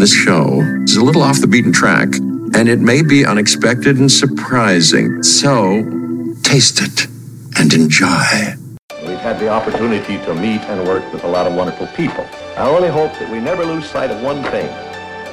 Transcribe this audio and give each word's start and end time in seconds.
This 0.00 0.14
show 0.14 0.62
is 0.84 0.96
a 0.96 1.04
little 1.04 1.20
off 1.20 1.42
the 1.42 1.46
beaten 1.46 1.74
track, 1.74 2.08
and 2.54 2.70
it 2.70 2.80
may 2.80 3.02
be 3.02 3.26
unexpected 3.26 3.98
and 3.98 4.10
surprising. 4.10 5.22
So, 5.22 5.84
taste 6.42 6.80
it 6.80 7.06
and 7.58 7.70
enjoy. 7.74 8.54
We've 9.02 9.18
had 9.18 9.38
the 9.38 9.50
opportunity 9.50 10.16
to 10.24 10.34
meet 10.34 10.62
and 10.72 10.88
work 10.88 11.04
with 11.12 11.24
a 11.24 11.26
lot 11.26 11.46
of 11.46 11.52
wonderful 11.52 11.86
people. 11.88 12.26
I 12.56 12.66
only 12.66 12.88
hope 12.88 13.12
that 13.18 13.30
we 13.30 13.40
never 13.40 13.62
lose 13.62 13.90
sight 13.90 14.10
of 14.10 14.22
one 14.22 14.42
thing 14.44 14.68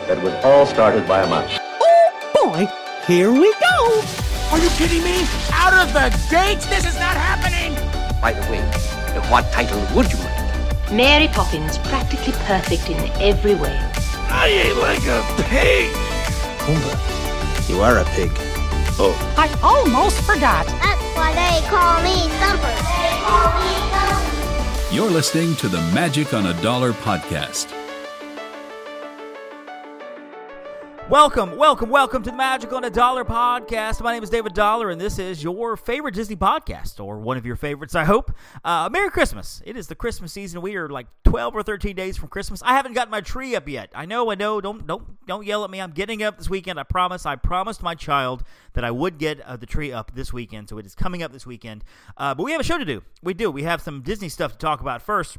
that 0.09 0.21
was 0.21 0.33
all 0.43 0.65
started 0.65 1.07
by 1.07 1.23
a 1.23 1.29
mouse. 1.29 1.57
Oh 1.81 2.51
boy, 2.51 2.67
here 3.07 3.31
we 3.31 3.53
go. 3.53 4.03
Are 4.51 4.59
you 4.59 4.69
kidding 4.71 5.01
me? 5.01 5.25
Out 5.53 5.75
of 5.75 5.93
the 5.93 6.09
gates? 6.29 6.65
This 6.65 6.85
is 6.85 6.95
not 6.95 7.15
happening! 7.15 7.73
By 8.19 8.33
the 8.33 8.41
way, 8.51 8.59
what 9.31 9.49
title 9.53 9.79
would 9.95 10.11
you 10.11 10.19
like? 10.19 10.91
Mary 10.91 11.29
Poppins, 11.29 11.77
practically 11.77 12.33
perfect 12.45 12.89
in 12.89 12.97
every 13.21 13.55
way. 13.55 13.79
I 14.29 14.47
ain't 14.47 14.77
like 14.77 15.05
a 15.07 15.23
pig! 15.43 15.93
Pumbaa, 16.59 17.69
you 17.69 17.81
are 17.81 17.99
a 17.99 18.05
pig. 18.05 18.31
Oh. 18.99 19.15
I 19.37 19.47
almost 19.61 20.21
forgot. 20.21 20.65
That's 20.65 21.01
why 21.15 21.33
they 21.33 21.67
call 21.67 22.01
me 22.01 22.27
Thumper. 22.39 22.73
They 22.97 23.15
call 23.23 23.49
me 23.61 23.73
Thumper. 23.93 24.95
You're 24.95 25.11
listening 25.11 25.55
to 25.57 25.67
the 25.69 25.81
Magic 25.93 26.33
on 26.33 26.47
a 26.47 26.61
Dollar 26.61 26.93
podcast. 26.93 27.76
Welcome, 31.09 31.55
welcome, 31.55 31.89
welcome 31.89 32.21
to 32.23 32.31
the 32.31 32.35
Magic 32.35 32.73
on 32.73 32.83
a 32.83 32.89
Dollar 32.89 33.23
podcast. 33.23 34.01
My 34.01 34.11
name 34.11 34.23
is 34.23 34.29
David 34.29 34.53
Dollar, 34.53 34.89
and 34.89 34.99
this 34.99 35.19
is 35.19 35.41
your 35.41 35.77
favorite 35.77 36.13
Disney 36.13 36.35
podcast, 36.35 37.01
or 37.01 37.17
one 37.19 37.37
of 37.37 37.45
your 37.45 37.55
favorites, 37.55 37.95
I 37.95 38.03
hope. 38.03 38.33
Uh, 38.65 38.89
Merry 38.91 39.09
Christmas! 39.09 39.61
It 39.65 39.77
is 39.77 39.87
the 39.87 39.95
Christmas 39.95 40.33
season. 40.33 40.61
We 40.61 40.75
are 40.75 40.89
like 40.89 41.07
twelve 41.23 41.55
or 41.55 41.63
thirteen 41.63 41.95
days 41.95 42.17
from 42.17 42.27
Christmas. 42.27 42.61
I 42.61 42.73
haven't 42.73 42.91
got 42.91 43.09
my 43.09 43.21
tree 43.21 43.55
up 43.55 43.69
yet. 43.69 43.89
I 43.95 44.05
know, 44.05 44.29
I 44.29 44.35
know. 44.35 44.59
Don't, 44.59 44.85
don't, 44.85 45.25
don't 45.25 45.45
yell 45.45 45.63
at 45.63 45.69
me. 45.69 45.79
I'm 45.79 45.91
getting 45.91 46.23
up 46.23 46.37
this 46.37 46.49
weekend. 46.49 46.77
I 46.77 46.83
promise. 46.83 47.25
I 47.25 47.37
promised 47.37 47.81
my 47.81 47.95
child 47.95 48.43
that 48.73 48.83
I 48.83 48.91
would 48.91 49.17
get 49.17 49.39
uh, 49.41 49.55
the 49.55 49.65
tree 49.65 49.93
up 49.93 50.11
this 50.13 50.33
weekend, 50.33 50.67
so 50.67 50.77
it 50.77 50.85
is 50.85 50.93
coming 50.93 51.23
up 51.23 51.31
this 51.31 51.47
weekend. 51.47 51.85
Uh, 52.17 52.35
but 52.35 52.43
we 52.43 52.51
have 52.51 52.59
a 52.59 52.65
show 52.65 52.77
to 52.77 52.85
do. 52.85 53.01
We 53.23 53.33
do. 53.33 53.49
We 53.49 53.63
have 53.63 53.81
some 53.81 54.01
Disney 54.01 54.27
stuff 54.27 54.51
to 54.51 54.57
talk 54.57 54.81
about 54.81 55.01
first 55.01 55.37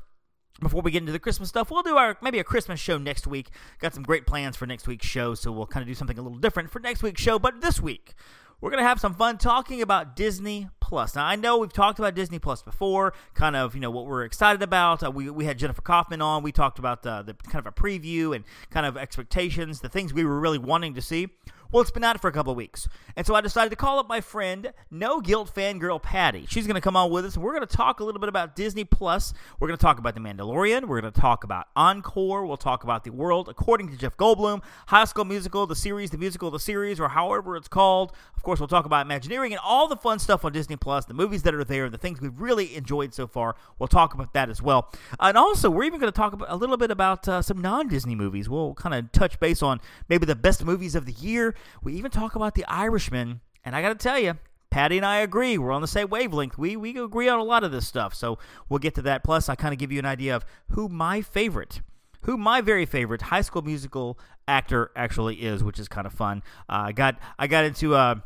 before 0.61 0.83
we 0.83 0.91
get 0.91 1.03
into 1.03 1.13
the 1.13 1.19
Christmas 1.19 1.49
stuff, 1.49 1.71
we'll 1.71 1.83
do 1.83 1.97
our 1.97 2.17
maybe 2.21 2.39
a 2.39 2.45
Christmas 2.45 2.81
show 2.81 2.99
next 2.99 3.27
week. 3.27 3.51
Got 3.79 3.95
some 3.95 4.03
great 4.03 4.27
plans 4.27 4.57
for 4.57 4.67
next 4.67 4.87
week's 4.87 5.07
show, 5.07 5.35
so 5.35 5.53
we'll 5.53 5.67
kind 5.67 5.83
of 5.83 5.89
do 5.89 5.95
something 5.95 6.19
a 6.19 6.23
little 6.23 6.39
different 6.39 6.71
for 6.71 6.81
next 6.81 7.03
week's 7.03 7.23
show. 7.23 7.39
But 7.39 7.61
this 7.61 7.81
week, 7.81 8.15
we're 8.61 8.71
going 8.71 8.83
to 8.83 8.89
have 8.89 8.99
some 8.99 9.15
fun 9.15 9.39
talking 9.39 9.83
about 9.83 10.17
Disney 10.17 10.69
Plus. 10.81 11.15
Now, 11.15 11.27
I 11.27 11.37
know 11.37 11.59
we've 11.59 11.73
talked 11.73 12.01
about 12.01 12.15
Disney 12.17 12.41
Plus 12.41 12.61
before, 12.61 13.15
kind 13.35 13.55
of, 13.55 13.75
you 13.75 13.81
know, 13.81 13.91
what 13.91 14.07
we're 14.07 14.25
excited 14.25 14.63
about. 14.63 15.05
Uh, 15.05 15.13
we, 15.13 15.31
we 15.31 15.45
had 15.45 15.59
Jennifer 15.59 15.83
Kaufman 15.83 16.21
on. 16.21 16.43
We 16.43 16.51
talked 16.51 16.81
about 16.81 17.05
the, 17.05 17.23
the 17.23 17.35
kind 17.35 17.65
of 17.65 17.67
a 17.67 17.73
preview 17.73 18.35
and 18.35 18.45
kind 18.71 18.85
of 18.85 18.97
expectations, 18.97 19.81
the 19.81 19.89
things 19.89 20.13
we 20.13 20.25
were 20.25 20.41
really 20.41 20.59
wanting 20.59 20.95
to 20.95 21.03
see. 21.03 21.29
Well, 21.71 21.83
it's 21.83 21.91
been 21.91 22.03
out 22.03 22.19
for 22.19 22.29
a 22.29 22.33
couple 22.33 22.51
of 22.51 22.57
weeks. 22.57 22.89
And 23.15 23.27
so 23.27 23.35
I 23.35 23.43
decided 23.43 23.69
to 23.69 23.77
call 23.77 23.99
up 23.99 24.09
my 24.09 24.23
friend, 24.23 24.73
No 24.91 25.21
Guilt 25.21 25.53
fangirl 25.55 26.03
Patty. 26.03 26.47
She's 26.49 26.67
going 26.67 26.77
to 26.77 26.81
come 26.81 26.97
on 26.97 27.11
with 27.11 27.27
us, 27.27 27.35
and 27.35 27.45
we're 27.45 27.55
going 27.55 27.67
to 27.67 27.77
talk 27.77 28.01
a 28.01 28.05
little 28.05 28.21
bit 28.21 28.31
about 28.31 28.57
Disney 28.57 28.85
Plus. 28.85 29.35
We're 29.61 29.69
going 29.69 29.77
to 29.77 29.83
talk 29.83 29.99
about 29.99 30.15
The 30.15 30.21
Mandalorian. 30.21 30.87
We're 30.87 31.03
going 31.03 31.13
to 31.13 31.21
talk 31.21 31.45
about 31.45 31.67
Encore. 31.77 32.47
We'll 32.47 32.57
talk 32.57 32.85
about 32.85 33.05
The 33.05 33.11
World 33.11 33.51
According 33.51 33.91
to 33.91 33.99
Jeff 33.99 34.17
Goldblum, 34.17 34.63
High 34.87 35.05
School 35.05 35.27
Musical, 35.27 35.67
the 35.67 35.77
series, 35.77 36.11
the 36.11 36.17
musical, 36.17 36.51
the 36.51 36.59
series, 36.59 36.99
or 36.99 37.11
however 37.11 37.55
it's 37.55 37.69
called. 37.69 38.13
Of 38.35 38.43
course, 38.43 38.61
we'll 38.61 38.69
talk 38.69 38.87
about 38.87 39.05
Imagineering 39.05 39.53
and 39.53 39.61
all 39.63 39.89
the 39.89 39.97
fun 39.97 40.19
stuff 40.21 40.47
on 40.47 40.53
Disney 40.53 40.77
Plus, 40.77 41.05
the 41.05 41.13
movies 41.13 41.43
that 41.43 41.55
are 41.55 41.65
there, 41.65 41.91
the 41.91 41.99
things 41.99 42.19
we've 42.21 42.41
really 42.41 42.77
enjoyed 42.77 43.13
so 43.13 43.27
far. 43.27 43.57
We'll 43.79 43.89
talk 43.89 44.15
about 44.15 44.33
that 44.33 44.49
as 44.49 44.63
well. 44.63 44.91
And 45.21 45.37
also, 45.37 45.69
we're 45.69 45.85
even 45.85 46.01
going 46.01 46.11
to 46.11 46.17
talk 46.17 46.33
about, 46.33 46.49
a 46.49 46.57
little 46.57 46.79
bit 46.79 46.91
about 46.91 47.29
uh, 47.29 47.43
some 47.43 47.61
non 47.61 47.89
Disney 47.89 48.15
movies. 48.15 48.49
We'll 48.49 48.73
kind 48.73 48.95
of 48.95 49.13
touch 49.13 49.39
base 49.39 49.63
on 49.63 49.83
maybe 50.09 50.25
the 50.25 50.37
best 50.37 50.65
movies 50.65 50.95
of 50.95 51.05
the 51.05 51.13
year. 51.13 51.55
We 51.83 51.95
even 51.95 52.11
talk 52.11 52.35
about 52.35 52.55
The 52.55 52.65
Irishman, 52.67 53.41
and 53.65 53.75
I 53.77 53.83
got 53.83 53.89
to 53.89 53.95
tell 53.95 54.19
you, 54.19 54.39
Patty 54.71 54.99
and 54.99 55.07
I 55.07 55.19
agree. 55.19 55.57
We're 55.57 55.73
on 55.73 55.81
the 55.81 55.89
same 55.89 56.09
wavelength. 56.09 56.59
We 56.59 56.77
we 56.77 56.99
agree 56.99 57.29
on 57.29 57.39
a 57.39 57.45
lot 57.45 57.65
of 57.65 57.73
this 57.73 57.87
stuff. 57.87 58.15
So 58.15 58.39
we'll 58.69 58.79
get 58.79 58.95
to 58.97 59.03
that. 59.03 59.25
Plus, 59.25 59.49
I 59.49 59.55
kind 59.55 59.73
of 59.73 59.79
give 59.79 59.91
you 59.91 59.99
an 59.99 60.05
idea 60.05 60.37
of 60.37 60.45
who 60.71 60.89
my 60.89 61.23
favorite, 61.23 61.81
who 62.23 62.37
my 62.37 62.61
very 62.61 62.85
favorite 62.85 63.23
High 63.23 63.41
School 63.41 63.63
Musical 63.63 64.19
actor 64.47 64.91
actually 64.95 65.37
is, 65.37 65.65
which 65.65 65.79
is 65.79 65.89
kind 65.89 66.07
of 66.07 66.13
fun. 66.13 66.43
Uh, 66.69 66.85
I 66.87 66.93
got 66.93 67.19
I 67.39 67.47
got 67.47 67.65
into. 67.65 67.95
Uh, 67.95 68.17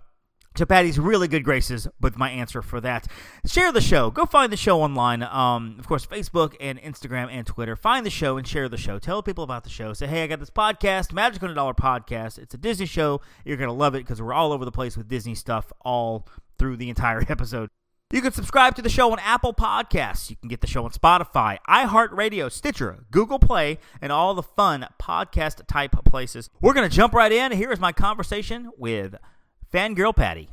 to 0.55 0.67
Patty's 0.67 0.99
really 0.99 1.29
good 1.29 1.45
graces 1.45 1.89
with 2.01 2.17
my 2.17 2.31
answer 2.31 2.63
for 2.63 2.81
that. 2.81 3.07
Share 3.47 3.73
the 3.73 3.81
show. 3.81 4.11
Go 4.11 4.27
find 4.27 4.53
the 4.53 4.57
show 4.57 4.83
online. 4.83 5.23
Um, 5.23 5.77
of 5.79 5.87
course, 5.87 6.07
Facebook 6.07 6.55
and 6.61 6.81
Instagram 6.81 7.29
and 7.31 7.47
Twitter. 7.47 7.77
Find 7.77 8.05
the 8.05 8.11
show 8.11 8.37
and 8.37 8.47
share 8.47 8.69
the 8.69 8.77
show. 8.77 8.99
Tell 8.99 9.23
people 9.23 9.45
about 9.45 9.65
the 9.65 9.71
show. 9.71 9.93
Say, 9.93 10.07
hey, 10.07 10.25
I 10.25 10.27
got 10.27 10.41
this 10.41 10.51
podcast, 10.51 11.13
Magic 11.13 11.43
a 11.43 11.55
Dollar 11.55 11.75
podcast. 11.75 12.39
It's 12.39 12.55
a 12.55 12.59
Disney 12.59 12.87
show. 12.87 13.21
You're 13.45 13.57
to 13.57 13.73
love 13.73 13.95
it 13.95 13.99
because 13.99 14.21
we're 14.21 14.35
all 14.35 14.53
over 14.53 14.65
the 14.65 14.73
place 14.73 14.97
with 14.97 15.09
Disney 15.09 15.35
stuff 15.35 15.73
all 15.81 16.29
through 16.59 16.77
the 16.77 16.89
entire 16.89 17.21
episode. 17.29 17.71
You 18.13 18.21
can 18.21 18.33
subscribe 18.33 18.75
to 18.77 18.83
the 18.83 18.91
show 18.91 19.11
on 19.11 19.19
Apple 19.21 19.55
Podcasts. 19.55 20.29
You 20.29 20.37
can 20.37 20.51
get 20.51 20.61
the 20.61 20.67
show 20.67 20.85
on 20.85 20.91
Spotify, 20.91 21.57
iHeartRadio, 21.67 22.53
Stitcher, 22.53 23.07
Google 23.11 23.39
Play, 23.39 23.79
and 24.03 24.13
all 24.13 24.35
the 24.35 24.43
fun 24.43 24.87
podcast 25.01 25.67
type 25.67 25.97
places. 26.05 26.51
We're 26.61 26.75
going 26.75 26.87
to 26.87 26.95
jump 26.95 27.15
right 27.15 27.33
in. 27.33 27.53
Here 27.53 27.73
is 27.73 27.81
my 27.81 27.93
conversation 27.93 28.71
with 28.77 29.15
Fangirl 29.73 30.15
Patty. 30.15 30.51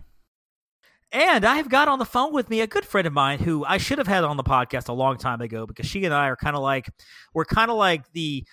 And 1.12 1.44
I've 1.44 1.70
got 1.70 1.88
on 1.88 2.00
the 2.00 2.06
phone 2.06 2.34
with 2.34 2.50
me 2.50 2.62
a 2.62 2.68
good 2.68 2.86
friend 2.86 3.08
of 3.08 3.14
mine 3.14 3.40
who 3.40 3.66
I 3.66 3.78
should 3.78 3.98
have 3.98 4.08
had 4.08 4.24
on 4.24 4.38
the 4.38 4.44
podcast 4.44 4.90
a 4.90 4.94
long 4.94 5.18
time 5.18 5.42
ago 5.42 5.66
because 5.66 5.88
she 5.88 6.06
and 6.06 6.14
I 6.14 6.28
are 6.28 6.36
kind 6.36 6.56
of 6.56 6.62
like 6.62 6.88
we're 7.34 7.46
kind 7.46 7.72
of 7.72 7.78
like 7.78 8.12
the 8.14 8.46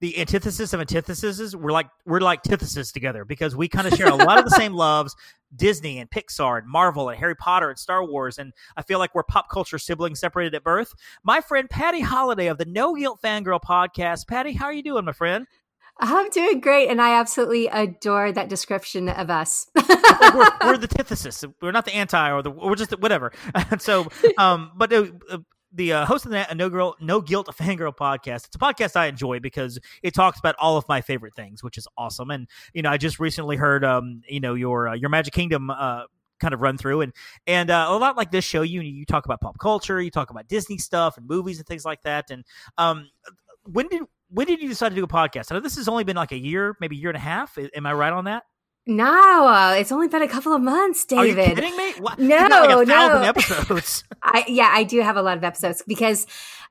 the 0.00 0.18
antithesis 0.18 0.72
of 0.72 0.80
antitheses. 0.80 1.56
We're 1.56 1.72
like 1.72 1.88
we're 2.06 2.20
like 2.20 2.40
antithesis 2.46 2.92
together 2.92 3.24
because 3.24 3.56
we 3.56 3.68
kind 3.68 3.88
of 3.88 3.94
share 3.94 4.08
a 4.08 4.14
lot 4.14 4.38
of 4.38 4.44
the 4.44 4.52
same 4.52 4.74
loves, 4.74 5.16
Disney 5.56 5.98
and 5.98 6.08
Pixar 6.08 6.58
and 6.58 6.68
Marvel 6.68 7.08
and 7.08 7.18
Harry 7.18 7.34
Potter 7.34 7.70
and 7.70 7.78
Star 7.78 8.04
Wars, 8.06 8.38
and 8.38 8.52
I 8.76 8.82
feel 8.82 9.00
like 9.00 9.14
we're 9.14 9.24
pop 9.24 9.48
culture 9.50 9.78
siblings 9.78 10.20
separated 10.20 10.54
at 10.54 10.62
birth. 10.62 10.94
My 11.24 11.40
friend 11.40 11.68
Patty 11.68 12.00
Holiday 12.00 12.46
of 12.46 12.58
the 12.58 12.64
No 12.64 12.94
Guilt 12.94 13.20
Fangirl 13.24 13.60
podcast. 13.60 14.28
Patty, 14.28 14.52
how 14.52 14.66
are 14.66 14.72
you 14.72 14.82
doing, 14.84 15.04
my 15.04 15.12
friend? 15.12 15.46
I'm 15.98 16.28
doing 16.30 16.60
great, 16.60 16.88
and 16.88 17.00
I 17.00 17.18
absolutely 17.18 17.68
adore 17.68 18.32
that 18.32 18.48
description 18.48 19.08
of 19.08 19.30
us. 19.30 19.68
we're, 19.76 20.50
we're, 20.62 20.76
the 20.76 20.88
antithesis. 20.90 21.44
We're 21.62 21.70
not 21.70 21.84
the 21.84 21.94
anti, 21.94 22.30
or 22.30 22.42
the 22.42 22.50
we're 22.50 22.74
just 22.74 22.98
whatever. 23.00 23.32
So, 23.78 24.06
um, 24.38 24.72
but 24.76 24.92
uh, 24.92 25.06
the 25.72 25.92
uh, 25.92 26.06
host 26.06 26.24
of 26.26 26.32
the 26.32 26.46
No 26.54 26.68
Girl, 26.68 26.96
No 27.00 27.20
Guilt 27.20 27.48
Fangirl 27.48 27.94
podcast. 27.94 28.46
It's 28.46 28.56
a 28.56 28.58
podcast 28.58 28.96
I 28.96 29.06
enjoy 29.06 29.40
because 29.40 29.78
it 30.02 30.14
talks 30.14 30.38
about 30.38 30.54
all 30.58 30.76
of 30.76 30.84
my 30.88 31.00
favorite 31.00 31.34
things, 31.34 31.62
which 31.62 31.78
is 31.78 31.86
awesome. 31.96 32.30
And 32.30 32.48
you 32.72 32.82
know, 32.82 32.90
I 32.90 32.96
just 32.96 33.18
recently 33.18 33.56
heard, 33.56 33.84
um, 33.84 34.22
you 34.28 34.40
know, 34.40 34.54
your 34.54 34.88
uh, 34.88 34.94
your 34.94 35.10
Magic 35.10 35.34
Kingdom. 35.34 35.70
Uh, 35.70 36.04
kind 36.40 36.52
of 36.52 36.60
run 36.60 36.76
through 36.76 37.00
and 37.00 37.12
and 37.46 37.70
uh, 37.70 37.86
a 37.88 37.96
lot 37.96 38.16
like 38.16 38.32
this 38.32 38.44
show 38.44 38.60
you 38.60 38.80
you 38.80 39.06
talk 39.06 39.24
about 39.24 39.40
pop 39.40 39.56
culture 39.58 40.02
you 40.02 40.10
talk 40.10 40.30
about 40.30 40.46
disney 40.48 40.76
stuff 40.76 41.16
and 41.16 41.26
movies 41.28 41.58
and 41.58 41.66
things 41.66 41.84
like 41.84 42.02
that 42.02 42.28
and 42.28 42.44
um 42.76 43.08
when 43.62 43.86
did 43.88 44.02
when 44.34 44.48
did 44.48 44.60
you 44.60 44.68
decide 44.68 44.88
to 44.90 44.94
do 44.96 45.04
a 45.04 45.08
podcast? 45.08 45.50
I 45.50 45.54
know 45.54 45.60
this 45.60 45.76
has 45.76 45.88
only 45.88 46.02
been 46.02 46.16
like 46.16 46.32
a 46.32 46.38
year, 46.38 46.76
maybe 46.80 46.96
a 46.96 46.98
year 46.98 47.10
and 47.10 47.16
a 47.16 47.20
half. 47.20 47.56
Am 47.74 47.86
I 47.86 47.92
right 47.92 48.12
on 48.12 48.24
that? 48.24 48.42
No, 48.86 49.46
uh, 49.46 49.76
it's 49.78 49.92
only 49.92 50.08
been 50.08 50.22
a 50.22 50.28
couple 50.28 50.52
of 50.52 50.60
months, 50.60 51.06
David. 51.06 51.38
Are 51.38 51.42
you 51.42 51.54
kidding 51.54 51.76
me? 51.76 51.92
What? 52.00 52.18
No, 52.18 52.48
like 52.76 52.88
no. 52.88 53.22
episodes. 53.22 54.04
I, 54.22 54.44
yeah, 54.46 54.70
I 54.70 54.84
do 54.84 55.00
have 55.00 55.16
a 55.16 55.22
lot 55.22 55.38
of 55.38 55.44
episodes 55.44 55.82
because, 55.86 56.26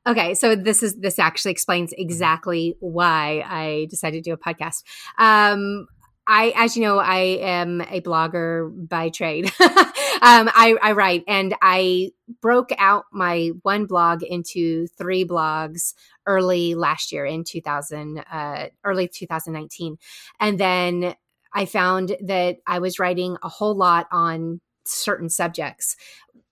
okay, 0.06 0.36
so 0.36 0.56
this 0.56 0.84
is 0.84 0.96
this 1.00 1.18
actually 1.18 1.54
explains 1.54 1.92
exactly 1.98 2.76
why 2.82 3.44
I 3.48 3.88
decided 3.90 4.24
to 4.24 4.30
do 4.30 4.34
a 4.34 4.38
podcast. 4.38 4.84
Um, 5.18 5.88
I, 6.28 6.54
as 6.56 6.78
you 6.78 6.84
know, 6.84 7.00
I 7.00 7.40
am 7.42 7.82
a 7.82 8.00
blogger 8.02 8.72
by 8.88 9.10
trade. 9.10 9.46
um, 9.60 10.50
I, 10.54 10.78
I 10.82 10.94
write 10.94 11.24
and 11.28 11.54
I 11.62 12.12
broke 12.42 12.70
out 12.78 13.06
my 13.12 13.52
one 13.64 13.86
blog 13.86 14.24
into 14.24 14.88
three 14.98 15.26
blogs 15.26 15.94
early 16.26 16.76
last 16.76 17.12
year 17.12 17.26
in 17.26 17.44
2000, 17.44 18.20
uh, 18.32 18.68
early 18.84 19.08
2019. 19.08 19.98
And 20.40 20.60
then 20.60 21.16
I 21.54 21.66
found 21.66 22.16
that 22.22 22.58
I 22.66 22.80
was 22.80 23.00
writing 23.00 23.38
a 23.44 23.50
whole 23.50 23.76
lot 23.76 24.08
on 24.12 24.62
certain 24.86 25.30
subjects. 25.30 25.96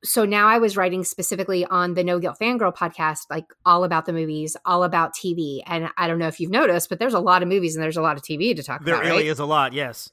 So 0.04 0.26
now 0.26 0.48
I 0.48 0.58
was 0.58 0.76
writing 0.76 1.04
specifically 1.04 1.64
on 1.66 1.94
the 1.94 2.04
No 2.04 2.20
Guilt 2.20 2.38
Fangirl 2.42 2.76
podcast, 2.76 3.26
like 3.30 3.46
all 3.66 3.84
about 3.84 4.06
the 4.06 4.14
movies, 4.14 4.58
all 4.66 4.84
about 4.84 5.14
TV. 5.14 5.62
And 5.66 5.90
I 5.96 6.08
don't 6.08 6.18
know 6.18 6.28
if 6.28 6.40
you've 6.40 6.52
noticed, 6.52 6.90
but 6.90 6.98
there's 6.98 7.14
a 7.14 7.20
lot 7.20 7.44
of 7.44 7.50
movies 7.50 7.76
and 7.76 7.84
there's 7.84 7.98
a 7.98 8.02
lot 8.02 8.18
of 8.18 8.24
TV 8.24 8.56
to 8.56 8.64
talk 8.64 8.84
there 8.84 8.96
about. 8.96 9.04
There 9.04 9.14
really 9.14 9.28
right? 9.28 9.32
is 9.32 9.40
a 9.40 9.46
lot, 9.46 9.74
yes. 9.74 10.10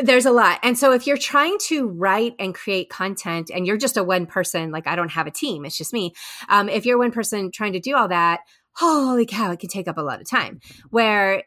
There's 0.00 0.26
a 0.26 0.32
lot. 0.32 0.60
And 0.62 0.78
so 0.78 0.92
if 0.92 1.06
you're 1.06 1.16
trying 1.16 1.58
to 1.66 1.88
write 1.88 2.34
and 2.38 2.54
create 2.54 2.88
content 2.88 3.50
and 3.52 3.66
you're 3.66 3.76
just 3.76 3.96
a 3.96 4.04
one 4.04 4.26
person, 4.26 4.70
like 4.70 4.86
I 4.86 4.96
don't 4.96 5.10
have 5.10 5.26
a 5.26 5.30
team, 5.32 5.64
it's 5.64 5.76
just 5.76 5.92
me. 5.92 6.12
Um, 6.48 6.68
if 6.68 6.86
you're 6.86 6.98
one 6.98 7.10
person 7.10 7.50
trying 7.52 7.72
to 7.72 7.80
do 7.80 7.96
all 7.96 8.08
that, 8.08 8.40
holy 8.78 9.26
cow, 9.26 9.52
it 9.52 9.58
can 9.60 9.68
take 9.68 9.88
up 9.88 9.98
a 9.98 10.02
lot 10.02 10.20
of 10.20 10.28
time. 10.28 10.60
Where 10.90 11.42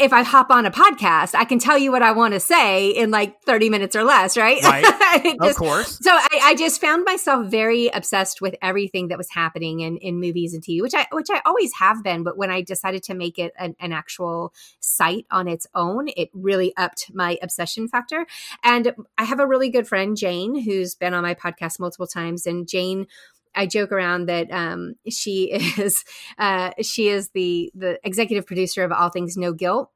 if 0.00 0.14
I 0.14 0.22
hop 0.22 0.50
on 0.50 0.64
a 0.64 0.70
podcast, 0.70 1.34
I 1.34 1.44
can 1.44 1.58
tell 1.58 1.76
you 1.76 1.92
what 1.92 2.02
I 2.02 2.12
want 2.12 2.32
to 2.32 2.40
say 2.40 2.88
in 2.88 3.10
like 3.10 3.42
30 3.42 3.68
minutes 3.68 3.94
or 3.94 4.02
less, 4.02 4.36
right? 4.36 4.60
Right. 5.10 5.36
just, 5.42 5.50
of 5.50 5.56
course. 5.56 5.98
So 6.00 6.10
I, 6.12 6.40
I, 6.44 6.54
just 6.54 6.80
found 6.80 7.04
myself 7.04 7.48
very 7.48 7.88
obsessed 7.88 8.40
with 8.40 8.54
everything 8.62 9.08
that 9.08 9.18
was 9.18 9.28
happening 9.28 9.80
in, 9.80 9.96
in 9.96 10.20
movies 10.20 10.54
and 10.54 10.62
TV, 10.62 10.80
which 10.80 10.94
I 10.94 11.04
which 11.10 11.26
I 11.32 11.42
always 11.44 11.72
have 11.80 12.04
been. 12.04 12.22
But 12.22 12.38
when 12.38 12.48
I 12.48 12.62
decided 12.62 13.02
to 13.04 13.14
make 13.14 13.36
it 13.36 13.52
an, 13.58 13.74
an 13.80 13.92
actual 13.92 14.54
site 14.78 15.26
on 15.32 15.48
its 15.48 15.66
own, 15.74 16.08
it 16.16 16.30
really 16.32 16.72
upped 16.76 17.10
my 17.12 17.38
obsession 17.42 17.88
factor. 17.88 18.24
And 18.62 18.94
I 19.18 19.24
have 19.24 19.40
a 19.40 19.46
really 19.46 19.68
good 19.68 19.88
friend, 19.88 20.16
Jane, 20.16 20.62
who's 20.62 20.94
been 20.94 21.12
on 21.12 21.24
my 21.24 21.34
podcast 21.34 21.80
multiple 21.80 22.06
times. 22.06 22.46
And 22.46 22.68
Jane 22.68 23.06
I 23.54 23.66
joke 23.66 23.92
around 23.92 24.26
that 24.26 24.50
um, 24.50 24.94
she 25.08 25.52
is 25.78 26.04
uh, 26.38 26.70
she 26.82 27.08
is 27.08 27.30
the 27.30 27.70
the 27.74 27.98
executive 28.04 28.46
producer 28.46 28.84
of 28.84 28.92
All 28.92 29.10
Things 29.10 29.36
No 29.36 29.52
Guilt, 29.52 29.90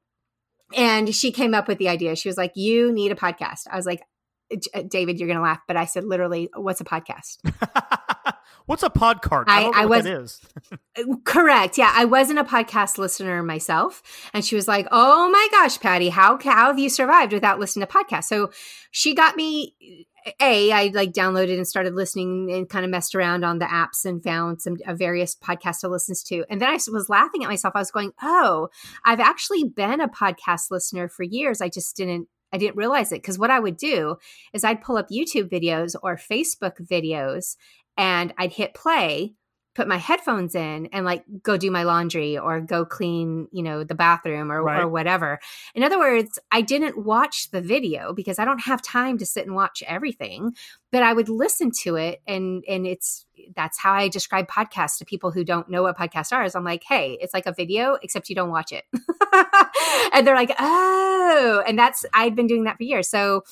and 0.77 1.15
she 1.15 1.33
came 1.33 1.55
up 1.55 1.69
with 1.69 1.79
the 1.79 1.89
idea. 1.89 2.17
She 2.17 2.29
was 2.29 2.37
like, 2.37 2.53
"You 2.57 2.93
need 2.93 3.13
a 3.13 3.17
podcast." 3.17 3.67
I 3.71 3.77
was 3.77 3.87
like, 3.87 4.03
uh, 4.75 4.83
"David, 4.89 5.19
you're 5.19 5.29
going 5.29 5.39
to 5.39 5.43
laugh," 5.43 5.61
but 5.67 5.77
I 5.77 5.85
said, 5.85 6.05
"Literally, 6.05 6.51
what's 6.55 6.81
a 6.81 6.85
podcast?" 6.85 7.39
What's 8.67 8.83
a 8.83 8.89
podcast? 8.89 9.45
I, 9.47 9.65
I, 9.65 9.83
I 9.83 9.85
was 9.85 10.41
correct. 11.25 11.77
Yeah, 11.77 11.93
I 11.95 12.07
wasn't 12.07 12.39
a 12.39 12.45
podcast 12.45 12.97
listener 12.97 13.43
myself, 13.43 14.03
and 14.33 14.43
she 14.43 14.57
was 14.57 14.67
like, 14.67 14.89
"Oh 14.91 15.31
my 15.31 15.49
gosh, 15.51 15.79
Patty, 15.79 16.09
how 16.09 16.39
how 16.43 16.69
have 16.69 16.79
you 16.79 16.89
survived 16.89 17.35
without 17.35 17.61
listening 17.61 17.87
to 17.87 17.93
podcasts?" 17.93 18.25
So 18.25 18.53
she 18.91 19.15
got 19.15 19.37
me 19.37 20.07
a 20.41 20.73
i 20.73 20.91
like 20.95 21.13
downloaded 21.13 21.57
and 21.57 21.67
started 21.67 21.95
listening 21.95 22.51
and 22.51 22.69
kind 22.69 22.85
of 22.85 22.91
messed 22.91 23.15
around 23.15 23.45
on 23.45 23.59
the 23.59 23.67
apps 23.67 24.05
and 24.05 24.23
found 24.23 24.61
some 24.61 24.77
uh, 24.87 24.95
various 24.95 25.35
podcasts 25.35 25.81
to 25.81 25.89
listen 25.89 26.15
to. 26.27 26.45
And 26.51 26.61
then 26.61 26.69
i 26.69 26.79
was 26.91 27.09
laughing 27.09 27.43
at 27.43 27.51
myself. 27.51 27.75
I 27.75 27.81
was 27.81 27.91
going 27.91 28.13
oh 28.23 28.69
i've 29.05 29.21
actually 29.21 29.65
been 29.65 30.01
a 30.01 30.09
podcast 30.09 30.71
listener 30.71 31.09
for 31.09 31.23
years. 31.23 31.61
I 31.61 31.69
just 31.69 31.97
didn't 31.97 32.29
i 32.53 32.59
didn't 32.59 32.77
realize 32.77 33.13
it. 33.13 33.23
Because 33.23 33.39
what 33.39 33.51
i 33.51 33.61
would 33.61 33.77
do 33.77 34.17
is 34.53 34.65
i'd 34.65 34.83
pull 34.83 34.97
up 34.97 35.09
youtube 35.11 35.51
videos 35.51 35.95
or 36.03 36.17
facebook 36.17 36.81
videos 36.81 37.57
and 37.97 38.33
i'd 38.39 38.53
hit 38.53 38.75
play 38.75 39.35
put 39.75 39.89
my 39.89 39.97
headphones 39.97 40.55
in 40.55 40.87
and 40.93 41.05
like 41.05 41.25
go 41.43 41.57
do 41.57 41.71
my 41.71 41.83
laundry 41.83 42.39
or 42.39 42.61
go 42.61 42.85
clean, 42.85 43.49
you 43.53 43.63
know, 43.63 43.85
the 43.85 43.95
bathroom 43.95 44.53
or, 44.53 44.63
right. 44.63 44.83
or 44.83 44.89
whatever. 44.89 45.41
In 45.75 45.83
other 45.83 45.99
words, 45.99 46.39
I 46.53 46.61
didn't 46.61 47.05
watch 47.05 47.51
the 47.51 47.61
video 47.61 48.13
because 48.13 48.39
I 48.39 48.45
don't 48.45 48.61
have 48.61 48.83
time 48.83 49.19
to 49.19 49.27
sit 49.27 49.47
and 49.47 49.55
watch 49.55 49.83
everything, 49.87 50.53
but 50.93 51.03
I 51.03 51.13
would 51.13 51.29
listen 51.29 51.71
to 51.83 51.97
it 51.97 52.23
and 52.27 52.65
and 52.69 52.87
it's 52.87 53.27
that's 53.57 53.79
how 53.79 53.93
I 53.93 54.09
describe 54.09 54.49
podcasts 54.49 54.99
to 54.99 55.05
people 55.05 55.31
who 55.31 55.45
don't 55.45 55.69
know 55.69 55.83
what 55.83 55.99
podcasts 55.99 56.33
are. 56.33 56.45
Is 56.45 56.55
I'm 56.55 56.65
like, 56.65 56.85
hey, 56.89 57.19
it's 57.21 57.35
like 57.35 57.47
a 57.47 57.53
video 57.53 57.99
except 58.03 58.29
you 58.29 58.35
don't 58.35 58.51
watch 58.51 58.73
it, 58.73 58.85
and 60.13 60.27
they're 60.27 60.37
like, 60.37 60.55
oh, 60.59 61.63
and 61.67 61.79
that's 61.79 62.07
I've 62.15 62.35
been 62.35 62.47
doing 62.47 62.65
that 62.65 62.77
for 62.77 62.85
years. 62.85 63.09
So 63.09 63.43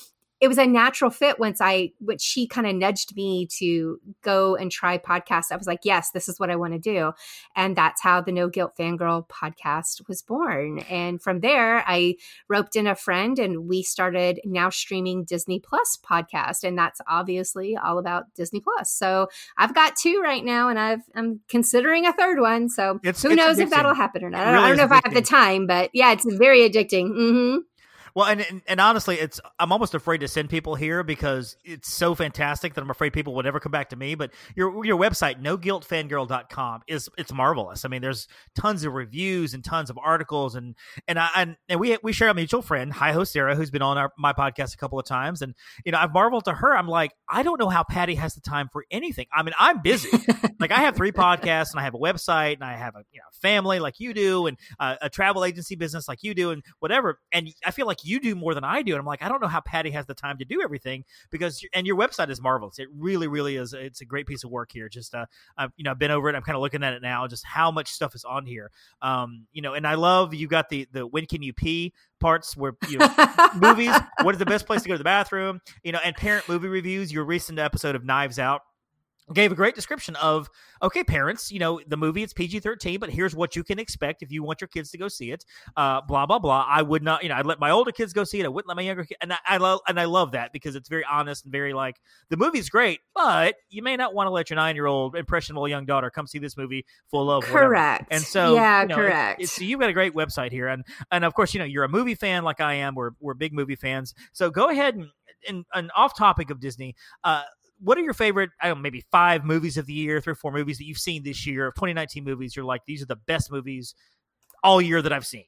it 0.43 0.49
was 0.49 0.57
a 0.57 0.65
natural 0.67 1.09
fit 1.09 1.39
once 1.39 1.61
I, 1.61 1.93
which 2.01 2.19
she 2.19 2.47
kind 2.47 2.67
of 2.67 2.75
nudged 2.75 3.15
me 3.15 3.47
to 3.59 3.97
go 4.23 4.57
and 4.57 4.69
try 4.69 4.97
podcasts. 4.97 5.53
I 5.53 5.55
was 5.55 5.67
like, 5.67 5.79
yes, 5.83 6.11
this 6.11 6.27
is 6.27 6.37
what 6.37 6.49
I 6.49 6.57
want 6.57 6.73
to 6.73 6.79
do. 6.79 7.13
And 7.55 7.77
that's 7.77 8.01
how 8.01 8.19
the 8.19 8.33
No 8.33 8.49
Guilt 8.49 8.73
Fangirl 8.77 9.25
podcast 9.29 10.05
was 10.09 10.21
born. 10.21 10.79
And 10.89 11.21
from 11.21 11.39
there, 11.39 11.81
I 11.87 12.17
roped 12.49 12.75
in 12.75 12.87
a 12.87 12.93
friend 12.93 13.39
and 13.39 13.69
we 13.69 13.83
started 13.83 14.41
now 14.43 14.69
streaming 14.69 15.23
Disney 15.23 15.61
Plus 15.61 15.97
podcast. 16.05 16.65
And 16.65 16.77
that's 16.77 16.99
obviously 17.07 17.77
all 17.77 17.97
about 17.97 18.25
Disney 18.35 18.59
Plus. 18.59 18.91
So 18.91 19.29
I've 19.57 19.73
got 19.73 19.95
two 19.95 20.19
right 20.21 20.43
now 20.43 20.67
and 20.67 20.77
I've, 20.77 21.03
I'm 21.15 21.39
considering 21.47 22.05
a 22.05 22.11
third 22.11 22.41
one. 22.41 22.67
So 22.67 22.99
it's, 23.01 23.23
who 23.23 23.29
it's 23.29 23.37
knows 23.37 23.59
addicting. 23.59 23.61
if 23.61 23.69
that'll 23.69 23.93
happen 23.93 24.25
or 24.25 24.29
not. 24.29 24.45
Really 24.45 24.57
I 24.57 24.67
don't 24.67 24.77
know 24.77 24.83
if 24.83 24.91
I 24.91 24.99
have 25.05 25.13
the 25.13 25.21
time, 25.21 25.67
but 25.67 25.89
yeah, 25.93 26.11
it's 26.11 26.25
very 26.25 26.69
addicting. 26.69 27.11
Mm-hmm. 27.11 27.57
Well, 28.15 28.27
and, 28.27 28.41
and, 28.41 28.61
and 28.67 28.79
honestly, 28.79 29.15
it's 29.15 29.41
I'm 29.59 29.71
almost 29.71 29.95
afraid 29.95 30.19
to 30.19 30.27
send 30.27 30.49
people 30.49 30.75
here 30.75 31.03
because 31.03 31.57
it's 31.63 31.91
so 31.91 32.13
fantastic 32.13 32.75
that 32.75 32.81
I'm 32.81 32.91
afraid 32.91 33.11
people 33.11 33.33
will 33.33 33.41
never 33.41 33.59
come 33.59 33.71
back 33.71 33.89
to 33.89 33.95
me. 33.95 34.13
But 34.13 34.31
your 34.55 34.85
your 34.85 34.97
website, 34.97 35.41
noguiltfangirl.com, 35.41 36.81
is 36.87 37.09
it's 37.17 37.33
marvelous. 37.33 37.85
I 37.85 37.87
mean, 37.87 38.01
there's 38.03 38.27
tons 38.55 38.83
of 38.83 38.93
reviews 38.93 39.55
and 39.55 39.63
tons 39.63 39.89
of 39.89 39.97
articles, 39.97 40.53
and 40.53 40.75
and 41.07 41.17
I 41.17 41.29
and, 41.35 41.57
and 41.67 41.79
we 41.79 41.97
we 42.03 42.13
share 42.13 42.29
a 42.29 42.35
mutual 42.35 42.61
friend, 42.61 42.93
Hi 42.93 43.13
Ho 43.13 43.23
Sarah, 43.23 43.55
who's 43.55 43.71
been 43.71 43.81
on 43.81 43.97
our 43.97 44.11
my 44.15 44.33
podcast 44.33 44.75
a 44.75 44.77
couple 44.77 44.99
of 44.99 45.05
times, 45.05 45.41
and 45.41 45.55
you 45.83 45.91
know 45.91 45.97
I've 45.97 46.13
marveled 46.13 46.45
to 46.45 46.53
her. 46.53 46.77
I'm 46.77 46.87
like, 46.87 47.13
I 47.27 47.41
don't 47.41 47.59
know 47.59 47.69
how 47.69 47.83
Patty 47.83 48.15
has 48.15 48.35
the 48.35 48.41
time 48.41 48.69
for 48.71 48.85
anything. 48.91 49.25
I 49.33 49.41
mean, 49.41 49.55
I'm 49.57 49.81
busy. 49.81 50.09
like 50.59 50.71
I 50.71 50.81
have 50.81 50.95
three 50.95 51.11
podcasts, 51.11 51.71
and 51.71 51.79
I 51.79 51.83
have 51.83 51.95
a 51.95 51.99
website, 51.99 52.55
and 52.55 52.63
I 52.63 52.73
have 52.75 52.95
a 52.95 53.03
you 53.11 53.19
know 53.19 53.25
family 53.41 53.79
like 53.79 53.99
you 53.99 54.13
do, 54.13 54.45
and 54.45 54.57
uh, 54.79 54.97
a 55.01 55.09
travel 55.09 55.43
agency 55.43 55.75
business 55.75 56.07
like 56.07 56.21
you 56.21 56.35
do, 56.35 56.51
and 56.51 56.61
whatever. 56.79 57.19
And 57.31 57.49
I 57.65 57.71
feel 57.71 57.87
like 57.87 58.02
you 58.05 58.19
do 58.19 58.35
more 58.35 58.53
than 58.53 58.63
I 58.63 58.81
do. 58.81 58.93
And 58.93 58.99
I'm 58.99 59.05
like, 59.05 59.21
I 59.21 59.29
don't 59.29 59.41
know 59.41 59.47
how 59.47 59.61
Patty 59.61 59.91
has 59.91 60.05
the 60.05 60.13
time 60.13 60.37
to 60.39 60.45
do 60.45 60.61
everything 60.61 61.05
because, 61.29 61.65
and 61.73 61.85
your 61.87 61.97
website 61.97 62.29
is 62.29 62.41
marvelous. 62.41 62.79
It 62.79 62.87
really, 62.95 63.27
really 63.27 63.55
is. 63.55 63.73
It's 63.73 64.01
a 64.01 64.05
great 64.05 64.27
piece 64.27 64.43
of 64.43 64.51
work 64.51 64.71
here. 64.71 64.89
Just, 64.89 65.15
uh, 65.15 65.25
I've, 65.57 65.71
you 65.77 65.83
know, 65.83 65.91
I've 65.91 65.99
been 65.99 66.11
over 66.11 66.29
it. 66.29 66.35
I'm 66.35 66.41
kind 66.41 66.55
of 66.55 66.61
looking 66.61 66.83
at 66.83 66.93
it 66.93 67.01
now, 67.01 67.27
just 67.27 67.45
how 67.45 67.71
much 67.71 67.89
stuff 67.89 68.15
is 68.15 68.25
on 68.25 68.45
here. 68.45 68.71
Um, 69.01 69.47
you 69.51 69.61
know, 69.61 69.73
and 69.73 69.87
I 69.87 69.95
love 69.95 70.33
you 70.33 70.47
got 70.47 70.69
the, 70.69 70.87
the 70.91 71.05
when 71.05 71.25
can 71.25 71.41
you 71.43 71.53
pee 71.53 71.93
parts 72.19 72.55
where, 72.55 72.73
you 72.89 72.97
know, 72.97 73.09
movies, 73.55 73.95
what 74.21 74.35
is 74.35 74.39
the 74.39 74.45
best 74.45 74.65
place 74.65 74.83
to 74.83 74.87
go 74.87 74.95
to 74.95 74.97
the 74.97 75.03
bathroom, 75.03 75.61
you 75.83 75.91
know, 75.91 75.99
and 76.03 76.15
parent 76.15 76.47
movie 76.47 76.67
reviews, 76.67 77.11
your 77.11 77.25
recent 77.25 77.59
episode 77.59 77.95
of 77.95 78.03
Knives 78.03 78.39
Out 78.39 78.61
gave 79.33 79.51
a 79.51 79.55
great 79.55 79.75
description 79.75 80.15
of 80.17 80.49
okay 80.81 81.03
parents 81.03 81.51
you 81.51 81.59
know 81.59 81.79
the 81.87 81.95
movie 81.95 82.23
it's 82.23 82.33
pg-13 82.33 82.99
but 82.99 83.09
here's 83.09 83.35
what 83.35 83.55
you 83.55 83.63
can 83.63 83.79
expect 83.79 84.21
if 84.21 84.31
you 84.31 84.43
want 84.43 84.59
your 84.59 84.67
kids 84.67 84.91
to 84.91 84.97
go 84.97 85.07
see 85.07 85.31
it. 85.31 85.45
Uh 85.77 86.01
blah 86.01 86.25
blah 86.25 86.39
blah. 86.39 86.65
I 86.67 86.81
would 86.81 87.03
not 87.03 87.23
you 87.23 87.29
know 87.29 87.35
i'd 87.35 87.45
let 87.45 87.59
my 87.59 87.69
older 87.69 87.91
kids 87.91 88.11
go 88.13 88.23
see 88.23 88.39
it. 88.39 88.45
I 88.45 88.49
wouldn't 88.49 88.67
let 88.67 88.75
my 88.75 88.83
younger 88.83 89.03
kids 89.05 89.17
and 89.21 89.31
I, 89.33 89.37
I 89.47 89.57
love 89.57 89.79
and 89.87 89.99
i 89.99 90.05
love 90.05 90.31
that 90.31 90.51
because 90.51 90.75
it's 90.75 90.89
very 90.89 91.05
honest 91.09 91.45
and 91.45 91.51
very 91.51 91.73
like 91.73 91.97
the 92.29 92.37
movie's 92.37 92.69
great 92.69 92.99
but 93.15 93.55
you 93.69 93.81
may 93.81 93.95
not 93.95 94.13
want 94.13 94.27
to 94.27 94.31
let 94.31 94.49
your 94.49 94.55
nine-year-old 94.57 95.15
impressionable 95.15 95.67
young 95.67 95.85
daughter 95.85 96.09
come 96.09 96.27
see 96.27 96.39
this 96.39 96.57
movie 96.57 96.85
full 97.09 97.31
of 97.31 97.43
correct. 97.43 98.03
Whatever. 98.03 98.07
and 98.11 98.23
so 98.23 98.55
yeah 98.55 98.81
you 98.81 98.87
know, 98.89 98.95
correct 98.95 99.41
it, 99.41 99.49
so 99.49 99.63
you've 99.63 99.79
got 99.79 99.89
a 99.89 99.93
great 99.93 100.13
website 100.13 100.51
here 100.51 100.67
and 100.67 100.83
and 101.11 101.23
of 101.23 101.33
course 101.33 101.53
you 101.53 101.59
know 101.59 101.65
you're 101.65 101.83
a 101.83 101.89
movie 101.89 102.15
fan 102.15 102.43
like 102.43 102.59
i 102.59 102.73
am. 102.73 102.95
We're, 102.95 103.11
we're 103.19 103.33
big 103.33 103.53
movie 103.53 103.75
fans. 103.75 104.13
So 104.31 104.49
go 104.49 104.69
ahead 104.69 104.95
and 104.95 105.07
and, 105.47 105.65
and 105.73 105.91
off 105.95 106.17
topic 106.17 106.49
of 106.49 106.59
disney 106.59 106.95
uh 107.23 107.43
what 107.83 107.97
are 107.97 108.01
your 108.01 108.13
favorite, 108.13 108.51
I 108.61 108.67
don't 108.67 108.77
know, 108.77 108.81
maybe 108.81 109.03
five 109.11 109.43
movies 109.43 109.77
of 109.77 109.85
the 109.85 109.93
year, 109.93 110.21
three 110.21 110.31
or 110.31 110.35
four 110.35 110.51
movies 110.51 110.77
that 110.77 110.85
you've 110.85 110.97
seen 110.97 111.23
this 111.23 111.45
year 111.45 111.67
of 111.67 111.75
2019 111.75 112.23
movies? 112.23 112.55
You're 112.55 112.65
like, 112.65 112.85
these 112.85 113.01
are 113.01 113.07
the 113.07 113.15
best 113.15 113.51
movies 113.51 113.93
all 114.63 114.81
year 114.81 115.01
that 115.01 115.11
I've 115.11 115.25
seen. 115.25 115.45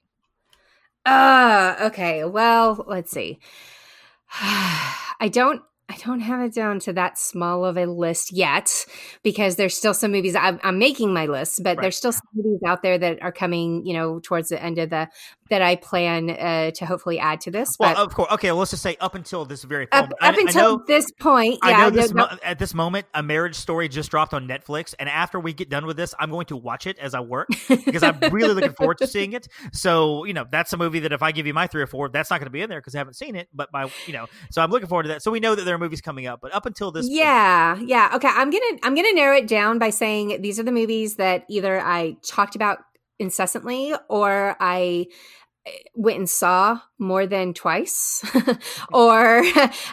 Uh, 1.06 1.76
okay. 1.82 2.26
Well, 2.26 2.84
let's 2.88 3.12
see. 3.12 3.40
I 4.32 5.30
don't 5.32 5.62
I 5.88 5.98
don't 5.98 6.22
have 6.22 6.42
it 6.42 6.54
down 6.54 6.80
to 6.82 6.94
that 6.94 7.20
small 7.20 7.64
of 7.64 7.78
a 7.78 7.86
list 7.86 8.32
yet 8.32 8.86
because 9.22 9.56
there's 9.56 9.78
still 9.78 9.94
some 9.94 10.12
movies 10.12 10.36
I'm, 10.36 10.60
I'm 10.64 10.80
making 10.80 11.14
my 11.14 11.28
list, 11.28 11.62
but 11.64 11.78
right. 11.78 11.82
there's 11.84 11.96
still 11.96 12.12
some 12.12 12.26
movies 12.34 12.62
out 12.66 12.82
there 12.82 12.98
that 12.98 13.22
are 13.22 13.32
coming, 13.32 13.86
you 13.86 13.94
know, 13.94 14.20
towards 14.20 14.50
the 14.50 14.62
end 14.62 14.80
of 14.80 14.90
the 14.90 15.08
that 15.50 15.62
I 15.62 15.76
plan 15.76 16.30
uh, 16.30 16.72
to 16.72 16.86
hopefully 16.86 17.20
add 17.20 17.42
to 17.42 17.52
this. 17.52 17.76
Well, 17.80 17.96
of 17.98 18.14
course. 18.14 18.32
Okay, 18.34 18.50
well, 18.52 18.60
let's 18.60 18.72
just 18.72 18.82
say 18.82 18.98
up 19.00 19.14
until 19.14 19.46
this 19.46 19.64
very 19.64 19.88
up, 19.92 20.12
I, 20.20 20.30
up 20.30 20.38
until 20.38 20.78
know, 20.78 20.84
this 20.88 21.12
point. 21.12 21.60
Yeah, 21.64 21.70
I 21.70 21.82
know 21.82 21.90
this 21.92 22.12
no, 22.12 22.26
no. 22.26 22.38
at 22.44 22.58
this 22.58 22.74
moment, 22.74 23.06
a 23.14 23.22
marriage 23.22 23.56
story 23.56 23.88
just 23.88 24.10
dropped 24.10 24.34
on 24.34 24.48
Netflix, 24.48 24.96
and 24.98 25.08
after 25.08 25.40
we 25.40 25.54
get 25.54 25.70
done 25.70 25.86
with 25.86 25.98
this, 25.98 26.16
I'm 26.20 26.32
going 26.32 26.48
to 26.48 26.58
watch 26.58 26.88
it 26.88 26.98
as 26.98 27.14
I 27.14 27.20
work 27.20 27.50
because 27.68 28.02
I'm 28.02 28.20
really 28.32 28.54
looking 28.56 28.74
forward 28.74 28.98
to 29.00 29.08
seeing 29.08 29.34
it. 29.34 29.48
So 29.72 30.26
you 30.26 30.34
know, 30.34 30.46
that's 30.50 30.74
a 30.74 30.78
movie 30.78 31.00
that 31.02 31.12
if 31.12 31.22
I 31.22 31.32
give 31.32 31.46
you 31.46 31.54
my 31.54 31.68
three 31.68 31.82
or 31.82 31.88
four, 31.88 32.10
that's 32.10 32.32
not 32.32 32.40
going 32.40 32.48
to 32.48 32.52
be 32.52 32.62
in 32.62 32.70
there 32.70 32.80
because 32.80 32.96
I 32.96 32.98
haven't 32.98 33.16
seen 33.16 33.36
it. 33.36 33.48
But 33.54 33.72
my, 33.72 33.90
you 34.08 34.14
know, 34.14 34.26
so 34.50 34.64
I'm 34.64 34.72
looking 34.72 34.88
forward 34.88 35.04
to 35.04 35.10
that. 35.10 35.22
So 35.22 35.30
we 35.32 35.40
know 35.40 35.54
that 35.54 35.64
there 35.64 35.76
are 35.76 35.80
movies 35.80 36.02
coming 36.02 36.26
up, 36.26 36.42
but 36.42 36.54
up 36.56 36.66
until 36.66 36.92
this, 36.92 37.08
yeah, 37.08 37.76
point, 37.76 37.90
yeah, 37.90 38.12
okay. 38.16 38.30
I'm 38.30 38.50
gonna 38.50 38.80
I'm 38.82 38.96
gonna 38.96 39.14
narrow 39.14 39.38
it 39.38 39.48
down 39.48 39.78
by 39.78 39.92
saying 39.92 40.42
these 40.42 40.60
are 40.60 40.64
the 40.64 40.72
movies 40.72 41.18
that 41.18 41.46
either 41.50 41.80
I 41.80 42.18
talked 42.24 42.56
about 42.56 42.80
incessantly 43.20 43.94
or 44.10 44.56
I 44.60 45.08
went 45.96 46.18
and 46.18 46.30
saw 46.30 46.80
more 47.00 47.26
than 47.26 47.54
twice 47.54 48.24
or 48.94 49.44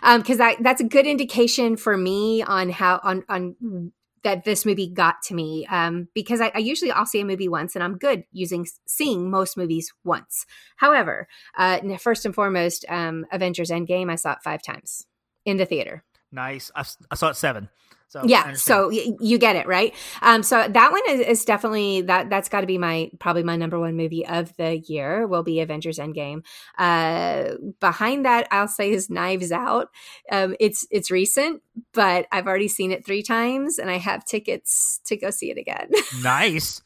um 0.03 0.21
because 0.21 0.39
that's 0.39 0.81
a 0.81 0.85
good 0.85 1.07
indication 1.07 1.77
for 1.77 1.97
me 1.97 2.43
on 2.43 2.69
how 2.69 3.01
on 3.03 3.25
on 3.29 3.93
that 4.23 4.45
this 4.45 4.65
movie 4.67 4.89
got 4.89 5.23
to 5.23 5.35
me 5.35 5.67
um 5.71 6.09
because 6.15 6.41
I, 6.41 6.53
I 6.55 6.59
usually 6.59 6.93
i'll 6.93 7.07
see 7.07 7.21
a 7.21 7.25
movie 7.25 7.49
once 7.49 7.75
and 7.75 7.83
i'm 7.83 7.97
good 7.97 8.25
using 8.33 8.67
seeing 8.87 9.31
most 9.31 9.57
movies 9.57 9.93
once. 10.05 10.45
However 10.77 11.27
uh 11.57 11.81
first 11.99 12.27
and 12.27 12.35
foremost 12.35 12.85
um 12.89 13.25
avengers 13.33 13.71
endgame 13.71 14.11
i 14.11 14.17
saw 14.17 14.33
it 14.33 14.39
five 14.45 14.63
times 14.63 15.07
in 15.45 15.57
the 15.57 15.67
theater. 15.67 16.05
Nice. 16.31 16.71
I, 16.75 16.85
I 17.11 17.15
saw 17.15 17.29
it 17.29 17.37
seven 17.37 17.69
so 18.13 18.27
yeah, 18.27 18.53
so 18.53 18.91
y- 18.91 19.17
you 19.21 19.39
get 19.39 19.57
it 19.57 19.67
right. 19.67 19.95
Um, 20.21 20.43
so 20.43 20.69
that 20.69 20.93
one 20.93 21.01
is, 21.09 21.21
is 21.21 21.45
definitely 21.47 22.03
that 22.03 22.29
that's 22.29 22.51
got 22.51 22.61
to 22.61 22.67
be 22.67 22.77
my 22.77 23.11
probably 23.19 23.43
my 23.43 23.57
number 23.57 23.81
one 23.81 23.97
movie 23.97 24.27
of 24.27 24.55
the 24.59 24.81
year 24.81 25.27
will 25.27 25.43
be 25.43 25.61
Avengers 25.61 25.99
Endgame. 25.99 26.45
Uh, 26.77 27.55
behind 27.81 28.27
that, 28.27 28.49
I'll 28.51 28.69
say 28.69 28.91
is 28.91 29.09
Knives 29.09 29.51
Out. 29.51 29.89
Um, 30.31 30.55
it's 30.61 30.87
it's 30.91 31.11
recent, 31.11 31.63
but 31.95 32.27
I've 32.31 32.47
already 32.47 32.69
seen 32.69 32.93
it 32.93 33.03
three 33.07 33.23
times, 33.23 33.79
and 33.79 33.91
I 33.91 33.97
have 33.97 34.27
tickets 34.27 35.01
to 35.07 35.17
go 35.17 35.31
see 35.31 35.51
it 35.51 35.57
again. 35.57 35.91
nice. 36.23 36.83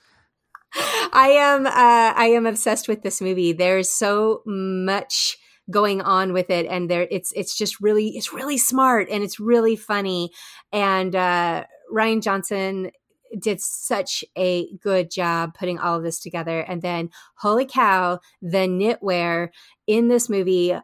I 0.75 1.31
am 1.41 1.67
uh, 1.67 1.73
I 1.75 2.27
am 2.37 2.47
obsessed 2.47 2.87
with 2.87 3.03
this 3.03 3.21
movie. 3.21 3.53
There's 3.53 3.91
so 3.91 4.43
much 4.47 5.39
going 5.71 6.01
on 6.01 6.33
with 6.33 6.51
it 6.51 6.67
and 6.67 6.89
there 6.89 7.09
it's 7.11 7.33
it's 7.33 7.57
just 7.57 7.81
really 7.81 8.11
it's 8.11 8.33
really 8.33 8.59
smart 8.59 9.09
and 9.11 9.23
it's 9.23 9.41
really 9.41 9.77
funny. 9.77 10.31
And 10.73 11.15
uh 11.15 11.65
Rian 11.93 12.23
Johnson 12.23 12.91
did 13.39 13.61
such 13.61 14.25
a 14.37 14.73
good 14.77 15.11
job 15.11 15.55
putting 15.55 15.79
all 15.79 15.97
of 15.97 16.03
this 16.03 16.21
together. 16.21 16.61
And 16.61 16.83
then 16.83 17.11
holy 17.37 17.67
cow 17.67 18.21
the 18.41 18.69
knitwear 18.69 19.49
in 19.87 20.09
this 20.09 20.29
movie 20.29 20.77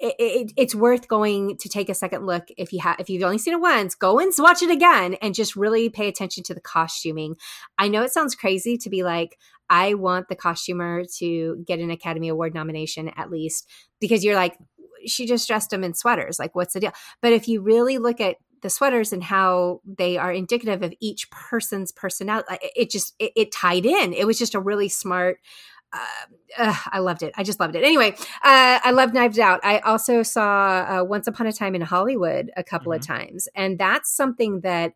it, 0.00 0.14
it, 0.20 0.52
it's 0.56 0.76
worth 0.76 1.08
going 1.08 1.56
to 1.56 1.68
take 1.68 1.88
a 1.88 1.94
second 1.94 2.24
look 2.24 2.44
if 2.56 2.72
you 2.72 2.80
have 2.80 3.00
if 3.00 3.10
you've 3.10 3.24
only 3.24 3.38
seen 3.38 3.54
it 3.54 3.60
once 3.60 3.96
go 3.96 4.20
and 4.20 4.32
watch 4.38 4.62
it 4.62 4.70
again 4.70 5.14
and 5.14 5.34
just 5.34 5.56
really 5.56 5.88
pay 5.88 6.06
attention 6.06 6.44
to 6.44 6.54
the 6.54 6.60
costuming. 6.60 7.34
I 7.78 7.88
know 7.88 8.02
it 8.02 8.12
sounds 8.12 8.36
crazy 8.36 8.76
to 8.78 8.90
be 8.90 9.02
like 9.02 9.36
i 9.70 9.94
want 9.94 10.28
the 10.28 10.36
costumer 10.36 11.04
to 11.04 11.62
get 11.66 11.78
an 11.78 11.90
academy 11.90 12.28
award 12.28 12.54
nomination 12.54 13.10
at 13.16 13.30
least 13.30 13.68
because 14.00 14.24
you're 14.24 14.34
like 14.34 14.56
she 15.06 15.26
just 15.26 15.46
dressed 15.46 15.70
them 15.70 15.84
in 15.84 15.94
sweaters 15.94 16.38
like 16.38 16.54
what's 16.54 16.74
the 16.74 16.80
deal 16.80 16.92
but 17.20 17.32
if 17.32 17.48
you 17.48 17.60
really 17.60 17.98
look 17.98 18.20
at 18.20 18.36
the 18.62 18.70
sweaters 18.70 19.12
and 19.12 19.22
how 19.22 19.80
they 19.86 20.16
are 20.16 20.32
indicative 20.32 20.82
of 20.82 20.92
each 21.00 21.30
person's 21.30 21.92
personality 21.92 22.56
it 22.74 22.90
just 22.90 23.14
it, 23.18 23.32
it 23.36 23.52
tied 23.52 23.86
in 23.86 24.12
it 24.12 24.26
was 24.26 24.38
just 24.38 24.54
a 24.54 24.60
really 24.60 24.88
smart 24.88 25.38
uh, 25.92 25.98
uh, 26.58 26.74
I 26.92 26.98
loved 26.98 27.22
it. 27.22 27.32
I 27.36 27.42
just 27.42 27.60
loved 27.60 27.74
it. 27.74 27.82
Anyway, 27.82 28.14
uh, 28.42 28.78
I 28.82 28.90
love 28.90 29.14
Knives 29.14 29.38
Out. 29.38 29.60
I 29.64 29.78
also 29.78 30.22
saw 30.22 31.00
uh, 31.00 31.04
Once 31.04 31.26
Upon 31.26 31.46
a 31.46 31.52
Time 31.52 31.74
in 31.74 31.80
Hollywood 31.80 32.50
a 32.56 32.62
couple 32.62 32.92
mm-hmm. 32.92 33.00
of 33.00 33.06
times, 33.06 33.48
and 33.54 33.78
that's 33.78 34.14
something 34.14 34.60
that 34.60 34.92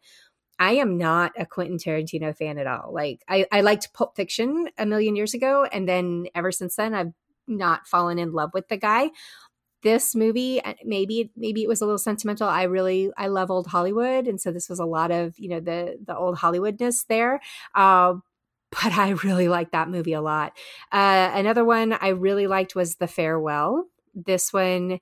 I 0.59 0.75
am 0.75 0.99
not 0.99 1.33
a 1.37 1.47
Quentin 1.47 1.79
Tarantino 1.79 2.37
fan 2.37 2.59
at 2.59 2.67
all. 2.67 2.93
Like 2.93 3.25
I, 3.29 3.47
I 3.51 3.63
liked 3.63 3.93
Pulp 3.95 4.17
Fiction 4.17 4.69
a 4.79 4.87
million 4.87 5.17
years 5.17 5.35
ago, 5.35 5.65
and 5.65 5.89
then 5.89 6.27
ever 6.35 6.53
since 6.53 6.77
then, 6.77 6.95
I've 6.95 7.13
not 7.47 7.87
fallen 7.87 8.19
in 8.19 8.33
love 8.33 8.51
with 8.55 8.69
the 8.69 8.77
guy. 8.77 9.11
This 9.83 10.15
movie, 10.15 10.61
maybe 10.85 11.33
maybe 11.37 11.63
it 11.65 11.69
was 11.69 11.81
a 11.81 11.85
little 11.85 11.99
sentimental. 11.99 12.49
I 12.49 12.65
really 12.65 13.11
I 13.17 13.27
love 13.27 13.51
old 13.51 13.67
Hollywood, 13.67 14.29
and 14.29 14.41
so 14.41 14.53
this 14.53 14.69
was 14.69 14.79
a 14.79 14.85
lot 14.85 15.11
of 15.11 15.37
you 15.39 15.49
know 15.49 15.61
the 15.61 15.99
the 16.07 16.17
old 16.17 16.37
Hollywoodness 16.39 17.07
there. 17.09 17.41
Uh, 17.75 18.15
but 18.71 18.93
I 18.93 19.11
really 19.11 19.49
liked 19.49 19.73
that 19.73 19.91
movie 19.91 20.15
a 20.15 20.23
lot. 20.23 20.57
Uh, 20.93 21.31
another 21.35 21.65
one 21.65 21.93
I 21.95 22.09
really 22.09 22.47
liked 22.47 22.75
was 22.75 22.97
The 22.97 23.09
Farewell. 23.09 23.85
This 24.15 24.53
one 24.53 25.01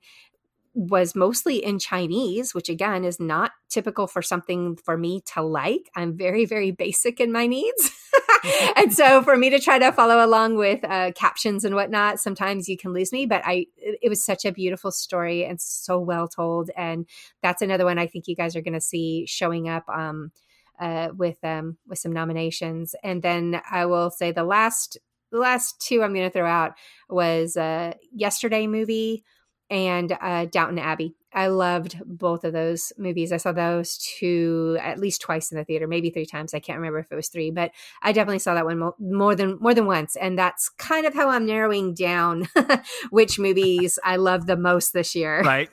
was 0.73 1.15
mostly 1.15 1.63
in 1.63 1.79
Chinese, 1.79 2.53
which 2.53 2.69
again 2.69 3.03
is 3.03 3.19
not 3.19 3.51
typical 3.69 4.07
for 4.07 4.21
something 4.21 4.77
for 4.77 4.97
me 4.97 5.21
to 5.33 5.41
like. 5.41 5.89
I'm 5.95 6.17
very, 6.17 6.45
very 6.45 6.71
basic 6.71 7.19
in 7.19 7.31
my 7.31 7.45
needs. 7.45 7.91
and 8.77 8.93
so 8.93 9.21
for 9.21 9.35
me 9.35 9.49
to 9.49 9.59
try 9.59 9.79
to 9.79 9.91
follow 9.91 10.25
along 10.25 10.55
with 10.55 10.83
uh, 10.85 11.11
captions 11.11 11.65
and 11.65 11.75
whatnot, 11.75 12.19
sometimes 12.19 12.69
you 12.69 12.77
can 12.77 12.93
lose 12.93 13.11
me. 13.11 13.25
But 13.25 13.41
I, 13.45 13.65
it 13.77 14.07
was 14.07 14.23
such 14.23 14.45
a 14.45 14.51
beautiful 14.51 14.91
story 14.91 15.43
and 15.43 15.59
so 15.59 15.99
well 15.99 16.27
told. 16.27 16.69
And 16.77 17.05
that's 17.41 17.61
another 17.61 17.85
one 17.85 17.99
I 17.99 18.07
think 18.07 18.27
you 18.27 18.35
guys 18.35 18.55
are 18.55 18.61
going 18.61 18.73
to 18.73 18.81
see 18.81 19.25
showing 19.27 19.67
up. 19.67 19.83
Um, 19.89 20.31
uh, 20.79 21.09
with 21.15 21.37
um, 21.43 21.77
with 21.87 21.99
some 21.99 22.11
nominations. 22.11 22.95
And 23.03 23.21
then 23.21 23.61
I 23.69 23.85
will 23.85 24.09
say 24.09 24.31
the 24.31 24.43
last 24.43 24.97
the 25.31 25.37
last 25.37 25.79
two 25.79 26.01
I'm 26.01 26.13
going 26.13 26.27
to 26.27 26.33
throw 26.33 26.47
out 26.47 26.71
was 27.07 27.55
uh, 27.55 27.93
Yesterday 28.11 28.65
movie 28.65 29.23
and 29.71 30.15
uh, 30.21 30.45
Downton 30.45 30.77
Abbey. 30.77 31.15
I 31.33 31.47
loved 31.47 32.01
both 32.05 32.43
of 32.43 32.51
those 32.51 32.91
movies. 32.97 33.31
I 33.31 33.37
saw 33.37 33.53
those 33.53 33.97
two 33.97 34.77
at 34.81 34.99
least 34.99 35.21
twice 35.21 35.49
in 35.49 35.57
the 35.57 35.63
theater, 35.63 35.87
maybe 35.87 36.09
three 36.09 36.25
times. 36.25 36.53
I 36.53 36.59
can't 36.59 36.77
remember 36.77 36.99
if 36.99 37.09
it 37.09 37.15
was 37.15 37.29
three, 37.29 37.51
but 37.51 37.71
I 38.01 38.11
definitely 38.11 38.39
saw 38.39 38.53
that 38.53 38.65
one 38.65 38.79
mo- 38.79 38.95
more 38.99 39.33
than 39.33 39.57
more 39.61 39.73
than 39.73 39.85
once. 39.85 40.17
And 40.17 40.37
that's 40.37 40.67
kind 40.67 41.05
of 41.05 41.13
how 41.13 41.29
I'm 41.29 41.45
narrowing 41.45 41.93
down 41.93 42.49
which 43.11 43.39
movies 43.39 43.97
I 44.03 44.17
love 44.17 44.45
the 44.45 44.57
most 44.57 44.91
this 44.91 45.15
year. 45.15 45.41
Right. 45.41 45.69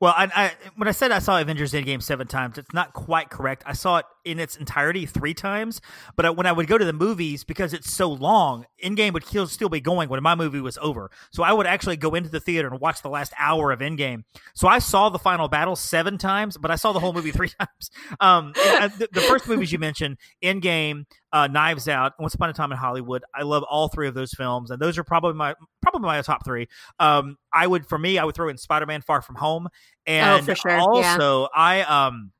Well, 0.00 0.14
I, 0.16 0.30
I, 0.34 0.52
when 0.76 0.88
I 0.88 0.92
said 0.92 1.12
I 1.12 1.18
saw 1.18 1.40
Avengers 1.40 1.72
Endgame 1.72 2.02
seven 2.02 2.26
times, 2.26 2.58
it's 2.58 2.72
not 2.72 2.92
quite 2.92 3.30
correct. 3.30 3.62
I 3.66 3.72
saw 3.72 3.98
it 3.98 4.06
in 4.24 4.40
its 4.40 4.56
entirety 4.56 5.06
three 5.06 5.34
times. 5.34 5.80
But 6.16 6.26
I, 6.26 6.30
when 6.30 6.46
I 6.46 6.52
would 6.52 6.66
go 6.66 6.78
to 6.78 6.84
the 6.84 6.92
movies, 6.92 7.44
because 7.44 7.72
it's 7.72 7.92
so 7.92 8.10
long, 8.10 8.66
Endgame 8.82 9.12
would 9.12 9.24
still 9.24 9.68
be 9.68 9.80
going 9.80 10.08
when 10.08 10.22
my 10.22 10.34
movie 10.34 10.60
was 10.60 10.78
over. 10.80 11.10
So 11.30 11.42
I 11.42 11.52
would 11.52 11.66
actually 11.66 11.96
go 11.96 12.14
into 12.14 12.28
the 12.28 12.40
theater 12.40 12.68
and 12.68 12.80
watch 12.80 13.02
the 13.02 13.08
last 13.08 13.32
hour 13.38 13.70
of 13.70 13.80
Endgame. 13.80 14.24
So 14.54 14.68
I 14.68 14.78
saw 14.78 15.08
the 15.08 15.18
final 15.18 15.48
battle 15.48 15.76
seven 15.76 16.18
times, 16.18 16.56
but 16.56 16.70
I 16.70 16.76
saw 16.76 16.92
the 16.92 17.00
whole 17.00 17.12
movie 17.12 17.30
three 17.30 17.50
times. 17.58 17.90
Um, 18.20 18.52
the, 18.54 19.08
the, 19.12 19.20
first 19.20 19.48
movies 19.48 19.72
you 19.72 19.78
mentioned, 19.78 20.18
Endgame, 20.42 21.04
uh, 21.32 21.48
Knives 21.48 21.88
Out, 21.88 22.12
Once 22.18 22.34
Upon 22.34 22.48
a 22.48 22.52
Time 22.52 22.70
in 22.72 22.78
Hollywood. 22.78 23.24
I 23.34 23.42
love 23.42 23.64
all 23.64 23.88
three 23.88 24.06
of 24.06 24.14
those 24.14 24.32
films, 24.32 24.70
and 24.70 24.80
those 24.80 24.98
are 24.98 25.04
probably 25.04 25.34
my 25.34 25.54
probably 25.82 26.06
my 26.06 26.22
top 26.22 26.44
three. 26.44 26.68
Um, 27.00 27.36
I 27.52 27.66
would 27.66 27.86
for 27.86 27.98
me, 27.98 28.18
I 28.18 28.24
would 28.24 28.34
throw 28.34 28.48
in 28.48 28.56
Spider 28.56 28.86
Man 28.86 29.02
Far 29.02 29.20
From 29.20 29.34
Home, 29.36 29.68
and 30.06 30.48
oh, 30.48 30.54
sure. 30.54 30.78
also 30.78 31.42
yeah. 31.42 31.46
I 31.54 31.80
um 31.82 32.32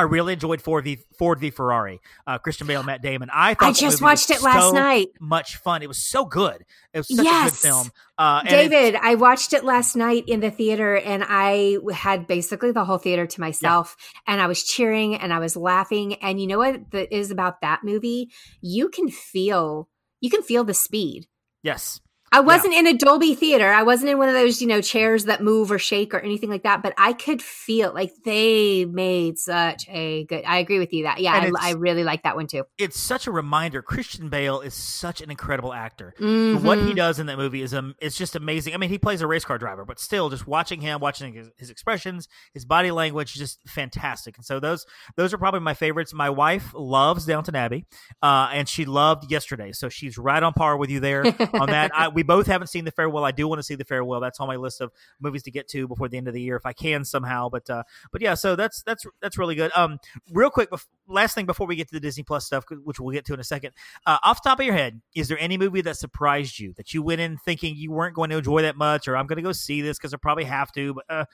I 0.00 0.04
really 0.04 0.32
enjoyed 0.32 0.62
Ford 0.62 0.84
v 0.84 0.96
Ford 1.18 1.38
v 1.40 1.50
Ferrari. 1.50 2.00
Uh, 2.26 2.38
Christian 2.38 2.66
Bale, 2.66 2.82
Matt 2.82 3.02
Damon. 3.02 3.28
I 3.30 3.52
thought 3.52 3.68
I 3.68 3.72
just 3.72 4.00
watched 4.00 4.30
it 4.30 4.40
last 4.40 4.70
so 4.70 4.72
night. 4.72 5.08
Much 5.20 5.56
fun. 5.56 5.82
It 5.82 5.88
was 5.88 6.02
so 6.02 6.24
good. 6.24 6.64
It 6.94 7.00
was 7.00 7.14
such 7.14 7.22
yes. 7.22 7.48
a 7.48 7.50
good 7.50 7.58
film. 7.58 7.90
Uh, 8.16 8.42
David, 8.44 8.94
I 8.94 9.16
watched 9.16 9.52
it 9.52 9.62
last 9.62 9.96
night 9.96 10.24
in 10.26 10.40
the 10.40 10.50
theater, 10.50 10.96
and 10.96 11.22
I 11.28 11.76
had 11.92 12.26
basically 12.26 12.72
the 12.72 12.86
whole 12.86 12.96
theater 12.96 13.26
to 13.26 13.40
myself, 13.42 13.94
yeah. 13.98 14.32
and 14.32 14.40
I 14.40 14.46
was 14.46 14.64
cheering 14.64 15.16
and 15.16 15.34
I 15.34 15.38
was 15.38 15.54
laughing. 15.54 16.14
And 16.14 16.40
you 16.40 16.46
know 16.46 16.58
what 16.58 16.90
that 16.92 17.14
is 17.14 17.30
about 17.30 17.60
that 17.60 17.80
movie? 17.84 18.30
You 18.62 18.88
can 18.88 19.10
feel 19.10 19.90
you 20.20 20.30
can 20.30 20.42
feel 20.42 20.64
the 20.64 20.72
speed. 20.72 21.26
Yes. 21.62 22.00
I 22.32 22.40
wasn't 22.40 22.74
yeah. 22.74 22.80
in 22.80 22.86
a 22.86 22.94
Dolby 22.94 23.34
theater. 23.34 23.72
I 23.72 23.82
wasn't 23.82 24.10
in 24.10 24.18
one 24.18 24.28
of 24.28 24.34
those, 24.34 24.62
you 24.62 24.68
know, 24.68 24.80
chairs 24.80 25.24
that 25.24 25.42
move 25.42 25.72
or 25.72 25.80
shake 25.80 26.14
or 26.14 26.20
anything 26.20 26.48
like 26.48 26.62
that. 26.62 26.80
But 26.80 26.94
I 26.96 27.12
could 27.12 27.42
feel 27.42 27.92
like 27.92 28.12
they 28.24 28.84
made 28.84 29.36
such 29.36 29.88
a 29.88 30.26
good. 30.26 30.44
I 30.44 30.58
agree 30.58 30.78
with 30.78 30.92
you 30.92 31.04
that. 31.04 31.20
Yeah, 31.20 31.32
I, 31.32 31.70
I, 31.70 31.72
really 31.72 32.04
like 32.04 32.22
that 32.22 32.36
one 32.36 32.46
too. 32.46 32.64
It's 32.78 32.98
such 32.98 33.26
a 33.26 33.32
reminder. 33.32 33.82
Christian 33.82 34.28
Bale 34.28 34.60
is 34.60 34.74
such 34.74 35.20
an 35.20 35.30
incredible 35.30 35.72
actor. 35.72 36.14
Mm-hmm. 36.20 36.64
What 36.64 36.78
he 36.78 36.94
does 36.94 37.18
in 37.18 37.26
that 37.26 37.36
movie 37.36 37.62
is 37.62 37.74
um, 37.74 37.96
it's 38.00 38.16
just 38.16 38.36
amazing. 38.36 38.74
I 38.74 38.76
mean, 38.76 38.90
he 38.90 38.98
plays 38.98 39.22
a 39.22 39.26
race 39.26 39.44
car 39.44 39.58
driver, 39.58 39.84
but 39.84 39.98
still, 39.98 40.30
just 40.30 40.46
watching 40.46 40.80
him, 40.80 41.00
watching 41.00 41.34
his, 41.34 41.50
his 41.56 41.70
expressions, 41.70 42.28
his 42.54 42.64
body 42.64 42.92
language, 42.92 43.34
just 43.34 43.58
fantastic. 43.66 44.36
And 44.36 44.44
so 44.44 44.60
those 44.60 44.86
those 45.16 45.34
are 45.34 45.38
probably 45.38 45.60
my 45.60 45.74
favorites. 45.74 46.14
My 46.14 46.30
wife 46.30 46.72
loves 46.74 47.26
Downton 47.26 47.56
Abbey, 47.56 47.86
uh, 48.22 48.50
and 48.52 48.68
she 48.68 48.84
loved 48.84 49.30
Yesterday, 49.30 49.72
so 49.72 49.88
she's 49.88 50.16
right 50.16 50.42
on 50.42 50.52
par 50.52 50.76
with 50.76 50.90
you 50.90 51.00
there 51.00 51.26
on 51.26 51.66
that. 51.66 51.90
I, 52.00 52.08
we 52.08 52.19
both 52.22 52.46
haven't 52.46 52.68
seen 52.68 52.84
the 52.84 52.90
farewell. 52.90 53.24
I 53.24 53.30
do 53.30 53.48
want 53.48 53.58
to 53.58 53.62
see 53.62 53.74
the 53.74 53.84
farewell. 53.84 54.20
That's 54.20 54.40
on 54.40 54.48
my 54.48 54.56
list 54.56 54.80
of 54.80 54.92
movies 55.20 55.42
to 55.44 55.50
get 55.50 55.68
to 55.68 55.88
before 55.88 56.08
the 56.08 56.16
end 56.16 56.28
of 56.28 56.34
the 56.34 56.42
year 56.42 56.56
if 56.56 56.66
I 56.66 56.72
can 56.72 57.04
somehow. 57.04 57.48
But 57.48 57.68
uh, 57.68 57.82
but 58.12 58.22
yeah, 58.22 58.34
so 58.34 58.56
that's 58.56 58.82
that's 58.82 59.04
that's 59.20 59.38
really 59.38 59.54
good. 59.54 59.70
Um, 59.74 59.98
real 60.32 60.50
quick, 60.50 60.70
bef- 60.70 60.86
last 61.08 61.34
thing 61.34 61.46
before 61.46 61.66
we 61.66 61.76
get 61.76 61.88
to 61.88 61.94
the 61.94 62.00
Disney 62.00 62.22
Plus 62.22 62.46
stuff, 62.46 62.64
which 62.84 63.00
we'll 63.00 63.12
get 63.12 63.24
to 63.26 63.34
in 63.34 63.40
a 63.40 63.44
second. 63.44 63.72
Uh, 64.06 64.18
off 64.22 64.42
top 64.42 64.60
of 64.60 64.66
your 64.66 64.74
head, 64.74 65.00
is 65.14 65.28
there 65.28 65.38
any 65.38 65.58
movie 65.58 65.80
that 65.82 65.96
surprised 65.96 66.58
you 66.58 66.72
that 66.76 66.94
you 66.94 67.02
went 67.02 67.20
in 67.20 67.38
thinking 67.38 67.76
you 67.76 67.90
weren't 67.90 68.14
going 68.14 68.30
to 68.30 68.38
enjoy 68.38 68.62
that 68.62 68.76
much, 68.76 69.08
or 69.08 69.16
I'm 69.16 69.26
going 69.26 69.36
to 69.36 69.42
go 69.42 69.52
see 69.52 69.82
this 69.82 69.98
because 69.98 70.14
I 70.14 70.16
probably 70.16 70.44
have 70.44 70.72
to, 70.72 70.94
but 70.94 71.04
uh, 71.08 71.24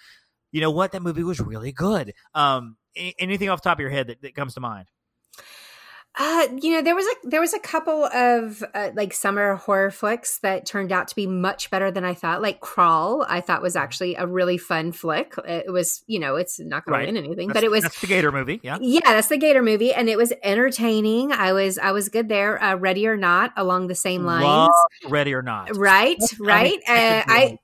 you 0.52 0.60
know 0.60 0.70
what, 0.70 0.92
that 0.92 1.02
movie 1.02 1.22
was 1.22 1.40
really 1.40 1.72
good. 1.72 2.14
Um, 2.34 2.76
anything 3.18 3.48
off 3.48 3.60
top 3.60 3.78
of 3.78 3.80
your 3.80 3.90
head 3.90 4.08
that, 4.08 4.22
that 4.22 4.34
comes 4.34 4.54
to 4.54 4.60
mind? 4.60 4.86
Uh, 6.18 6.48
you 6.62 6.72
know, 6.72 6.80
there 6.80 6.94
was 6.94 7.04
a 7.06 7.28
there 7.28 7.42
was 7.42 7.52
a 7.52 7.58
couple 7.58 8.06
of 8.06 8.64
uh, 8.72 8.90
like 8.94 9.12
summer 9.12 9.56
horror 9.56 9.90
flicks 9.90 10.38
that 10.38 10.64
turned 10.64 10.90
out 10.90 11.08
to 11.08 11.14
be 11.14 11.26
much 11.26 11.70
better 11.70 11.90
than 11.90 12.06
I 12.06 12.14
thought. 12.14 12.40
Like 12.40 12.60
Crawl, 12.60 13.26
I 13.28 13.42
thought 13.42 13.60
was 13.60 13.76
actually 13.76 14.14
a 14.14 14.26
really 14.26 14.56
fun 14.56 14.92
flick. 14.92 15.34
It 15.46 15.70
was, 15.70 16.02
you 16.06 16.18
know, 16.18 16.36
it's 16.36 16.58
not 16.58 16.86
going 16.86 16.98
right. 16.98 17.06
to 17.06 17.12
win 17.12 17.22
anything, 17.22 17.48
that's, 17.48 17.58
but 17.58 17.64
it 17.64 17.70
was 17.70 17.82
that's 17.82 18.00
the 18.00 18.06
Gator 18.06 18.32
movie. 18.32 18.60
Yeah, 18.62 18.78
yeah, 18.80 19.00
that's 19.04 19.28
the 19.28 19.36
Gator 19.36 19.62
movie, 19.62 19.92
and 19.92 20.08
it 20.08 20.16
was 20.16 20.32
entertaining. 20.42 21.32
I 21.32 21.52
was 21.52 21.76
I 21.76 21.92
was 21.92 22.08
good 22.08 22.30
there. 22.30 22.62
Uh, 22.62 22.76
Ready 22.76 23.06
or 23.06 23.18
Not, 23.18 23.52
along 23.54 23.88
the 23.88 23.94
same 23.94 24.24
lines. 24.24 24.44
Love 24.44 24.70
Ready 25.12 25.34
or 25.34 25.42
Not, 25.42 25.76
right, 25.76 26.16
right. 26.40 26.78
Uh, 26.88 27.22
I 27.26 27.58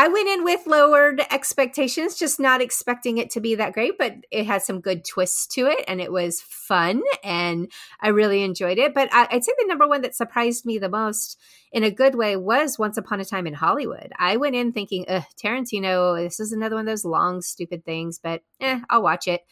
I 0.00 0.08
went 0.08 0.28
in 0.28 0.44
with 0.44 0.66
lowered 0.66 1.20
expectations, 1.30 2.14
just 2.14 2.40
not 2.40 2.62
expecting 2.62 3.18
it 3.18 3.28
to 3.32 3.40
be 3.40 3.54
that 3.56 3.74
great, 3.74 3.98
but 3.98 4.14
it 4.30 4.46
had 4.46 4.62
some 4.62 4.80
good 4.80 5.04
twists 5.04 5.46
to 5.48 5.66
it 5.66 5.84
and 5.86 6.00
it 6.00 6.10
was 6.10 6.40
fun 6.40 7.02
and 7.22 7.70
I 8.00 8.08
really 8.08 8.42
enjoyed 8.42 8.78
it. 8.78 8.94
But 8.94 9.12
I, 9.12 9.28
would 9.30 9.44
say 9.44 9.52
the 9.58 9.66
number 9.66 9.86
one 9.86 10.00
that 10.00 10.14
surprised 10.14 10.64
me 10.64 10.78
the 10.78 10.88
most 10.88 11.38
in 11.70 11.84
a 11.84 11.90
good 11.90 12.14
way 12.14 12.34
was 12.34 12.78
Once 12.78 12.96
Upon 12.96 13.20
a 13.20 13.26
Time 13.26 13.46
in 13.46 13.52
Hollywood. 13.52 14.10
I 14.18 14.38
went 14.38 14.56
in 14.56 14.72
thinking, 14.72 15.04
Tarantino, 15.04 16.16
this 16.16 16.40
is 16.40 16.52
another 16.52 16.76
one 16.76 16.88
of 16.88 16.90
those 16.90 17.04
long, 17.04 17.42
stupid 17.42 17.84
things, 17.84 18.18
but 18.18 18.40
eh, 18.58 18.80
I'll 18.88 19.02
watch 19.02 19.28
it. 19.28 19.42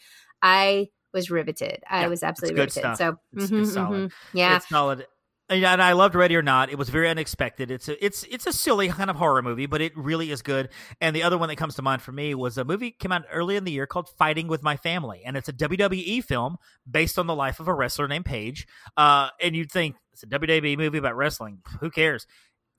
I 0.41 0.87
was 1.13 1.29
riveted. 1.29 1.83
I 1.87 2.01
yeah, 2.01 2.07
was 2.07 2.23
absolutely 2.23 2.61
riveted. 2.61 2.81
Stuff. 2.81 2.97
So, 2.97 3.17
it's, 3.33 3.45
mm-hmm, 3.45 3.61
it's 3.61 3.73
solid. 3.73 3.99
Mm-hmm. 3.99 4.37
yeah. 4.37 4.55
It's 4.55 4.67
solid 4.67 5.05
and 5.49 5.81
I 5.81 5.93
loved 5.93 6.15
Ready 6.15 6.35
or 6.35 6.41
Not. 6.41 6.69
It 6.69 6.77
was 6.77 6.89
very 6.89 7.09
unexpected. 7.09 7.71
It's 7.71 7.89
a 7.89 8.03
it's 8.05 8.23
it's 8.29 8.45
a 8.45 8.53
silly 8.53 8.89
kind 8.89 9.09
of 9.09 9.15
horror 9.15 9.41
movie, 9.41 9.65
but 9.65 9.81
it 9.81 9.97
really 9.97 10.31
is 10.31 10.41
good. 10.41 10.69
And 11.01 11.15
the 11.15 11.23
other 11.23 11.37
one 11.37 11.49
that 11.49 11.55
comes 11.55 11.75
to 11.75 11.81
mind 11.81 12.01
for 12.01 12.11
me 12.11 12.35
was 12.35 12.57
a 12.57 12.63
movie 12.63 12.91
came 12.91 13.11
out 13.11 13.25
early 13.31 13.55
in 13.55 13.63
the 13.63 13.71
year 13.71 13.87
called 13.87 14.09
Fighting 14.17 14.47
with 14.47 14.63
My 14.63 14.77
Family, 14.77 15.21
and 15.25 15.35
it's 15.35 15.49
a 15.49 15.53
WWE 15.53 16.23
film 16.23 16.57
based 16.89 17.17
on 17.17 17.27
the 17.27 17.35
life 17.35 17.59
of 17.59 17.67
a 17.67 17.73
wrestler 17.73 18.07
named 18.07 18.25
Paige. 18.25 18.67
Uh, 18.95 19.29
and 19.41 19.55
you'd 19.55 19.71
think 19.71 19.95
it's 20.13 20.23
a 20.23 20.27
WWE 20.27 20.77
movie 20.77 20.97
about 20.97 21.15
wrestling. 21.15 21.59
Who 21.79 21.89
cares? 21.89 22.27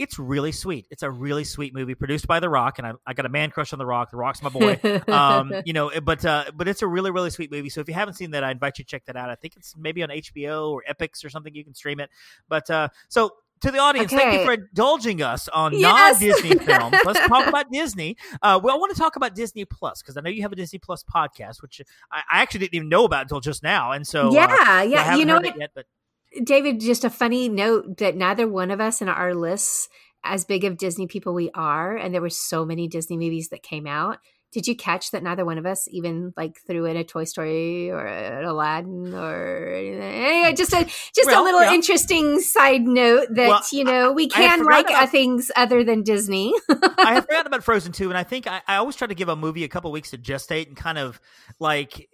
It's 0.01 0.19
really 0.19 0.51
sweet. 0.51 0.87
It's 0.91 1.03
a 1.03 1.11
really 1.11 1.45
sweet 1.45 1.75
movie 1.75 1.95
produced 1.95 2.27
by 2.27 2.41
The 2.41 2.49
Rock, 2.49 2.79
and 2.79 2.87
I, 2.87 2.93
I 3.07 3.13
got 3.13 3.27
a 3.27 3.29
man 3.29 3.51
crush 3.51 3.75
on 3.75 3.79
The 3.79 3.85
Rock. 3.85 4.11
The 4.11 4.17
Rock's 4.17 4.43
my 4.43 4.49
boy. 4.49 4.81
um, 5.13 5.53
you 5.67 5.75
know, 5.75 5.91
but 6.01 6.25
uh, 6.25 6.47
but 6.55 6.69
it's 6.69 6.81
a 6.81 6.87
really 6.87 7.11
really 7.11 7.29
sweet 7.29 7.51
movie. 7.51 7.69
So 7.69 7.83
if 7.83 7.89
you 7.89 7.93
haven't 7.93 8.15
seen 8.15 8.31
that, 8.31 8.43
I 8.43 8.51
invite 8.51 8.79
you 8.79 8.85
to 8.85 8.91
check 8.91 9.05
that 9.05 9.17
out. 9.17 9.29
I 9.29 9.35
think 9.35 9.57
it's 9.57 9.77
maybe 9.77 10.03
on 10.03 10.09
HBO 10.09 10.73
or 10.73 10.83
Epix 10.91 11.23
or 11.23 11.29
something. 11.29 11.55
You 11.55 11.65
can 11.65 11.75
stream 11.75 12.01
it. 12.01 12.09
But 12.49 12.71
uh, 12.71 12.89
so 13.09 13.35
to 13.61 13.71
the 13.71 13.79
audience, 13.79 14.13
okay. 14.13 14.23
thank 14.23 14.39
you 14.39 14.45
for 14.47 14.53
indulging 14.55 15.23
us 15.23 15.49
on 15.49 15.75
yes. 15.79 16.21
non-Disney 16.21 16.59
films. 16.65 16.97
Let's 17.05 17.27
talk 17.29 17.47
about 17.47 17.71
Disney. 17.71 18.17
Uh, 18.41 18.59
well, 18.63 18.75
I 18.75 18.79
want 18.79 18.95
to 18.95 18.99
talk 18.99 19.17
about 19.17 19.35
Disney 19.35 19.67
Plus 19.67 20.01
because 20.01 20.17
I 20.17 20.23
know 20.23 20.31
you 20.31 20.43
have 20.43 20.53
a 20.53 20.57
Disney 20.57 20.79
Plus 20.79 21.05
podcast, 21.05 21.61
which 21.61 21.83
I, 22.11 22.23
I, 22.31 22.41
actually 22.41 22.61
didn't 22.61 22.75
even 22.75 22.89
know 22.89 23.05
about 23.05 23.23
until 23.23 23.41
just 23.41 23.63
now. 23.63 23.93
And 23.93 24.07
so, 24.07 24.33
yeah, 24.33 24.57
uh, 24.67 24.83
yeah, 24.83 25.17
you 25.17 25.27
know, 25.27 25.37
it 25.37 25.55
yet, 25.59 25.73
but 25.75 25.85
David, 26.45 26.81
just 26.81 27.05
a 27.05 27.11
funny 27.11 27.49
note 27.49 27.99
that 27.99 28.17
neither 28.17 28.47
one 28.47 28.71
of 28.71 28.81
us 28.81 29.03
in 29.03 29.09
our 29.09 29.35
lists, 29.35 29.89
as 30.23 30.45
big 30.45 30.65
of 30.65 30.77
Disney 30.77 31.07
people 31.07 31.35
we 31.35 31.51
are, 31.55 31.97
and 31.97 32.15
there 32.15 32.21
were 32.21 32.31
so 32.31 32.65
many 32.65 32.87
Disney 32.87 33.17
movies 33.17 33.49
that 33.49 33.63
came 33.63 33.87
out. 33.87 34.19
Did 34.53 34.67
you 34.67 34.75
catch 34.75 35.13
that 35.13 35.23
neither 35.23 35.45
one 35.45 35.59
of 35.59 35.67
us 35.67 35.87
even 35.93 36.35
like 36.37 36.59
threw 36.67 36.85
in 36.85 36.97
a 36.97 37.05
Toy 37.05 37.23
Story 37.23 37.89
or 37.89 38.05
an 38.05 38.45
Aladdin 38.45 39.15
or 39.15 39.69
anyway, 39.69 40.51
mm. 40.53 40.57
just 40.57 40.73
a 40.73 40.85
just 40.85 41.27
well, 41.27 41.43
a 41.43 41.45
little 41.45 41.63
yeah. 41.63 41.73
interesting 41.73 42.41
side 42.41 42.83
note 42.83 43.29
that 43.31 43.49
well, 43.49 43.63
you 43.71 43.85
know 43.85 44.11
we 44.11 44.29
can 44.29 44.65
like 44.65 44.91
about, 44.91 45.11
things 45.11 45.53
other 45.55 45.85
than 45.85 46.03
Disney. 46.03 46.53
I 46.69 47.15
have 47.15 47.25
forgotten 47.27 47.47
about 47.47 47.63
Frozen 47.63 47.93
2, 47.93 48.09
and 48.09 48.19
I 48.19 48.25
think 48.25 48.49
I, 48.49 48.61
I 48.67 48.77
always 48.77 48.97
try 48.97 49.07
to 49.07 49.15
give 49.15 49.29
a 49.29 49.37
movie 49.37 49.63
a 49.63 49.69
couple 49.69 49.93
weeks 49.93 50.11
to 50.11 50.19
gestate 50.19 50.67
and 50.67 50.77
kind 50.77 50.99
of 50.99 51.21
like 51.61 52.09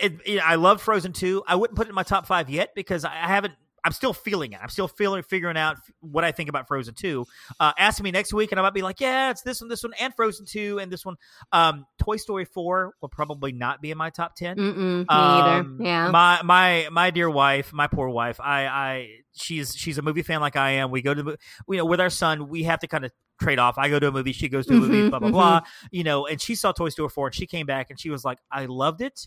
it, 0.00 0.40
I 0.40 0.56
love 0.56 0.80
Frozen 0.82 1.12
2. 1.12 1.44
I 1.46 1.54
wouldn't 1.56 1.76
put 1.76 1.86
it 1.86 1.90
in 1.90 1.94
my 1.94 2.02
top 2.02 2.26
five 2.26 2.50
yet 2.50 2.70
because 2.74 3.04
I 3.04 3.14
haven't. 3.14 3.54
I'm 3.82 3.92
still 3.92 4.12
feeling 4.12 4.52
it. 4.52 4.58
I'm 4.62 4.68
still 4.68 4.88
feeling, 4.88 5.22
figuring 5.22 5.56
out 5.56 5.78
what 6.00 6.22
I 6.22 6.32
think 6.32 6.50
about 6.50 6.68
Frozen 6.68 6.94
2. 6.94 7.24
Uh, 7.58 7.72
ask 7.78 8.02
me 8.02 8.10
next 8.10 8.32
week, 8.34 8.52
and 8.52 8.58
I 8.58 8.62
might 8.62 8.74
be 8.74 8.82
like, 8.82 9.00
yeah, 9.00 9.30
it's 9.30 9.40
this 9.40 9.62
one, 9.62 9.68
this 9.70 9.82
one, 9.82 9.94
and 9.98 10.14
Frozen 10.14 10.44
2, 10.44 10.80
and 10.80 10.92
this 10.92 11.02
one. 11.04 11.16
Um, 11.52 11.86
Toy 11.98 12.16
Story 12.16 12.44
4 12.44 12.94
will 13.00 13.08
probably 13.08 13.52
not 13.52 13.80
be 13.80 13.90
in 13.90 13.96
my 13.96 14.10
top 14.10 14.36
10. 14.36 14.58
Mm-mm, 14.58 14.98
me 15.00 15.06
um, 15.08 15.78
either. 15.78 15.84
Yeah. 15.84 16.10
My 16.10 16.42
my 16.42 16.88
my 16.92 17.10
dear 17.10 17.30
wife, 17.30 17.72
my 17.72 17.86
poor 17.86 18.08
wife. 18.08 18.38
I 18.38 18.66
I 18.66 19.08
she's 19.32 19.74
she's 19.74 19.96
a 19.96 20.02
movie 20.02 20.22
fan 20.22 20.40
like 20.40 20.56
I 20.56 20.72
am. 20.72 20.90
We 20.90 21.00
go 21.00 21.14
to 21.14 21.36
you 21.68 21.76
know 21.76 21.86
with 21.86 22.00
our 22.00 22.10
son, 22.10 22.48
we 22.48 22.64
have 22.64 22.80
to 22.80 22.86
kind 22.86 23.04
of 23.04 23.12
trade 23.40 23.58
off. 23.58 23.78
I 23.78 23.88
go 23.88 23.98
to 23.98 24.08
a 24.08 24.12
movie, 24.12 24.32
she 24.32 24.48
goes 24.48 24.66
to 24.66 24.74
a 24.74 24.76
movie, 24.76 24.94
mm-hmm, 24.94 25.08
blah 25.08 25.18
blah 25.18 25.28
mm-hmm. 25.28 25.34
blah. 25.34 25.60
You 25.90 26.04
know, 26.04 26.26
and 26.26 26.40
she 26.40 26.54
saw 26.54 26.72
Toy 26.72 26.90
Story 26.90 27.08
4, 27.08 27.28
and 27.28 27.34
she 27.34 27.46
came 27.46 27.66
back 27.66 27.90
and 27.90 27.98
she 27.98 28.10
was 28.10 28.24
like, 28.24 28.38
I 28.52 28.66
loved 28.66 29.00
it 29.00 29.26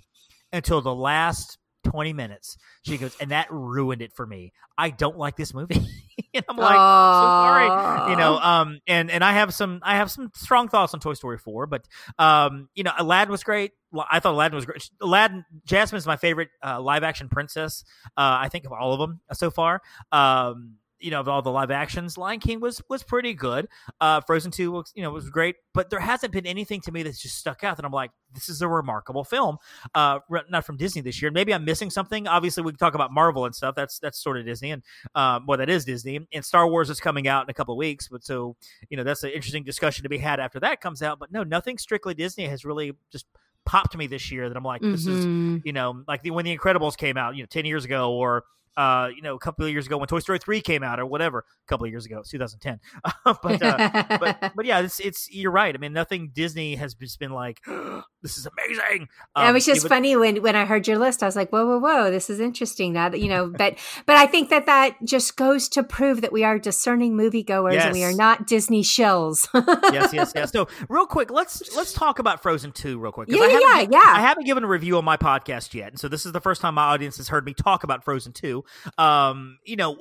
until 0.54 0.82
the 0.82 0.96
last 0.96 1.58
20 1.84 2.14
minutes. 2.14 2.58
She 2.84 2.98
goes, 2.98 3.16
and 3.20 3.32
that 3.32 3.48
ruined 3.52 4.02
it 4.02 4.14
for 4.14 4.26
me. 4.26 4.54
I 4.78 4.90
don't 4.90 5.18
like 5.18 5.36
this 5.36 5.54
movie. 5.54 5.76
and 6.34 6.46
I'm 6.48 6.58
like, 6.58 6.74
so 6.74 6.78
sorry. 6.78 8.12
You 8.12 8.18
know, 8.18 8.38
um, 8.38 8.80
and 8.88 9.12
and 9.12 9.24
I 9.24 9.34
have 9.34 9.54
some 9.54 9.80
I 9.84 9.98
have 9.98 10.10
some 10.10 10.32
strong 10.34 10.68
thoughts 10.68 10.94
on 10.94 11.00
Toy 11.00 11.14
Story 11.14 11.38
4, 11.38 11.68
but 11.68 11.88
um, 12.18 12.70
you 12.74 12.84
know, 12.84 12.92
Aladdin 12.98 13.32
was 13.32 13.44
great. 13.44 13.72
I 14.10 14.20
thought 14.20 14.34
Aladdin 14.34 14.56
was 14.56 14.66
great. 14.66 14.90
Aladdin, 15.02 15.46
Jasmine 15.66 15.98
is 15.98 16.08
my 16.08 16.18
favorite 16.18 16.50
uh, 16.66 16.82
live 16.82 17.04
action 17.04 17.30
princess. 17.30 17.84
Uh, 18.18 18.42
I 18.42 18.50
think 18.50 18.66
of 18.66 18.72
all 18.72 18.94
of 18.94 19.00
them 19.00 19.20
so 19.34 19.52
far. 19.52 19.82
Um, 20.12 20.76
you 21.04 21.12
know 21.12 21.20
of 21.20 21.28
all 21.28 21.42
the 21.42 21.52
live 21.52 21.70
actions 21.70 22.18
lion 22.18 22.40
king 22.40 22.60
was 22.60 22.82
was 22.90 23.04
pretty 23.04 23.34
good. 23.34 23.68
Uh 24.00 24.22
frozen 24.22 24.52
2 24.52 24.72
was 24.72 24.92
you 24.96 25.04
know 25.04 25.12
was 25.12 25.30
great 25.30 25.58
but 25.74 25.90
there 25.90 26.00
hasn't 26.00 26.32
been 26.32 26.46
anything 26.46 26.82
to 26.82 26.92
me 26.92 27.04
that's 27.04 27.22
just 27.22 27.38
stuck 27.38 27.64
out 27.64 27.76
that 27.76 27.86
i'm 27.86 27.92
like 27.92 28.12
this 28.34 28.50
is 28.50 28.62
a 28.62 28.68
remarkable 28.68 29.24
film. 29.24 29.58
Uh 29.94 30.20
not 30.50 30.66
from 30.66 30.78
disney 30.78 31.02
this 31.02 31.22
year. 31.22 31.30
Maybe 31.30 31.54
i'm 31.54 31.66
missing 31.66 31.90
something. 31.90 32.28
Obviously 32.28 32.64
we 32.64 32.72
can 32.72 32.80
talk 32.80 32.96
about 32.96 33.12
marvel 33.12 33.46
and 33.46 33.54
stuff. 33.54 33.76
That's 33.76 34.00
that's 34.00 34.18
sort 34.22 34.38
of 34.38 34.46
disney 34.46 34.72
and 34.72 34.82
um 35.14 35.46
well 35.46 35.58
that 35.58 35.70
is 35.70 35.86
disney. 35.86 36.28
And 36.34 36.46
star 36.46 36.68
wars 36.68 36.90
is 36.90 37.00
coming 37.00 37.28
out 37.28 37.44
in 37.44 37.50
a 37.50 37.54
couple 37.54 37.74
of 37.74 37.78
weeks 37.78 38.08
but 38.08 38.24
so 38.24 38.56
you 38.90 38.98
know 38.98 39.04
that's 39.04 39.24
an 39.24 39.32
interesting 39.32 39.64
discussion 39.64 40.04
to 40.04 40.10
be 40.10 40.18
had 40.18 40.40
after 40.40 40.60
that 40.62 40.82
comes 40.82 41.02
out. 41.02 41.20
But 41.20 41.32
no 41.32 41.44
nothing 41.44 41.78
strictly 41.78 42.14
disney 42.14 42.48
has 42.48 42.64
really 42.64 42.94
just 43.12 43.26
popped 43.66 43.96
me 43.96 44.08
this 44.08 44.30
year 44.30 44.50
that 44.50 44.58
i'm 44.58 44.64
like 44.64 44.82
this 44.82 45.06
mm-hmm. 45.06 45.56
is 45.56 45.62
you 45.64 45.72
know 45.72 46.04
like 46.06 46.22
the, 46.22 46.32
when 46.32 46.44
the 46.44 46.56
incredibles 46.56 46.98
came 46.98 47.16
out 47.16 47.34
you 47.36 47.44
know 47.44 47.48
10 47.48 47.64
years 47.64 47.86
ago 47.86 48.12
or 48.12 48.44
uh, 48.78 49.10
you 49.16 49.22
know, 49.22 49.36
a 49.36 49.40
couple 49.40 49.66
of 49.66 49.72
years 49.72 49.86
ago 49.86 49.98
when 49.98 50.08
Toy 50.08 50.20
Story 50.20 50.40
three 50.40 50.62
came 50.62 50.84
out 50.84 51.00
or 51.00 51.06
whatever, 51.06 51.40
a 51.40 51.68
couple 51.68 51.86
of 51.86 51.92
years 51.92 52.06
ago, 52.06 52.24
2010. 52.28 52.80
but, 53.26 53.62
uh, 53.62 54.18
but 54.20 54.54
but 54.56 54.66
yeah, 54.66 54.80
it's 54.80 55.00
it's 55.00 55.32
you're 55.32 55.52
right. 55.52 55.76
I 55.76 55.78
mean, 55.78 55.94
nothing 55.94 56.32
Disney 56.34 56.76
has 56.76 56.94
just 56.96 57.20
been 57.20 57.32
like, 57.32 57.60
this 58.24 58.38
is 58.38 58.48
amazing. 58.48 59.10
Um, 59.36 59.50
it 59.50 59.54
was 59.54 59.66
just 59.66 59.88
funny 59.88 60.16
when 60.16 60.42
when 60.42 60.56
I 60.56 60.66
heard 60.66 60.88
your 60.88 60.98
list, 60.98 61.22
I 61.22 61.28
was 61.28 61.36
like, 61.36 61.52
whoa, 61.52 61.66
whoa, 61.66 61.78
whoa, 61.78 62.10
this 62.10 62.30
is 62.30 62.40
interesting. 62.40 62.94
Now 62.94 63.10
that 63.10 63.20
you 63.20 63.30
know, 63.30 63.48
but 63.58 63.78
but 64.06 64.16
I 64.16 64.26
think 64.26 64.50
that 64.50 64.66
that 64.66 64.96
just 65.04 65.38
goes 65.38 65.70
to 65.70 65.84
prove 65.84 66.22
that 66.22 66.32
we 66.32 66.44
are 66.44 66.58
discerning 66.58 67.14
moviegoers 67.14 67.74
yes. 67.74 67.86
and 67.86 67.94
we 67.94 68.04
are 68.04 68.14
not 68.14 68.48
Disney 68.48 68.82
shills. 68.82 69.48
yes, 69.94 70.14
yes, 70.14 70.32
yes. 70.36 70.52
So 70.52 70.68
real 70.90 71.06
quick, 71.06 71.30
let's 71.30 71.76
let's 71.76 71.94
talk 71.94 72.18
about 72.18 72.42
Frozen 72.42 72.72
two 72.72 72.98
real 72.98 73.12
quick. 73.12 73.30
Yeah, 73.30 73.46
yeah, 73.48 73.88
yeah. 73.90 74.00
I 74.08 74.22
haven't 74.22 74.46
given 74.46 74.64
a 74.64 74.68
review 74.68 74.98
on 74.98 75.06
my 75.06 75.18
podcast 75.18 75.74
yet, 75.74 75.90
and 75.90 76.00
so 76.00 76.08
this 76.08 76.26
is 76.26 76.32
the 76.32 76.42
first 76.42 76.62
time 76.62 76.74
my 76.76 76.86
audience 76.86 77.18
has 77.18 77.28
heard 77.28 77.46
me 77.46 77.54
talk 77.54 77.84
about 77.84 78.04
Frozen 78.04 78.34
two. 78.34 78.64
Um, 78.98 79.60
you 79.66 79.76
know, 79.76 79.98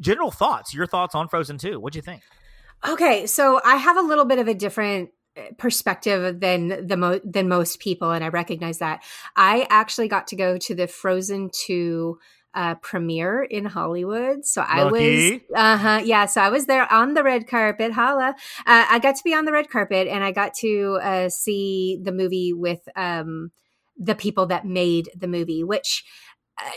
general 0.00 0.30
thoughts, 0.30 0.74
your 0.74 0.86
thoughts 0.86 1.14
on 1.14 1.28
Frozen 1.28 1.58
2. 1.58 1.80
What 1.80 1.92
do 1.92 1.98
you 1.98 2.02
think? 2.02 2.22
Okay, 2.86 3.26
so 3.26 3.60
I 3.64 3.76
have 3.76 3.96
a 3.96 4.02
little 4.02 4.24
bit 4.24 4.38
of 4.38 4.48
a 4.48 4.54
different 4.54 5.10
perspective 5.58 6.40
than 6.40 6.86
the 6.86 6.96
mo- 6.96 7.20
than 7.24 7.48
most 7.48 7.80
people 7.80 8.10
and 8.10 8.24
I 8.24 8.28
recognize 8.28 8.78
that. 8.78 9.02
I 9.36 9.66
actually 9.70 10.08
got 10.08 10.26
to 10.28 10.36
go 10.36 10.58
to 10.58 10.74
the 10.74 10.86
Frozen 10.86 11.50
2 11.52 12.18
uh, 12.54 12.74
premiere 12.76 13.42
in 13.42 13.66
Hollywood. 13.66 14.46
So 14.46 14.62
I 14.62 14.84
Lucky. 14.84 15.32
was, 15.32 15.40
uh 15.54 15.76
huh, 15.76 16.00
yeah. 16.04 16.24
So 16.24 16.40
I 16.40 16.48
was 16.48 16.66
there 16.66 16.90
on 16.92 17.14
the 17.14 17.22
red 17.22 17.46
carpet. 17.46 17.92
Holla! 17.92 18.34
Uh, 18.60 18.86
I 18.88 18.98
got 18.98 19.16
to 19.16 19.24
be 19.24 19.34
on 19.34 19.44
the 19.44 19.52
red 19.52 19.68
carpet, 19.68 20.08
and 20.08 20.24
I 20.24 20.32
got 20.32 20.54
to 20.60 20.98
uh, 21.02 21.28
see 21.28 22.00
the 22.02 22.12
movie 22.12 22.54
with 22.54 22.88
um, 22.96 23.52
the 23.98 24.14
people 24.14 24.46
that 24.46 24.64
made 24.64 25.10
the 25.14 25.28
movie, 25.28 25.62
which 25.64 26.02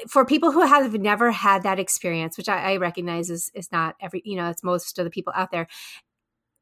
for 0.08 0.26
people 0.26 0.52
who 0.52 0.62
have 0.62 0.94
never 0.94 1.32
had 1.32 1.64
that 1.64 1.80
experience, 1.80 2.38
which 2.38 2.50
I, 2.50 2.74
I 2.74 2.78
recognize 2.78 3.30
is 3.30 3.50
is 3.54 3.72
not 3.72 3.96
every 4.02 4.22
you 4.26 4.36
know 4.36 4.50
it's 4.50 4.64
most 4.64 5.00
of 5.00 5.06
the 5.06 5.12
people 5.12 5.32
out 5.36 5.52
there, 5.52 5.68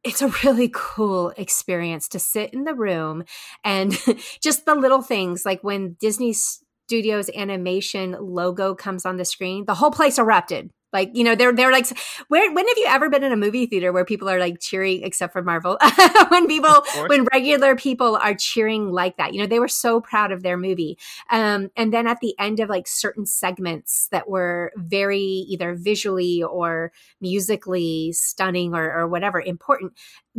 it's 0.04 0.22
a 0.22 0.32
really 0.44 0.70
cool 0.74 1.34
experience 1.38 2.08
to 2.10 2.20
sit 2.20 2.54
in 2.54 2.64
the 2.64 2.74
room 2.74 3.24
and 3.64 3.98
just 4.42 4.66
the 4.66 4.76
little 4.76 5.02
things 5.02 5.46
like 5.46 5.64
when 5.64 5.98
Disney 6.00 6.34
Studios 6.34 7.30
animation 7.36 8.16
logo 8.20 8.74
comes 8.74 9.06
on 9.06 9.18
the 9.18 9.26
screen, 9.26 9.66
the 9.66 9.76
whole 9.76 9.92
place 9.92 10.18
erupted. 10.18 10.72
Like, 10.94 11.12
you 11.14 11.24
know, 11.24 11.36
they're 11.36 11.54
they're 11.54 11.72
like 11.72 11.88
where 12.28 12.52
when 12.54 12.68
have 12.68 12.78
you 12.78 12.86
ever 12.88 13.10
been 13.10 13.24
in 13.24 13.32
a 13.32 13.38
movie 13.38 13.66
theater 13.66 13.92
where 13.92 14.06
people 14.06 14.30
are 14.30 14.40
like 14.40 14.60
cheering 14.60 15.04
except 15.04 15.34
for 15.34 15.42
Marvel? 15.42 15.78
when 16.30 16.48
people 16.48 16.84
when 17.08 17.26
regular 17.34 17.76
people 17.76 18.16
are 18.18 18.34
cheering 18.34 18.92
like 18.92 19.18
that. 19.18 19.34
You 19.34 19.42
know, 19.42 19.48
they 19.48 19.60
were 19.60 19.68
so 19.68 20.00
proud 20.00 20.32
of 20.32 20.44
their 20.44 20.58
movie. 20.58 20.98
Um, 21.30 21.70
and 21.76 21.94
then 21.94 22.08
at 22.08 22.20
the 22.22 22.36
end 22.40 22.60
of 22.60 22.70
like 22.70 22.88
certain 22.88 23.26
segments 23.26 24.08
that 24.12 24.30
were 24.30 24.72
very 24.76 25.20
either 25.20 25.76
visually 25.76 26.42
or 26.44 26.92
musically 27.22 28.12
stunning 28.14 28.74
or, 28.74 28.92
or 28.94 29.08
whatever 29.08 29.42
important, 29.42 29.94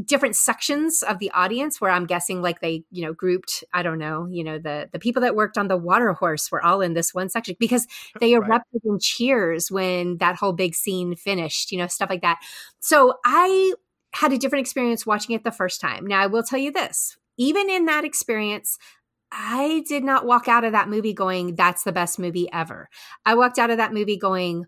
different 0.05 0.37
sections 0.37 1.03
of 1.03 1.19
the 1.19 1.31
audience 1.33 1.81
where 1.81 1.91
I'm 1.91 2.07
guessing 2.07 2.41
like 2.41 2.61
they, 2.61 2.85
you 2.91 3.03
know, 3.03 3.13
grouped, 3.13 3.65
I 3.73 3.83
don't 3.83 3.99
know, 3.99 4.29
you 4.31 4.45
know, 4.45 4.59
the 4.59 4.89
the 4.93 4.99
people 4.99 5.23
that 5.23 5.35
worked 5.35 5.59
on 5.59 5.69
the 5.69 5.77
water 5.77 6.13
horse 6.13 6.51
were 6.51 6.65
all 6.65 6.81
in 6.81 6.95
this 6.95 7.13
one 7.13 7.29
section 7.29 7.57
because 7.59 7.87
they 8.21 8.33
erupted 8.33 8.83
right. 8.85 8.93
in 8.93 8.99
cheers 9.01 9.71
when 9.71 10.19
that 10.19 10.37
whole 10.37 10.53
big 10.53 10.75
scene 10.75 11.17
finished, 11.17 11.73
you 11.73 11.79
know, 11.79 11.87
stuff 11.87 12.11
like 12.11 12.23
that. 12.23 12.39
So 12.81 13.15
I 13.25 13.75
had 14.13 14.33
a 14.33 14.39
different 14.39 14.65
experience 14.65 15.05
watching 15.05 15.35
it 15.35 15.45
the 15.45 15.53
first 15.53 15.81
time. 15.81 16.07
Now 16.07 16.21
I 16.21 16.27
will 16.27 16.43
tell 16.43 16.59
you 16.59 16.73
this, 16.73 17.17
even 17.37 17.69
in 17.69 17.87
that 17.87 18.05
experience, 18.05 18.79
I 19.31 19.85
did 19.87 20.05
not 20.05 20.27
walk 20.27 20.49
out 20.49 20.65
of 20.65 20.73
that 20.73 20.89
movie 20.89 21.13
going, 21.13 21.55
that's 21.55 21.85
the 21.85 21.93
best 21.93 22.19
movie 22.19 22.51
ever. 22.53 22.89
I 23.27 23.35
walked 23.35 23.59
out 23.59 23.71
of 23.71 23.77
that 23.77 23.93
movie 23.93 24.17
going, 24.17 24.65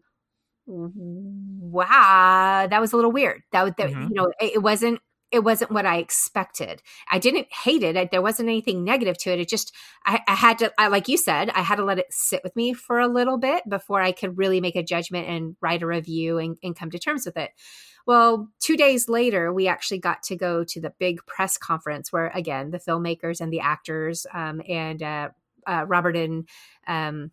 wow, 0.66 2.66
that 2.69 2.81
was 2.81 2.93
a 2.93 2.97
little 2.97 3.12
weird. 3.12 3.40
That, 3.53 3.77
that 3.79 3.90
mm-hmm. 3.90 4.09
you 4.09 4.14
know, 4.14 4.33
it, 4.38 4.57
it 4.57 4.62
wasn't 4.62 5.01
it 5.33 5.45
wasn't 5.45 5.71
what 5.71 5.87
I 5.87 5.99
expected. 5.99 6.83
I 7.09 7.19
didn't 7.19 7.47
hate 7.53 7.83
it. 7.83 7.97
I, 7.97 8.09
there 8.11 8.23
wasn't 8.23 8.49
anything 8.49 8.83
negative 8.83 9.16
to 9.19 9.33
it. 9.33 9.40
It 9.40 9.49
just, 9.49 9.73
I, 10.05 10.21
I 10.27 10.35
had 10.35 10.59
to, 10.59 10.73
I, 10.77 10.88
like 10.88 11.09
you 11.09 11.16
said, 11.16 11.51
I 11.51 11.61
had 11.61 11.77
to 11.77 11.85
let 11.85 11.99
it 11.99 12.07
sit 12.11 12.43
with 12.43 12.57
me 12.57 12.75
for 12.75 12.99
a 12.99 13.09
little 13.09 13.38
bit 13.38 13.69
before 13.69 14.01
I 14.01 14.12
could 14.12 14.38
really 14.38 14.61
make 14.61 14.77
a 14.77 14.83
judgment 14.83 15.29
and 15.29 15.57
write 15.61 15.83
a 15.83 15.87
review 15.87 16.38
and, 16.38 16.57
and 16.62 16.77
come 16.77 16.90
to 16.90 16.99
terms 16.99 17.27
with 17.27 17.37
it. 17.37 17.53
Well, 18.07 18.49
two 18.61 18.77
days 18.77 19.09
later, 19.09 19.53
we 19.53 19.69
actually 19.69 19.99
got 19.99 20.23
to 20.25 20.37
go 20.37 20.64
to 20.64 20.81
the 20.81 20.93
big 20.99 21.25
press 21.27 21.57
conference 21.57 22.12
where, 22.12 22.29
again, 22.35 22.71
the 22.71 22.81
filmmakers 22.81 23.40
and 23.40 23.53
the 23.53 23.61
actors 23.61 24.27
um, 24.33 24.62
and 24.69 25.03
uh, 25.03 25.29
uh, 25.66 25.85
Robert 25.87 26.16
and 26.16 26.49
um, 26.87 27.31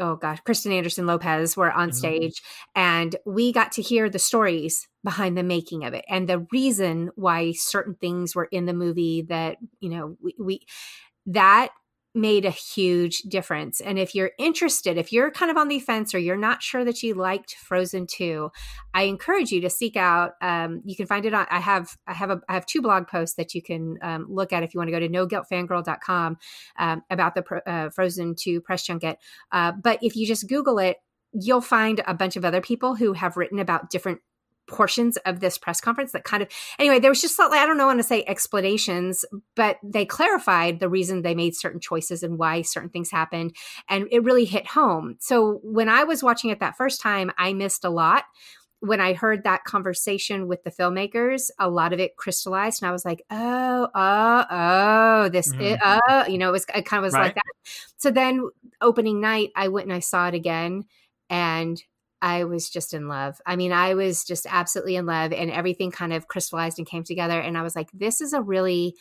oh 0.00 0.16
gosh, 0.16 0.40
Kristen 0.40 0.72
Anderson 0.72 1.06
Lopez 1.06 1.56
were 1.56 1.70
on 1.70 1.88
mm-hmm. 1.88 1.96
stage, 1.96 2.42
and 2.74 3.16
we 3.26 3.52
got 3.52 3.72
to 3.72 3.82
hear 3.82 4.08
the 4.08 4.18
stories 4.18 4.86
behind 5.04 5.36
the 5.36 5.42
making 5.42 5.84
of 5.84 5.94
it 5.94 6.04
and 6.08 6.28
the 6.28 6.46
reason 6.52 7.10
why 7.16 7.52
certain 7.52 7.94
things 7.94 8.34
were 8.34 8.48
in 8.52 8.66
the 8.66 8.72
movie 8.72 9.22
that 9.22 9.56
you 9.80 9.88
know 9.88 10.16
we, 10.22 10.34
we 10.38 10.60
that 11.26 11.70
made 12.14 12.44
a 12.44 12.50
huge 12.50 13.22
difference. 13.22 13.80
And 13.80 13.98
if 13.98 14.14
you're 14.14 14.32
interested, 14.38 14.98
if 14.98 15.12
you're 15.12 15.30
kind 15.30 15.50
of 15.50 15.56
on 15.56 15.68
the 15.68 15.80
fence 15.80 16.14
or 16.14 16.18
you're 16.18 16.36
not 16.36 16.62
sure 16.62 16.84
that 16.84 17.02
you 17.02 17.14
liked 17.14 17.54
Frozen 17.54 18.06
2, 18.08 18.50
I 18.92 19.04
encourage 19.04 19.50
you 19.50 19.60
to 19.62 19.70
seek 19.70 19.96
out. 19.96 20.32
Um, 20.42 20.82
you 20.84 20.94
can 20.94 21.06
find 21.06 21.24
it 21.24 21.32
on. 21.32 21.46
I 21.50 21.60
have 21.60 21.96
I 22.06 22.12
have 22.12 22.30
a 22.30 22.40
I 22.48 22.54
have 22.54 22.66
two 22.66 22.82
blog 22.82 23.08
posts 23.08 23.36
that 23.36 23.54
you 23.54 23.62
can 23.62 23.98
um, 24.02 24.26
look 24.28 24.52
at 24.52 24.62
if 24.62 24.74
you 24.74 24.78
want 24.78 24.88
to 24.88 24.92
go 24.92 25.00
to 25.00 25.08
noguiltfangirl.com 25.08 26.36
um, 26.78 27.02
about 27.10 27.34
the 27.34 27.62
uh, 27.66 27.90
Frozen 27.90 28.34
2 28.38 28.60
press 28.60 28.86
junket. 28.86 29.18
Uh, 29.50 29.72
but 29.72 29.98
if 30.02 30.14
you 30.14 30.26
just 30.26 30.48
Google 30.48 30.78
it, 30.78 30.98
you'll 31.32 31.62
find 31.62 32.02
a 32.06 32.14
bunch 32.14 32.36
of 32.36 32.44
other 32.44 32.60
people 32.60 32.94
who 32.94 33.14
have 33.14 33.36
written 33.36 33.58
about 33.58 33.90
different 33.90 34.20
portions 34.72 35.16
of 35.18 35.40
this 35.40 35.58
press 35.58 35.80
conference 35.80 36.12
that 36.12 36.24
kind 36.24 36.42
of 36.42 36.48
anyway 36.78 36.98
there 36.98 37.10
was 37.10 37.20
just 37.20 37.38
like 37.38 37.52
i 37.52 37.66
don't 37.66 37.76
know 37.76 37.86
want 37.86 37.98
to 37.98 38.02
say 38.02 38.24
explanations 38.26 39.24
but 39.54 39.76
they 39.82 40.04
clarified 40.04 40.80
the 40.80 40.88
reason 40.88 41.22
they 41.22 41.34
made 41.34 41.54
certain 41.54 41.80
choices 41.80 42.22
and 42.22 42.38
why 42.38 42.62
certain 42.62 42.90
things 42.90 43.10
happened 43.10 43.54
and 43.88 44.08
it 44.10 44.24
really 44.24 44.44
hit 44.44 44.66
home 44.66 45.16
so 45.20 45.60
when 45.62 45.88
i 45.88 46.02
was 46.02 46.22
watching 46.22 46.50
it 46.50 46.58
that 46.60 46.76
first 46.76 47.00
time 47.00 47.30
i 47.38 47.52
missed 47.52 47.84
a 47.84 47.90
lot 47.90 48.24
when 48.82 49.00
I 49.00 49.12
heard 49.12 49.44
that 49.44 49.62
conversation 49.62 50.48
with 50.48 50.64
the 50.64 50.70
filmmakers, 50.72 51.50
a 51.60 51.70
lot 51.70 51.92
of 51.92 52.00
it 52.00 52.16
crystallized, 52.16 52.82
and 52.82 52.88
I 52.88 52.92
was 52.92 53.04
like, 53.04 53.22
"Oh, 53.30 53.88
oh, 53.94 54.44
oh, 54.50 55.28
this, 55.28 55.52
mm. 55.52 55.78
oh," 55.84 56.26
you 56.26 56.36
know, 56.36 56.48
it 56.48 56.52
was 56.52 56.66
it 56.74 56.84
kind 56.84 56.98
of 56.98 57.04
was 57.04 57.14
right. 57.14 57.26
like 57.26 57.36
that. 57.36 57.42
So 57.96 58.10
then, 58.10 58.48
opening 58.80 59.20
night, 59.20 59.50
I 59.54 59.68
went 59.68 59.86
and 59.86 59.94
I 59.94 60.00
saw 60.00 60.26
it 60.26 60.34
again, 60.34 60.82
and 61.30 61.80
I 62.22 62.44
was 62.44 62.70
just 62.70 62.94
in 62.94 63.08
love. 63.08 63.40
I 63.44 63.56
mean, 63.56 63.72
I 63.72 63.94
was 63.94 64.24
just 64.24 64.46
absolutely 64.48 64.96
in 64.96 65.04
love, 65.04 65.32
and 65.32 65.50
everything 65.50 65.90
kind 65.90 66.12
of 66.12 66.28
crystallized 66.28 66.78
and 66.78 66.86
came 66.86 67.02
together. 67.02 67.38
And 67.38 67.58
I 67.58 67.62
was 67.62 67.76
like, 67.76 67.90
this 67.92 68.20
is 68.20 68.32
a 68.32 68.40
really 68.40 68.94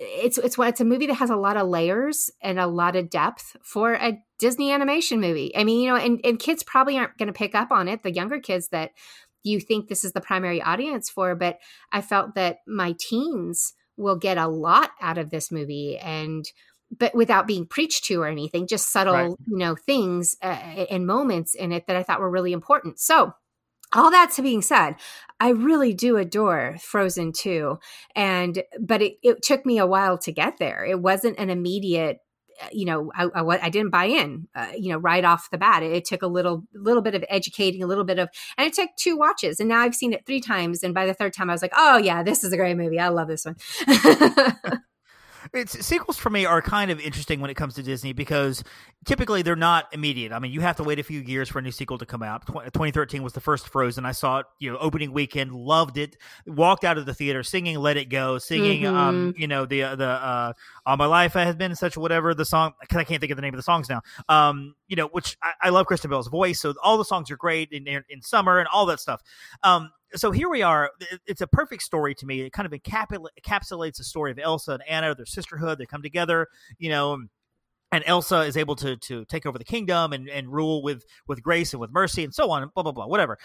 it's 0.00 0.38
it's 0.38 0.58
it's 0.58 0.80
a 0.80 0.84
movie 0.84 1.06
that 1.06 1.14
has 1.14 1.30
a 1.30 1.36
lot 1.36 1.56
of 1.56 1.68
layers 1.68 2.30
and 2.42 2.58
a 2.58 2.66
lot 2.66 2.96
of 2.96 3.10
depth 3.10 3.56
for 3.62 3.94
a 3.94 4.18
Disney 4.38 4.72
animation 4.72 5.20
movie. 5.20 5.56
I 5.56 5.62
mean, 5.62 5.80
you 5.80 5.90
know, 5.90 5.96
and, 5.96 6.20
and 6.24 6.38
kids 6.38 6.62
probably 6.62 6.98
aren't 6.98 7.16
going 7.16 7.28
to 7.28 7.32
pick 7.32 7.54
up 7.54 7.70
on 7.70 7.86
it. 7.86 8.02
The 8.02 8.12
younger 8.12 8.40
kids 8.40 8.68
that 8.68 8.90
you 9.44 9.60
think 9.60 9.88
this 9.88 10.04
is 10.04 10.12
the 10.12 10.20
primary 10.20 10.60
audience 10.60 11.10
for, 11.10 11.34
but 11.34 11.58
I 11.92 12.00
felt 12.00 12.34
that 12.34 12.58
my 12.66 12.96
teens 12.98 13.74
will 13.96 14.16
get 14.16 14.38
a 14.38 14.48
lot 14.48 14.90
out 15.00 15.18
of 15.18 15.30
this 15.30 15.52
movie 15.52 15.96
and 15.98 16.44
but 16.98 17.14
without 17.14 17.46
being 17.46 17.66
preached 17.66 18.04
to 18.04 18.22
or 18.22 18.26
anything, 18.26 18.66
just 18.66 18.92
subtle, 18.92 19.14
right. 19.14 19.30
you 19.46 19.58
know, 19.58 19.74
things 19.74 20.36
uh, 20.42 20.86
and 20.90 21.06
moments 21.06 21.54
in 21.54 21.72
it 21.72 21.86
that 21.86 21.96
I 21.96 22.02
thought 22.02 22.20
were 22.20 22.30
really 22.30 22.52
important. 22.52 22.98
So, 22.98 23.34
all 23.92 24.10
that 24.10 24.36
being 24.42 24.62
said, 24.62 24.96
I 25.38 25.50
really 25.50 25.94
do 25.94 26.16
adore 26.16 26.76
Frozen 26.80 27.32
2. 27.32 27.78
And, 28.16 28.64
but 28.80 29.02
it, 29.02 29.14
it 29.22 29.42
took 29.42 29.64
me 29.64 29.78
a 29.78 29.86
while 29.86 30.18
to 30.18 30.32
get 30.32 30.58
there. 30.58 30.84
It 30.84 31.00
wasn't 31.00 31.38
an 31.38 31.48
immediate 31.50 32.18
uh, 32.62 32.68
you 32.72 32.84
know 32.84 33.10
I, 33.16 33.24
I, 33.34 33.42
I, 33.66 33.68
didn't 33.68 33.90
buy 33.90 34.04
in 34.04 34.46
uh, 34.54 34.68
you 34.78 34.92
know 34.92 34.98
right 34.98 35.24
off 35.24 35.50
the 35.50 35.58
bat 35.58 35.82
it, 35.82 35.90
it, 35.90 36.04
took 36.04 36.22
a 36.22 36.28
little 36.28 36.62
little 36.72 37.02
bit 37.02 37.16
of 37.16 37.24
educating 37.28 37.82
a 37.82 37.86
little 37.88 38.04
bit 38.04 38.20
of 38.20 38.28
and 38.56 38.64
it 38.64 38.72
took 38.72 38.90
two 38.96 39.16
watches 39.16 39.58
and 39.58 39.68
now 39.68 39.80
i've 39.80 39.94
seen 39.94 40.12
it 40.12 40.24
three 40.24 40.40
times 40.40 40.84
and 40.84 40.94
by 40.94 41.04
the 41.04 41.14
third 41.14 41.32
time 41.32 41.50
i 41.50 41.52
was 41.52 41.62
like 41.62 41.72
oh 41.76 41.96
yeah 41.96 42.22
this 42.22 42.44
is 42.44 42.52
a 42.52 42.56
great 42.56 42.76
movie 42.76 43.00
i 43.00 43.08
love 43.08 43.26
this 43.26 43.44
one 43.44 43.56
it's 45.54 45.86
sequels 45.86 46.18
for 46.18 46.30
me 46.30 46.44
are 46.44 46.60
kind 46.60 46.90
of 46.90 47.00
interesting 47.00 47.40
when 47.40 47.50
it 47.50 47.54
comes 47.54 47.74
to 47.74 47.82
Disney 47.82 48.12
because 48.12 48.64
typically 49.04 49.42
they're 49.42 49.54
not 49.54 49.86
immediate. 49.92 50.32
I 50.32 50.38
mean, 50.38 50.52
you 50.52 50.60
have 50.60 50.76
to 50.76 50.82
wait 50.82 50.98
a 50.98 51.02
few 51.02 51.20
years 51.20 51.48
for 51.48 51.60
a 51.60 51.62
new 51.62 51.70
sequel 51.70 51.98
to 51.98 52.06
come 52.06 52.22
out. 52.22 52.46
2013 52.46 53.22
was 53.22 53.32
the 53.32 53.40
first 53.40 53.68
Frozen. 53.68 54.04
I 54.04 54.12
saw 54.12 54.40
it, 54.40 54.46
you 54.58 54.72
know, 54.72 54.78
opening 54.78 55.12
weekend, 55.12 55.52
loved 55.52 55.96
it. 55.96 56.16
Walked 56.46 56.84
out 56.84 56.98
of 56.98 57.06
the 57.06 57.14
theater 57.14 57.42
singing 57.42 57.78
"Let 57.78 57.96
It 57.96 58.06
Go," 58.06 58.38
singing, 58.38 58.86
um, 58.86 58.94
mm-hmm. 58.94 58.98
um, 58.98 59.34
you 59.36 59.46
know, 59.46 59.64
the 59.64 59.82
uh, 59.84 59.96
the 59.96 60.08
uh, 60.08 60.52
"All 60.86 60.96
My 60.96 61.06
Life 61.06 61.36
I 61.36 61.44
Have 61.44 61.56
Been 61.56 61.74
Such 61.76 61.96
Whatever." 61.96 62.34
The 62.34 62.44
song, 62.44 62.72
because 62.80 62.98
I 62.98 63.04
can't 63.04 63.20
think 63.20 63.30
of 63.30 63.36
the 63.36 63.42
name 63.42 63.54
of 63.54 63.58
the 63.58 63.62
songs 63.62 63.88
now. 63.88 64.02
Um, 64.28 64.74
you 64.88 64.96
know, 64.96 65.06
which 65.08 65.36
I, 65.42 65.52
I 65.62 65.68
love 65.70 65.86
Kristen 65.86 66.10
Bell's 66.10 66.28
voice, 66.28 66.60
so 66.60 66.74
all 66.82 66.98
the 66.98 67.04
songs 67.04 67.30
are 67.30 67.36
great 67.36 67.70
in 67.70 67.86
in 67.86 68.22
summer 68.22 68.58
and 68.58 68.68
all 68.68 68.86
that 68.86 69.00
stuff. 69.00 69.22
Um, 69.62 69.90
so 70.14 70.30
here 70.30 70.48
we 70.48 70.62
are. 70.62 70.90
It's 71.26 71.40
a 71.40 71.46
perfect 71.46 71.82
story 71.82 72.14
to 72.16 72.26
me. 72.26 72.42
It 72.42 72.52
kind 72.52 72.66
of 72.66 72.72
encapsulates 72.72 73.96
the 73.96 74.04
story 74.04 74.30
of 74.30 74.38
Elsa 74.38 74.72
and 74.72 74.82
Anna, 74.88 75.14
their 75.14 75.26
sisterhood. 75.26 75.78
They 75.78 75.86
come 75.86 76.02
together, 76.02 76.48
you 76.78 76.90
know, 76.90 77.24
and 77.92 78.04
Elsa 78.06 78.40
is 78.40 78.56
able 78.56 78.76
to 78.76 78.96
to 78.96 79.24
take 79.26 79.46
over 79.46 79.58
the 79.58 79.64
kingdom 79.64 80.12
and, 80.12 80.28
and 80.28 80.48
rule 80.48 80.82
with 80.82 81.04
with 81.26 81.42
grace 81.42 81.72
and 81.72 81.80
with 81.80 81.90
mercy 81.92 82.24
and 82.24 82.34
so 82.34 82.50
on 82.50 82.62
and 82.62 82.74
blah 82.74 82.82
blah 82.82 82.92
blah 82.92 83.06
whatever. 83.06 83.38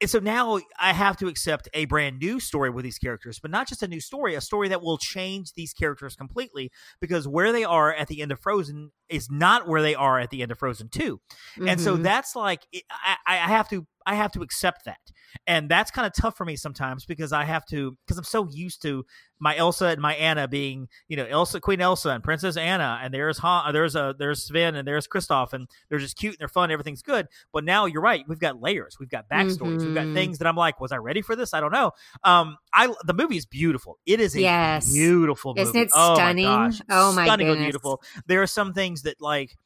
And 0.00 0.08
so 0.08 0.18
now 0.18 0.58
I 0.78 0.94
have 0.94 1.18
to 1.18 1.28
accept 1.28 1.68
a 1.74 1.84
brand 1.84 2.20
new 2.20 2.40
story 2.40 2.70
with 2.70 2.84
these 2.84 2.98
characters, 2.98 3.38
but 3.38 3.50
not 3.50 3.68
just 3.68 3.82
a 3.82 3.88
new 3.88 4.00
story, 4.00 4.34
a 4.34 4.40
story 4.40 4.68
that 4.68 4.80
will 4.80 4.96
change 4.96 5.52
these 5.52 5.74
characters 5.74 6.16
completely 6.16 6.70
because 7.02 7.28
where 7.28 7.52
they 7.52 7.64
are 7.64 7.92
at 7.92 8.08
the 8.08 8.22
end 8.22 8.32
of 8.32 8.40
Frozen 8.40 8.92
is 9.10 9.28
not 9.30 9.68
where 9.68 9.82
they 9.82 9.94
are 9.94 10.18
at 10.18 10.30
the 10.30 10.40
end 10.40 10.52
of 10.52 10.58
Frozen 10.58 10.88
2. 10.88 11.16
Mm-hmm. 11.18 11.68
And 11.68 11.80
so 11.80 11.94
mm-hmm. 11.94 12.02
that's 12.02 12.34
like 12.34 12.66
I, 12.90 13.16
I 13.26 13.36
have 13.48 13.68
to 13.70 13.86
I 14.10 14.14
have 14.14 14.32
to 14.32 14.42
accept 14.42 14.86
that. 14.86 14.98
And 15.46 15.68
that's 15.68 15.92
kind 15.92 16.04
of 16.04 16.12
tough 16.12 16.36
for 16.36 16.44
me 16.44 16.56
sometimes 16.56 17.04
because 17.04 17.32
I 17.32 17.44
have 17.44 17.64
to 17.66 17.96
because 18.04 18.18
I'm 18.18 18.24
so 18.24 18.48
used 18.50 18.82
to 18.82 19.06
my 19.38 19.56
Elsa 19.56 19.86
and 19.86 20.00
my 20.00 20.14
Anna 20.16 20.48
being, 20.48 20.88
you 21.06 21.16
know, 21.16 21.24
Elsa 21.24 21.60
Queen 21.60 21.80
Elsa 21.80 22.08
and 22.10 22.24
Princess 22.24 22.56
Anna 22.56 22.98
and 23.00 23.14
there's 23.14 23.38
Han, 23.38 23.72
there's 23.72 23.94
a 23.94 24.12
there's 24.18 24.42
Sven 24.42 24.74
and 24.74 24.88
there's 24.88 25.06
Kristoff 25.06 25.52
and 25.52 25.68
they're 25.88 26.00
just 26.00 26.16
cute 26.16 26.32
and 26.32 26.40
they're 26.40 26.48
fun, 26.48 26.72
everything's 26.72 27.02
good. 27.02 27.28
But 27.52 27.62
now 27.62 27.86
you're 27.86 28.02
right, 28.02 28.24
we've 28.26 28.40
got 28.40 28.60
layers, 28.60 28.96
we've 28.98 29.08
got 29.08 29.28
backstories, 29.28 29.58
mm-hmm. 29.58 29.86
we've 29.86 29.94
got 29.94 30.04
mm-hmm. 30.06 30.14
things 30.14 30.38
that 30.38 30.48
I'm 30.48 30.56
like, 30.56 30.80
was 30.80 30.90
I 30.90 30.96
ready 30.96 31.22
for 31.22 31.36
this? 31.36 31.54
I 31.54 31.60
don't 31.60 31.72
know. 31.72 31.92
Um 32.24 32.58
I 32.74 32.92
the 33.04 33.14
movie 33.14 33.36
is 33.36 33.46
beautiful. 33.46 33.98
It 34.06 34.18
is 34.18 34.34
a 34.34 34.40
yes. 34.40 34.92
beautiful 34.92 35.54
movie. 35.54 35.68
Isn't 35.68 35.80
it 35.80 35.90
stunning? 35.92 36.46
Oh 36.46 36.58
my, 36.58 36.66
gosh. 36.66 36.80
Oh 36.90 37.12
my 37.12 37.24
stunning 37.24 37.46
goodness. 37.46 37.66
beautiful. 37.66 38.02
There 38.26 38.42
are 38.42 38.48
some 38.48 38.72
things 38.72 39.02
that 39.02 39.20
like 39.20 39.56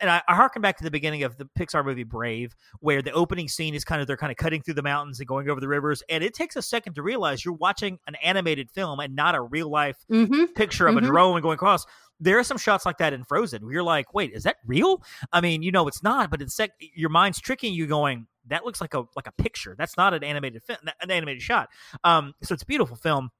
and 0.00 0.10
I, 0.10 0.22
I 0.26 0.34
harken 0.34 0.62
back 0.62 0.78
to 0.78 0.84
the 0.84 0.90
beginning 0.90 1.22
of 1.22 1.36
the 1.36 1.48
Pixar 1.58 1.84
movie 1.84 2.04
Brave, 2.04 2.54
where 2.80 3.02
the 3.02 3.12
opening 3.12 3.48
scene 3.48 3.74
is 3.74 3.84
kind 3.84 4.00
of 4.00 4.06
they're 4.06 4.16
kind 4.16 4.30
of 4.30 4.36
cutting 4.36 4.62
through 4.62 4.74
the 4.74 4.82
mountains 4.82 5.20
and 5.20 5.28
going 5.28 5.48
over 5.48 5.60
the 5.60 5.68
rivers, 5.68 6.02
and 6.08 6.24
it 6.24 6.34
takes 6.34 6.56
a 6.56 6.62
second 6.62 6.94
to 6.94 7.02
realize 7.02 7.44
you're 7.44 7.54
watching 7.54 7.98
an 8.06 8.14
animated 8.16 8.70
film 8.70 9.00
and 9.00 9.14
not 9.14 9.34
a 9.34 9.40
real 9.40 9.70
life 9.70 9.96
mm-hmm. 10.10 10.46
picture 10.54 10.86
of 10.86 10.94
mm-hmm. 10.94 11.04
a 11.04 11.08
drone 11.08 11.40
going 11.42 11.54
across. 11.54 11.84
There 12.20 12.38
are 12.38 12.44
some 12.44 12.58
shots 12.58 12.84
like 12.84 12.98
that 12.98 13.12
in 13.12 13.24
Frozen 13.24 13.64
where 13.64 13.74
you're 13.74 13.82
like, 13.82 14.14
"Wait, 14.14 14.32
is 14.32 14.44
that 14.44 14.56
real?" 14.66 15.02
I 15.32 15.40
mean, 15.40 15.62
you 15.62 15.70
know, 15.70 15.86
it's 15.86 16.02
not, 16.02 16.30
but 16.30 16.42
it's 16.42 16.54
sec- 16.54 16.72
your 16.94 17.10
mind's 17.10 17.40
tricking 17.40 17.74
you, 17.74 17.86
going, 17.86 18.26
"That 18.46 18.64
looks 18.64 18.80
like 18.80 18.94
a 18.94 19.04
like 19.14 19.26
a 19.26 19.32
picture. 19.32 19.74
That's 19.78 19.96
not 19.96 20.14
an 20.14 20.24
animated 20.24 20.62
film, 20.62 20.78
an 21.00 21.10
animated 21.10 21.42
shot." 21.42 21.68
Um, 22.04 22.34
so 22.42 22.54
it's 22.54 22.62
a 22.62 22.66
beautiful 22.66 22.96
film. 22.96 23.30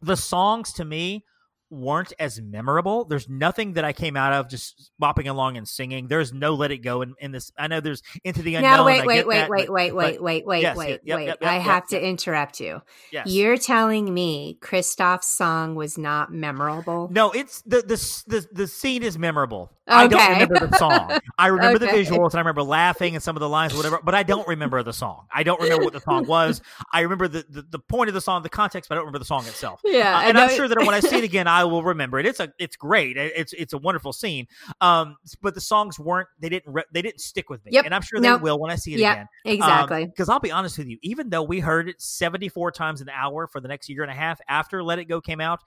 The 0.00 0.16
songs 0.16 0.72
to 0.74 0.84
me 0.84 1.24
weren't 1.70 2.12
as 2.18 2.40
memorable. 2.40 3.04
There's 3.04 3.28
nothing 3.28 3.74
that 3.74 3.84
I 3.84 3.92
came 3.92 4.16
out 4.16 4.32
of 4.32 4.48
just 4.48 4.90
bopping 5.00 5.28
along 5.28 5.56
and 5.56 5.66
singing. 5.66 6.08
There's 6.08 6.32
no 6.32 6.54
Let 6.54 6.70
It 6.70 6.78
Go 6.78 7.02
in, 7.02 7.14
in 7.18 7.32
this. 7.32 7.50
I 7.58 7.66
know 7.66 7.80
there's 7.80 8.02
Into 8.22 8.42
the 8.42 8.54
Unknown. 8.56 8.76
No, 8.78 8.84
wait, 8.84 9.06
wait, 9.06 9.26
wait, 9.26 9.36
that, 9.36 9.50
wait, 9.50 9.66
but, 9.66 9.72
wait, 9.72 9.94
wait, 9.94 10.22
wait, 10.22 10.46
wait, 10.46 10.62
yes, 10.62 10.76
wait, 10.76 11.00
yep, 11.04 11.18
wait. 11.18 11.26
Yep, 11.26 11.38
yep, 11.40 11.50
I 11.50 11.58
have 11.58 11.86
to 11.88 12.00
interrupt 12.00 12.60
you. 12.60 12.80
Yes. 13.12 13.26
You're 13.28 13.56
telling 13.56 14.12
me 14.12 14.58
Kristoff's 14.60 15.28
song 15.28 15.74
was 15.74 15.98
not 15.98 16.32
memorable? 16.32 17.08
No, 17.10 17.30
it's 17.30 17.62
the 17.62 17.82
the 17.82 17.96
the, 18.26 18.46
the 18.52 18.66
scene 18.66 19.02
is 19.02 19.18
memorable. 19.18 19.70
Okay. 19.86 19.96
I 19.96 20.08
don't 20.08 20.30
remember 20.30 20.66
the 20.66 20.78
song. 20.78 21.18
I 21.36 21.46
remember 21.48 21.84
okay. 21.84 21.92
the 21.92 22.04
visuals 22.04 22.30
and 22.30 22.36
I 22.36 22.38
remember 22.38 22.62
laughing 22.62 23.14
and 23.14 23.22
some 23.22 23.36
of 23.36 23.40
the 23.40 23.48
lines 23.48 23.74
or 23.74 23.76
whatever, 23.76 24.00
but 24.02 24.14
I 24.14 24.22
don't 24.22 24.48
remember 24.48 24.82
the 24.82 24.94
song. 24.94 25.26
I 25.30 25.42
don't 25.42 25.60
remember 25.60 25.84
what 25.84 25.92
the 25.92 26.00
song 26.00 26.26
was. 26.26 26.62
I 26.90 27.00
remember 27.00 27.28
the, 27.28 27.44
the, 27.50 27.62
the 27.62 27.78
point 27.78 28.08
of 28.08 28.14
the 28.14 28.20
song, 28.22 28.42
the 28.42 28.48
context, 28.48 28.88
but 28.88 28.94
I 28.94 28.96
don't 28.96 29.04
remember 29.04 29.18
the 29.18 29.26
song 29.26 29.46
itself. 29.46 29.82
Yeah, 29.84 30.16
uh, 30.16 30.22
and 30.22 30.38
I'm 30.38 30.48
sure 30.50 30.68
that 30.68 30.78
when 30.78 30.94
I 30.94 31.00
see 31.00 31.18
it 31.18 31.24
again, 31.34 31.46
I 31.46 31.64
will 31.64 31.82
remember 31.82 32.18
it. 32.18 32.24
It's 32.24 32.40
a 32.40 32.50
it's 32.58 32.76
great. 32.76 33.18
It's 33.18 33.52
it's 33.52 33.74
a 33.74 33.78
wonderful 33.78 34.14
scene. 34.14 34.46
Um, 34.80 35.16
but 35.42 35.54
the 35.54 35.60
songs 35.60 35.98
weren't 35.98 36.28
they 36.40 36.48
didn't 36.48 36.72
re- 36.72 36.84
they 36.90 37.02
didn't 37.02 37.20
stick 37.20 37.50
with 37.50 37.62
me, 37.66 37.72
yep. 37.72 37.84
and 37.84 37.94
I'm 37.94 38.02
sure 38.02 38.20
they 38.20 38.28
nope. 38.28 38.40
will 38.40 38.58
when 38.58 38.70
I 38.70 38.76
see 38.76 38.94
it 38.94 39.00
yep. 39.00 39.12
again. 39.12 39.26
Exactly. 39.44 40.06
Because 40.06 40.30
um, 40.30 40.34
I'll 40.34 40.40
be 40.40 40.50
honest 40.50 40.78
with 40.78 40.88
you, 40.88 40.96
even 41.02 41.28
though 41.28 41.42
we 41.42 41.60
heard 41.60 41.90
it 41.90 42.00
74 42.00 42.72
times 42.72 43.02
an 43.02 43.10
hour 43.10 43.46
for 43.46 43.60
the 43.60 43.68
next 43.68 43.90
year 43.90 44.02
and 44.02 44.10
a 44.10 44.14
half 44.14 44.40
after 44.48 44.82
Let 44.82 44.98
It 44.98 45.04
Go 45.06 45.20
came 45.20 45.42
out, 45.42 45.60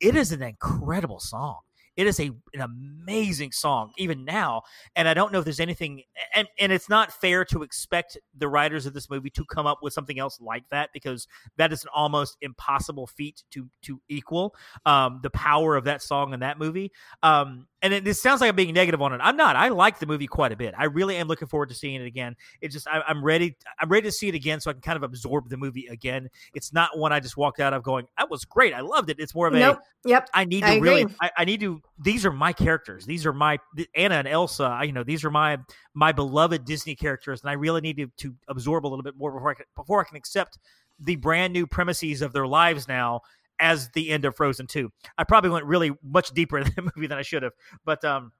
it 0.00 0.16
is 0.16 0.32
an 0.32 0.42
incredible 0.42 1.20
song. 1.20 1.60
It 2.00 2.06
is 2.06 2.18
a 2.18 2.30
an 2.54 2.62
amazing 2.62 3.52
song 3.52 3.92
even 3.98 4.24
now, 4.24 4.62
and 4.96 5.06
I 5.06 5.12
don't 5.12 5.32
know 5.32 5.40
if 5.40 5.44
there's 5.44 5.60
anything. 5.60 6.02
And 6.34 6.48
and 6.58 6.72
it's 6.72 6.88
not 6.88 7.12
fair 7.12 7.44
to 7.46 7.62
expect 7.62 8.16
the 8.34 8.48
writers 8.48 8.86
of 8.86 8.94
this 8.94 9.10
movie 9.10 9.28
to 9.30 9.44
come 9.44 9.66
up 9.66 9.80
with 9.82 9.92
something 9.92 10.18
else 10.18 10.40
like 10.40 10.64
that 10.70 10.88
because 10.94 11.28
that 11.58 11.74
is 11.74 11.82
an 11.84 11.90
almost 11.94 12.38
impossible 12.40 13.06
feat 13.06 13.42
to 13.50 13.68
to 13.82 14.00
equal 14.08 14.54
um, 14.86 15.20
the 15.22 15.28
power 15.28 15.76
of 15.76 15.84
that 15.84 16.00
song 16.00 16.32
in 16.32 16.40
that 16.40 16.58
movie. 16.58 16.90
Um, 17.22 17.66
and 17.82 17.94
it, 17.94 18.04
this 18.04 18.20
sounds 18.20 18.40
like 18.40 18.48
I'm 18.48 18.56
being 18.56 18.74
negative 18.74 19.00
on 19.00 19.12
it. 19.12 19.20
I'm 19.22 19.36
not. 19.36 19.56
I 19.56 19.68
like 19.68 19.98
the 19.98 20.06
movie 20.06 20.26
quite 20.26 20.52
a 20.52 20.56
bit. 20.56 20.74
I 20.76 20.84
really 20.84 21.16
am 21.16 21.28
looking 21.28 21.48
forward 21.48 21.70
to 21.70 21.74
seeing 21.74 22.00
it 22.00 22.06
again. 22.06 22.36
It 22.60 22.70
just 22.70 22.86
I, 22.86 23.02
am 23.08 23.24
ready. 23.24 23.56
I'm 23.78 23.88
ready 23.88 24.08
to 24.08 24.12
see 24.12 24.28
it 24.28 24.34
again, 24.34 24.60
so 24.60 24.70
I 24.70 24.74
can 24.74 24.82
kind 24.82 24.96
of 24.96 25.02
absorb 25.02 25.48
the 25.48 25.56
movie 25.56 25.86
again. 25.86 26.28
It's 26.54 26.72
not 26.72 26.98
one 26.98 27.12
I 27.12 27.20
just 27.20 27.36
walked 27.36 27.60
out 27.60 27.72
of 27.72 27.82
going, 27.82 28.06
"That 28.18 28.30
was 28.30 28.44
great. 28.44 28.74
I 28.74 28.80
loved 28.80 29.10
it." 29.10 29.16
It's 29.18 29.34
more 29.34 29.46
of 29.46 29.54
nope. 29.54 29.78
a, 30.04 30.08
"Yep." 30.08 30.28
I 30.34 30.44
need 30.44 30.64
to 30.64 30.80
really. 30.80 31.06
I, 31.20 31.30
I, 31.38 31.44
need 31.44 31.60
to. 31.60 31.80
These 31.98 32.24
are 32.24 32.32
my 32.32 32.52
characters. 32.52 33.04
These 33.04 33.26
are 33.26 33.32
my 33.32 33.58
Anna 33.94 34.16
and 34.16 34.28
Elsa. 34.28 34.64
I, 34.64 34.84
you 34.84 34.92
know, 34.92 35.04
these 35.04 35.24
are 35.24 35.30
my 35.30 35.58
my 35.94 36.12
beloved 36.12 36.64
Disney 36.64 36.94
characters, 36.94 37.42
and 37.42 37.50
I 37.50 37.54
really 37.54 37.80
need 37.80 37.96
to, 37.98 38.10
to 38.18 38.34
absorb 38.48 38.86
a 38.86 38.88
little 38.88 39.02
bit 39.02 39.16
more 39.16 39.32
before 39.32 39.50
I 39.50 39.54
can, 39.54 39.66
before 39.76 40.00
I 40.00 40.04
can 40.04 40.16
accept 40.16 40.58
the 40.98 41.16
brand 41.16 41.52
new 41.52 41.66
premises 41.66 42.22
of 42.22 42.32
their 42.32 42.46
lives 42.46 42.88
now 42.88 43.20
as 43.58 43.90
the 43.90 44.10
end 44.10 44.24
of 44.24 44.34
Frozen 44.36 44.66
2. 44.66 44.90
I 45.18 45.24
probably 45.24 45.50
went 45.50 45.66
really 45.66 45.92
much 46.02 46.30
deeper 46.32 46.58
in 46.58 46.64
the 46.64 46.90
movie 46.94 47.06
than 47.06 47.18
I 47.18 47.22
should 47.22 47.42
have, 47.42 47.52
but 47.84 48.04
um 48.04 48.32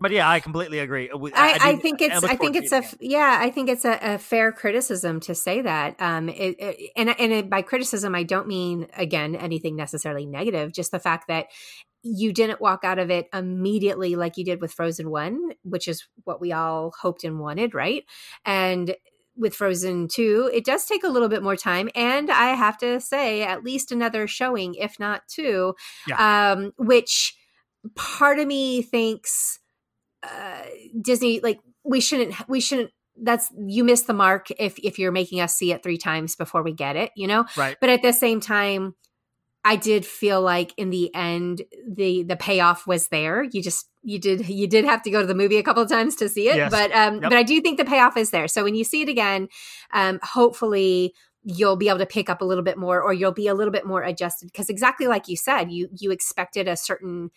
but 0.00 0.10
yeah, 0.10 0.28
I 0.28 0.40
completely 0.40 0.80
agree. 0.80 1.10
I, 1.12 1.16
I, 1.34 1.58
I 1.62 1.76
think 1.76 2.02
it's 2.02 2.24
I, 2.24 2.34
think 2.34 2.56
it's 2.56 2.72
a 2.72 2.78
again. 2.78 2.96
yeah 3.00 3.38
I 3.40 3.50
think 3.50 3.68
it's 3.68 3.84
a, 3.84 3.98
a, 4.02 4.18
fair 4.18 4.50
criticism 4.50 5.20
to 5.20 5.34
say 5.34 5.60
that. 5.62 5.94
Um, 6.00 6.28
it, 6.28 6.56
it, 6.58 6.90
and 6.96 7.08
and 7.20 7.32
it, 7.32 7.50
by 7.50 7.62
criticism 7.62 8.14
I 8.14 8.24
don't 8.24 8.48
mean 8.48 8.88
again 8.96 9.36
anything 9.36 9.76
necessarily 9.76 10.26
negative. 10.26 10.72
Just 10.72 10.90
the 10.90 10.98
fact 10.98 11.28
that 11.28 11.46
you 12.02 12.32
didn't 12.32 12.60
walk 12.60 12.84
out 12.84 12.98
of 12.98 13.10
it 13.10 13.28
immediately 13.32 14.16
like 14.16 14.36
you 14.36 14.44
did 14.44 14.60
with 14.60 14.72
Frozen 14.72 15.10
One, 15.10 15.52
which 15.62 15.86
is 15.86 16.06
what 16.24 16.40
we 16.40 16.52
all 16.52 16.92
hoped 17.00 17.24
and 17.24 17.38
wanted, 17.38 17.74
right? 17.74 18.04
And 18.44 18.96
with 19.36 19.54
Frozen 19.54 20.08
2, 20.08 20.50
it 20.52 20.64
does 20.64 20.84
take 20.84 21.04
a 21.04 21.08
little 21.08 21.28
bit 21.28 21.42
more 21.42 21.56
time. 21.56 21.88
And 21.94 22.30
I 22.30 22.54
have 22.54 22.76
to 22.78 23.00
say, 23.00 23.42
at 23.42 23.64
least 23.64 23.92
another 23.92 24.26
showing, 24.26 24.74
if 24.74 24.98
not 24.98 25.22
two, 25.28 25.74
yeah. 26.06 26.52
um, 26.52 26.72
which 26.76 27.34
part 27.94 28.38
of 28.38 28.46
me 28.46 28.82
thinks 28.82 29.58
uh, 30.22 30.62
Disney, 31.00 31.40
like, 31.40 31.60
we 31.84 32.00
shouldn't, 32.00 32.34
we 32.48 32.60
shouldn't. 32.60 32.90
That's 33.20 33.50
you 33.66 33.84
miss 33.84 34.02
the 34.02 34.14
mark 34.14 34.50
if 34.58 34.78
if 34.78 34.98
you're 34.98 35.12
making 35.12 35.40
us 35.40 35.54
see 35.54 35.70
it 35.70 35.82
three 35.82 35.98
times 35.98 36.34
before 36.34 36.62
we 36.62 36.72
get 36.72 36.96
it, 36.96 37.10
you 37.14 37.26
know. 37.26 37.44
Right. 37.58 37.76
But 37.78 37.90
at 37.90 38.00
the 38.00 38.12
same 38.12 38.40
time, 38.40 38.94
I 39.64 39.76
did 39.76 40.04
feel 40.04 40.42
like 40.42 40.74
in 40.76 40.90
the 40.90 41.14
end 41.14 41.62
the 41.88 42.24
the 42.24 42.36
payoff 42.36 42.86
was 42.86 43.08
there. 43.08 43.44
You 43.44 43.62
just 43.62 43.88
you 44.02 44.18
did 44.18 44.48
you 44.48 44.66
did 44.66 44.84
have 44.84 45.02
to 45.02 45.10
go 45.10 45.20
to 45.20 45.26
the 45.26 45.34
movie 45.34 45.58
a 45.58 45.62
couple 45.62 45.82
of 45.82 45.88
times 45.88 46.16
to 46.16 46.28
see 46.28 46.48
it, 46.48 46.56
yes. 46.56 46.70
but 46.70 46.90
um 46.92 47.14
yep. 47.14 47.30
but 47.30 47.34
I 47.34 47.42
do 47.42 47.60
think 47.60 47.78
the 47.78 47.84
payoff 47.84 48.16
is 48.16 48.30
there. 48.30 48.48
So 48.48 48.64
when 48.64 48.74
you 48.74 48.84
see 48.84 49.02
it 49.02 49.08
again, 49.08 49.48
um 49.92 50.18
hopefully 50.22 51.14
you'll 51.44 51.76
be 51.76 51.88
able 51.88 51.98
to 51.98 52.06
pick 52.06 52.30
up 52.30 52.40
a 52.40 52.44
little 52.44 52.64
bit 52.64 52.78
more 52.78 53.00
or 53.00 53.12
you'll 53.12 53.32
be 53.32 53.48
a 53.48 53.54
little 53.54 53.72
bit 53.72 53.86
more 53.86 54.02
adjusted 54.02 54.46
because 54.46 54.68
exactly 54.68 55.06
like 55.06 55.28
you 55.28 55.36
said, 55.36 55.70
you 55.70 55.88
you 55.92 56.10
expected 56.10 56.66
a 56.66 56.76
certain 56.76 57.30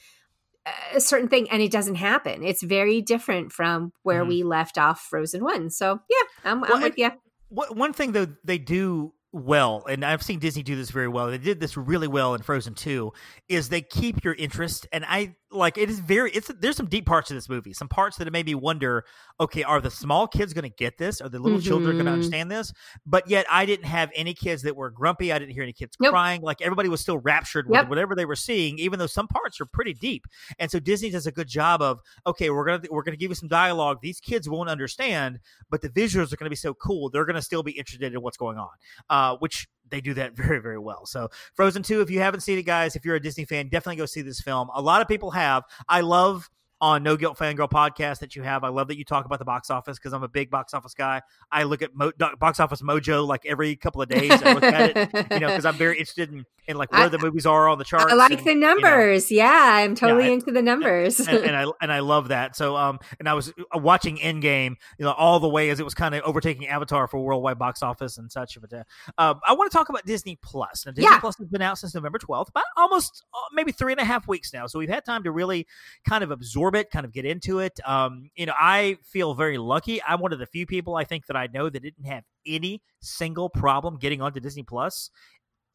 a 0.93 0.99
certain 0.99 1.27
thing 1.27 1.49
and 1.49 1.61
it 1.61 1.71
doesn't 1.71 1.95
happen. 1.95 2.43
It's 2.43 2.63
very 2.63 3.01
different 3.01 3.51
from 3.51 3.93
where 4.03 4.21
mm-hmm. 4.21 4.29
we 4.29 4.43
left 4.43 4.77
off 4.79 5.01
Frozen 5.01 5.43
1. 5.43 5.69
So, 5.69 5.99
yeah, 6.09 6.17
I'm, 6.51 6.61
well, 6.61 6.75
I'm 6.75 6.81
with 6.81 6.97
you. 6.97 7.11
One 7.49 7.93
thing 7.93 8.11
though 8.11 8.27
they 8.43 8.57
do 8.57 9.13
well, 9.35 9.85
and 9.89 10.05
I've 10.05 10.23
seen 10.23 10.39
Disney 10.39 10.63
do 10.63 10.77
this 10.77 10.91
very 10.91 11.09
well. 11.09 11.29
They 11.29 11.37
did 11.37 11.59
this 11.59 11.75
really 11.75 12.07
well 12.07 12.35
in 12.35 12.41
Frozen 12.41 12.75
2 12.75 13.11
is 13.49 13.67
they 13.67 13.81
keep 13.81 14.23
your 14.23 14.33
interest 14.33 14.87
and 14.93 15.03
I 15.05 15.35
like 15.55 15.77
it 15.77 15.89
is 15.89 15.99
very 15.99 16.31
it's 16.31 16.49
there's 16.59 16.75
some 16.75 16.87
deep 16.87 17.05
parts 17.05 17.31
of 17.31 17.35
this 17.35 17.49
movie 17.49 17.73
some 17.73 17.87
parts 17.87 18.17
that 18.17 18.27
it 18.27 18.31
made 18.31 18.45
me 18.45 18.55
wonder 18.55 19.05
okay 19.39 19.63
are 19.63 19.81
the 19.81 19.91
small 19.91 20.27
kids 20.27 20.53
going 20.53 20.69
to 20.69 20.75
get 20.75 20.97
this 20.97 21.21
are 21.21 21.29
the 21.29 21.39
little 21.39 21.59
mm-hmm. 21.59 21.67
children 21.67 21.93
going 21.93 22.05
to 22.05 22.11
understand 22.11 22.51
this 22.51 22.73
but 23.05 23.27
yet 23.29 23.45
i 23.49 23.65
didn't 23.65 23.85
have 23.85 24.09
any 24.15 24.33
kids 24.33 24.61
that 24.61 24.75
were 24.75 24.89
grumpy 24.89 25.31
i 25.31 25.39
didn't 25.39 25.53
hear 25.53 25.63
any 25.63 25.73
kids 25.73 25.95
nope. 25.99 26.11
crying 26.11 26.41
like 26.41 26.61
everybody 26.61 26.89
was 26.89 27.01
still 27.01 27.17
raptured 27.19 27.65
yep. 27.69 27.83
with 27.83 27.89
whatever 27.89 28.15
they 28.15 28.25
were 28.25 28.35
seeing 28.35 28.77
even 28.77 28.99
though 28.99 29.07
some 29.07 29.27
parts 29.27 29.59
are 29.59 29.65
pretty 29.65 29.93
deep 29.93 30.25
and 30.59 30.69
so 30.69 30.79
disney 30.79 31.09
does 31.09 31.27
a 31.27 31.31
good 31.31 31.47
job 31.47 31.81
of 31.81 31.99
okay 32.27 32.49
we're 32.49 32.65
going 32.65 32.81
to 32.81 32.87
we're 32.91 33.03
going 33.03 33.13
to 33.13 33.19
give 33.19 33.31
you 33.31 33.35
some 33.35 33.49
dialogue 33.49 33.99
these 34.01 34.19
kids 34.19 34.49
won't 34.49 34.69
understand 34.69 35.39
but 35.69 35.81
the 35.81 35.89
visuals 35.89 36.31
are 36.33 36.37
going 36.37 36.45
to 36.45 36.49
be 36.49 36.55
so 36.55 36.73
cool 36.73 37.09
they're 37.09 37.25
going 37.25 37.35
to 37.35 37.41
still 37.41 37.63
be 37.63 37.71
interested 37.71 38.13
in 38.13 38.21
what's 38.21 38.37
going 38.37 38.57
on 38.57 38.69
uh, 39.09 39.35
which 39.37 39.67
they 39.89 40.01
do 40.01 40.13
that 40.15 40.33
very 40.35 40.59
very 40.59 40.79
well. 40.79 41.05
So 41.05 41.29
Frozen 41.53 41.83
2 41.83 42.01
if 42.01 42.09
you 42.09 42.19
haven't 42.19 42.41
seen 42.41 42.57
it 42.57 42.63
guys, 42.63 42.95
if 42.95 43.05
you're 43.05 43.15
a 43.15 43.21
Disney 43.21 43.45
fan, 43.45 43.67
definitely 43.67 43.97
go 43.97 44.05
see 44.05 44.21
this 44.21 44.41
film. 44.41 44.69
A 44.73 44.81
lot 44.81 45.01
of 45.01 45.07
people 45.07 45.31
have. 45.31 45.63
I 45.87 46.01
love 46.01 46.49
on 46.81 47.03
No 47.03 47.15
Guilt 47.15 47.37
Fangirl 47.37 47.69
podcast 47.69 48.19
that 48.19 48.35
you 48.35 48.43
have. 48.43 48.63
I 48.63 48.67
love 48.67 48.89
that 48.89 48.97
you 48.97 49.05
talk 49.05 49.25
about 49.25 49.39
the 49.39 49.45
box 49.45 49.69
office 49.69 49.97
because 49.97 50.13
I'm 50.13 50.23
a 50.23 50.27
big 50.27 50.49
box 50.49 50.73
office 50.73 50.93
guy. 50.93 51.21
I 51.51 51.63
look 51.63 51.81
at 51.81 51.95
Mo- 51.95 52.11
box 52.39 52.59
office 52.59 52.81
mojo 52.81 53.25
like 53.25 53.45
every 53.45 53.75
couple 53.75 54.01
of 54.01 54.09
days. 54.09 54.31
I 54.31 54.53
look 54.53 54.63
at 54.63 54.97
it, 54.97 55.27
you 55.31 55.39
know, 55.39 55.47
because 55.47 55.65
I'm 55.65 55.75
very 55.75 55.97
interested 55.97 56.31
in, 56.31 56.45
in 56.67 56.77
like 56.77 56.91
where 56.91 57.01
I, 57.01 57.07
the 57.07 57.19
movies 57.19 57.45
are 57.45 57.67
on 57.67 57.77
the 57.77 57.83
charts. 57.83 58.11
I 58.11 58.15
like 58.15 58.31
and, 58.31 58.45
the 58.45 58.55
numbers. 58.55 59.31
You 59.31 59.37
know, 59.37 59.43
yeah, 59.43 59.69
I'm 59.73 59.95
totally 59.95 60.27
yeah, 60.27 60.33
into 60.33 60.51
the 60.51 60.61
numbers, 60.61 61.19
and, 61.19 61.29
and, 61.43 61.55
I 61.55 61.65
and 61.81 61.91
I 61.91 61.99
love 61.99 62.29
that. 62.29 62.55
So, 62.55 62.75
um, 62.75 62.99
and 63.19 63.29
I 63.29 63.33
was 63.33 63.49
uh, 63.49 63.77
watching 63.77 64.17
Endgame, 64.17 64.75
you 64.97 65.05
know, 65.05 65.11
all 65.11 65.39
the 65.39 65.49
way 65.49 65.69
as 65.69 65.79
it 65.79 65.83
was 65.83 65.93
kind 65.93 66.15
of 66.15 66.23
overtaking 66.23 66.67
Avatar 66.67 67.07
for 67.07 67.19
worldwide 67.19 67.59
box 67.59 67.83
office 67.83 68.17
and 68.17 68.31
such. 68.31 68.57
But 68.59 68.73
uh, 68.73 68.83
um, 69.17 69.39
I 69.47 69.53
want 69.53 69.71
to 69.71 69.77
talk 69.77 69.89
about 69.89 70.05
Disney 70.05 70.37
Plus. 70.41 70.85
Now, 70.85 70.91
Disney 70.91 71.11
yeah. 71.11 71.19
Plus 71.19 71.37
has 71.37 71.47
been 71.47 71.61
out 71.61 71.77
since 71.77 71.93
November 71.93 72.19
12th, 72.19 72.49
about 72.49 72.63
almost 72.77 73.23
uh, 73.33 73.37
maybe 73.53 73.71
three 73.71 73.93
and 73.93 74.01
a 74.01 74.05
half 74.05 74.27
weeks 74.27 74.53
now. 74.53 74.67
So 74.67 74.79
we've 74.79 74.89
had 74.89 75.05
time 75.05 75.23
to 75.23 75.31
really 75.31 75.67
kind 76.07 76.23
of 76.23 76.31
absorb 76.31 76.75
it, 76.75 76.91
kind 76.91 77.05
of 77.05 77.11
get 77.11 77.25
into 77.25 77.59
it. 77.59 77.79
Um, 77.85 78.29
you 78.35 78.45
know, 78.45 78.53
I 78.59 78.97
feel 79.03 79.33
very 79.33 79.57
lucky. 79.57 80.01
I'm 80.03 80.19
one 80.19 80.33
of 80.33 80.39
the 80.39 80.47
few 80.47 80.65
people 80.65 80.95
I 80.95 81.03
think 81.03 81.27
that 81.27 81.35
I 81.35 81.47
know 81.47 81.69
that 81.69 81.81
didn't 81.81 82.05
have 82.05 82.23
any 82.45 82.81
single 83.01 83.49
problem 83.49 83.97
getting 83.97 84.21
onto 84.21 84.39
Disney 84.39 84.63
Plus 84.63 85.09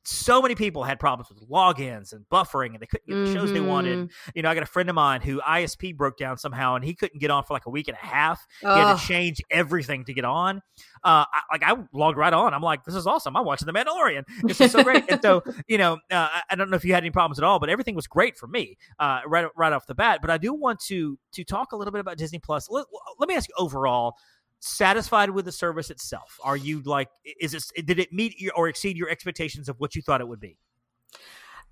so 0.04 0.40
many 0.40 0.54
people 0.54 0.82
had 0.82 0.98
problems 0.98 1.28
with 1.28 1.48
logins 1.48 2.12
and 2.12 2.24
buffering 2.32 2.72
and 2.72 2.80
they 2.80 2.86
couldn't 2.86 3.06
get 3.06 3.14
the 3.14 3.32
shows 3.32 3.50
mm-hmm. 3.50 3.54
they 3.54 3.60
wanted. 3.60 3.98
Mm-hmm. 3.98 4.30
You 4.34 4.42
know, 4.42 4.50
I 4.50 4.54
got 4.54 4.62
a 4.62 4.66
friend 4.66 4.88
of 4.88 4.94
mine 4.94 5.20
who 5.20 5.40
ISP 5.40 5.96
broke 5.96 6.16
down 6.16 6.38
somehow 6.38 6.74
and 6.74 6.84
he 6.84 6.94
couldn't 6.94 7.20
get 7.20 7.30
on 7.30 7.44
for 7.44 7.54
like 7.54 7.66
a 7.66 7.70
week 7.70 7.88
and 7.88 7.96
a 8.00 8.06
half. 8.06 8.44
Ugh. 8.64 8.76
He 8.76 8.82
had 8.82 8.96
to 8.96 9.06
change 9.06 9.42
everything 9.50 10.04
to 10.06 10.14
get 10.14 10.24
on. 10.24 10.58
Uh, 11.02 11.24
I, 11.32 11.40
like 11.52 11.62
I 11.62 11.76
logged 11.92 12.18
right 12.18 12.32
on. 12.32 12.54
I'm 12.54 12.62
like, 12.62 12.84
this 12.84 12.94
is 12.94 13.06
awesome. 13.06 13.36
I'm 13.36 13.44
watching 13.44 13.66
The 13.66 13.72
Mandalorian. 13.72 14.24
This 14.42 14.60
is 14.60 14.72
so 14.72 14.82
great. 14.82 15.04
and 15.10 15.20
so, 15.22 15.42
you 15.68 15.78
know, 15.78 15.98
uh, 16.10 16.28
I 16.48 16.54
don't 16.56 16.70
know 16.70 16.76
if 16.76 16.84
you 16.84 16.94
had 16.94 17.02
any 17.02 17.10
problems 17.10 17.38
at 17.38 17.44
all, 17.44 17.58
but 17.58 17.70
everything 17.70 17.94
was 17.94 18.06
great 18.06 18.36
for 18.36 18.46
me 18.46 18.76
uh, 18.98 19.20
right 19.26 19.46
right 19.56 19.72
off 19.72 19.86
the 19.86 19.94
bat. 19.94 20.20
But 20.20 20.30
I 20.30 20.38
do 20.38 20.52
want 20.54 20.80
to 20.86 21.18
to 21.32 21.44
talk 21.44 21.72
a 21.72 21.76
little 21.76 21.92
bit 21.92 22.00
about 22.00 22.18
Disney 22.18 22.38
Plus. 22.38 22.68
Let, 22.70 22.86
let 23.18 23.28
me 23.28 23.34
ask 23.34 23.48
you 23.48 23.54
overall 23.58 24.16
satisfied 24.60 25.30
with 25.30 25.46
the 25.46 25.52
service 25.52 25.90
itself? 25.90 26.38
Are 26.44 26.56
you 26.56 26.82
like, 26.82 27.08
is 27.40 27.54
it, 27.54 27.86
did 27.86 27.98
it 27.98 28.12
meet 28.12 28.38
your, 28.40 28.52
or 28.54 28.68
exceed 28.68 28.96
your 28.96 29.08
expectations 29.08 29.68
of 29.68 29.80
what 29.80 29.94
you 29.94 30.02
thought 30.02 30.20
it 30.20 30.28
would 30.28 30.40
be? 30.40 30.56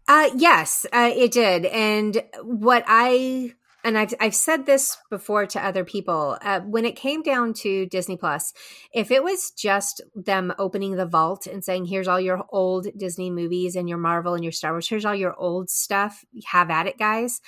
Uh, 0.09 0.31
yes, 0.35 0.87
uh, 0.92 1.11
it 1.14 1.33
did. 1.33 1.66
And 1.66 2.22
what 2.42 2.83
I, 2.87 3.53
and 3.85 3.96
I've, 3.96 4.14
I've 4.18 4.35
said 4.35 4.64
this 4.64 4.96
before 5.11 5.46
to 5.46 5.64
other 5.64 5.85
people, 5.85 6.38
uh, 6.42 6.61
when 6.61 6.87
it 6.87 6.96
came 6.96 7.22
down 7.22 7.53
to 7.55 7.87
Disney 7.87 8.16
Plus, 8.16 8.55
if 8.92 9.11
it 9.11 9.22
was 9.22 9.51
just 9.51 10.01
them 10.14 10.53
opening 10.59 10.96
the 10.96 11.07
vault 11.07 11.46
and 11.46 11.62
saying, 11.62 11.85
here's 11.85 12.09
all 12.09 12.18
your 12.20 12.44
old 12.48 12.87
Disney 12.96 13.31
movies 13.31 13.77
and 13.77 13.87
your 13.88 13.98
Marvel 13.98 14.35
and 14.35 14.42
your 14.42 14.53
Star 14.53 14.72
Wars, 14.72 14.88
here's 14.88 15.05
all 15.05 15.14
your 15.14 15.38
old 15.38 15.68
stuff, 15.68 16.24
have 16.46 16.70
at 16.70 16.87
it, 16.87 16.98
guys, 16.98 17.40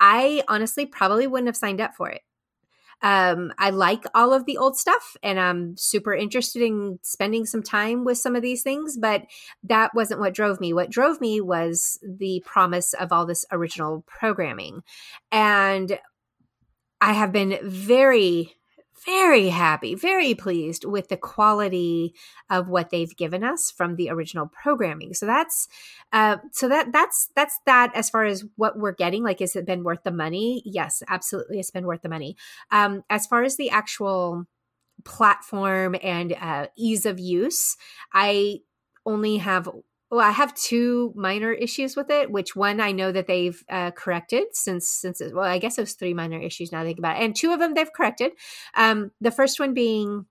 I 0.00 0.42
honestly 0.48 0.86
probably 0.86 1.26
wouldn't 1.26 1.48
have 1.48 1.56
signed 1.56 1.80
up 1.80 1.94
for 1.94 2.10
it. 2.10 2.22
Um, 3.00 3.52
I 3.58 3.70
like 3.70 4.04
all 4.14 4.32
of 4.32 4.44
the 4.44 4.56
old 4.56 4.76
stuff 4.76 5.16
and 5.22 5.38
I'm 5.38 5.76
super 5.76 6.14
interested 6.14 6.62
in 6.62 6.98
spending 7.02 7.46
some 7.46 7.62
time 7.62 8.04
with 8.04 8.18
some 8.18 8.34
of 8.34 8.42
these 8.42 8.62
things, 8.62 8.96
but 8.96 9.22
that 9.62 9.94
wasn't 9.94 10.20
what 10.20 10.34
drove 10.34 10.60
me. 10.60 10.72
What 10.72 10.90
drove 10.90 11.20
me 11.20 11.40
was 11.40 11.98
the 12.02 12.42
promise 12.44 12.94
of 12.94 13.12
all 13.12 13.24
this 13.24 13.44
original 13.52 14.04
programming. 14.06 14.82
And 15.30 15.98
I 17.00 17.12
have 17.12 17.32
been 17.32 17.58
very 17.62 18.57
very 19.04 19.48
happy, 19.48 19.94
very 19.94 20.34
pleased 20.34 20.84
with 20.84 21.08
the 21.08 21.16
quality 21.16 22.14
of 22.50 22.68
what 22.68 22.90
they've 22.90 23.16
given 23.16 23.44
us 23.44 23.70
from 23.70 23.96
the 23.96 24.10
original 24.10 24.46
programming. 24.46 25.14
So 25.14 25.26
that's 25.26 25.68
uh, 26.12 26.38
so 26.52 26.68
that 26.68 26.92
that's 26.92 27.30
that's 27.34 27.58
that 27.66 27.92
as 27.94 28.10
far 28.10 28.24
as 28.24 28.44
what 28.56 28.78
we're 28.78 28.92
getting. 28.92 29.22
Like, 29.22 29.40
has 29.40 29.56
it 29.56 29.66
been 29.66 29.84
worth 29.84 30.02
the 30.04 30.10
money? 30.10 30.62
Yes, 30.64 31.02
absolutely, 31.08 31.58
it's 31.58 31.70
been 31.70 31.86
worth 31.86 32.02
the 32.02 32.08
money. 32.08 32.36
Um, 32.70 33.02
as 33.10 33.26
far 33.26 33.42
as 33.42 33.56
the 33.56 33.70
actual 33.70 34.46
platform 35.04 35.96
and 36.02 36.32
uh, 36.32 36.66
ease 36.76 37.06
of 37.06 37.18
use, 37.18 37.76
I 38.12 38.60
only 39.06 39.38
have 39.38 39.68
well, 40.10 40.26
I 40.26 40.30
have 40.30 40.54
two 40.54 41.12
minor 41.14 41.52
issues 41.52 41.94
with 41.96 42.10
it. 42.10 42.30
Which 42.30 42.56
one 42.56 42.80
I 42.80 42.92
know 42.92 43.12
that 43.12 43.26
they've 43.26 43.62
uh, 43.68 43.90
corrected 43.90 44.44
since 44.52 44.88
since 44.88 45.20
it, 45.20 45.34
well, 45.34 45.44
I 45.44 45.58
guess 45.58 45.76
it 45.76 45.82
was 45.82 45.94
three 45.94 46.14
minor 46.14 46.40
issues 46.40 46.72
now. 46.72 46.80
I 46.80 46.84
think 46.84 46.98
about 46.98 47.16
it, 47.16 47.24
and 47.24 47.36
two 47.36 47.52
of 47.52 47.58
them 47.58 47.74
they've 47.74 47.92
corrected. 47.92 48.32
Um, 48.74 49.10
the 49.20 49.30
first 49.30 49.60
one 49.60 49.74
being 49.74 50.26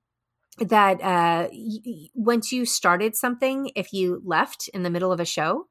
that 0.60 1.02
uh, 1.02 1.50
y- 1.52 2.08
once 2.16 2.52
you 2.52 2.66
started 2.66 3.16
something, 3.16 3.72
if 3.76 3.94
you 3.94 4.22
left 4.26 4.70
in 4.74 4.84
the 4.84 4.90
middle 4.90 5.12
of 5.12 5.20
a 5.20 5.26
show, 5.26 5.68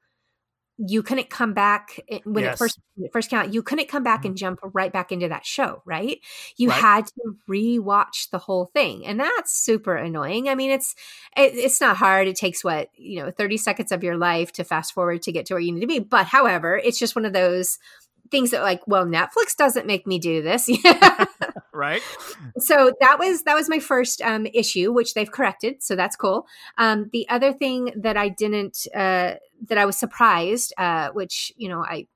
you 0.78 1.02
couldn't 1.02 1.30
come 1.30 1.54
back 1.54 2.00
eh, 2.08 2.18
when 2.24 2.44
yes. 2.44 2.54
it 2.54 2.58
first 2.58 2.80
it 2.98 3.12
first 3.12 3.30
came 3.30 3.38
out. 3.38 3.52
You 3.52 3.62
couldn't 3.62 3.88
come 3.88 4.02
back 4.02 4.20
mm-hmm. 4.20 4.28
and 4.28 4.36
jump 4.36 4.60
right 4.62 4.92
back 4.92 5.12
into 5.12 5.28
that 5.28 5.46
show, 5.46 5.82
right? 5.84 6.18
You 6.56 6.70
right. 6.70 6.80
had 6.80 7.06
to 7.06 7.36
rewatch 7.48 8.30
the 8.30 8.38
whole 8.38 8.66
thing, 8.66 9.06
and 9.06 9.18
that's 9.18 9.56
super 9.56 9.96
annoying. 9.96 10.48
I 10.48 10.54
mean, 10.54 10.70
it's 10.70 10.94
it, 11.36 11.54
it's 11.54 11.80
not 11.80 11.96
hard. 11.96 12.28
It 12.28 12.36
takes 12.36 12.62
what 12.62 12.90
you 12.96 13.22
know, 13.22 13.30
thirty 13.30 13.56
seconds 13.56 13.92
of 13.92 14.04
your 14.04 14.16
life 14.16 14.52
to 14.52 14.64
fast 14.64 14.92
forward 14.92 15.22
to 15.22 15.32
get 15.32 15.46
to 15.46 15.54
where 15.54 15.60
you 15.60 15.72
need 15.72 15.80
to 15.80 15.86
be. 15.86 15.98
But 15.98 16.26
however, 16.26 16.76
it's 16.76 16.98
just 16.98 17.16
one 17.16 17.24
of 17.24 17.32
those 17.32 17.78
things 18.30 18.50
that 18.50 18.62
like, 18.62 18.82
well, 18.86 19.06
Netflix 19.06 19.56
doesn't 19.56 19.86
make 19.86 20.06
me 20.06 20.18
do 20.18 20.42
this. 20.42 20.68
right. 21.76 22.02
So 22.58 22.92
that 23.00 23.18
was 23.18 23.42
that 23.44 23.54
was 23.54 23.68
my 23.68 23.78
first 23.78 24.22
um, 24.22 24.46
issue, 24.52 24.92
which 24.92 25.14
they've 25.14 25.30
corrected. 25.30 25.82
So 25.82 25.96
that's 25.96 26.16
cool. 26.16 26.46
Um, 26.78 27.10
the 27.12 27.28
other 27.28 27.52
thing 27.52 27.92
that 27.96 28.16
I 28.16 28.28
didn't 28.28 28.86
uh, 28.94 29.34
that 29.68 29.78
I 29.78 29.84
was 29.84 29.96
surprised, 29.96 30.72
uh, 30.78 31.10
which 31.10 31.52
you 31.56 31.68
know 31.68 31.84
I 31.84 32.06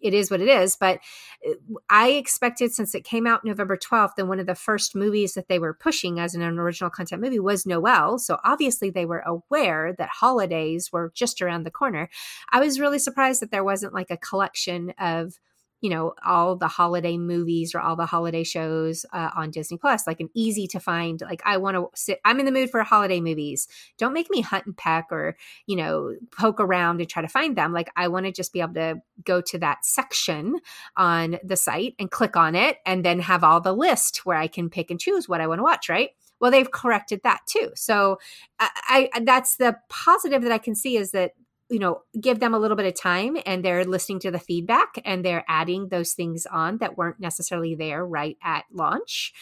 it 0.00 0.14
is 0.14 0.30
what 0.30 0.40
it 0.40 0.48
is. 0.48 0.76
But 0.76 1.00
uh, 1.46 1.54
I 1.88 2.10
expected 2.10 2.72
since 2.72 2.94
it 2.94 3.04
came 3.04 3.26
out 3.26 3.44
November 3.44 3.76
12th, 3.76 4.12
and 4.18 4.28
one 4.28 4.40
of 4.40 4.46
the 4.46 4.54
first 4.54 4.94
movies 4.94 5.34
that 5.34 5.48
they 5.48 5.58
were 5.58 5.74
pushing 5.74 6.20
as 6.20 6.34
an 6.34 6.42
original 6.42 6.90
content 6.90 7.22
movie 7.22 7.38
was 7.38 7.66
Noel. 7.66 8.18
So 8.18 8.38
obviously 8.44 8.90
they 8.90 9.06
were 9.06 9.20
aware 9.20 9.94
that 9.98 10.08
holidays 10.08 10.90
were 10.92 11.12
just 11.14 11.42
around 11.42 11.64
the 11.64 11.70
corner. 11.70 12.08
I 12.52 12.60
was 12.60 12.80
really 12.80 12.98
surprised 12.98 13.42
that 13.42 13.50
there 13.50 13.64
wasn't 13.64 13.94
like 13.94 14.10
a 14.10 14.16
collection 14.16 14.92
of 14.98 15.38
you 15.80 15.90
know 15.90 16.14
all 16.24 16.56
the 16.56 16.68
holiday 16.68 17.16
movies 17.16 17.74
or 17.74 17.80
all 17.80 17.96
the 17.96 18.06
holiday 18.06 18.42
shows 18.42 19.06
uh, 19.12 19.30
on 19.36 19.50
disney 19.50 19.76
plus 19.76 20.06
like 20.06 20.20
an 20.20 20.30
easy 20.34 20.66
to 20.66 20.80
find 20.80 21.20
like 21.22 21.42
i 21.44 21.56
want 21.56 21.76
to 21.76 21.88
sit 21.94 22.20
i'm 22.24 22.40
in 22.40 22.46
the 22.46 22.52
mood 22.52 22.70
for 22.70 22.82
holiday 22.88 23.20
movies. 23.20 23.68
Don't 23.98 24.12
make 24.12 24.30
me 24.30 24.40
hunt 24.40 24.66
and 24.66 24.76
peck 24.76 25.06
or 25.10 25.36
you 25.66 25.76
know 25.76 26.14
poke 26.36 26.60
around 26.60 27.00
and 27.00 27.08
try 27.08 27.22
to 27.22 27.28
find 27.28 27.56
them. 27.56 27.72
Like 27.72 27.90
i 27.96 28.08
want 28.08 28.26
to 28.26 28.32
just 28.32 28.52
be 28.52 28.60
able 28.60 28.74
to 28.74 29.00
go 29.24 29.40
to 29.42 29.58
that 29.58 29.84
section 29.84 30.58
on 30.96 31.38
the 31.44 31.56
site 31.56 31.94
and 31.98 32.10
click 32.10 32.36
on 32.36 32.54
it 32.54 32.78
and 32.86 33.04
then 33.04 33.20
have 33.20 33.44
all 33.44 33.60
the 33.60 33.74
list 33.74 34.24
where 34.24 34.36
i 34.36 34.46
can 34.46 34.70
pick 34.70 34.90
and 34.90 35.00
choose 35.00 35.28
what 35.28 35.40
i 35.40 35.46
want 35.46 35.58
to 35.58 35.62
watch 35.62 35.88
right? 35.88 36.10
Well 36.40 36.50
they've 36.50 36.70
corrected 36.70 37.22
that 37.24 37.40
too. 37.46 37.72
So 37.74 38.18
I, 38.60 39.10
I 39.12 39.20
that's 39.20 39.56
the 39.56 39.76
positive 39.88 40.42
that 40.42 40.52
i 40.52 40.58
can 40.58 40.74
see 40.74 40.96
is 40.96 41.10
that 41.12 41.32
you 41.70 41.78
know 41.78 42.02
give 42.20 42.40
them 42.40 42.54
a 42.54 42.58
little 42.58 42.76
bit 42.76 42.86
of 42.86 42.98
time 42.98 43.36
and 43.44 43.64
they're 43.64 43.84
listening 43.84 44.18
to 44.20 44.30
the 44.30 44.38
feedback 44.38 45.00
and 45.04 45.24
they're 45.24 45.44
adding 45.48 45.88
those 45.88 46.12
things 46.12 46.46
on 46.46 46.78
that 46.78 46.96
weren't 46.96 47.20
necessarily 47.20 47.74
there 47.74 48.04
right 48.04 48.36
at 48.42 48.64
launch. 48.72 49.32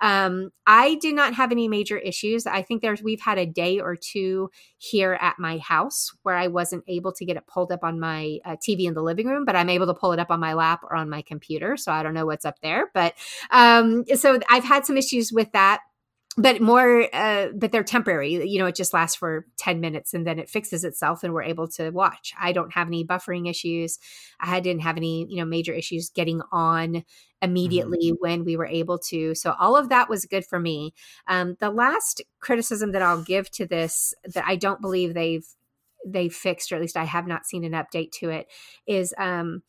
Um, 0.00 0.50
i 0.66 0.96
did 0.96 1.14
not 1.14 1.34
have 1.34 1.52
any 1.52 1.68
major 1.68 1.98
issues. 1.98 2.46
I 2.46 2.62
think 2.62 2.82
there's 2.82 3.02
we've 3.02 3.20
had 3.20 3.38
a 3.38 3.46
day 3.46 3.80
or 3.80 3.96
two 3.96 4.50
here 4.78 5.18
at 5.20 5.38
my 5.38 5.58
house 5.58 6.12
where 6.22 6.36
i 6.36 6.48
wasn't 6.48 6.84
able 6.86 7.12
to 7.12 7.24
get 7.24 7.36
it 7.36 7.46
pulled 7.46 7.72
up 7.72 7.82
on 7.82 7.98
my 7.98 8.38
uh, 8.44 8.56
tv 8.56 8.86
in 8.86 8.94
the 8.94 9.02
living 9.02 9.26
room 9.26 9.44
but 9.44 9.56
i'm 9.56 9.70
able 9.70 9.86
to 9.86 9.94
pull 9.94 10.12
it 10.12 10.18
up 10.18 10.30
on 10.30 10.40
my 10.40 10.52
lap 10.52 10.80
or 10.82 10.94
on 10.94 11.08
my 11.08 11.22
computer 11.22 11.76
so 11.76 11.90
i 11.90 12.02
don't 12.02 12.14
know 12.14 12.26
what's 12.26 12.44
up 12.44 12.60
there 12.62 12.90
but 12.92 13.14
um, 13.50 14.04
so 14.14 14.38
i've 14.50 14.64
had 14.64 14.84
some 14.84 14.96
issues 14.96 15.32
with 15.32 15.50
that 15.52 15.80
but 16.36 16.60
more 16.60 17.08
uh, 17.14 17.48
but 17.54 17.72
they're 17.72 17.82
temporary. 17.82 18.46
You 18.48 18.58
know 18.58 18.66
it 18.66 18.74
just 18.74 18.92
lasts 18.92 19.16
for 19.16 19.46
10 19.58 19.80
minutes 19.80 20.12
and 20.12 20.26
then 20.26 20.38
it 20.38 20.50
fixes 20.50 20.84
itself 20.84 21.24
and 21.24 21.32
we're 21.32 21.42
able 21.42 21.68
to 21.68 21.90
watch. 21.90 22.34
I 22.38 22.52
don't 22.52 22.74
have 22.74 22.88
any 22.88 23.04
buffering 23.04 23.48
issues. 23.48 23.98
I 24.38 24.60
didn't 24.60 24.82
have 24.82 24.96
any 24.96 25.26
you 25.28 25.36
know 25.36 25.44
major 25.44 25.72
issues 25.72 26.10
getting 26.10 26.42
on 26.52 27.04
immediately 27.42 28.12
mm-hmm. 28.12 28.16
when 28.20 28.44
we 28.44 28.56
were 28.56 28.66
able 28.66 28.98
to. 28.98 29.34
So 29.34 29.54
all 29.58 29.76
of 29.76 29.88
that 29.88 30.08
was 30.08 30.24
good 30.24 30.44
for 30.44 30.58
me. 30.58 30.94
Um, 31.26 31.56
the 31.60 31.70
last 31.70 32.22
criticism 32.40 32.92
that 32.92 33.02
i'll 33.02 33.22
give 33.22 33.50
to 33.50 33.66
this 33.66 34.14
that 34.24 34.44
i 34.46 34.54
don't 34.54 34.80
believe 34.80 35.14
they've 35.14 35.46
they've 36.06 36.32
fixed 36.32 36.70
or 36.70 36.76
at 36.76 36.80
least 36.80 36.96
i 36.96 37.04
have 37.04 37.26
not 37.26 37.44
seen 37.44 37.64
an 37.64 37.72
update 37.72 38.12
to 38.12 38.30
it 38.30 38.46
is 38.86 39.12
um, 39.18 39.62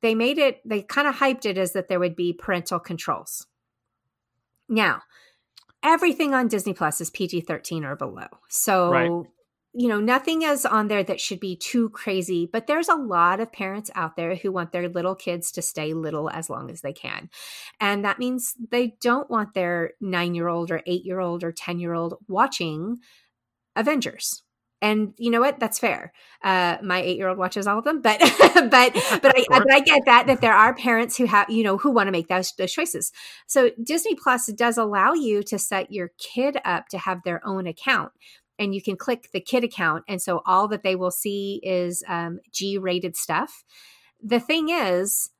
they 0.00 0.14
made 0.14 0.38
it 0.38 0.60
they 0.64 0.82
kind 0.82 1.08
of 1.08 1.16
hyped 1.16 1.46
it 1.46 1.58
as 1.58 1.72
that 1.72 1.88
there 1.88 2.00
would 2.00 2.16
be 2.16 2.32
parental 2.32 2.78
controls. 2.78 3.46
Now 4.68 5.02
everything 5.82 6.34
on 6.34 6.48
Disney 6.48 6.72
Plus 6.74 7.00
is 7.00 7.10
PG 7.10 7.42
13 7.42 7.84
or 7.84 7.96
below. 7.96 8.26
So, 8.48 8.90
right. 8.90 9.10
you 9.72 9.88
know, 9.88 10.00
nothing 10.00 10.42
is 10.42 10.66
on 10.66 10.88
there 10.88 11.04
that 11.04 11.20
should 11.20 11.40
be 11.40 11.56
too 11.56 11.90
crazy, 11.90 12.48
but 12.50 12.66
there's 12.66 12.88
a 12.88 12.94
lot 12.94 13.40
of 13.40 13.52
parents 13.52 13.90
out 13.94 14.16
there 14.16 14.34
who 14.34 14.52
want 14.52 14.72
their 14.72 14.88
little 14.88 15.14
kids 15.14 15.52
to 15.52 15.62
stay 15.62 15.94
little 15.94 16.30
as 16.30 16.50
long 16.50 16.70
as 16.70 16.80
they 16.80 16.92
can. 16.92 17.30
And 17.80 18.04
that 18.04 18.18
means 18.18 18.54
they 18.70 18.96
don't 19.00 19.30
want 19.30 19.54
their 19.54 19.92
nine 20.00 20.34
year 20.34 20.48
old 20.48 20.70
or 20.70 20.82
eight 20.86 21.04
year 21.04 21.20
old 21.20 21.44
or 21.44 21.52
10 21.52 21.78
year 21.78 21.94
old 21.94 22.14
watching 22.28 22.98
Avengers 23.76 24.42
and 24.80 25.14
you 25.16 25.30
know 25.30 25.40
what? 25.40 25.58
That's 25.58 25.78
fair. 25.78 26.12
Uh, 26.42 26.76
my 26.82 27.00
eight 27.00 27.16
year 27.16 27.28
old 27.28 27.38
watches 27.38 27.66
all 27.66 27.78
of 27.78 27.84
them 27.84 28.00
but 28.00 28.18
but 28.54 28.70
but 28.70 28.92
I, 29.36 29.44
but 29.48 29.72
I 29.72 29.80
get 29.80 30.02
that 30.06 30.26
that 30.26 30.40
there 30.40 30.54
are 30.54 30.74
parents 30.74 31.16
who 31.16 31.26
have 31.26 31.50
you 31.50 31.64
know 31.64 31.76
who 31.76 31.90
want 31.90 32.06
to 32.06 32.12
make 32.12 32.28
those, 32.28 32.52
those 32.52 32.72
choices. 32.72 33.12
So 33.46 33.70
disney 33.82 34.14
plus 34.14 34.46
does 34.46 34.78
allow 34.78 35.12
you 35.12 35.42
to 35.44 35.58
set 35.58 35.92
your 35.92 36.12
kid 36.18 36.58
up 36.64 36.88
to 36.88 36.98
have 36.98 37.22
their 37.24 37.44
own 37.46 37.66
account 37.66 38.12
and 38.58 38.74
you 38.74 38.82
can 38.82 38.96
click 38.96 39.30
the 39.32 39.40
kid 39.40 39.64
account 39.64 40.04
and 40.08 40.20
so 40.20 40.42
all 40.46 40.68
that 40.68 40.82
they 40.82 40.96
will 40.96 41.10
see 41.10 41.60
is 41.62 42.02
um, 42.08 42.40
g 42.52 42.78
rated 42.78 43.16
stuff. 43.16 43.64
The 44.22 44.40
thing 44.40 44.68
is 44.68 45.30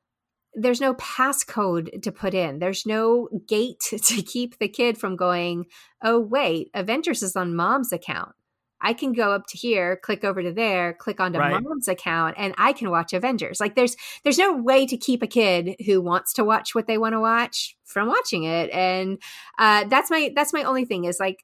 there's 0.55 0.81
no 0.81 0.94
passcode 0.94 2.03
to 2.03 2.12
put 2.12 2.35
in. 2.35 2.59
There's 2.59 2.87
no 2.87 3.29
gate 3.46 3.81
to 3.90 4.22
keep 4.22 4.59
the 4.59 4.68
kid 4.68 4.98
from 4.98 5.16
going, 5.16 5.66
oh, 6.03 6.18
wait, 6.18 6.70
Avengers 6.74 7.22
is 7.22 7.37
on 7.37 7.55
mom's 7.55 7.92
account. 7.92 8.33
I 8.81 8.93
can 8.93 9.12
go 9.12 9.33
up 9.33 9.47
to 9.49 9.59
here, 9.59 9.97
click 9.97 10.25
over 10.25 10.43
to 10.43 10.53
there, 10.53 10.95
click 10.95 11.21
onto 11.21 11.38
right. 11.38 11.62
mom's 11.62 11.88
account, 11.88 12.37
and 12.38 12.55
I 12.59 12.73
can 12.73 12.91
watch 12.91 13.12
Avengers. 13.12 13.61
Like 13.61 13.75
there's 13.75 13.97
there's 14.25 14.38
no 14.38 14.57
way 14.57 14.87
to 14.87 14.97
keep 14.97 15.23
a 15.23 15.27
kid 15.27 15.77
who 15.87 16.01
wants 16.01 16.33
to 16.35 16.45
watch 16.45 16.75
what 16.75 16.87
they 16.87 16.99
want 16.99 17.14
to 17.14 17.21
watch 17.21 17.77
from 17.85 18.09
watching 18.09 18.45
it, 18.45 18.71
and 18.71 19.19
uh, 19.59 19.85
that's 19.85 20.11
my 20.11 20.33
that's 20.35 20.53
my 20.53 20.62
only 20.62 20.85
thing 20.85 21.05
is 21.05 21.19
like 21.21 21.43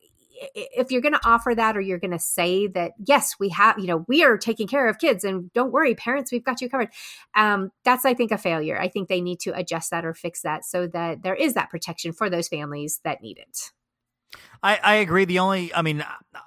if 0.54 0.90
you're 0.90 1.00
going 1.00 1.14
to 1.14 1.20
offer 1.24 1.54
that 1.54 1.76
or 1.76 1.80
you're 1.80 1.98
going 1.98 2.10
to 2.10 2.18
say 2.18 2.66
that 2.66 2.92
yes 3.04 3.36
we 3.38 3.48
have 3.50 3.78
you 3.78 3.86
know 3.86 4.04
we 4.08 4.24
are 4.24 4.36
taking 4.36 4.66
care 4.66 4.88
of 4.88 4.98
kids 4.98 5.24
and 5.24 5.52
don't 5.52 5.72
worry 5.72 5.94
parents 5.94 6.32
we've 6.32 6.44
got 6.44 6.60
you 6.60 6.68
covered 6.68 6.88
um, 7.36 7.70
that's 7.84 8.04
i 8.04 8.14
think 8.14 8.32
a 8.32 8.38
failure 8.38 8.78
i 8.80 8.88
think 8.88 9.08
they 9.08 9.20
need 9.20 9.38
to 9.38 9.56
adjust 9.56 9.90
that 9.90 10.04
or 10.04 10.12
fix 10.12 10.42
that 10.42 10.64
so 10.64 10.86
that 10.86 11.22
there 11.22 11.34
is 11.34 11.54
that 11.54 11.70
protection 11.70 12.12
for 12.12 12.28
those 12.28 12.48
families 12.48 13.00
that 13.04 13.22
need 13.22 13.38
it 13.38 13.72
I, 14.64 14.80
I 14.82 14.94
agree. 14.94 15.26
The 15.26 15.40
only, 15.40 15.74
I 15.74 15.82
mean, 15.82 16.02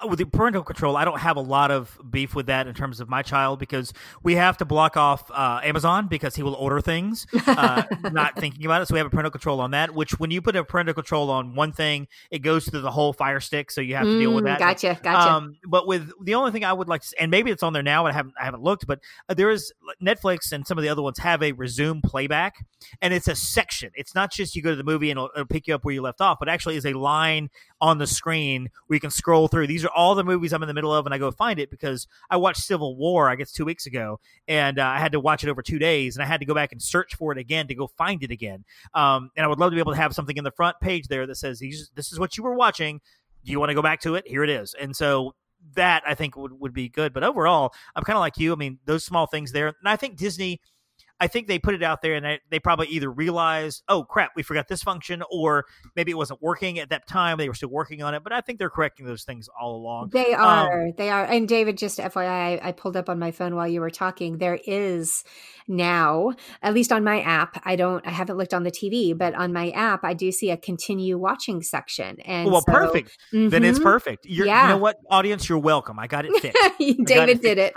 with 0.08 0.18
the 0.18 0.26
parental 0.26 0.64
control, 0.64 0.98
I 0.98 1.06
don't 1.06 1.20
have 1.20 1.38
a 1.38 1.42
lot 1.42 1.70
of 1.70 2.00
beef 2.10 2.34
with 2.34 2.48
that 2.48 2.66
in 2.66 2.74
terms 2.74 3.00
of 3.00 3.08
my 3.08 3.22
child 3.22 3.60
because 3.60 3.94
we 4.24 4.34
have 4.36 4.58
to 4.58 4.66
block 4.66 4.98
off 4.98 5.30
uh, 5.30 5.60
Amazon 5.64 6.08
because 6.08 6.36
he 6.36 6.42
will 6.42 6.56
order 6.56 6.82
things, 6.82 7.28
uh, 7.46 7.84
not 8.12 8.36
thinking 8.36 8.66
about 8.66 8.82
it. 8.82 8.88
So 8.88 8.96
we 8.96 8.98
have 8.98 9.06
a 9.06 9.12
parental 9.12 9.30
control 9.30 9.62
on 9.62 9.70
that. 9.72 9.94
Which, 9.94 10.20
when 10.20 10.32
you 10.32 10.42
put 10.42 10.56
a 10.56 10.64
parental 10.64 10.96
control 10.96 11.30
on 11.30 11.54
one 11.54 11.72
thing, 11.72 12.08
it 12.32 12.40
goes 12.40 12.68
through 12.68 12.82
the 12.82 12.90
whole 12.90 13.14
Fire 13.14 13.40
Stick, 13.40 13.70
so 13.70 13.82
you 13.82 13.94
have 13.94 14.06
to 14.06 14.10
mm, 14.10 14.20
deal 14.20 14.34
with 14.34 14.46
mm, 14.46 14.48
that. 14.48 14.60
Gotcha, 14.60 15.00
gotcha. 15.04 15.32
Um, 15.32 15.58
but 15.68 15.86
with 15.86 16.12
the 16.24 16.34
only 16.34 16.50
thing 16.50 16.66
I 16.66 16.74
would 16.74 16.88
like, 16.88 17.04
to, 17.04 17.22
and 17.22 17.30
maybe 17.30 17.52
it's 17.52 17.62
on 17.62 17.74
there 17.74 17.84
now, 17.84 18.08
I 18.08 18.14
haven't, 18.14 18.34
I 18.42 18.46
haven't 18.46 18.64
looked, 18.64 18.88
but 18.88 19.00
uh, 19.30 19.36
there 19.36 19.52
is 19.52 19.72
Netflix 20.02 20.52
and 20.52 20.66
some 20.66 20.80
of 20.80 20.82
the 20.82 20.90
other 20.90 21.04
ones 21.04 21.20
have 21.20 21.44
a 21.44 21.52
resume 21.52 22.02
playback, 22.02 22.66
and 23.00 23.14
it's 23.14 23.28
a 23.28 23.36
section. 23.36 23.92
It's 23.94 24.16
not 24.16 24.32
just 24.32 24.56
you 24.56 24.64
go 24.64 24.72
to 24.72 24.76
the 24.76 24.84
movie 24.84 25.12
and 25.12 25.20
it'll, 25.20 25.30
it'll 25.36 25.46
pick 25.46 25.68
you 25.68 25.76
up 25.76 25.86
where 25.86 25.94
you 25.94 26.02
left 26.02 26.20
off, 26.20 26.38
but 26.40 26.50
actually 26.50 26.78
is 26.78 26.86
a 26.88 26.94
line 26.94 27.52
on 27.80 28.00
the 28.00 28.07
screen 28.08 28.70
where 28.88 28.96
you 28.96 29.00
can 29.00 29.12
scroll 29.12 29.48
through. 29.48 29.68
These 29.68 29.86
are 29.86 29.92
all 29.96 30.16
the 30.16 30.24
movies 30.24 30.54
I'm 30.54 30.64
in 30.64 30.68
the 30.68 30.74
middle 30.74 30.94
of, 30.94 31.06
and 31.06 31.14
I 31.14 31.18
go 31.18 31.32
find 31.32 31.60
it 31.60 31.70
because 31.70 32.08
I 32.30 32.38
watched 32.38 32.62
Civil 32.62 32.96
War, 32.96 33.30
I 33.30 33.36
guess, 33.36 33.52
two 33.52 33.66
weeks 33.66 33.86
ago, 33.86 34.20
and 34.48 34.80
uh, 34.80 34.86
I 34.86 35.00
had 35.00 35.12
to 35.12 35.20
watch 35.20 35.44
it 35.44 35.50
over 35.50 35.62
two 35.62 35.80
days, 35.80 36.16
and 36.16 36.24
I 36.24 36.26
had 36.26 36.40
to 36.40 36.46
go 36.46 36.54
back 36.54 36.72
and 36.72 36.82
search 36.82 37.16
for 37.16 37.32
it 37.32 37.38
again 37.38 37.68
to 37.68 37.76
go 37.76 37.88
find 37.88 38.24
it 38.24 38.32
again. 38.32 38.66
Um, 38.94 39.30
and 39.36 39.46
I 39.46 39.48
would 39.48 39.60
love 39.60 39.72
to 39.72 39.76
be 39.76 39.82
able 39.82 39.94
to 39.94 39.98
have 40.00 40.14
something 40.14 40.38
in 40.38 40.44
the 40.44 40.52
front 40.52 40.78
page 40.82 41.08
there 41.08 41.28
that 41.28 41.36
says, 41.36 41.60
"This 41.60 42.12
is 42.12 42.20
what 42.20 42.38
you 42.38 42.44
were 42.44 42.56
watching. 42.56 43.02
Do 43.46 43.52
you 43.52 43.60
want 43.60 43.70
to 43.70 43.76
go 43.76 43.82
back 43.82 44.02
to 44.02 44.16
it? 44.16 44.28
Here 44.28 44.44
it 44.44 44.50
is." 44.50 44.74
And 44.80 44.96
so 44.96 45.36
that 45.76 46.04
I 46.06 46.16
think 46.16 46.36
would, 46.38 46.60
would 46.60 46.74
be 46.74 46.90
good. 46.90 47.14
But 47.14 47.24
overall, 47.24 47.74
I'm 47.96 48.04
kind 48.04 48.18
of 48.18 48.22
like 48.22 48.38
you. 48.38 48.54
I 48.54 48.56
mean, 48.56 48.80
those 48.86 49.04
small 49.04 49.28
things 49.28 49.52
there, 49.52 49.68
and 49.68 49.76
I 49.86 49.96
think 49.96 50.18
Disney– 50.18 50.62
I 51.20 51.28
think 51.28 51.48
they 51.48 51.60
put 51.60 51.74
it 51.74 51.84
out 51.84 52.02
there 52.02 52.16
and 52.16 52.26
they, 52.26 52.40
they 52.50 52.60
probably 52.60 52.88
either 52.88 53.12
realized, 53.12 53.84
oh 53.88 54.04
crap, 54.04 54.32
we 54.36 54.44
forgot 54.44 54.68
this 54.68 54.84
function, 54.84 55.24
or 55.32 55.66
maybe 55.96 56.12
it 56.12 56.16
wasn't 56.16 56.42
working 56.42 56.80
at 56.80 56.90
that 56.90 57.08
time. 57.08 57.38
They 57.38 57.48
were 57.48 57.56
still 57.56 57.70
working 57.70 58.04
on 58.04 58.14
it, 58.14 58.24
but 58.24 58.34
I 58.34 58.42
think 58.42 58.60
they're 58.60 58.70
correcting 58.70 59.06
those 59.06 59.24
things 59.24 59.50
all 59.60 59.76
along. 59.76 60.10
They 60.12 60.34
um, 60.34 60.46
are. 60.46 60.88
Um, 60.88 60.94
they 60.98 61.10
are. 61.10 61.26
And 61.26 61.48
David, 61.48 61.78
just 61.78 62.00
FYI, 62.00 62.60
I 62.64 62.72
pulled 62.72 62.98
up 62.98 63.10
on 63.10 63.20
my 63.20 63.32
phone 63.32 63.56
while 63.56 63.68
you 63.68 63.82
were 63.82 63.90
talking. 63.90 64.38
There 64.38 64.60
is 64.66 65.24
now, 65.68 66.34
at 66.62 66.74
least 66.74 66.92
on 66.92 67.04
my 67.04 67.22
app, 67.22 67.62
I 67.66 67.76
don't, 67.76 68.06
I 68.06 68.12
haven't 68.12 68.38
looked 68.38 68.54
on 68.54 68.64
the 68.64 68.72
TV, 68.72 69.18
but 69.18 69.34
on 69.36 69.52
my 69.54 69.72
app, 69.72 70.04
I 70.04 70.14
do 70.14 70.32
see 70.32 70.52
a 70.52 70.58
continue 70.58 71.18
watching 71.18 71.62
section. 71.62 72.20
And 72.22 72.52
well, 72.52 72.62
so, 72.62 72.72
perfect. 72.72 73.18
Mm-hmm. 73.34 73.50
Then 73.50 73.64
it's 73.64 73.80
mm-hmm. 73.80 73.88
perfect. 73.88 74.26
You're, 74.26 74.46
yeah. 74.46 74.64
You 74.64 74.70
know 74.70 74.78
what, 74.78 74.98
audience, 75.10 75.50
you're 75.50 75.58
welcome. 75.58 76.00
I 76.00 76.08
got 76.08 76.26
it 76.26 76.32
fixed. 76.42 77.06
David 77.06 77.30
it 77.30 77.42
did 77.42 77.58
it. 77.58 77.74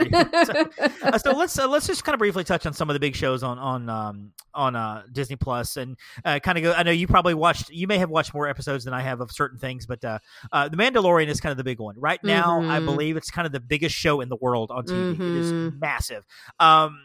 so, 0.46 1.08
uh, 1.08 1.18
so, 1.18 1.32
let's 1.36 1.58
uh, 1.58 1.68
let's 1.68 1.86
just 1.86 2.04
kind 2.04 2.14
of 2.14 2.18
briefly 2.18 2.44
touch 2.44 2.66
on 2.66 2.72
some 2.72 2.88
of 2.90 2.94
the 2.94 3.00
big 3.00 3.16
shows 3.16 3.29
on 3.42 3.58
on 3.58 3.88
um, 3.88 4.32
on 4.54 4.76
uh, 4.76 5.02
Disney 5.12 5.36
Plus 5.36 5.76
and 5.76 5.96
uh, 6.24 6.38
kind 6.40 6.58
of 6.58 6.64
go. 6.64 6.72
I 6.72 6.82
know 6.82 6.90
you 6.90 7.06
probably 7.06 7.34
watched. 7.34 7.70
You 7.70 7.86
may 7.86 7.98
have 7.98 8.10
watched 8.10 8.34
more 8.34 8.48
episodes 8.48 8.84
than 8.84 8.94
I 8.94 9.00
have 9.00 9.20
of 9.20 9.30
certain 9.30 9.58
things, 9.58 9.86
but 9.86 10.04
uh, 10.04 10.18
uh, 10.52 10.68
the 10.68 10.76
Mandalorian 10.76 11.28
is 11.28 11.40
kind 11.40 11.50
of 11.50 11.56
the 11.56 11.64
big 11.64 11.80
one 11.80 11.98
right 11.98 12.22
now. 12.22 12.60
Mm-hmm. 12.60 12.70
I 12.70 12.80
believe 12.80 13.16
it's 13.16 13.30
kind 13.30 13.46
of 13.46 13.52
the 13.52 13.60
biggest 13.60 13.94
show 13.94 14.20
in 14.20 14.28
the 14.28 14.36
world 14.36 14.70
on 14.70 14.84
TV. 14.84 15.14
Mm-hmm. 15.14 15.22
It 15.22 15.40
is 15.40 15.52
mm-hmm. 15.52 15.78
massive. 15.78 16.24
Um, 16.58 17.00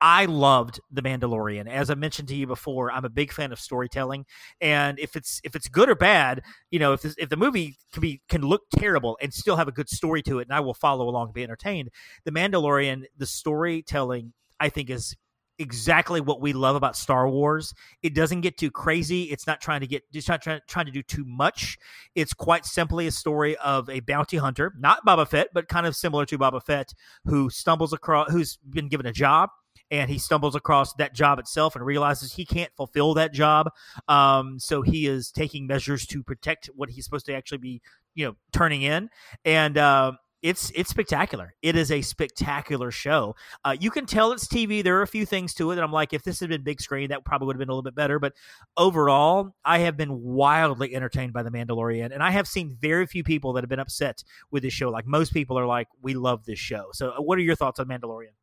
I 0.00 0.26
loved 0.26 0.80
The 0.90 1.00
Mandalorian. 1.00 1.68
As 1.68 1.88
I 1.88 1.94
mentioned 1.94 2.28
to 2.28 2.34
you 2.34 2.46
before, 2.46 2.92
I'm 2.92 3.04
a 3.04 3.10
big 3.10 3.32
fan 3.32 3.50
of 3.50 3.58
storytelling, 3.58 4.26
and 4.60 4.98
if 4.98 5.16
it's 5.16 5.40
if 5.42 5.56
it's 5.56 5.68
good 5.68 5.88
or 5.88 5.94
bad, 5.94 6.42
you 6.70 6.78
know, 6.78 6.92
if 6.92 7.02
this, 7.02 7.14
if 7.18 7.30
the 7.30 7.36
movie 7.36 7.76
can 7.92 8.02
be 8.02 8.20
can 8.28 8.42
look 8.42 8.62
terrible 8.76 9.16
and 9.22 9.32
still 9.32 9.56
have 9.56 9.68
a 9.68 9.72
good 9.72 9.88
story 9.88 10.22
to 10.24 10.38
it, 10.38 10.48
and 10.48 10.54
I 10.54 10.60
will 10.60 10.74
follow 10.74 11.08
along 11.08 11.28
and 11.28 11.34
be 11.34 11.42
entertained. 11.42 11.90
The 12.24 12.30
Mandalorian, 12.30 13.04
the 13.16 13.26
storytelling, 13.26 14.34
I 14.60 14.68
think 14.68 14.90
is 14.90 15.16
exactly 15.58 16.20
what 16.20 16.40
we 16.40 16.52
love 16.52 16.76
about 16.76 16.96
Star 16.96 17.28
Wars. 17.28 17.74
It 18.02 18.14
doesn't 18.14 18.42
get 18.42 18.58
too 18.58 18.70
crazy. 18.70 19.24
It's 19.24 19.46
not 19.46 19.60
trying 19.60 19.80
to 19.80 19.86
get 19.86 20.02
it's 20.12 20.28
not 20.28 20.42
trying, 20.42 20.60
trying 20.66 20.86
to 20.86 20.92
do 20.92 21.02
too 21.02 21.24
much. 21.24 21.78
It's 22.14 22.32
quite 22.32 22.64
simply 22.64 23.06
a 23.06 23.10
story 23.10 23.56
of 23.58 23.88
a 23.88 24.00
bounty 24.00 24.36
hunter, 24.36 24.74
not 24.78 25.04
Boba 25.06 25.28
Fett, 25.28 25.48
but 25.54 25.68
kind 25.68 25.86
of 25.86 25.96
similar 25.96 26.26
to 26.26 26.38
Boba 26.38 26.62
Fett, 26.62 26.92
who 27.24 27.50
stumbles 27.50 27.92
across 27.92 28.30
who's 28.30 28.58
been 28.70 28.88
given 28.88 29.06
a 29.06 29.12
job 29.12 29.50
and 29.90 30.10
he 30.10 30.18
stumbles 30.18 30.54
across 30.54 30.92
that 30.94 31.14
job 31.14 31.38
itself 31.38 31.76
and 31.76 31.84
realizes 31.84 32.32
he 32.32 32.44
can't 32.44 32.72
fulfill 32.76 33.14
that 33.14 33.32
job. 33.32 33.70
Um, 34.08 34.58
so 34.58 34.82
he 34.82 35.06
is 35.06 35.30
taking 35.30 35.66
measures 35.66 36.06
to 36.08 36.22
protect 36.22 36.66
what 36.74 36.90
he's 36.90 37.04
supposed 37.04 37.26
to 37.26 37.34
actually 37.34 37.58
be, 37.58 37.82
you 38.14 38.26
know, 38.26 38.36
turning 38.52 38.82
in. 38.82 39.08
And 39.44 39.78
uh, 39.78 40.12
it's 40.46 40.70
it's 40.76 40.90
spectacular. 40.90 41.54
It 41.60 41.74
is 41.74 41.90
a 41.90 42.02
spectacular 42.02 42.92
show. 42.92 43.34
Uh, 43.64 43.76
you 43.78 43.90
can 43.90 44.06
tell 44.06 44.30
it's 44.30 44.46
TV. 44.46 44.82
There 44.84 44.96
are 44.96 45.02
a 45.02 45.06
few 45.08 45.26
things 45.26 45.52
to 45.54 45.72
it 45.72 45.74
that 45.74 45.82
I'm 45.82 45.90
like, 45.90 46.12
if 46.12 46.22
this 46.22 46.38
had 46.38 46.50
been 46.50 46.62
big 46.62 46.80
screen, 46.80 47.08
that 47.08 47.24
probably 47.24 47.46
would 47.46 47.56
have 47.56 47.58
been 47.58 47.68
a 47.68 47.72
little 47.72 47.82
bit 47.82 47.96
better. 47.96 48.20
But 48.20 48.34
overall, 48.76 49.56
I 49.64 49.80
have 49.80 49.96
been 49.96 50.22
wildly 50.22 50.94
entertained 50.94 51.32
by 51.32 51.42
The 51.42 51.50
Mandalorian, 51.50 52.12
and 52.12 52.22
I 52.22 52.30
have 52.30 52.46
seen 52.46 52.76
very 52.80 53.06
few 53.06 53.24
people 53.24 53.54
that 53.54 53.64
have 53.64 53.68
been 53.68 53.80
upset 53.80 54.22
with 54.52 54.62
this 54.62 54.72
show. 54.72 54.88
Like 54.88 55.04
most 55.04 55.32
people 55.32 55.58
are 55.58 55.66
like, 55.66 55.88
we 56.00 56.14
love 56.14 56.44
this 56.44 56.60
show. 56.60 56.90
So, 56.92 57.10
uh, 57.10 57.20
what 57.20 57.38
are 57.38 57.42
your 57.42 57.56
thoughts 57.56 57.80
on 57.80 57.86
Mandalorian? 57.86 58.34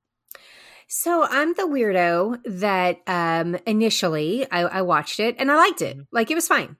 So 0.87 1.25
I'm 1.29 1.53
the 1.53 1.63
weirdo 1.63 2.41
that 2.59 2.99
um 3.07 3.55
initially 3.65 4.45
I, 4.51 4.63
I 4.63 4.81
watched 4.81 5.21
it 5.21 5.37
and 5.39 5.49
I 5.49 5.55
liked 5.55 5.81
it. 5.81 5.95
Mm-hmm. 5.95 6.15
Like 6.15 6.29
it 6.29 6.35
was 6.35 6.49
fine. 6.49 6.75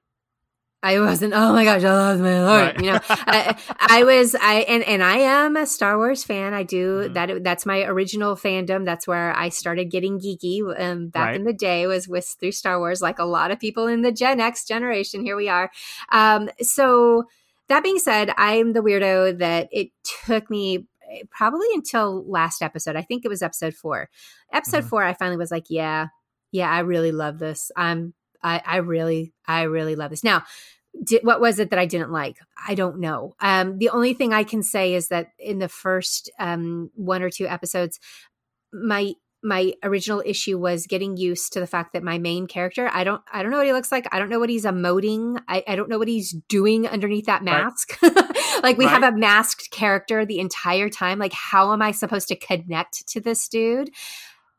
I 0.84 1.00
wasn't. 1.00 1.34
Oh 1.34 1.54
my 1.54 1.64
gosh, 1.64 1.84
I 1.84 1.94
love 1.94 2.20
my 2.20 2.44
Lord. 2.44 2.76
Right. 2.76 2.80
You 2.84 2.92
know, 2.92 3.00
I, 3.10 3.58
I, 3.80 4.04
was. 4.04 4.36
I 4.36 4.66
and 4.68 4.84
and 4.84 5.02
I 5.02 5.18
am 5.18 5.56
a 5.56 5.66
Star 5.66 5.98
Wars 5.98 6.26
fan. 6.26 6.54
I 6.54 6.64
do 6.64 7.04
mm-hmm. 7.04 7.14
that. 7.14 7.44
That's 7.44 7.66
my 7.66 7.84
original 7.84 8.36
fandom. 8.36 8.84
That's 8.84 9.08
where 9.08 9.36
I 9.36 9.48
started 9.48 9.86
getting 9.86 10.20
geeky. 10.20 10.62
Um, 10.78 11.08
back 11.08 11.28
right. 11.28 11.36
in 11.38 11.46
the 11.46 11.54
day 11.54 11.88
was 11.88 12.10
with 12.10 12.36
through 12.38 12.52
Star 12.52 12.80
Wars, 12.80 13.02
like 13.02 13.18
a 13.18 13.26
lot 13.26 13.50
of 13.50 13.60
people 13.60 13.88
in 13.88 14.02
the 14.02 14.12
Gen 14.12 14.42
X 14.42 14.66
generation. 14.66 15.24
Here 15.24 15.38
we 15.38 15.48
are. 15.48 15.72
Um, 16.12 16.50
so 16.60 17.24
that 17.70 17.82
being 17.82 18.00
said, 18.00 18.34
I'm 18.38 18.74
the 18.74 18.82
weirdo 18.82 19.40
that 19.40 19.70
it 19.72 19.92
took 20.26 20.50
me 20.50 20.86
probably 21.30 21.68
until 21.74 22.30
last 22.30 22.62
episode. 22.62 22.96
I 22.96 23.02
think 23.04 23.24
it 23.24 23.30
was 23.30 23.42
episode 23.42 23.74
four. 23.74 24.10
Episode 24.52 24.80
mm-hmm. 24.80 24.88
four, 24.88 25.04
I 25.04 25.14
finally 25.14 25.38
was 25.38 25.52
like, 25.52 25.66
yeah, 25.70 26.08
yeah, 26.52 26.70
I 26.70 26.80
really 26.80 27.12
love 27.12 27.40
this. 27.40 27.72
I'm, 27.76 28.14
I, 28.44 28.62
I 28.66 28.78
really, 28.78 29.34
I 29.48 29.64
really 29.64 29.96
love 29.96 30.12
this. 30.12 30.24
Now, 30.24 30.44
did, 31.04 31.24
what 31.24 31.42
was 31.42 31.60
it 31.60 31.72
that 31.72 31.80
I 31.80 31.86
didn't 31.86 32.12
like? 32.12 32.38
I 32.68 32.76
don't 32.76 33.00
know. 33.00 33.36
Um, 33.40 33.78
the 33.80 33.90
only 33.90 34.14
thing 34.14 34.34
I 34.34 34.44
can 34.44 34.62
say 34.62 34.94
is 34.94 35.08
that 35.08 35.30
in 35.40 35.60
the 35.60 35.70
first 35.70 36.30
um, 36.40 36.92
one 36.96 37.24
or 37.24 37.30
two 37.30 37.48
episodes, 37.48 38.00
my 38.72 39.14
my 39.46 39.74
original 39.84 40.24
issue 40.26 40.58
was 40.58 40.88
getting 40.88 41.18
used 41.18 41.52
to 41.52 41.60
the 41.60 41.68
fact 41.68 41.92
that 41.94 42.02
my 42.02 42.18
main 42.18 42.48
character 42.48 42.90
i 42.94 43.04
don't 43.04 43.22
i 43.32 43.44
don't 43.44 43.52
know 43.52 43.58
what 43.58 43.66
he 43.66 43.74
looks 43.74 43.92
like 43.92 44.08
i 44.14 44.18
don't 44.18 44.30
know 44.30 44.40
what 44.40 44.50
he's 44.50 44.64
emoting 44.64 45.38
i, 45.50 45.64
I 45.68 45.76
don't 45.76 45.90
know 45.90 46.00
what 46.00 46.08
he's 46.08 46.32
doing 46.48 46.88
underneath 46.88 47.26
that 47.26 47.44
mask 47.44 48.02
right. 48.02 48.16
like 48.64 48.78
we 48.78 48.86
right. 48.86 48.94
have 48.94 49.14
a 49.14 49.18
masked 49.18 49.70
character 49.70 50.26
the 50.26 50.40
entire 50.40 50.90
time 50.90 51.20
like 51.20 51.34
how 51.34 51.74
am 51.74 51.82
i 51.82 51.92
supposed 51.92 52.30
to 52.30 52.38
connect 52.38 53.06
to 53.10 53.20
this 53.20 53.48
dude 53.50 53.92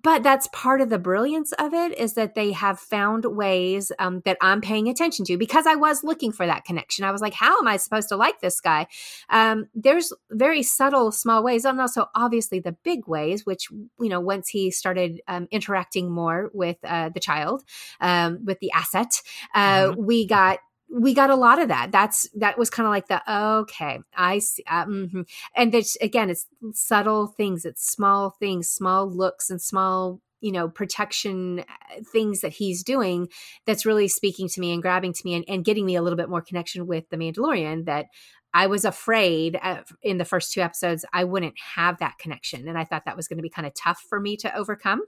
but 0.05 0.23
that's 0.23 0.47
part 0.53 0.83
of 0.83 0.91
the 0.91 0.99
brilliance 0.99 1.53
of 1.53 1.73
it 1.73 1.99
is 1.99 2.13
that 2.13 2.35
they 2.35 2.53
have 2.53 2.79
found 2.79 3.25
ways 3.25 3.91
um, 3.99 4.21
that 4.25 4.37
i'm 4.41 4.61
paying 4.61 4.89
attention 4.89 5.25
to 5.25 5.37
because 5.37 5.67
i 5.67 5.75
was 5.75 6.05
looking 6.05 6.31
for 6.31 6.47
that 6.47 6.65
connection 6.65 7.05
i 7.05 7.11
was 7.11 7.21
like 7.21 7.35
how 7.35 7.59
am 7.59 7.67
i 7.67 7.77
supposed 7.77 8.09
to 8.09 8.17
like 8.17 8.41
this 8.41 8.61
guy 8.61 8.87
um, 9.31 9.67
there's 9.75 10.13
very 10.31 10.63
subtle 10.63 11.11
small 11.11 11.43
ways 11.43 11.65
and 11.65 11.81
also 11.81 12.07
obviously 12.15 12.61
the 12.61 12.77
big 12.85 13.09
ways 13.09 13.45
which 13.45 13.69
you 13.71 14.09
know 14.09 14.21
once 14.21 14.49
he 14.49 14.71
started 14.71 15.21
um, 15.27 15.49
interacting 15.51 16.11
more 16.11 16.51
with 16.55 16.77
uh, 16.85 17.09
the 17.09 17.21
child 17.21 17.65
um, 18.01 18.45
with 18.45 18.61
the 18.61 18.71
asset 18.73 19.21
uh, 19.55 19.87
mm-hmm. 19.87 20.05
we 20.05 20.27
got 20.27 20.59
we 20.91 21.15
got 21.15 21.31
a 21.31 21.37
lot 21.37 21.61
of 21.61 21.69
that. 21.69 21.93
That's 21.93 22.29
that 22.35 22.59
was 22.59 22.71
kind 22.71 22.87
of 22.87 22.91
like 22.91 23.09
the 23.09 23.23
okay, 23.61 24.01
I 24.17 24.39
see, 24.39 24.65
uh, 24.69 24.87
mm-hmm. 24.87 25.23
and 25.57 25.75
it's 25.75 25.97
again, 25.97 26.31
it's 26.31 26.47
subtle 26.73 27.27
things, 27.27 27.65
it's 27.65 27.87
small 27.87 28.31
things, 28.31 28.71
small 28.71 29.11
looks, 29.11 29.51
and 29.51 29.61
small 29.61 30.21
you 30.41 30.53
know 30.53 30.69
protection 30.69 31.61
uh, 31.61 32.03
things 32.13 32.41
that 32.41 32.53
he's 32.53 32.83
doing 32.83 33.29
that's 33.67 33.87
really 33.87 34.09
speaking 34.09 34.47
to 34.49 34.61
me 34.61 34.73
and 34.73 34.83
grabbing 34.83 35.13
to 35.15 35.23
me 35.25 35.35
and, 35.35 35.45
and 35.49 35.65
getting 35.65 35.87
me 35.87 35.97
a 35.97 36.03
little 36.03 36.19
bit 36.19 36.29
more 36.29 36.43
connection 36.43 36.87
with 36.87 37.09
the 37.09 37.17
Mandalorian 37.17 37.87
that 37.87 38.07
I 38.55 38.69
was 38.69 38.85
afraid 38.85 39.59
in 40.01 40.19
the 40.19 40.25
first 40.25 40.53
two 40.53 40.61
episodes 40.61 41.05
I 41.13 41.25
wouldn't 41.25 41.55
have 41.75 41.99
that 41.99 42.19
connection, 42.19 42.69
and 42.69 42.79
I 42.79 42.85
thought 42.85 43.05
that 43.05 43.17
was 43.17 43.27
going 43.27 43.39
to 43.39 43.43
be 43.43 43.51
kind 43.51 43.67
of 43.67 43.75
tough 43.75 44.01
for 44.09 44.21
me 44.21 44.37
to 44.39 44.57
overcome. 44.57 45.03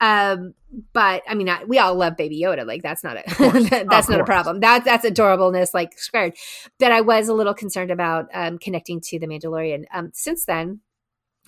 Um, 0.00 0.52
but 0.92 1.22
I 1.26 1.34
mean, 1.34 1.48
I, 1.48 1.64
we 1.64 1.78
all 1.78 1.94
love 1.94 2.18
Baby 2.18 2.40
Yoda; 2.40 2.66
like 2.66 2.82
that's 2.82 3.02
not 3.02 3.16
a 3.16 3.84
that's 3.88 4.10
not 4.10 4.20
a 4.20 4.24
problem. 4.24 4.60
That 4.60 4.84
that's 4.84 5.06
adorableness, 5.06 5.72
like 5.72 5.98
squared. 5.98 6.34
That 6.80 6.92
I 6.92 7.00
was 7.00 7.28
a 7.28 7.34
little 7.34 7.54
concerned 7.54 7.90
about 7.90 8.26
um, 8.34 8.58
connecting 8.58 9.00
to 9.04 9.18
the 9.18 9.26
Mandalorian. 9.26 9.84
Um, 9.94 10.10
since 10.12 10.44
then, 10.44 10.80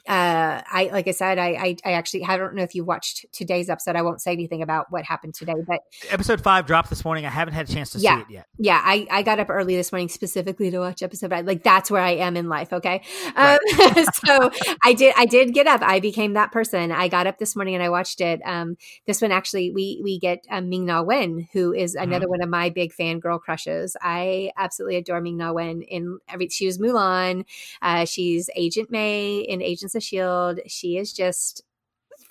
uh, 0.06 0.60
I 0.70 0.90
like 0.92 1.08
I 1.08 1.12
said, 1.12 1.38
I, 1.38 1.48
I, 1.52 1.76
I 1.82 1.92
actually 1.92 2.24
I 2.24 2.36
don't 2.36 2.54
know 2.54 2.62
if 2.62 2.74
you 2.74 2.84
watched 2.84 3.24
today's 3.32 3.70
episode. 3.70 3.96
I 3.96 4.02
won't 4.02 4.20
say 4.20 4.32
anything 4.32 4.60
about 4.60 4.90
what 4.90 5.02
happened 5.04 5.34
today, 5.34 5.54
but 5.66 5.80
episode 6.10 6.42
five 6.42 6.66
dropped 6.66 6.90
this 6.90 7.06
morning. 7.06 7.24
I 7.24 7.30
haven't 7.30 7.54
had 7.54 7.70
a 7.70 7.72
chance 7.72 7.90
to 7.90 7.98
yeah, 7.98 8.16
see 8.16 8.22
it 8.22 8.30
yet. 8.30 8.46
Yeah, 8.58 8.82
I, 8.84 9.06
I 9.10 9.22
got 9.22 9.40
up 9.40 9.48
early 9.48 9.76
this 9.76 9.92
morning 9.92 10.10
specifically 10.10 10.70
to 10.70 10.78
watch 10.78 11.02
episode 11.02 11.30
five. 11.30 11.46
Like 11.46 11.62
that's 11.62 11.90
where 11.90 12.02
I 12.02 12.16
am 12.16 12.36
in 12.36 12.50
life. 12.50 12.70
Okay, 12.70 13.02
right. 13.34 13.58
um, 13.96 14.04
so 14.26 14.50
I 14.84 14.92
did 14.92 15.14
I 15.16 15.24
did 15.24 15.54
get 15.54 15.66
up. 15.66 15.80
I 15.82 16.00
became 16.00 16.34
that 16.34 16.52
person. 16.52 16.92
I 16.92 17.08
got 17.08 17.26
up 17.26 17.38
this 17.38 17.56
morning 17.56 17.74
and 17.74 17.82
I 17.82 17.88
watched 17.88 18.20
it. 18.20 18.42
Um, 18.44 18.76
this 19.06 19.22
one 19.22 19.32
actually 19.32 19.70
we 19.70 20.00
we 20.04 20.18
get 20.18 20.44
um, 20.50 20.68
Ming 20.68 20.84
Na 20.84 21.00
Wen, 21.00 21.48
who 21.54 21.72
is 21.72 21.94
another 21.94 22.26
mm-hmm. 22.26 22.30
one 22.30 22.42
of 22.42 22.50
my 22.50 22.68
big 22.68 22.92
fan 22.92 23.20
girl 23.20 23.38
crushes. 23.38 23.96
I 24.02 24.50
absolutely 24.58 24.96
adore 24.96 25.22
Ming 25.22 25.38
Na 25.38 25.52
Wen. 25.52 25.80
In 25.80 26.18
every 26.28 26.50
she 26.50 26.66
was 26.66 26.76
Mulan. 26.76 27.46
Uh, 27.80 28.04
she's 28.04 28.50
Agent 28.54 28.90
May 28.90 29.38
in 29.38 29.62
Agents 29.62 29.93
Of 29.94 30.02
S.H.I.E.L.D. 30.02 30.62
She 30.68 30.96
is 30.96 31.12
just 31.12 31.62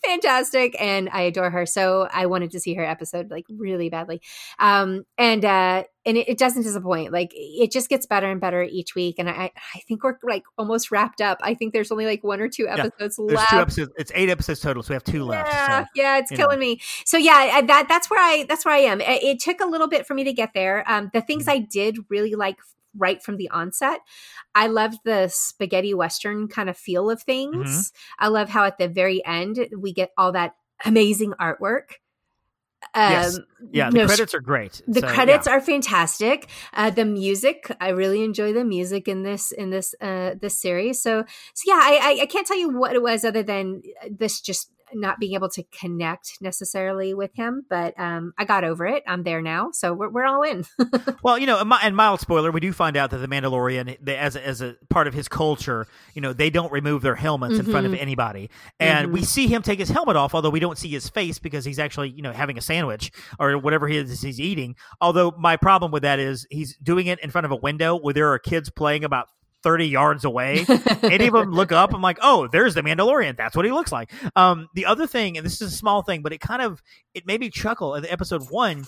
fantastic 0.05 0.80
and 0.82 1.09
I 1.11 1.22
adore 1.22 1.49
her. 1.49 1.66
So 1.66 2.07
I 2.11 2.26
wanted 2.26 2.51
to 2.51 2.59
see 2.59 2.74
her 2.76 2.84
episode 2.84 3.32
like 3.32 3.45
really 3.49 3.89
badly. 3.89 4.22
Um, 4.59 5.05
and, 5.18 5.43
uh, 5.45 5.84
and 6.05 6.18
it, 6.18 6.30
it, 6.30 6.38
doesn't 6.38 6.64
disappoint. 6.64 7.14
Like 7.14 7.32
it 7.34 7.72
just 7.72 7.89
gets 7.89 8.05
better 8.05 8.30
and 8.30 8.41
better 8.41 8.64
each 8.64 8.95
week. 8.95 9.16
And 9.18 9.30
I, 9.30 9.51
I 9.74 9.80
think 9.88 10.03
we're 10.03 10.18
like 10.24 10.43
almost 10.57 10.91
wrapped 10.91 11.22
up. 11.22 11.39
I 11.41 11.53
think 11.53 11.74
there's 11.74 11.91
only 11.91 12.05
like 12.05 12.24
one 12.24 12.41
or 12.41 12.49
two 12.49 12.68
episodes 12.68 13.18
yeah, 13.18 13.36
left. 13.36 13.49
Two 13.49 13.57
episodes. 13.57 13.91
It's 13.97 14.11
eight 14.16 14.30
episodes 14.30 14.59
total. 14.59 14.84
So 14.84 14.89
we 14.89 14.95
have 14.95 15.03
two 15.03 15.24
left. 15.24 15.49
Yeah. 15.51 15.84
So, 15.84 15.88
yeah. 15.95 16.18
It's 16.18 16.32
killing 16.32 16.59
know. 16.59 16.66
me. 16.66 16.82
So 17.05 17.18
yeah, 17.18 17.61
that, 17.61 17.88
that's 17.88 18.09
where 18.09 18.20
I, 18.20 18.45
that's 18.47 18.66
where 18.66 18.74
I 18.74 18.80
am. 18.80 18.99
It, 18.99 19.24
it, 19.24 19.39
took 19.39 19.59
a 19.59 19.66
little 19.66 19.88
bit 19.88 20.05
for 20.05 20.14
me 20.14 20.24
to 20.26 20.34
get 20.34 20.51
there. 20.53 20.89
Um, 20.89 21.09
the 21.14 21.22
things 21.22 21.43
mm-hmm. 21.43 21.51
I 21.51 21.59
did 21.59 21.97
really 22.09 22.36
like 22.36 22.57
right 22.98 23.22
from 23.22 23.38
the 23.38 23.50
onset. 23.50 24.02
I 24.56 24.68
loved 24.68 25.00
the 25.04 25.28
spaghetti 25.28 25.94
western 25.94 26.48
kind 26.48 26.70
of 26.70 26.78
feel 26.78 27.10
of 27.10 27.24
things. 27.24 27.91
Mm-hmm. 27.91 28.26
I 28.26 28.28
love 28.28 28.50
how 28.50 28.66
at 28.66 28.78
the 28.78 28.88
very 28.88 29.26
end 29.26 29.68
we 29.78 29.94
get 29.94 30.12
all 30.18 30.32
that 30.34 30.56
amazing 30.86 31.34
artwork. 31.39 31.96
Um, 32.94 33.12
yes. 33.12 33.39
Yeah, 33.72 33.89
the 33.89 34.00
no, 34.00 34.06
credits 34.08 34.34
are 34.34 34.41
great. 34.41 34.82
The 34.88 35.00
so, 35.00 35.08
credits 35.08 35.48
yeah. 35.48 35.54
are 35.54 35.62
fantastic. 35.62 36.50
Uh, 36.74 36.89
the 36.89 37.06
music, 37.06 37.76
I 37.80 37.89
really 37.89 38.24
enjoy 38.24 38.54
the 38.54 38.66
music 38.66 39.08
in 39.08 39.24
this 39.24 39.52
in 39.52 39.70
this 39.70 39.96
uh, 40.02 40.36
this 40.39 40.60
series. 40.60 41.02
So, 41.02 41.24
so 41.54 41.64
yeah, 41.66 41.80
I, 41.82 42.00
I, 42.02 42.24
I 42.24 42.26
can't 42.26 42.46
tell 42.46 42.58
you 42.58 42.78
what 42.78 42.94
it 42.94 43.02
was 43.02 43.24
other 43.24 43.41
than 43.41 43.84
this 44.10 44.41
just 44.41 44.70
not 44.96 45.20
being 45.20 45.34
able 45.34 45.50
to 45.50 45.64
connect 45.64 46.38
necessarily 46.41 47.14
with 47.14 47.32
him, 47.36 47.66
but 47.70 48.00
um, 48.00 48.34
I 48.38 48.46
got 48.46 48.64
over 48.64 48.86
it. 48.86 49.04
I'm 49.08 49.24
there 49.24 49.41
now, 49.41 49.70
so 49.72 49.94
we're, 49.94 50.10
we're 50.10 50.26
all 50.26 50.44
in. 50.44 50.66
well, 51.24 51.38
you 51.38 51.46
know, 51.46 51.60
and 51.60 51.96
mild 51.96 52.20
spoiler, 52.20 52.52
we 52.52 52.60
do 52.60 52.74
find 52.74 52.98
out 52.98 53.12
that 53.12 53.18
the 53.18 53.28
Mandalorian, 53.28 54.08
as 54.08 54.36
a, 54.36 54.46
as 54.46 54.62
a 54.62 54.76
part 54.89 55.08
of 55.08 55.14
his 55.14 55.28
culture, 55.28 55.88
you 56.14 56.22
know, 56.22 56.34
they 56.34 56.50
don't 56.50 56.72
remove 56.72 57.02
their 57.02 57.16
helmets 57.16 57.54
mm-hmm. 57.56 57.66
in 57.66 57.72
front 57.72 57.86
of 57.86 57.91
mm-hmm. 57.94 58.02
anybody, 58.02 58.50
and 58.80 59.08
mm-hmm. 59.08 59.14
we 59.14 59.24
see 59.24 59.48
him 59.48 59.62
take 59.62 59.80
his 59.80 59.89
helmet 59.89 60.16
off, 60.16 60.34
although 60.36 60.50
we 60.50 60.60
don't 60.60 60.78
see 60.78 60.89
his 60.89 61.10
face 61.10 61.39
because 61.39 61.66
he's 61.66 61.80
actually, 61.80 62.10
you 62.10 62.22
know, 62.22 62.32
having 62.32 62.58
a 62.58 62.62
sandwich 62.62 63.12
or 63.39 63.58
whatever 63.58 63.88
he 63.88 63.98
is 63.98 64.22
he's 64.22 64.39
eating. 64.39 64.76
Although 65.02 65.34
my 65.38 65.58
problem 65.58 65.91
with 65.91 66.04
that 66.04 66.20
is 66.20 66.48
he's 66.50 66.78
doing 66.78 67.08
it 67.08 67.20
in 67.20 67.32
front 67.32 67.46
of 67.46 67.52
a 67.52 67.56
window 67.56 67.98
where 67.98 68.14
there 68.14 68.32
are 68.32 68.39
kids 68.39 68.70
playing 68.70 69.04
about 69.04 69.28
30 69.64 69.88
yards 69.88 70.26
away. 70.26 70.66
Any 71.03 71.28
of 71.28 71.34
them 71.34 71.51
look 71.51 71.72
up, 71.72 71.93
I'm 71.93 72.01
like, 72.01 72.20
oh, 72.22 72.47
there's 72.51 72.76
the 72.76 72.82
Mandalorian. 72.82 73.38
That's 73.38 73.55
what 73.55 73.66
he 73.66 73.72
looks 73.72 73.91
like. 73.91 74.11
Um, 74.36 74.68
the 74.76 74.86
other 74.86 75.07
thing, 75.07 75.38
and 75.38 75.45
this 75.45 75.61
is 75.61 75.74
a 75.74 75.76
small 75.76 76.03
thing, 76.03 76.22
but 76.22 76.34
it 76.34 76.39
kind 76.39 76.61
of 76.61 76.82
it 77.14 77.26
made 77.26 77.39
me 77.39 77.49
chuckle 77.49 77.95
at 77.95 78.05
episode 78.11 78.49
one. 78.49 78.86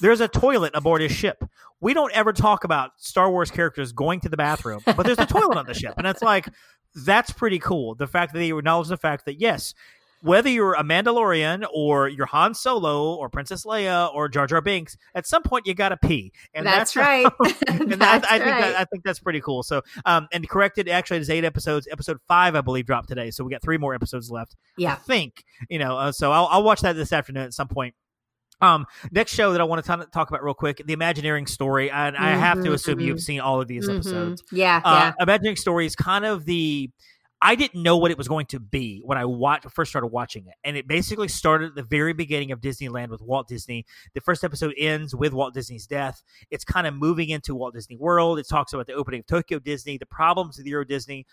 There's 0.00 0.20
a 0.20 0.28
toilet 0.28 0.72
aboard 0.74 1.00
his 1.00 1.12
ship. 1.12 1.42
We 1.80 1.94
don't 1.94 2.12
ever 2.12 2.32
talk 2.32 2.64
about 2.64 2.92
Star 2.98 3.30
Wars 3.30 3.50
characters 3.50 3.92
going 3.92 4.20
to 4.20 4.28
the 4.28 4.36
bathroom, 4.36 4.80
but 4.84 5.04
there's 5.04 5.18
a 5.18 5.26
toilet 5.26 5.56
on 5.56 5.66
the 5.66 5.74
ship, 5.74 5.94
and 5.96 6.06
it's 6.06 6.22
like 6.22 6.48
that's 6.94 7.30
pretty 7.30 7.58
cool. 7.58 7.94
The 7.94 8.06
fact 8.06 8.32
that 8.32 8.38
they 8.38 8.50
acknowledge 8.50 8.88
the 8.88 8.96
fact 8.96 9.24
that 9.26 9.40
yes, 9.40 9.74
whether 10.20 10.48
you're 10.48 10.74
a 10.74 10.82
Mandalorian 10.82 11.66
or 11.72 12.08
you're 12.08 12.26
Han 12.26 12.54
Solo 12.54 13.14
or 13.14 13.28
Princess 13.28 13.64
Leia 13.64 14.12
or 14.14 14.28
Jar 14.28 14.46
Jar 14.46 14.60
Binks, 14.60 14.96
at 15.14 15.26
some 15.26 15.42
point 15.42 15.66
you 15.66 15.74
got 15.74 15.90
to 15.90 15.96
pee, 15.96 16.32
and 16.54 16.66
that's, 16.66 16.94
that's 16.94 16.96
right. 16.96 17.26
and 17.68 17.92
that's 17.92 18.26
I, 18.26 18.36
I 18.36 18.38
think 18.38 18.56
that, 18.58 18.76
I 18.76 18.84
think 18.84 19.04
that's 19.04 19.20
pretty 19.20 19.40
cool. 19.40 19.62
So, 19.62 19.82
um, 20.04 20.28
and 20.32 20.48
corrected, 20.48 20.88
actually, 20.88 21.18
it's 21.18 21.30
eight 21.30 21.44
episodes. 21.44 21.88
Episode 21.90 22.18
five, 22.26 22.54
I 22.54 22.60
believe, 22.60 22.86
dropped 22.86 23.08
today, 23.08 23.30
so 23.30 23.44
we 23.44 23.50
got 23.50 23.62
three 23.62 23.78
more 23.78 23.94
episodes 23.94 24.30
left. 24.30 24.56
Yeah, 24.76 24.92
I 24.92 24.96
think 24.96 25.44
you 25.68 25.78
know. 25.78 25.96
Uh, 25.96 26.12
so 26.12 26.32
I'll, 26.32 26.46
I'll 26.46 26.62
watch 26.62 26.80
that 26.80 26.96
this 26.96 27.12
afternoon 27.12 27.44
at 27.44 27.54
some 27.54 27.68
point. 27.68 27.94
Um, 28.60 28.86
next 29.12 29.34
show 29.34 29.52
that 29.52 29.60
I 29.60 29.64
want 29.64 29.84
to 29.84 29.96
t- 29.96 30.02
talk 30.12 30.30
about 30.30 30.42
real 30.42 30.54
quick, 30.54 30.82
the 30.84 30.92
Imagineering 30.92 31.46
story, 31.46 31.90
and 31.90 32.16
mm-hmm, 32.16 32.24
I 32.24 32.30
have 32.30 32.62
to 32.64 32.72
assume 32.72 32.96
mm-hmm. 32.98 33.06
you've 33.06 33.20
seen 33.20 33.40
all 33.40 33.60
of 33.60 33.68
these 33.68 33.86
mm-hmm. 33.86 33.98
episodes. 33.98 34.42
Yeah, 34.50 34.80
uh, 34.84 35.12
yeah. 35.18 35.22
Imagineering 35.22 35.56
story 35.56 35.86
is 35.86 35.94
kind 35.94 36.24
of 36.24 36.44
the 36.44 36.90
I 37.40 37.54
didn't 37.54 37.82
know 37.82 37.96
what 37.96 38.10
it 38.10 38.18
was 38.18 38.26
going 38.26 38.46
to 38.46 38.58
be 38.58 39.00
when 39.04 39.16
I 39.16 39.24
watched, 39.24 39.70
first 39.70 39.90
started 39.90 40.08
watching 40.08 40.46
it. 40.46 40.54
And 40.64 40.76
it 40.76 40.88
basically 40.88 41.28
started 41.28 41.70
at 41.70 41.74
the 41.76 41.84
very 41.84 42.12
beginning 42.12 42.50
of 42.50 42.60
Disneyland 42.60 43.10
with 43.10 43.22
Walt 43.22 43.46
Disney. 43.46 43.86
The 44.14 44.20
first 44.20 44.42
episode 44.42 44.74
ends 44.76 45.14
with 45.14 45.32
Walt 45.32 45.54
Disney's 45.54 45.86
death. 45.86 46.22
It's 46.50 46.64
kind 46.64 46.86
of 46.86 46.94
moving 46.94 47.28
into 47.28 47.54
Walt 47.54 47.74
Disney 47.74 47.96
World. 47.96 48.38
It 48.40 48.48
talks 48.48 48.72
about 48.72 48.86
the 48.86 48.94
opening 48.94 49.20
of 49.20 49.26
Tokyo 49.26 49.60
Disney, 49.60 49.98
the 49.98 50.06
problems 50.06 50.58
of 50.58 50.64
the 50.64 50.70
Euro 50.70 50.84
Disney. 50.84 51.26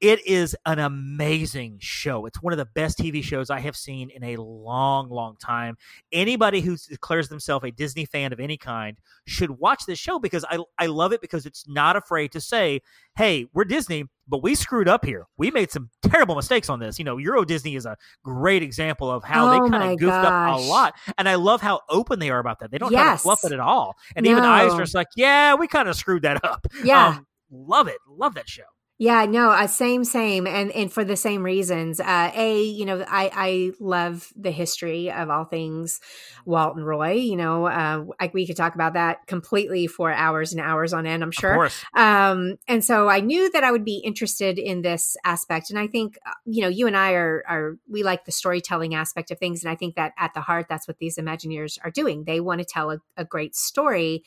It 0.00 0.26
is 0.26 0.54
an 0.66 0.78
amazing 0.78 1.78
show. 1.80 2.26
It's 2.26 2.42
one 2.42 2.52
of 2.52 2.58
the 2.58 2.66
best 2.66 2.98
TV 2.98 3.22
shows 3.22 3.48
I 3.48 3.60
have 3.60 3.76
seen 3.76 4.10
in 4.10 4.22
a 4.22 4.36
long, 4.36 5.08
long 5.08 5.36
time. 5.36 5.78
Anybody 6.12 6.60
who 6.60 6.76
declares 6.76 7.30
themselves 7.30 7.64
a 7.64 7.70
Disney 7.70 8.04
fan 8.04 8.30
of 8.32 8.38
any 8.38 8.58
kind 8.58 8.98
should 9.26 9.50
watch 9.52 9.86
this 9.86 9.98
show 9.98 10.18
because 10.18 10.44
I, 10.50 10.58
I 10.78 10.86
love 10.86 11.12
it 11.12 11.22
because 11.22 11.46
it's 11.46 11.66
not 11.66 11.96
afraid 11.96 12.32
to 12.32 12.42
say, 12.42 12.82
hey, 13.16 13.46
we're 13.54 13.64
Disney, 13.64 14.04
but 14.28 14.42
we 14.42 14.54
screwed 14.54 14.86
up 14.86 15.02
here. 15.02 15.26
We 15.38 15.50
made 15.50 15.70
some 15.70 15.88
terrible 16.02 16.34
mistakes 16.34 16.68
on 16.68 16.78
this. 16.78 16.98
You 16.98 17.06
know, 17.06 17.16
Euro 17.16 17.46
Disney 17.46 17.74
is 17.74 17.86
a 17.86 17.96
great 18.22 18.62
example 18.62 19.10
of 19.10 19.24
how 19.24 19.48
oh 19.48 19.50
they 19.52 19.70
kind 19.70 19.92
of 19.92 19.98
goofed 19.98 20.10
gosh. 20.10 20.60
up 20.60 20.60
a 20.60 20.62
lot. 20.62 20.94
And 21.16 21.26
I 21.26 21.36
love 21.36 21.62
how 21.62 21.80
open 21.88 22.18
they 22.18 22.28
are 22.28 22.38
about 22.38 22.58
that. 22.60 22.70
They 22.70 22.78
don't 22.78 22.92
yes. 22.92 23.02
try 23.02 23.12
to 23.12 23.18
fluff 23.18 23.44
it 23.44 23.52
at 23.52 23.60
all. 23.60 23.94
And 24.14 24.24
no. 24.24 24.32
even 24.32 24.44
Eisner's 24.44 24.94
like, 24.94 25.08
yeah, 25.16 25.54
we 25.54 25.68
kind 25.68 25.88
of 25.88 25.96
screwed 25.96 26.22
that 26.22 26.44
up. 26.44 26.66
Yeah. 26.84 27.08
Um, 27.08 27.26
love 27.50 27.88
it. 27.88 27.96
Love 28.06 28.34
that 28.34 28.48
show. 28.48 28.64
Yeah, 28.98 29.26
no, 29.26 29.50
uh, 29.50 29.66
same, 29.66 30.04
same, 30.04 30.46
and 30.46 30.72
and 30.72 30.90
for 30.90 31.04
the 31.04 31.16
same 31.16 31.42
reasons. 31.42 32.00
Uh, 32.00 32.30
a, 32.34 32.62
you 32.62 32.86
know, 32.86 33.04
I 33.06 33.30
I 33.30 33.72
love 33.78 34.32
the 34.34 34.50
history 34.50 35.10
of 35.10 35.28
all 35.28 35.44
things 35.44 36.00
Walt 36.46 36.76
and 36.76 36.86
Roy. 36.86 37.12
You 37.12 37.36
know, 37.36 37.66
uh, 37.66 38.04
I, 38.18 38.30
we 38.32 38.46
could 38.46 38.56
talk 38.56 38.74
about 38.74 38.94
that 38.94 39.26
completely 39.26 39.86
for 39.86 40.10
hours 40.10 40.52
and 40.52 40.62
hours 40.62 40.94
on 40.94 41.04
end. 41.06 41.22
I'm 41.22 41.30
sure. 41.30 41.68
Um, 41.94 42.56
and 42.68 42.82
so 42.82 43.06
I 43.08 43.20
knew 43.20 43.50
that 43.50 43.64
I 43.64 43.70
would 43.70 43.84
be 43.84 43.98
interested 43.98 44.58
in 44.58 44.80
this 44.80 45.14
aspect, 45.24 45.68
and 45.68 45.78
I 45.78 45.88
think 45.88 46.18
uh, 46.24 46.30
you 46.46 46.62
know, 46.62 46.68
you 46.68 46.86
and 46.86 46.96
I 46.96 47.12
are 47.12 47.44
are 47.46 47.76
we 47.90 48.02
like 48.02 48.24
the 48.24 48.32
storytelling 48.32 48.94
aspect 48.94 49.30
of 49.30 49.38
things, 49.38 49.62
and 49.62 49.70
I 49.70 49.74
think 49.74 49.96
that 49.96 50.14
at 50.18 50.32
the 50.32 50.40
heart, 50.40 50.66
that's 50.70 50.88
what 50.88 50.98
these 50.98 51.18
Imagineers 51.18 51.76
are 51.84 51.90
doing. 51.90 52.24
They 52.24 52.40
want 52.40 52.60
to 52.60 52.64
tell 52.64 52.90
a, 52.90 52.98
a 53.18 53.26
great 53.26 53.54
story 53.54 54.24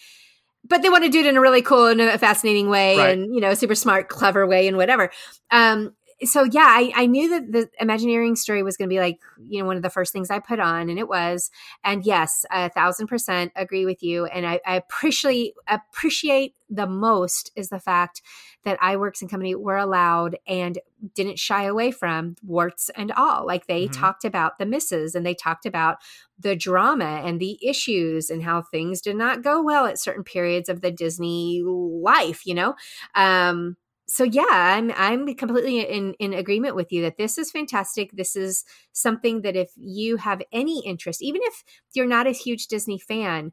but 0.67 0.81
they 0.81 0.89
want 0.89 1.03
to 1.03 1.09
do 1.09 1.19
it 1.19 1.25
in 1.25 1.37
a 1.37 1.41
really 1.41 1.61
cool 1.61 1.87
and 1.87 2.01
a 2.01 2.17
fascinating 2.17 2.69
way 2.69 2.97
Right. 2.97 3.17
and 3.17 3.33
you 3.33 3.41
know 3.41 3.53
super 3.53 3.75
smart 3.75 4.09
clever 4.09 4.45
way 4.45 4.67
and 4.67 4.77
whatever 4.77 5.11
um 5.51 5.93
so 6.23 6.43
yeah 6.43 6.65
I, 6.67 6.91
I 6.95 7.05
knew 7.05 7.29
that 7.29 7.51
the 7.51 7.69
imagineering 7.79 8.35
story 8.35 8.63
was 8.63 8.77
going 8.77 8.89
to 8.89 8.93
be 8.93 8.99
like 8.99 9.19
you 9.47 9.59
know 9.59 9.65
one 9.65 9.77
of 9.77 9.83
the 9.83 9.89
first 9.89 10.11
things 10.13 10.29
i 10.29 10.39
put 10.39 10.59
on 10.59 10.89
and 10.89 10.99
it 10.99 11.07
was 11.07 11.49
and 11.83 12.05
yes 12.05 12.45
a 12.51 12.69
thousand 12.69 13.07
percent 13.07 13.51
agree 13.55 13.85
with 13.85 14.03
you 14.03 14.25
and 14.25 14.45
i, 14.45 14.59
I 14.65 14.75
appreciate 14.75 15.53
appreciate 15.67 16.55
the 16.69 16.87
most 16.87 17.51
is 17.55 17.69
the 17.69 17.79
fact 17.79 18.21
that 18.63 18.79
Iwerks 18.79 19.21
and 19.21 19.29
company 19.29 19.55
were 19.55 19.77
allowed 19.77 20.37
and 20.45 20.77
didn't 21.15 21.39
shy 21.39 21.63
away 21.63 21.91
from 21.91 22.35
warts 22.43 22.91
and 22.95 23.11
all 23.13 23.45
like 23.45 23.65
they 23.67 23.87
Mhm. 23.87 23.93
talked 23.93 24.25
about 24.25 24.59
the 24.59 24.65
misses 24.65 25.15
and 25.15 25.25
they 25.25 25.33
talked 25.33 25.65
about 25.65 25.97
the 26.37 26.55
drama 26.55 27.21
and 27.25 27.39
the 27.39 27.57
issues 27.65 28.29
and 28.29 28.43
how 28.43 28.61
things 28.61 29.01
did 29.01 29.15
not 29.15 29.41
go 29.41 29.61
well 29.63 29.85
at 29.85 29.99
certain 29.99 30.23
periods 30.23 30.69
of 30.69 30.81
the 30.81 30.91
Disney 30.91 31.61
life, 31.65 32.45
you 32.45 32.53
know? 32.53 32.75
Um, 33.15 33.77
so 34.09 34.23
yeah, 34.23 34.45
I'm 34.51 34.91
I'm 34.97 35.35
completely 35.35 35.81
in 35.81 36.13
in 36.15 36.33
agreement 36.33 36.75
with 36.75 36.91
you 36.91 37.03
that 37.03 37.17
this 37.17 37.37
is 37.37 37.51
fantastic. 37.51 38.11
This 38.13 38.35
is 38.35 38.65
something 38.91 39.41
that 39.43 39.55
if 39.55 39.69
you 39.77 40.17
have 40.17 40.41
any 40.51 40.83
interest, 40.85 41.21
even 41.21 41.41
if 41.43 41.63
you're 41.93 42.07
not 42.07 42.27
a 42.27 42.31
huge 42.31 42.67
Disney 42.67 42.99
fan, 42.99 43.51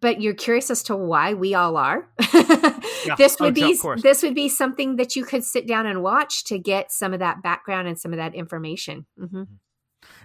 but 0.00 0.20
you're 0.22 0.34
curious 0.34 0.70
as 0.70 0.82
to 0.84 0.96
why 0.96 1.34
we 1.34 1.54
all 1.54 1.76
are, 1.76 2.08
this 3.18 3.36
Oh, 3.40 3.44
would 3.44 3.54
yeah, 3.54 3.54
be 3.54 3.78
course. 3.80 4.02
this 4.02 4.22
would 4.22 4.34
be 4.34 4.48
something 4.48 4.96
that 4.96 5.16
you 5.16 5.24
could 5.24 5.44
sit 5.44 5.66
down 5.66 5.86
and 5.86 6.02
watch 6.02 6.44
to 6.44 6.58
get 6.58 6.90
some 6.90 7.12
of 7.12 7.20
that 7.20 7.42
background 7.42 7.86
and 7.88 7.98
some 7.98 8.12
of 8.12 8.16
that 8.18 8.34
information. 8.34 9.06
hmm 9.18 9.44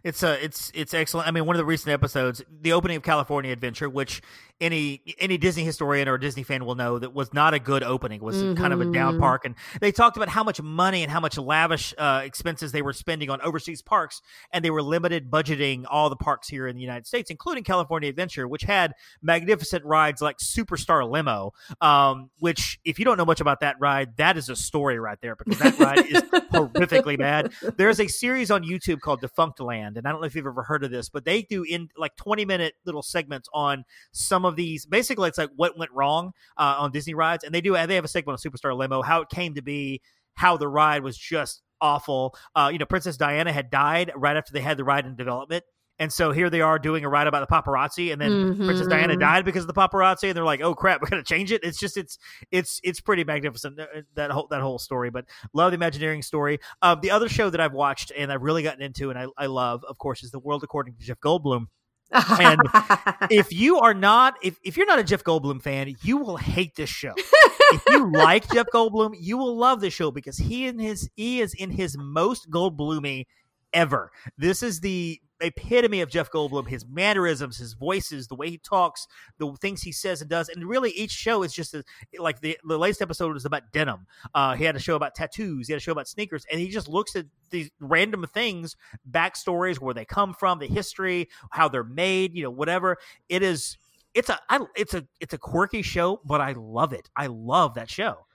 It's 0.04 0.24
uh, 0.24 0.38
it's 0.42 0.72
it's 0.74 0.94
excellent. 0.94 1.28
I 1.28 1.32
mean, 1.32 1.46
one 1.46 1.56
of 1.56 1.60
the 1.60 1.66
recent 1.66 1.92
episodes, 1.94 2.42
the 2.62 2.74
opening 2.74 2.98
of 2.98 3.04
California 3.04 3.52
Adventure, 3.52 3.90
which 3.90 4.22
any 4.62 5.02
any 5.20 5.38
Disney 5.38 5.64
historian 5.64 6.08
or 6.08 6.18
Disney 6.18 6.44
fan 6.44 6.66
will 6.66 6.76
know 6.76 7.00
that 7.00 7.14
was 7.14 7.34
not 7.34 7.54
a 7.54 7.60
good 7.60 7.84
opening. 7.84 8.22
Was 8.22 8.42
kind 8.58 8.74
of 8.74 8.82
a 8.82 8.86
down 8.86 9.16
Mhm. 9.16 9.20
park, 9.20 9.46
and 9.46 9.56
they 9.80 9.92
talked 9.92 10.18
about 10.18 10.30
how 10.30 10.44
much 10.44 10.62
money 10.62 11.04
and 11.04 11.12
how 11.12 11.20
much 11.20 11.38
lavish 11.38 11.94
uh, 11.98 12.22
expenses 12.24 12.72
they 12.72 12.82
were 12.82 12.94
spending 12.94 13.30
on 13.30 13.42
overseas 13.42 13.82
parks, 13.82 14.22
and 14.52 14.64
they 14.64 14.70
were 14.70 14.82
limited 14.82 15.30
budgeting 15.32 15.86
all 15.90 16.10
the 16.10 16.16
parks 16.18 16.48
here 16.48 16.68
in 16.68 16.76
the 16.76 16.82
United 16.82 17.08
States, 17.08 17.30
including 17.32 17.64
California 17.64 18.10
Adventure, 18.10 18.48
which 18.48 18.64
had 18.64 18.94
magnificent 19.22 19.84
rides 19.86 20.22
like 20.22 20.38
Superstar 20.38 21.10
Limo. 21.10 21.54
Um, 21.82 22.30
which, 22.40 22.80
if 22.84 23.00
you 23.00 23.06
don't 23.06 23.18
know 23.18 23.26
much 23.26 23.42
about 23.42 23.62
that 23.62 23.76
ride, 23.80 24.18
that 24.18 24.38
is 24.38 24.50
a 24.50 24.56
story 24.56 25.00
right 25.00 25.18
there 25.22 25.36
because 25.36 25.60
that 25.60 25.78
ride 25.80 26.06
is 26.06 26.22
horrifically 26.52 27.18
bad. 27.18 27.52
There's 27.78 28.00
a 28.00 28.08
series 28.08 28.52
on 28.52 28.64
YouTube 28.64 29.00
called 29.02 29.22
Defunctland, 29.22 29.89
and 29.98 30.08
I 30.08 30.12
don't 30.12 30.22
know 30.22 30.28
if 30.28 30.36
you've 30.36 30.46
ever 30.46 30.64
heard 30.64 30.84
of 30.84 30.92
this, 30.92 31.10
but 31.10 31.26
they 31.26 31.42
do 31.42 31.64
in 31.64 31.90
like 31.98 32.16
20 32.16 32.46
minute 32.46 32.74
little 32.86 33.02
segments 33.02 33.50
on 33.54 33.86
some 34.12 34.46
of 34.46 34.56
these. 34.56 34.86
Basically, 34.86 35.28
it's 35.28 35.38
like 35.38 35.52
what 35.56 35.78
went 35.78 35.92
wrong 35.92 36.34
uh, 36.58 36.76
on 36.80 36.92
Disney 36.92 37.14
rides, 37.14 37.44
and 37.44 37.54
they 37.54 37.62
do 37.62 37.74
they 37.88 37.96
have 37.96 38.06
a 38.06 38.10
segment 38.10 38.40
on 38.44 38.52
Superstar 38.52 38.76
Limo, 38.78 39.02
how 39.02 39.22
it 39.22 39.30
came 39.30 39.56
to 39.56 39.62
be, 39.62 40.02
how 40.36 40.58
the 40.58 40.68
ride 40.68 41.04
was 41.04 41.18
just 41.18 41.62
awful. 41.82 42.36
Uh, 42.56 42.70
you 42.72 42.78
know, 42.78 42.86
Princess 42.86 43.18
Diana 43.18 43.52
had 43.52 43.70
died 43.70 44.12
right 44.16 44.38
after 44.38 44.54
they 44.54 44.62
had 44.62 44.78
the 44.78 44.84
ride 44.84 45.06
in 45.06 45.16
development. 45.16 45.64
And 46.00 46.12
so 46.14 46.32
here 46.32 46.50
they 46.50 46.62
are 46.62 46.80
doing 46.80 47.04
a 47.04 47.10
ride 47.10 47.28
about 47.28 47.48
the 47.48 47.54
paparazzi, 47.54 48.12
and 48.14 48.22
then 48.22 48.56
Princess 48.56 48.88
Diana 48.88 49.16
Mhm. 49.16 49.20
died 49.20 49.46
because 49.46 49.64
of 49.64 49.68
the 49.68 49.74
paparazzi, 49.74 50.30
and 50.30 50.36
they're 50.38 50.44
like, 50.46 50.62
"Oh 50.62 50.74
crap, 50.74 51.02
we're 51.02 51.10
gonna 51.10 51.24
change 51.24 51.52
it." 51.52 51.64
It's 51.64 51.78
just 51.78 51.98
it's 51.98 52.18
it's 52.52 52.80
it's 52.84 53.02
pretty 53.02 53.24
magnificent 53.26 53.80
uh, 53.80 53.86
that 54.16 54.32
whole 54.32 54.48
that 54.50 54.62
whole 54.62 54.80
story. 54.80 55.10
But 55.10 55.26
love 55.54 55.72
the 55.72 55.76
Imagineering 55.76 56.22
story. 56.22 56.60
Um, 56.82 57.00
the 57.02 57.12
other 57.12 57.28
show 57.30 57.50
that 57.50 57.60
I've 57.60 57.74
watched 57.74 58.12
and 58.18 58.32
I've 58.32 58.42
really 58.42 58.64
gotten 58.64 58.82
into 58.82 59.10
and 59.10 59.20
I, 59.20 59.28
I 59.38 59.46
love, 59.48 59.84
of 59.84 59.98
course, 59.98 60.24
is 60.24 60.32
The 60.32 60.40
World 60.40 60.64
According 60.64 60.96
to 60.96 61.02
Jeff 61.02 61.20
Goldblum. 61.20 61.68
And 62.12 62.60
if 63.30 63.52
you 63.54 63.80
are 63.80 63.94
not 63.94 64.36
if, 64.42 64.58
if 64.64 64.78
you're 64.78 64.88
not 64.88 65.00
a 65.00 65.04
Jeff 65.04 65.24
Goldblum 65.24 65.62
fan, 65.62 65.96
you 66.02 66.18
will 66.18 66.38
hate 66.38 66.76
this 66.76 66.90
show. 66.90 67.14
if 67.18 67.84
you 67.90 68.12
like 68.14 68.50
Jeff 68.52 68.68
Goldblum, 68.74 69.14
you 69.20 69.38
will 69.38 69.56
love 69.58 69.80
this 69.82 69.94
show 69.94 70.10
because 70.12 70.38
he 70.38 70.66
and 70.68 70.80
his 70.82 71.10
he 71.16 71.40
is 71.42 71.54
in 71.54 71.70
his 71.72 71.96
most 72.00 72.50
Goldblumy 72.50 73.26
ever. 73.74 74.12
This 74.38 74.64
is 74.64 74.80
the 74.80 75.20
epitome 75.42 76.02
of 76.02 76.10
Jeff 76.10 76.32
Goldblum, 76.32 76.68
his 76.68 76.86
mannerisms, 76.86 77.58
his 77.58 77.74
voices, 77.74 78.28
the 78.28 78.36
way 78.36 78.50
he 78.50 78.58
talks, 78.58 79.08
the 79.38 79.52
things 79.62 79.82
he 79.82 79.92
says 79.92 80.22
and 80.22 80.30
does. 80.30 80.50
And 80.50 80.66
really 80.66 80.92
each 80.92 81.12
show 81.12 81.44
is 81.44 81.54
just 81.54 81.74
a, 81.74 81.84
like 82.18 82.42
the, 82.42 82.58
the 82.64 82.78
latest 82.78 83.02
episode 83.02 83.34
was 83.34 83.46
about 83.46 83.72
denim. 83.72 84.08
Uh, 84.34 84.56
he 84.56 84.66
had 84.66 84.76
a 84.76 84.80
show 84.80 84.96
about 84.96 85.16
tattoos, 85.16 85.68
he 85.68 85.74
had 85.74 85.78
a 85.78 85.82
show 85.82 85.92
about 85.92 86.08
sneakers, 86.08 86.46
and 86.52 86.60
he 86.60 86.70
just 86.70 86.88
looks 86.88 87.16
at 87.16 87.26
these 87.50 87.70
random 87.80 88.26
things, 88.34 88.76
backstories, 89.10 89.80
where 89.80 89.94
they 89.94 90.06
come 90.06 90.34
from, 90.34 90.60
the 90.60 90.68
history, 90.68 91.30
how 91.52 91.68
they're 91.70 91.84
made, 91.84 92.36
you 92.36 92.44
know, 92.44 92.52
whatever. 92.52 92.98
It 93.30 93.44
is 93.44 93.78
it's 94.14 94.30
a 94.30 94.40
I, 94.50 94.60
it's 94.76 94.94
a 94.94 95.06
it's 95.20 95.34
a 95.34 95.38
quirky 95.38 95.82
show, 95.82 96.20
but 96.26 96.42
I 96.42 96.54
love 96.54 96.94
it. 96.94 97.10
I 97.16 97.28
love 97.28 97.76
that 97.76 97.90
show. 97.90 98.26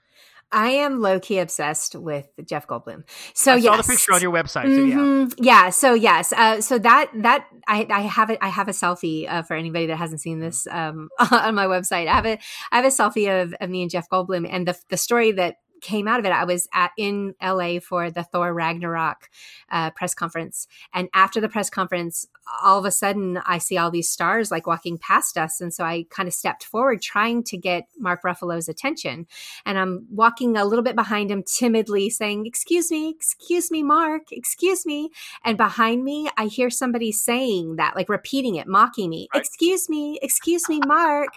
I 0.51 0.69
am 0.69 1.01
low 1.01 1.19
key 1.19 1.39
obsessed 1.39 1.95
with 1.95 2.27
Jeff 2.47 2.67
Goldblum. 2.67 3.03
So 3.33 3.53
I 3.53 3.55
yes, 3.57 3.65
saw 3.65 3.81
the 3.81 3.83
picture 3.83 4.13
on 4.13 4.21
your 4.21 4.31
website. 4.31 4.75
So 4.75 4.83
yeah. 4.83 4.95
Mhm. 4.95 5.33
yeah. 5.37 5.69
So 5.69 5.93
yes. 5.93 6.31
Uh, 6.31 6.61
so 6.61 6.77
that 6.79 7.11
that 7.15 7.47
I, 7.67 7.87
I 7.89 8.01
have 8.01 8.29
it. 8.29 8.37
I 8.41 8.49
have 8.49 8.67
a 8.67 8.71
selfie 8.71 9.29
uh, 9.29 9.41
for 9.41 9.55
anybody 9.55 9.87
that 9.87 9.97
hasn't 9.97 10.21
seen 10.21 10.39
this 10.39 10.67
um, 10.67 11.09
on 11.31 11.55
my 11.55 11.65
website. 11.65 12.07
I 12.07 12.13
have 12.13 12.25
a 12.25 12.39
I 12.71 12.75
have 12.77 12.85
a 12.85 12.89
selfie 12.89 13.43
of, 13.43 13.53
of 13.59 13.69
me 13.69 13.81
and 13.81 13.91
Jeff 13.91 14.07
Goldblum, 14.09 14.47
and 14.49 14.67
the 14.67 14.77
the 14.89 14.97
story 14.97 15.31
that 15.33 15.55
came 15.81 16.07
out 16.07 16.19
of 16.19 16.25
it. 16.25 16.31
I 16.31 16.43
was 16.45 16.67
at 16.73 16.91
in 16.97 17.35
LA 17.41 17.79
for 17.79 18.09
the 18.09 18.23
Thor 18.23 18.53
Ragnarok 18.53 19.29
uh, 19.69 19.91
press 19.91 20.13
conference, 20.13 20.67
and 20.93 21.09
after 21.13 21.39
the 21.41 21.49
press 21.49 21.69
conference, 21.69 22.27
all 22.63 22.79
of 22.79 22.85
a 22.85 22.91
sudden 22.91 23.39
I 23.45 23.57
see 23.57 23.77
all 23.77 23.91
these 23.91 24.09
stars 24.09 24.51
like 24.51 24.67
walking 24.67 24.97
past 24.97 25.37
us, 25.37 25.61
and 25.61 25.73
so 25.73 25.83
I 25.83 26.05
kind 26.09 26.27
of 26.27 26.33
stepped 26.33 26.63
forward 26.63 27.01
trying 27.01 27.43
to 27.45 27.57
get 27.57 27.87
Mark 27.97 28.23
Ruffalo's 28.23 28.69
attention, 28.69 29.27
and 29.65 29.77
I'm 29.77 30.07
walking 30.11 30.55
a 30.57 30.65
little 30.65 30.83
bit 30.83 30.95
behind 30.95 31.31
him 31.31 31.43
timidly, 31.43 32.09
saying, 32.09 32.45
"Excuse 32.45 32.91
me, 32.91 33.09
excuse 33.09 33.71
me, 33.71 33.83
Mark, 33.83 34.31
excuse 34.31 34.85
me," 34.85 35.09
and 35.43 35.57
behind 35.57 36.03
me 36.03 36.29
I 36.37 36.45
hear 36.45 36.69
somebody 36.69 37.11
saying 37.11 37.75
that, 37.77 37.95
like 37.95 38.09
repeating 38.09 38.55
it, 38.55 38.67
mocking 38.67 39.09
me, 39.09 39.27
Right. 39.33 39.41
"Excuse 39.43 39.89
me, 39.89 40.19
excuse 40.21 40.67
me, 40.69 40.79
Mark," 40.85 41.29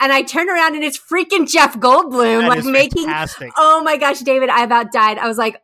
and 0.00 0.12
I 0.12 0.22
turn 0.22 0.48
around 0.48 0.74
and 0.74 0.84
it's 0.84 0.98
freaking 0.98 1.48
Jeff 1.48 1.78
Goldblum, 1.78 2.40
That 2.40 2.48
like 2.48 2.64
making 2.64 3.04
fantastic. 3.04 3.52
Oh 3.56 3.81
my 3.82 3.96
gosh, 3.96 4.20
David, 4.20 4.48
I 4.48 4.64
about 4.64 4.92
died. 4.92 5.18
I 5.18 5.26
was 5.26 5.38
like, 5.38 5.62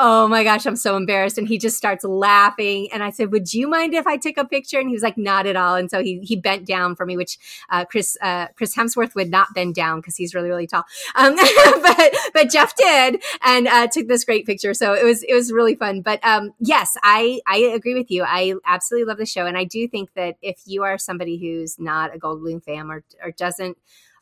oh 0.00 0.28
my 0.28 0.44
gosh, 0.44 0.64
I'm 0.64 0.76
so 0.76 0.96
embarrassed. 0.96 1.38
And 1.38 1.48
he 1.48 1.58
just 1.58 1.76
starts 1.76 2.04
laughing. 2.04 2.88
And 2.92 3.02
I 3.02 3.10
said, 3.10 3.32
would 3.32 3.52
you 3.52 3.68
mind 3.68 3.94
if 3.94 4.06
I 4.06 4.16
took 4.16 4.36
a 4.36 4.44
picture? 4.44 4.78
And 4.78 4.88
he 4.88 4.94
was 4.94 5.02
like, 5.02 5.18
not 5.18 5.44
at 5.44 5.56
all. 5.56 5.74
And 5.74 5.90
so 5.90 6.02
he, 6.02 6.20
he 6.20 6.36
bent 6.36 6.66
down 6.66 6.94
for 6.94 7.04
me, 7.04 7.16
which 7.16 7.36
uh, 7.68 7.84
Chris, 7.84 8.16
uh, 8.22 8.46
Chris 8.56 8.76
Hemsworth 8.76 9.16
would 9.16 9.28
not 9.28 9.48
bend 9.54 9.74
down 9.74 10.00
because 10.00 10.16
he's 10.16 10.36
really, 10.36 10.48
really 10.48 10.68
tall. 10.68 10.84
Um, 11.16 11.34
but, 11.82 12.14
but 12.32 12.48
Jeff 12.48 12.76
did 12.76 13.20
and 13.42 13.66
uh, 13.66 13.88
took 13.88 14.06
this 14.06 14.24
great 14.24 14.46
picture. 14.46 14.72
So 14.72 14.94
it 14.94 15.04
was, 15.04 15.24
it 15.24 15.34
was 15.34 15.52
really 15.52 15.74
fun. 15.74 16.02
But 16.02 16.24
um, 16.24 16.52
yes, 16.60 16.96
I, 17.02 17.40
I 17.46 17.56
agree 17.58 17.94
with 17.94 18.10
you. 18.10 18.22
I 18.22 18.54
absolutely 18.64 19.08
love 19.08 19.18
the 19.18 19.26
show. 19.26 19.46
And 19.46 19.58
I 19.58 19.64
do 19.64 19.88
think 19.88 20.14
that 20.14 20.36
if 20.42 20.60
you 20.64 20.84
are 20.84 20.96
somebody 20.96 21.38
who's 21.38 21.76
not 21.78 22.14
a 22.14 22.18
Goldblum 22.18 22.62
fan 22.62 22.88
or, 22.88 23.02
or 23.22 23.32
doesn't, 23.32 23.76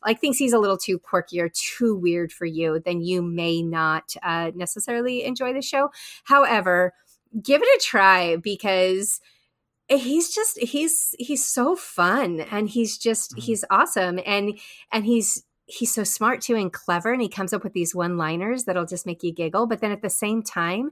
like 0.07 0.21
thinks 0.21 0.39
he's 0.39 0.53
a 0.53 0.59
little 0.59 0.79
too 0.79 0.99
quirky 0.99 1.41
or 1.41 1.51
too 1.51 1.97
weird 1.97 2.33
for 2.33 2.47
you, 2.47 2.81
then 2.85 3.03
you 3.03 3.21
may 3.21 3.61
not 3.61 4.15
uh, 4.23 4.53
necessarily 4.55 5.25
enjoy 5.25 5.53
the 5.53 5.61
show. 5.61 5.91
However, 6.25 6.95
give 7.43 7.61
it 7.61 7.69
a 7.77 7.85
try 7.85 8.37
because 8.37 9.21
he's 9.89 10.35
just 10.35 10.59
he's 10.59 11.15
he's 11.19 11.45
so 11.45 11.77
fun 11.77 12.41
and 12.41 12.69
he's 12.69 12.97
just 12.97 13.33
mm-hmm. 13.33 13.41
he's 13.41 13.65
awesome 13.71 14.19
and 14.25 14.59
and 14.93 15.05
he's 15.05 15.45
he's 15.67 15.93
so 15.93 16.05
smart 16.05 16.41
too 16.41 16.55
and 16.55 16.73
clever 16.73 17.13
and 17.13 17.23
he 17.23 17.29
comes 17.29 17.53
up 17.53 17.65
with 17.65 17.73
these 17.73 17.95
one 17.95 18.17
liners 18.17 18.65
that'll 18.65 18.87
just 18.87 19.07
make 19.07 19.23
you 19.23 19.33
giggle 19.33 19.67
but 19.67 19.81
then 19.81 19.91
at 19.93 20.03
the 20.03 20.11
same 20.11 20.43
time 20.43 20.91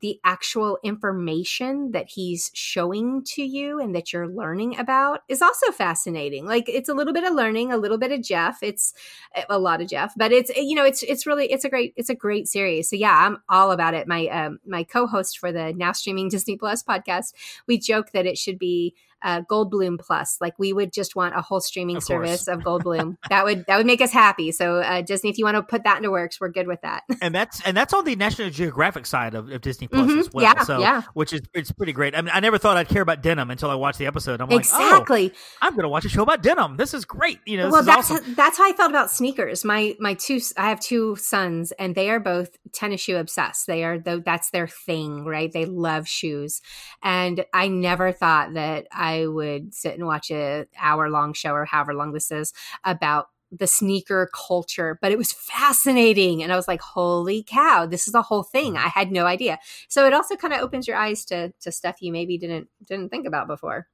the 0.00 0.20
actual 0.24 0.78
information 0.82 1.92
that 1.92 2.08
he's 2.10 2.50
showing 2.54 3.22
to 3.24 3.42
you 3.42 3.80
and 3.80 3.94
that 3.94 4.12
you're 4.12 4.28
learning 4.28 4.78
about 4.78 5.20
is 5.28 5.40
also 5.40 5.72
fascinating. 5.72 6.44
Like 6.44 6.68
it's 6.68 6.88
a 6.88 6.94
little 6.94 7.12
bit 7.12 7.24
of 7.24 7.34
learning, 7.34 7.72
a 7.72 7.78
little 7.78 7.98
bit 7.98 8.12
of 8.12 8.22
Jeff. 8.22 8.62
It's 8.62 8.92
eh, 9.34 9.44
a 9.48 9.58
lot 9.58 9.80
of 9.80 9.88
Jeff, 9.88 10.12
but 10.16 10.32
it's 10.32 10.50
you 10.56 10.74
know 10.74 10.84
it's 10.84 11.02
it's 11.02 11.26
really 11.26 11.50
it's 11.50 11.64
a 11.64 11.68
great 11.68 11.94
it's 11.96 12.10
a 12.10 12.14
great 12.14 12.48
series. 12.48 12.90
So 12.90 12.96
yeah, 12.96 13.26
I'm 13.26 13.38
all 13.48 13.72
about 13.72 13.94
it. 13.94 14.06
My 14.06 14.26
um, 14.26 14.58
my 14.66 14.84
co-host 14.84 15.38
for 15.38 15.52
the 15.52 15.72
now 15.72 15.92
streaming 15.92 16.28
Disney 16.28 16.56
Plus 16.56 16.82
podcast, 16.82 17.32
we 17.66 17.78
joke 17.78 18.12
that 18.12 18.26
it 18.26 18.36
should 18.36 18.58
be 18.58 18.94
uh, 19.22 19.42
Goldblum 19.42 19.98
Plus. 19.98 20.38
Like 20.40 20.58
we 20.58 20.72
would 20.72 20.92
just 20.92 21.16
want 21.16 21.36
a 21.36 21.40
whole 21.40 21.60
streaming 21.60 21.96
of 21.96 22.04
service 22.04 22.48
of 22.48 22.60
Goldblum. 22.60 23.16
that 23.30 23.44
would 23.44 23.64
that 23.66 23.76
would 23.76 23.86
make 23.86 24.00
us 24.00 24.12
happy. 24.12 24.52
So 24.52 24.76
uh, 24.76 25.02
Disney, 25.02 25.30
if 25.30 25.38
you 25.38 25.44
want 25.44 25.56
to 25.56 25.62
put 25.62 25.84
that 25.84 25.98
into 25.98 26.10
works, 26.10 26.40
we're 26.40 26.50
good 26.50 26.66
with 26.66 26.80
that. 26.82 27.04
and 27.22 27.34
that's 27.34 27.60
and 27.62 27.76
that's 27.76 27.92
on 27.92 28.04
the 28.04 28.16
National 28.16 28.50
Geographic 28.50 29.06
side 29.06 29.34
of, 29.34 29.50
of 29.50 29.60
Disney 29.60 29.77
Plus 29.86 30.10
mm-hmm. 30.10 30.18
as 30.18 30.32
well. 30.32 30.42
Yeah, 30.42 30.62
so 30.62 30.78
yeah. 30.80 31.02
which 31.14 31.32
is 31.32 31.42
it's 31.54 31.70
pretty 31.72 31.92
great. 31.92 32.14
I 32.14 32.22
mean, 32.22 32.30
I 32.32 32.40
never 32.40 32.58
thought 32.58 32.76
I'd 32.76 32.88
care 32.88 33.02
about 33.02 33.22
denim 33.22 33.50
until 33.50 33.70
I 33.70 33.74
watched 33.74 33.98
the 33.98 34.06
episode. 34.06 34.40
I'm 34.40 34.50
exactly. 34.50 35.24
like, 35.24 35.34
oh, 35.34 35.66
I'm 35.66 35.72
going 35.72 35.82
to 35.84 35.88
watch 35.88 36.04
a 36.04 36.08
show 36.08 36.22
about 36.22 36.42
denim. 36.42 36.76
This 36.76 36.94
is 36.94 37.04
great. 37.04 37.38
You 37.46 37.58
know, 37.58 37.70
well, 37.70 37.82
that's 37.82 38.10
awesome. 38.10 38.34
that's 38.34 38.58
how 38.58 38.68
I 38.68 38.72
felt 38.72 38.90
about 38.90 39.10
sneakers. 39.10 39.64
My 39.64 39.94
my 40.00 40.14
two 40.14 40.40
I 40.56 40.68
have 40.68 40.80
two 40.80 41.16
sons, 41.16 41.72
and 41.72 41.94
they 41.94 42.10
are 42.10 42.20
both 42.20 42.56
tennis 42.72 43.00
shoe 43.00 43.16
obsessed. 43.16 43.66
They 43.66 43.84
are 43.84 43.98
though 43.98 44.20
that's 44.20 44.50
their 44.50 44.66
thing, 44.66 45.24
right? 45.24 45.52
They 45.52 45.66
love 45.66 46.08
shoes, 46.08 46.60
and 47.02 47.44
I 47.52 47.68
never 47.68 48.12
thought 48.12 48.54
that 48.54 48.86
I 48.92 49.26
would 49.26 49.74
sit 49.74 49.94
and 49.94 50.06
watch 50.06 50.30
a 50.30 50.66
hour 50.78 51.10
long 51.10 51.32
show 51.34 51.52
or 51.52 51.64
however 51.64 51.94
long 51.94 52.12
this 52.12 52.30
is 52.30 52.52
about 52.84 53.28
the 53.50 53.66
sneaker 53.66 54.30
culture, 54.34 54.98
but 55.00 55.12
it 55.12 55.18
was 55.18 55.32
fascinating. 55.32 56.42
And 56.42 56.52
I 56.52 56.56
was 56.56 56.68
like, 56.68 56.80
holy 56.80 57.42
cow, 57.42 57.86
this 57.86 58.06
is 58.08 58.14
a 58.14 58.22
whole 58.22 58.42
thing. 58.42 58.74
Mm-hmm. 58.74 58.86
I 58.86 58.88
had 58.88 59.10
no 59.10 59.26
idea. 59.26 59.58
So 59.88 60.06
it 60.06 60.12
also 60.12 60.36
kind 60.36 60.54
of 60.54 60.60
opens 60.60 60.86
your 60.86 60.96
eyes 60.96 61.24
to 61.26 61.52
to 61.60 61.72
stuff 61.72 61.96
you 62.00 62.12
maybe 62.12 62.38
didn't 62.38 62.68
didn't 62.86 63.10
think 63.10 63.26
about 63.26 63.46
before. 63.48 63.86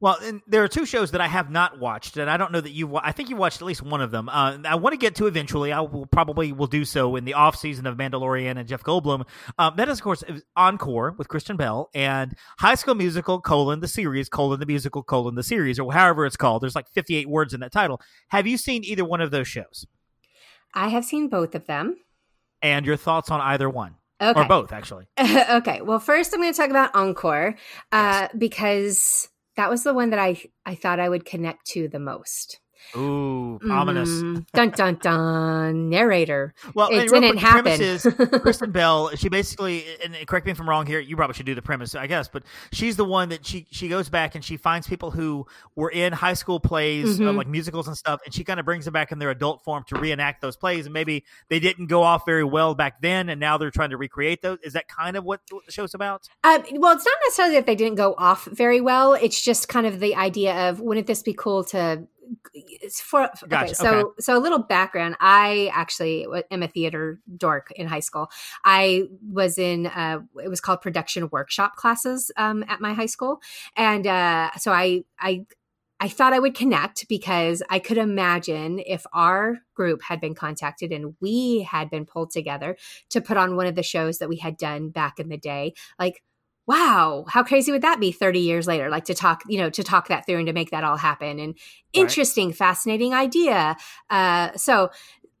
Well, 0.00 0.18
there 0.48 0.64
are 0.64 0.68
two 0.68 0.84
shows 0.84 1.12
that 1.12 1.20
I 1.20 1.28
have 1.28 1.48
not 1.48 1.78
watched, 1.78 2.16
and 2.16 2.28
I 2.28 2.36
don't 2.36 2.50
know 2.50 2.60
that 2.60 2.72
you. 2.72 2.96
I 2.96 3.12
think 3.12 3.30
you 3.30 3.36
watched 3.36 3.62
at 3.62 3.64
least 3.64 3.82
one 3.82 4.00
of 4.00 4.10
them. 4.10 4.28
Uh, 4.28 4.58
I 4.64 4.74
want 4.74 4.92
to 4.92 4.96
get 4.96 5.14
to 5.16 5.26
eventually. 5.26 5.72
I 5.72 5.80
will 5.80 6.06
probably 6.06 6.52
will 6.52 6.66
do 6.66 6.84
so 6.84 7.14
in 7.14 7.24
the 7.24 7.34
off 7.34 7.54
season 7.54 7.86
of 7.86 7.96
Mandalorian 7.96 8.58
and 8.58 8.66
Jeff 8.66 8.82
Goldblum. 8.82 9.24
Um, 9.58 9.74
that 9.76 9.88
is, 9.88 9.98
of 9.98 10.04
course, 10.04 10.24
Encore 10.56 11.14
with 11.16 11.28
Kristen 11.28 11.56
Bell 11.56 11.90
and 11.94 12.34
High 12.58 12.74
School 12.74 12.96
Musical 12.96 13.40
colon 13.40 13.78
the 13.78 13.88
series 13.88 14.28
colon 14.28 14.58
the 14.58 14.66
musical 14.66 15.04
colon 15.04 15.36
the 15.36 15.42
series 15.44 15.78
or 15.78 15.92
however 15.92 16.26
it's 16.26 16.36
called. 16.36 16.62
There's 16.62 16.74
like 16.74 16.88
58 16.88 17.28
words 17.28 17.54
in 17.54 17.60
that 17.60 17.72
title. 17.72 18.00
Have 18.30 18.46
you 18.46 18.58
seen 18.58 18.82
either 18.84 19.04
one 19.04 19.20
of 19.20 19.30
those 19.30 19.46
shows? 19.46 19.86
I 20.74 20.88
have 20.88 21.04
seen 21.04 21.28
both 21.28 21.54
of 21.54 21.66
them. 21.66 21.96
And 22.60 22.86
your 22.86 22.96
thoughts 22.96 23.30
on 23.30 23.40
either 23.40 23.70
one? 23.70 23.96
Okay. 24.20 24.40
Or 24.40 24.44
both, 24.44 24.72
actually. 24.72 25.06
okay. 25.20 25.80
Well, 25.82 25.98
first 25.98 26.32
I'm 26.32 26.40
going 26.40 26.52
to 26.52 26.56
talk 26.56 26.70
about 26.70 26.94
Encore 26.94 27.56
uh, 27.90 28.28
yes. 28.28 28.30
because 28.38 29.28
that 29.56 29.70
was 29.70 29.84
the 29.84 29.94
one 29.94 30.10
that 30.10 30.18
I 30.18 30.42
I 30.66 30.74
thought 30.74 31.00
I 31.00 31.08
would 31.08 31.24
connect 31.24 31.66
to 31.68 31.88
the 31.88 31.98
most. 32.00 32.60
Ooh, 32.96 33.58
ominous. 33.70 34.08
Mm, 34.08 34.46
dun 34.52 34.70
dun 34.70 34.94
dun. 34.96 35.88
Narrator. 35.88 36.54
Well, 36.74 36.88
it 36.90 37.08
didn't 37.08 37.38
happen. 37.38 37.80
Is, 37.80 38.06
Kristen 38.42 38.70
Bell. 38.72 39.10
She 39.16 39.28
basically, 39.28 39.84
and 40.04 40.14
correct 40.26 40.46
me 40.46 40.52
if 40.52 40.60
I'm 40.60 40.68
wrong 40.68 40.86
here. 40.86 41.00
You 41.00 41.16
probably 41.16 41.34
should 41.34 41.46
do 41.46 41.54
the 41.54 41.62
premise, 41.62 41.94
I 41.94 42.06
guess. 42.06 42.28
But 42.28 42.42
she's 42.72 42.96
the 42.96 43.04
one 43.04 43.30
that 43.30 43.46
she 43.46 43.66
she 43.70 43.88
goes 43.88 44.08
back 44.08 44.34
and 44.34 44.44
she 44.44 44.56
finds 44.56 44.86
people 44.86 45.10
who 45.10 45.46
were 45.74 45.90
in 45.90 46.12
high 46.12 46.34
school 46.34 46.60
plays, 46.60 47.18
mm-hmm. 47.18 47.28
uh, 47.28 47.32
like 47.32 47.48
musicals 47.48 47.88
and 47.88 47.96
stuff, 47.96 48.20
and 48.24 48.34
she 48.34 48.44
kind 48.44 48.60
of 48.60 48.66
brings 48.66 48.84
them 48.84 48.92
back 48.92 49.12
in 49.12 49.18
their 49.18 49.30
adult 49.30 49.64
form 49.64 49.84
to 49.88 49.96
reenact 49.96 50.42
those 50.42 50.56
plays. 50.56 50.86
And 50.86 50.92
maybe 50.92 51.24
they 51.48 51.60
didn't 51.60 51.86
go 51.86 52.02
off 52.02 52.26
very 52.26 52.44
well 52.44 52.74
back 52.74 53.00
then, 53.00 53.28
and 53.28 53.40
now 53.40 53.56
they're 53.56 53.70
trying 53.70 53.90
to 53.90 53.96
recreate 53.96 54.42
those. 54.42 54.58
Is 54.62 54.74
that 54.74 54.88
kind 54.88 55.16
of 55.16 55.24
what, 55.24 55.40
what 55.50 55.64
the 55.66 55.72
show's 55.72 55.94
about? 55.94 56.28
Um, 56.44 56.62
well, 56.74 56.94
it's 56.94 57.04
not 57.04 57.16
necessarily 57.24 57.54
that 57.54 57.66
they 57.66 57.76
didn't 57.76 57.96
go 57.96 58.14
off 58.18 58.44
very 58.46 58.80
well. 58.80 59.14
It's 59.14 59.40
just 59.40 59.68
kind 59.68 59.86
of 59.86 60.00
the 60.00 60.14
idea 60.14 60.68
of 60.68 60.80
wouldn't 60.80 61.06
this 61.06 61.22
be 61.22 61.32
cool 61.32 61.64
to 61.64 62.06
for 63.00 63.30
gotcha. 63.48 63.64
okay, 63.64 63.74
so 63.74 63.94
okay. 63.94 64.08
so 64.20 64.36
a 64.36 64.40
little 64.40 64.58
background. 64.58 65.16
I 65.20 65.70
actually 65.72 66.26
am 66.50 66.62
a 66.62 66.68
theater 66.68 67.20
dork 67.36 67.72
in 67.72 67.86
high 67.86 68.00
school. 68.00 68.30
I 68.64 69.04
was 69.26 69.58
in 69.58 69.86
uh, 69.86 70.20
it 70.42 70.48
was 70.48 70.60
called 70.60 70.80
production 70.80 71.28
workshop 71.30 71.76
classes 71.76 72.30
um, 72.36 72.64
at 72.68 72.80
my 72.80 72.92
high 72.92 73.06
school, 73.06 73.40
and 73.76 74.06
uh, 74.06 74.50
so 74.58 74.72
I 74.72 75.04
I 75.18 75.46
I 76.02 76.08
thought 76.08 76.32
I 76.32 76.40
would 76.40 76.56
connect 76.56 77.06
because 77.08 77.62
I 77.70 77.78
could 77.78 77.96
imagine 77.96 78.80
if 78.80 79.06
our 79.12 79.58
group 79.74 80.02
had 80.02 80.20
been 80.20 80.34
contacted 80.34 80.90
and 80.90 81.14
we 81.20 81.62
had 81.62 81.90
been 81.90 82.06
pulled 82.06 82.32
together 82.32 82.76
to 83.10 83.20
put 83.20 83.36
on 83.36 83.54
one 83.54 83.68
of 83.68 83.76
the 83.76 83.84
shows 83.84 84.18
that 84.18 84.28
we 84.28 84.38
had 84.38 84.56
done 84.56 84.88
back 84.88 85.20
in 85.20 85.28
the 85.28 85.36
day, 85.36 85.74
like 86.00 86.24
wow 86.66 87.24
how 87.28 87.42
crazy 87.42 87.72
would 87.72 87.82
that 87.82 88.00
be 88.00 88.12
30 88.12 88.38
years 88.38 88.66
later 88.66 88.88
like 88.88 89.04
to 89.04 89.14
talk 89.14 89.42
you 89.48 89.58
know 89.58 89.70
to 89.70 89.82
talk 89.82 90.08
that 90.08 90.26
through 90.26 90.38
and 90.38 90.46
to 90.46 90.52
make 90.52 90.70
that 90.70 90.84
all 90.84 90.96
happen 90.96 91.38
and 91.38 91.56
interesting 91.92 92.48
right. 92.48 92.56
fascinating 92.56 93.14
idea 93.14 93.76
uh, 94.10 94.50
so 94.56 94.90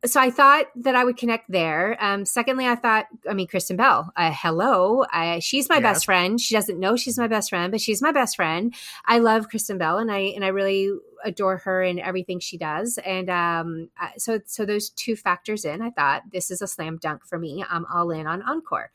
so 0.04 0.20
I 0.20 0.30
thought 0.30 0.66
that 0.76 0.96
I 0.96 1.04
would 1.04 1.16
connect 1.16 1.50
there. 1.50 1.96
Um, 2.00 2.24
secondly, 2.24 2.66
I 2.66 2.74
thought, 2.74 3.06
I 3.28 3.34
mean, 3.34 3.46
Kristen 3.46 3.76
Bell, 3.76 4.12
uh, 4.16 4.32
hello, 4.34 5.04
I, 5.12 5.38
she's 5.38 5.68
my 5.68 5.76
yes. 5.76 5.82
best 5.82 6.04
friend. 6.06 6.40
She 6.40 6.54
doesn't 6.54 6.80
know 6.80 6.96
she's 6.96 7.18
my 7.18 7.28
best 7.28 7.50
friend, 7.50 7.70
but 7.70 7.80
she's 7.80 8.02
my 8.02 8.10
best 8.10 8.34
friend. 8.34 8.74
I 9.06 9.18
love 9.18 9.48
Kristen 9.48 9.78
Bell, 9.78 9.98
and 9.98 10.10
I 10.10 10.18
and 10.18 10.44
I 10.44 10.48
really 10.48 10.90
adore 11.24 11.58
her 11.58 11.82
and 11.82 12.00
everything 12.00 12.40
she 12.40 12.58
does. 12.58 12.98
And 13.04 13.30
um, 13.30 13.90
so 14.16 14.40
so 14.44 14.64
those 14.64 14.90
two 14.90 15.14
factors 15.14 15.64
in, 15.64 15.80
I 15.80 15.90
thought 15.90 16.24
this 16.32 16.50
is 16.50 16.62
a 16.62 16.66
slam 16.66 16.98
dunk 17.00 17.24
for 17.24 17.38
me. 17.38 17.64
I'm 17.68 17.86
all 17.92 18.10
in 18.10 18.26
on 18.26 18.42
Encore. 18.42 18.90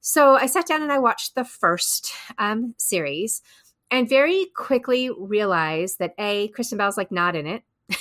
So 0.00 0.34
I 0.34 0.46
sat 0.46 0.66
down 0.66 0.82
and 0.82 0.92
I 0.92 0.98
watched 0.98 1.34
the 1.34 1.44
first 1.44 2.12
um, 2.38 2.74
series 2.78 3.42
and 3.90 4.08
very 4.08 4.46
quickly 4.56 5.10
realized 5.10 5.98
that 5.98 6.14
A, 6.18 6.48
Kristen 6.48 6.78
Bell's 6.78 6.96
like 6.96 7.12
not 7.12 7.36
in 7.36 7.46
it. 7.46 7.62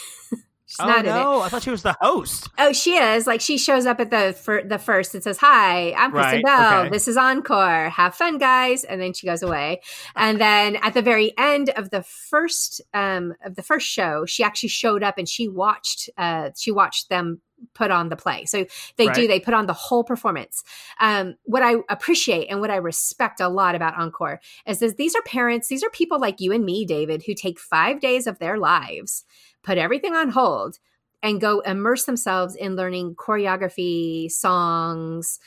She's 0.70 0.82
oh, 0.82 0.86
not 0.86 1.04
no. 1.04 1.42
I 1.42 1.50
thought 1.50 1.64
she 1.64 1.72
was 1.72 1.82
the 1.82 1.98
host. 2.00 2.48
Oh, 2.60 2.74
she 2.74 2.96
is. 2.96 3.26
Like 3.26 3.42
she 3.42 3.58
shows 3.58 3.88
up 3.88 4.00
at 4.00 4.12
the 4.12 4.34
for 4.40 4.62
the 4.64 4.78
first 4.78 5.16
and 5.16 5.24
says, 5.24 5.40
"Hi, 5.40 5.94
I'm 5.94 6.12
Kristen 6.12 6.44
right. 6.44 6.46
Bell. 6.46 6.80
Okay. 6.82 6.90
This 6.90 7.08
is 7.08 7.18
Encore. 7.18 7.90
Have 7.90 8.14
fun, 8.14 8.38
guys." 8.38 8.84
And 8.84 9.02
then 9.02 9.14
she 9.14 9.26
goes 9.26 9.42
away. 9.42 9.82
And 10.16 10.40
then 10.40 10.76
at 10.76 10.94
the 10.94 11.02
very 11.02 11.34
end 11.40 11.72
of 11.72 11.90
the 11.90 12.04
first 12.04 12.82
um 12.94 13.34
of 13.44 13.56
the 13.56 13.64
first 13.64 13.88
show, 13.88 14.28
she 14.28 14.44
actually 14.44 14.70
showed 14.70 15.02
up 15.02 15.18
and 15.18 15.28
she 15.28 15.48
watched 15.48 16.08
uh 16.20 16.52
she 16.56 16.70
watched 16.70 17.10
them 17.10 17.42
put 17.74 17.92
on 17.92 18.10
the 18.10 18.16
play. 18.16 18.46
So 18.46 18.66
they 18.98 19.08
right. 19.08 19.16
do, 19.16 19.28
they 19.28 19.40
put 19.40 19.54
on 19.54 19.66
the 19.66 19.74
whole 19.74 20.04
performance. 20.04 20.64
Um, 21.00 21.36
what 21.44 21.64
I 21.64 21.76
appreciate 21.90 22.48
and 22.48 22.62
what 22.62 22.72
I 22.72 22.78
respect 22.78 23.40
a 23.40 23.50
lot 23.50 23.76
about 23.76 23.98
Encore 23.98 24.40
is 24.66 24.80
that 24.80 24.98
these 24.98 25.16
are 25.16 25.22
parents, 25.24 25.68
these 25.68 25.84
are 25.84 25.90
people 25.90 26.20
like 26.20 26.40
you 26.40 26.52
and 26.52 26.66
me, 26.66 26.86
David, 26.86 27.24
who 27.24 27.34
take 27.34 27.60
five 27.60 28.00
days 28.00 28.28
of 28.28 28.40
their 28.40 28.58
lives, 28.58 29.26
put 29.64 29.78
everything 29.78 30.16
on 30.16 30.30
hold, 30.30 30.80
and 31.22 31.42
go 31.42 31.60
immerse 31.62 32.06
themselves 32.06 32.56
in 32.56 32.76
learning 32.76 33.16
choreography, 33.16 34.32
songs, 34.32 35.40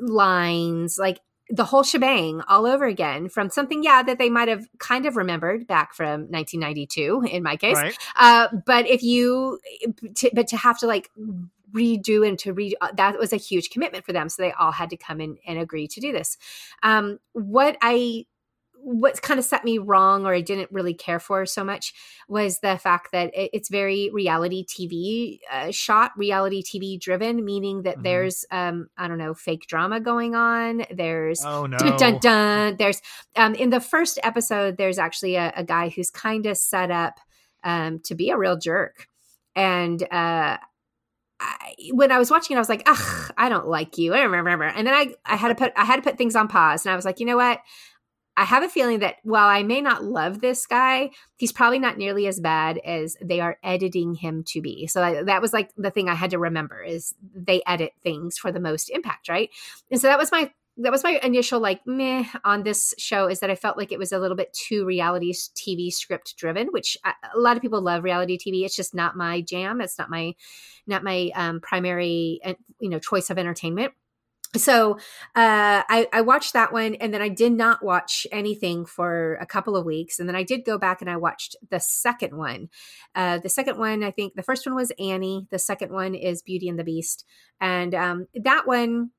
lines, 0.00 0.98
like 0.98 1.20
the 1.50 1.64
whole 1.64 1.82
shebang 1.82 2.42
all 2.48 2.66
over 2.66 2.84
again 2.86 3.28
from 3.28 3.50
something, 3.50 3.82
yeah, 3.82 4.02
that 4.02 4.18
they 4.18 4.30
might 4.30 4.48
have 4.48 4.66
kind 4.78 5.06
of 5.06 5.16
remembered 5.16 5.66
back 5.66 5.94
from 5.94 6.22
1992 6.30 7.26
in 7.30 7.42
my 7.42 7.56
case. 7.56 7.76
Right. 7.76 7.96
Uh, 8.16 8.48
but 8.64 8.88
if 8.88 9.02
you, 9.02 9.58
to, 10.16 10.30
but 10.32 10.48
to 10.48 10.56
have 10.56 10.78
to 10.80 10.86
like 10.86 11.10
redo 11.74 12.26
and 12.26 12.38
to 12.38 12.52
read 12.52 12.76
uh, 12.80 12.92
that 12.96 13.18
was 13.18 13.32
a 13.32 13.36
huge 13.36 13.70
commitment 13.70 14.04
for 14.04 14.12
them. 14.12 14.28
So 14.28 14.42
they 14.42 14.52
all 14.52 14.72
had 14.72 14.90
to 14.90 14.96
come 14.96 15.20
in 15.20 15.38
and 15.46 15.58
agree 15.58 15.88
to 15.88 16.00
do 16.00 16.12
this. 16.12 16.38
Um, 16.82 17.18
what 17.32 17.76
I 17.82 18.26
what 18.84 19.22
kind 19.22 19.40
of 19.40 19.46
set 19.46 19.64
me 19.64 19.78
wrong 19.78 20.26
or 20.26 20.34
I 20.34 20.42
didn't 20.42 20.70
really 20.70 20.92
care 20.92 21.18
for 21.18 21.46
so 21.46 21.64
much 21.64 21.94
was 22.28 22.58
the 22.60 22.76
fact 22.76 23.12
that 23.12 23.34
it, 23.34 23.50
it's 23.54 23.70
very 23.70 24.10
reality 24.12 24.64
TV 24.64 25.38
uh, 25.50 25.70
shot, 25.70 26.12
reality 26.18 26.62
TV 26.62 27.00
driven, 27.00 27.44
meaning 27.44 27.82
that 27.82 27.94
mm-hmm. 27.94 28.02
there's, 28.02 28.44
um, 28.50 28.88
I 28.98 29.08
don't 29.08 29.18
know, 29.18 29.32
fake 29.32 29.66
drama 29.66 30.00
going 30.00 30.34
on. 30.34 30.84
There's, 30.90 31.42
oh 31.44 31.64
no, 31.64 31.78
dun, 31.78 31.96
dun, 31.96 32.18
dun. 32.18 32.76
there's, 32.76 33.00
um, 33.36 33.54
in 33.54 33.70
the 33.70 33.80
first 33.80 34.18
episode, 34.22 34.76
there's 34.76 34.98
actually 34.98 35.36
a, 35.36 35.52
a 35.56 35.64
guy 35.64 35.88
who's 35.88 36.10
kind 36.10 36.44
of 36.44 36.58
set 36.58 36.90
up 36.90 37.18
um, 37.64 38.00
to 38.00 38.14
be 38.14 38.30
a 38.30 38.36
real 38.36 38.58
jerk. 38.58 39.08
And, 39.56 40.02
uh, 40.02 40.58
I, 41.40 41.74
when 41.92 42.12
I 42.12 42.18
was 42.18 42.30
watching 42.30 42.54
it, 42.54 42.58
I 42.58 42.60
was 42.60 42.68
like, 42.68 42.84
"Ugh, 42.86 43.32
I 43.36 43.48
don't 43.48 43.66
like 43.66 43.98
you." 43.98 44.14
I 44.14 44.22
remember. 44.22 44.66
And 44.66 44.86
then 44.86 44.94
I, 44.94 45.14
I 45.26 45.34
had 45.34 45.48
to 45.48 45.56
put, 45.56 45.72
I 45.76 45.84
had 45.84 45.96
to 45.96 46.02
put 46.02 46.16
things 46.16 46.36
on 46.36 46.46
pause, 46.46 46.86
and 46.86 46.92
I 46.92 46.96
was 46.96 47.04
like, 47.04 47.18
"You 47.18 47.26
know 47.26 47.36
what? 47.36 47.60
I 48.36 48.44
have 48.44 48.62
a 48.62 48.68
feeling 48.68 48.98
that 48.98 49.16
while 49.22 49.48
I 49.48 49.62
may 49.62 49.80
not 49.80 50.02
love 50.02 50.40
this 50.40 50.66
guy, 50.66 51.10
he's 51.36 51.52
probably 51.52 51.78
not 51.78 51.98
nearly 51.98 52.26
as 52.26 52.40
bad 52.40 52.78
as 52.78 53.16
they 53.22 53.40
are 53.40 53.58
editing 53.62 54.14
him 54.14 54.42
to 54.48 54.60
be. 54.60 54.86
So 54.88 55.02
I, 55.02 55.22
that 55.22 55.40
was 55.40 55.52
like 55.52 55.70
the 55.76 55.90
thing 55.90 56.08
I 56.08 56.14
had 56.14 56.30
to 56.30 56.38
remember 56.38 56.82
is 56.82 57.14
they 57.34 57.62
edit 57.66 57.92
things 58.02 58.36
for 58.36 58.50
the 58.50 58.60
most 58.60 58.90
impact, 58.90 59.28
right? 59.28 59.50
And 59.90 60.00
so 60.00 60.08
that 60.08 60.18
was 60.18 60.32
my 60.32 60.50
that 60.76 60.90
was 60.90 61.04
my 61.04 61.20
initial 61.22 61.60
like 61.60 61.86
meh 61.86 62.24
on 62.44 62.64
this 62.64 62.94
show 62.98 63.28
is 63.28 63.38
that 63.38 63.50
I 63.50 63.54
felt 63.54 63.76
like 63.76 63.92
it 63.92 63.98
was 63.98 64.10
a 64.10 64.18
little 64.18 64.36
bit 64.36 64.52
too 64.52 64.84
reality 64.84 65.32
TV 65.32 65.92
script 65.92 66.36
driven, 66.36 66.66
which 66.68 66.98
I, 67.04 67.14
a 67.32 67.38
lot 67.38 67.56
of 67.56 67.62
people 67.62 67.80
love 67.80 68.02
reality 68.02 68.36
TV. 68.36 68.64
It's 68.64 68.74
just 68.74 68.94
not 68.94 69.16
my 69.16 69.40
jam. 69.40 69.80
It's 69.80 69.98
not 69.98 70.10
my 70.10 70.34
not 70.88 71.04
my 71.04 71.30
um, 71.36 71.60
primary 71.60 72.40
you 72.80 72.88
know 72.88 72.98
choice 72.98 73.30
of 73.30 73.38
entertainment 73.38 73.92
so 74.56 74.94
uh, 75.34 75.82
I, 75.88 76.08
I, 76.12 76.20
watched 76.20 76.52
that 76.52 76.72
one 76.72 76.94
and 76.96 77.12
then 77.12 77.22
i 77.22 77.28
did 77.28 77.52
not 77.52 77.84
watch 77.84 78.26
anything 78.32 78.86
for 78.86 79.34
a 79.36 79.46
couple 79.46 79.76
of 79.76 79.84
weeks 79.84 80.18
and 80.18 80.28
then 80.28 80.36
i 80.36 80.42
did 80.42 80.64
go 80.64 80.78
back 80.78 81.00
and 81.00 81.10
i 81.10 81.16
watched 81.16 81.56
the 81.70 81.80
second 81.80 82.36
one. 82.36 82.68
Uh, 83.14 83.38
the 83.38 83.48
second 83.48 83.78
one 83.78 84.02
i 84.02 84.10
think 84.10 84.34
the 84.34 84.42
first 84.42 84.66
one 84.66 84.74
was 84.74 84.92
annie 84.98 85.46
the 85.50 85.58
second 85.58 85.92
one 85.92 86.14
is 86.14 86.42
beauty 86.42 86.68
and 86.68 86.78
the 86.78 86.84
beast 86.84 87.24
and 87.60 87.94
um, 87.94 88.26
that 88.34 88.66
one 88.66 89.10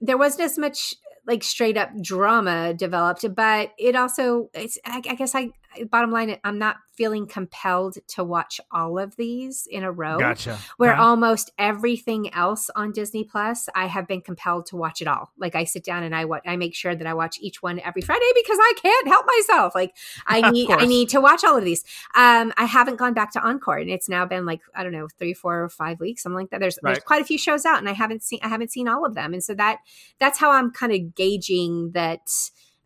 there 0.00 0.18
wasn't 0.18 0.42
as 0.42 0.58
much 0.58 0.94
like 1.26 1.42
straight 1.42 1.76
up 1.76 1.90
drama 2.02 2.74
developed 2.74 3.24
but 3.34 3.70
it 3.78 3.94
also 3.94 4.50
it's 4.54 4.78
I, 4.84 5.02
I 5.08 5.14
guess 5.14 5.34
i 5.34 5.50
bottom 5.90 6.10
line 6.10 6.36
i'm 6.44 6.58
not 6.58 6.76
feeling 6.94 7.26
compelled 7.26 7.96
to 8.06 8.22
watch 8.22 8.60
all 8.70 8.98
of 8.98 9.16
these 9.16 9.66
in 9.70 9.82
a 9.82 9.90
row. 9.90 10.18
Gotcha. 10.18 10.58
Where 10.76 10.92
uh-huh. 10.92 11.02
almost 11.02 11.50
everything 11.58 12.32
else 12.34 12.70
on 12.76 12.92
Disney 12.92 13.24
Plus, 13.24 13.68
I 13.74 13.86
have 13.86 14.06
been 14.06 14.20
compelled 14.20 14.66
to 14.66 14.76
watch 14.76 15.00
it 15.00 15.08
all. 15.08 15.32
Like 15.38 15.54
I 15.54 15.64
sit 15.64 15.84
down 15.84 16.02
and 16.02 16.14
I 16.14 16.26
watch, 16.26 16.42
I 16.46 16.56
make 16.56 16.74
sure 16.74 16.94
that 16.94 17.06
I 17.06 17.14
watch 17.14 17.38
each 17.40 17.62
one 17.62 17.80
every 17.80 18.02
Friday 18.02 18.26
because 18.34 18.58
I 18.60 18.74
can't 18.80 19.08
help 19.08 19.26
myself. 19.26 19.74
Like 19.74 19.96
I 20.26 20.50
need, 20.52 20.70
I 20.70 20.84
need 20.84 21.08
to 21.10 21.20
watch 21.20 21.44
all 21.44 21.56
of 21.56 21.64
these. 21.64 21.82
Um, 22.14 22.52
I 22.56 22.66
haven't 22.66 22.96
gone 22.96 23.14
back 23.14 23.32
to 23.32 23.40
Encore, 23.40 23.78
and 23.78 23.90
it's 23.90 24.08
now 24.08 24.26
been 24.26 24.44
like 24.44 24.60
I 24.74 24.82
don't 24.82 24.92
know 24.92 25.08
three 25.18 25.34
four, 25.34 25.68
five 25.70 25.98
weeks, 25.98 26.22
something 26.22 26.36
like 26.36 26.50
that. 26.50 26.60
There's 26.60 26.78
right. 26.82 26.92
there's 26.92 27.04
quite 27.04 27.22
a 27.22 27.24
few 27.24 27.38
shows 27.38 27.64
out, 27.64 27.78
and 27.78 27.88
I 27.88 27.92
haven't 27.92 28.22
seen 28.22 28.40
I 28.42 28.48
haven't 28.48 28.70
seen 28.70 28.86
all 28.86 29.06
of 29.06 29.14
them, 29.14 29.32
and 29.32 29.42
so 29.42 29.54
that 29.54 29.78
that's 30.18 30.38
how 30.38 30.50
I'm 30.50 30.70
kind 30.70 30.92
of 30.92 31.14
gauging 31.14 31.92
that 31.92 32.28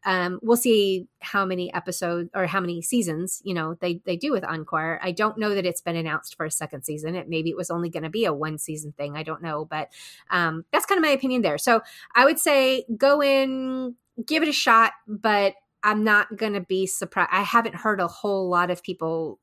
um, 0.07 0.39
we'll 0.41 0.57
see 0.57 1.09
how 1.19 1.45
many 1.45 1.75
episodes 1.75 2.31
or 2.33 2.47
how 2.47 2.61
many 2.61 2.81
seasons 2.81 3.43
you 3.45 3.53
know 3.53 3.77
they 3.81 4.01
they 4.07 4.17
do 4.17 4.31
with 4.31 4.45
Encore. 4.45 5.01
I 5.03 5.11
don't 5.11 5.37
know 5.37 5.55
that 5.55 5.67
it's 5.67 5.83
been 5.83 5.97
announced 5.97 6.37
for 6.37 6.47
a 6.47 6.51
second 6.51 6.85
season. 6.85 7.17
It 7.17 7.29
maybe 7.29 7.51
it 7.51 7.57
was 7.57 7.71
only 7.71 7.91
going 7.91 8.05
to 8.05 8.11
be 8.11 8.25
a 8.25 8.33
one 8.33 8.57
season 8.57 8.93
thing. 8.93 9.17
I 9.17 9.25
don't 9.25 9.43
know, 9.43 9.65
but 9.65 9.89
um, 10.31 10.65
that's 10.73 10.87
kind 10.87 10.99
of 10.99 11.03
my 11.03 11.11
opinion 11.11 11.43
there. 11.43 11.59
So 11.59 11.83
I 12.15 12.25
would 12.25 12.39
say 12.39 12.85
go 12.97 13.21
in, 13.21 13.97
give 14.25 14.45
it 14.45 14.49
a 14.49 14.53
shot, 14.53 14.93
but 15.09 15.55
I'm 15.83 16.05
not 16.05 16.37
going 16.37 16.55
to 16.55 16.61
be 16.61 16.87
surprised. 16.87 17.31
I 17.33 17.43
haven't 17.43 17.75
heard 17.75 18.01
a 18.01 18.09
whole 18.09 18.49
lot 18.49 18.71
of 18.71 18.83
people 18.83 19.41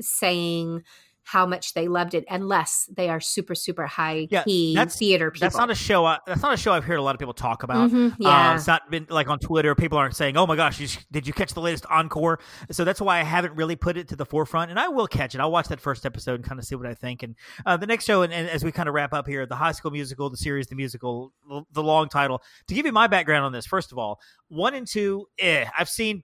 saying 0.00 0.82
how 1.24 1.46
much 1.46 1.74
they 1.74 1.88
loved 1.88 2.14
it 2.14 2.24
unless 2.28 2.88
they 2.94 3.08
are 3.08 3.20
super 3.20 3.54
super 3.54 3.86
high 3.86 4.26
yeah, 4.30 4.42
key 4.42 4.76
theater 4.86 5.30
people. 5.30 5.44
That's 5.44 5.56
not 5.56 5.70
a 5.70 5.74
show. 5.74 6.04
I, 6.04 6.18
that's 6.26 6.42
not 6.42 6.54
a 6.54 6.56
show 6.56 6.72
I've 6.72 6.84
heard 6.84 6.98
a 6.98 7.02
lot 7.02 7.14
of 7.14 7.18
people 7.18 7.34
talk 7.34 7.62
about. 7.62 7.90
Mm-hmm, 7.90 8.22
yeah, 8.22 8.52
uh, 8.52 8.54
it's 8.54 8.66
not 8.66 8.90
been 8.90 9.06
like 9.08 9.28
on 9.28 9.38
Twitter. 9.38 9.74
People 9.74 9.98
aren't 9.98 10.16
saying, 10.16 10.36
"Oh 10.36 10.46
my 10.46 10.56
gosh, 10.56 10.80
you, 10.80 10.88
did 11.10 11.26
you 11.26 11.32
catch 11.32 11.54
the 11.54 11.60
latest 11.60 11.86
encore?" 11.86 12.40
So 12.70 12.84
that's 12.84 13.00
why 13.00 13.20
I 13.20 13.22
haven't 13.22 13.54
really 13.54 13.76
put 13.76 13.96
it 13.96 14.08
to 14.08 14.16
the 14.16 14.26
forefront. 14.26 14.70
And 14.70 14.78
I 14.78 14.88
will 14.88 15.06
catch 15.06 15.34
it. 15.34 15.40
I'll 15.40 15.52
watch 15.52 15.68
that 15.68 15.80
first 15.80 16.04
episode 16.06 16.34
and 16.34 16.44
kind 16.44 16.58
of 16.58 16.66
see 16.66 16.74
what 16.74 16.86
I 16.86 16.94
think. 16.94 17.22
And 17.22 17.36
uh, 17.64 17.76
the 17.76 17.86
next 17.86 18.04
show, 18.04 18.22
and, 18.22 18.32
and, 18.32 18.48
as 18.48 18.64
we 18.64 18.72
kind 18.72 18.88
of 18.88 18.94
wrap 18.94 19.12
up 19.12 19.26
here, 19.26 19.46
the 19.46 19.56
High 19.56 19.72
School 19.72 19.90
Musical, 19.90 20.30
the 20.30 20.36
series, 20.36 20.66
the 20.66 20.76
musical, 20.76 21.32
the 21.72 21.82
long 21.82 22.08
title. 22.08 22.42
To 22.68 22.74
give 22.74 22.86
you 22.86 22.92
my 22.92 23.06
background 23.06 23.44
on 23.44 23.52
this, 23.52 23.66
first 23.66 23.92
of 23.92 23.98
all, 23.98 24.20
one 24.48 24.74
and 24.74 24.86
two, 24.86 25.26
eh, 25.38 25.66
I've 25.78 25.88
seen 25.88 26.22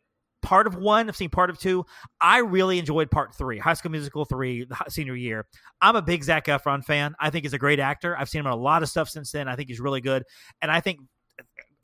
part 0.49 0.66
of 0.66 0.76
one. 0.76 1.11
I've 1.11 1.16
seen 1.16 1.28
part 1.28 1.51
of 1.51 1.59
two. 1.59 1.84
I 2.22 2.38
really 2.38 2.78
enjoyed 2.78 3.11
part 3.11 3.34
three, 3.34 3.59
High 3.59 3.74
School 3.74 3.90
Musical 3.90 4.24
three, 4.24 4.64
the 4.64 4.76
senior 4.88 5.14
year. 5.14 5.46
I'm 5.82 5.94
a 5.94 6.01
big 6.01 6.24
Zac 6.24 6.46
Efron 6.46 6.82
fan. 6.82 7.14
I 7.20 7.28
think 7.28 7.44
he's 7.44 7.53
a 7.53 7.59
great 7.59 7.78
actor. 7.78 8.16
I've 8.16 8.30
seen 8.30 8.40
him 8.40 8.46
in 8.46 8.53
a 8.53 8.57
lot 8.57 8.82
of 8.82 8.88
stuff 8.88 9.11
since 9.11 9.30
then. 9.30 9.46
I 9.46 9.57
think 9.57 9.68
he's 9.68 9.78
really 9.78 10.01
good, 10.01 10.24
and 10.62 10.70
I 10.70 10.80
think. 10.80 11.01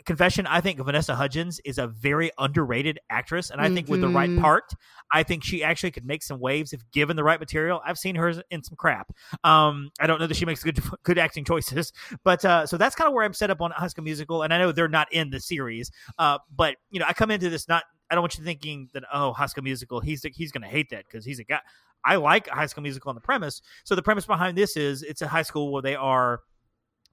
Confession, 0.05 0.47
I 0.47 0.61
think 0.61 0.79
Vanessa 0.81 1.15
Hudgens 1.15 1.61
is 1.65 1.79
a 1.79 1.87
very 1.87 2.31
underrated 2.39 2.99
actress, 3.09 3.51
and 3.51 3.61
I 3.61 3.69
think 3.69 3.87
mm-hmm. 3.87 3.93
with 3.93 4.01
the 4.03 4.09
right 4.09 4.29
mm-hmm. 4.29 4.43
part, 4.43 4.73
I 5.13 5.23
think 5.23 5.43
she 5.43 5.65
actually 5.65 5.93
could 5.93 6.05
make 6.05 6.23
some 6.23 6.41
waves 6.41 6.73
if 6.73 6.83
given 6.93 7.17
the 7.17 7.25
right 7.25 7.41
material. 7.41 7.81
I've 7.85 7.99
seen 7.99 8.15
her 8.17 8.35
in 8.51 8.63
some 8.63 8.77
crap. 8.77 9.13
Um, 9.45 9.91
I 9.99 10.07
don't 10.07 10.21
know 10.21 10.27
that 10.27 10.37
she 10.37 10.45
makes 10.45 10.63
good 10.63 10.81
good 11.05 11.19
acting 11.19 11.45
choices, 11.45 11.93
but 12.23 12.45
uh, 12.45 12.67
so 12.67 12.77
that's 12.77 12.95
kind 12.95 13.09
of 13.09 13.15
where 13.15 13.25
I'm 13.25 13.33
set 13.33 13.51
up 13.51 13.61
on 13.61 13.71
High 13.71 13.89
School 13.89 14.05
Musical, 14.05 14.43
and 14.43 14.53
I 14.53 14.59
know 14.59 14.73
they're 14.73 14.89
not 14.89 15.11
in 15.13 15.31
the 15.31 15.41
series, 15.41 15.91
uh, 16.19 16.39
but 16.55 16.77
you 16.91 17.01
know 17.01 17.07
I 17.09 17.13
come 17.13 17.31
into 17.31 17.49
this 17.49 17.69
not 17.69 17.85
I 18.11 18.15
don't 18.15 18.23
want 18.23 18.37
you 18.39 18.45
thinking 18.45 18.89
that 18.93 19.05
oh, 19.13 19.33
High 19.33 19.47
School 19.47 19.65
Musical, 19.65 20.01
he's 20.01 20.23
he's 20.35 20.53
going 20.53 20.63
to 20.63 20.69
hate 20.69 20.91
that 20.91 21.05
because 21.07 21.25
he's 21.25 21.39
a 21.39 21.45
guy. 21.45 21.61
I 22.05 22.17
like 22.17 22.49
High 22.49 22.67
School 22.67 22.83
Musical 22.83 23.09
on 23.09 23.15
the 23.15 23.21
premise. 23.21 23.63
So 23.85 23.95
the 23.95 24.03
premise 24.03 24.27
behind 24.27 24.59
this 24.59 24.77
is 24.77 25.03
it's 25.03 25.23
a 25.23 25.29
high 25.29 25.43
school 25.43 25.73
where 25.73 25.83
they 25.83 25.95
are 25.95 26.41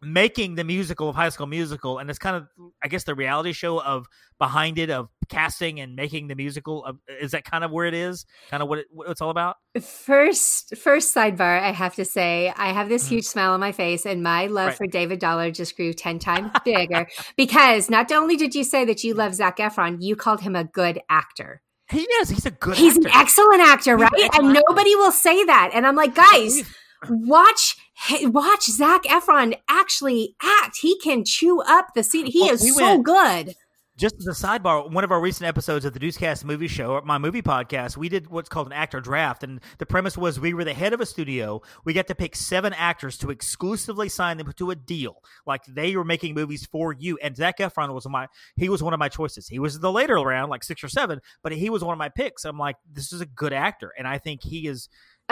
making 0.01 0.55
the 0.55 0.63
musical 0.63 1.09
of 1.09 1.15
High 1.15 1.29
School 1.29 1.47
Musical, 1.47 1.99
and 1.99 2.09
it's 2.09 2.19
kind 2.19 2.35
of, 2.35 2.47
I 2.83 2.87
guess, 2.87 3.03
the 3.03 3.15
reality 3.15 3.53
show 3.53 3.81
of 3.81 4.07
behind 4.39 4.79
it 4.79 4.89
of 4.89 5.09
casting 5.29 5.79
and 5.79 5.95
making 5.95 6.27
the 6.27 6.35
musical. 6.35 6.83
Of, 6.83 6.97
is 7.07 7.31
that 7.31 7.43
kind 7.43 7.63
of 7.63 7.71
where 7.71 7.85
it 7.85 7.93
is? 7.93 8.25
Kind 8.49 8.63
of 8.63 8.69
what, 8.69 8.79
it, 8.79 8.87
what 8.91 9.09
it's 9.09 9.21
all 9.21 9.29
about? 9.29 9.57
First, 9.79 10.75
first 10.75 11.13
sidebar, 11.13 11.61
I 11.61 11.71
have 11.71 11.95
to 11.95 12.05
say, 12.05 12.51
I 12.55 12.73
have 12.73 12.89
this 12.89 13.05
mm-hmm. 13.05 13.15
huge 13.15 13.25
smile 13.25 13.51
on 13.51 13.59
my 13.59 13.71
face, 13.71 14.05
and 14.05 14.23
my 14.23 14.47
love 14.47 14.69
right. 14.69 14.77
for 14.77 14.87
David 14.87 15.19
Dollar 15.19 15.51
just 15.51 15.75
grew 15.75 15.93
ten 15.93 16.19
times 16.19 16.51
bigger 16.65 17.07
because 17.37 17.89
not 17.89 18.11
only 18.11 18.35
did 18.35 18.55
you 18.55 18.63
say 18.63 18.85
that 18.85 19.03
you 19.03 19.13
love 19.13 19.35
Zac 19.35 19.57
Efron, 19.57 19.97
you 20.01 20.15
called 20.15 20.41
him 20.41 20.55
a 20.55 20.63
good 20.63 20.99
actor. 21.09 21.61
He 21.91 22.01
is. 22.01 22.29
He's 22.29 22.45
a 22.45 22.51
good. 22.51 22.77
He's 22.77 22.95
actor. 22.95 23.09
an 23.09 23.15
excellent 23.15 23.61
actor, 23.61 23.97
right? 23.97 24.11
Excellent 24.13 24.35
and 24.35 24.57
actor. 24.57 24.63
nobody 24.67 24.95
will 24.95 25.11
say 25.11 25.43
that. 25.43 25.71
And 25.73 25.85
I'm 25.85 25.95
like, 25.95 26.15
guys, 26.15 26.63
watch 27.09 27.77
watch 28.23 28.65
Zac 28.65 29.03
Efron 29.03 29.57
actually 29.69 30.35
act. 30.41 30.77
He 30.81 30.99
can 30.99 31.23
chew 31.25 31.61
up 31.61 31.93
the 31.95 32.03
scene. 32.03 32.25
He 32.25 32.41
well, 32.41 32.53
is 32.53 32.61
we 32.61 32.71
so 32.71 33.01
good. 33.01 33.55
Just 33.97 34.15
as 34.19 34.25
a 34.25 34.47
sidebar, 34.47 34.91
one 34.91 35.03
of 35.03 35.11
our 35.11 35.21
recent 35.21 35.47
episodes 35.47 35.85
of 35.85 35.93
the 35.93 35.99
Deucecast 35.99 36.43
movie 36.43 36.69
show, 36.69 36.99
my 37.05 37.19
movie 37.19 37.43
podcast, 37.43 37.97
we 37.97 38.09
did 38.09 38.31
what's 38.31 38.49
called 38.49 38.65
an 38.65 38.73
actor 38.73 38.99
draft, 38.99 39.43
and 39.43 39.59
the 39.77 39.85
premise 39.85 40.17
was 40.17 40.39
we 40.39 40.55
were 40.55 40.63
the 40.63 40.73
head 40.73 40.93
of 40.93 41.01
a 41.01 41.05
studio. 41.05 41.61
We 41.85 41.93
got 41.93 42.07
to 42.07 42.15
pick 42.15 42.35
seven 42.35 42.73
actors 42.73 43.15
to 43.19 43.29
exclusively 43.29 44.09
sign 44.09 44.37
them 44.37 44.51
to 44.53 44.71
a 44.71 44.75
deal, 44.75 45.21
like 45.45 45.65
they 45.65 45.95
were 45.95 46.05
making 46.05 46.33
movies 46.33 46.65
for 46.65 46.93
you. 46.93 47.19
And 47.21 47.35
Zac 47.35 47.59
Efron 47.59 47.93
was 47.93 48.07
my 48.09 48.27
he 48.55 48.69
was 48.69 48.81
one 48.81 48.93
of 48.93 48.99
my 48.99 49.09
choices. 49.09 49.47
He 49.47 49.59
was 49.59 49.79
the 49.79 49.91
later 49.91 50.15
round, 50.15 50.49
like 50.49 50.63
six 50.63 50.83
or 50.83 50.89
seven, 50.89 51.21
but 51.43 51.51
he 51.51 51.69
was 51.69 51.83
one 51.83 51.93
of 51.93 51.99
my 51.99 52.09
picks. 52.09 52.43
I'm 52.43 52.57
like, 52.57 52.77
this 52.91 53.13
is 53.13 53.21
a 53.21 53.27
good 53.27 53.53
actor, 53.53 53.93
and 53.99 54.07
I 54.07 54.17
think 54.17 54.41
he 54.41 54.67
is 54.67 54.89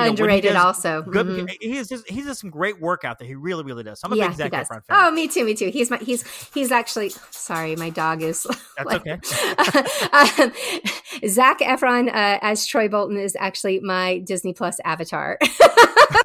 underrated 0.08 0.54
know, 0.54 0.66
also. 0.66 1.02
Good, 1.02 1.28
mm-hmm. 1.28 1.48
He 1.60 1.84
just 1.84 2.10
he 2.10 2.22
does 2.22 2.40
some 2.40 2.50
great 2.50 2.80
work 2.80 3.04
out 3.04 3.20
there. 3.20 3.28
He 3.28 3.36
really, 3.36 3.64
really 3.64 3.84
does. 3.84 4.02
I'm 4.04 4.14
a 4.14 4.16
yeah, 4.16 4.28
big 4.30 4.38
Zac 4.38 4.52
Efron 4.52 4.86
fan. 4.86 4.98
Oh, 5.08 5.12
me 5.12 5.28
too, 5.28 5.46
me 5.46 5.54
too. 5.54 5.70
He's 5.70 5.90
my 5.90 5.98
he's 5.98 6.24
he's 6.54 6.72
actually 6.72 7.12
sorry, 7.32 7.76
my 7.76 7.90
dog 7.90 8.22
is. 8.22 8.44
That's 8.78 8.86
like, 8.86 9.02
okay. 9.02 9.14
um, 10.44 10.54
Zac 11.28 11.60
Efron 11.60 12.08
uh, 12.10 12.40
as 12.42 12.66
Troy 12.66 12.88
Bolton 12.88 13.18
is 13.18 13.36
actually 13.40 13.80
my 13.80 14.20
Disney 14.20 14.54
Plus 14.54 14.78
avatar. 14.86 15.38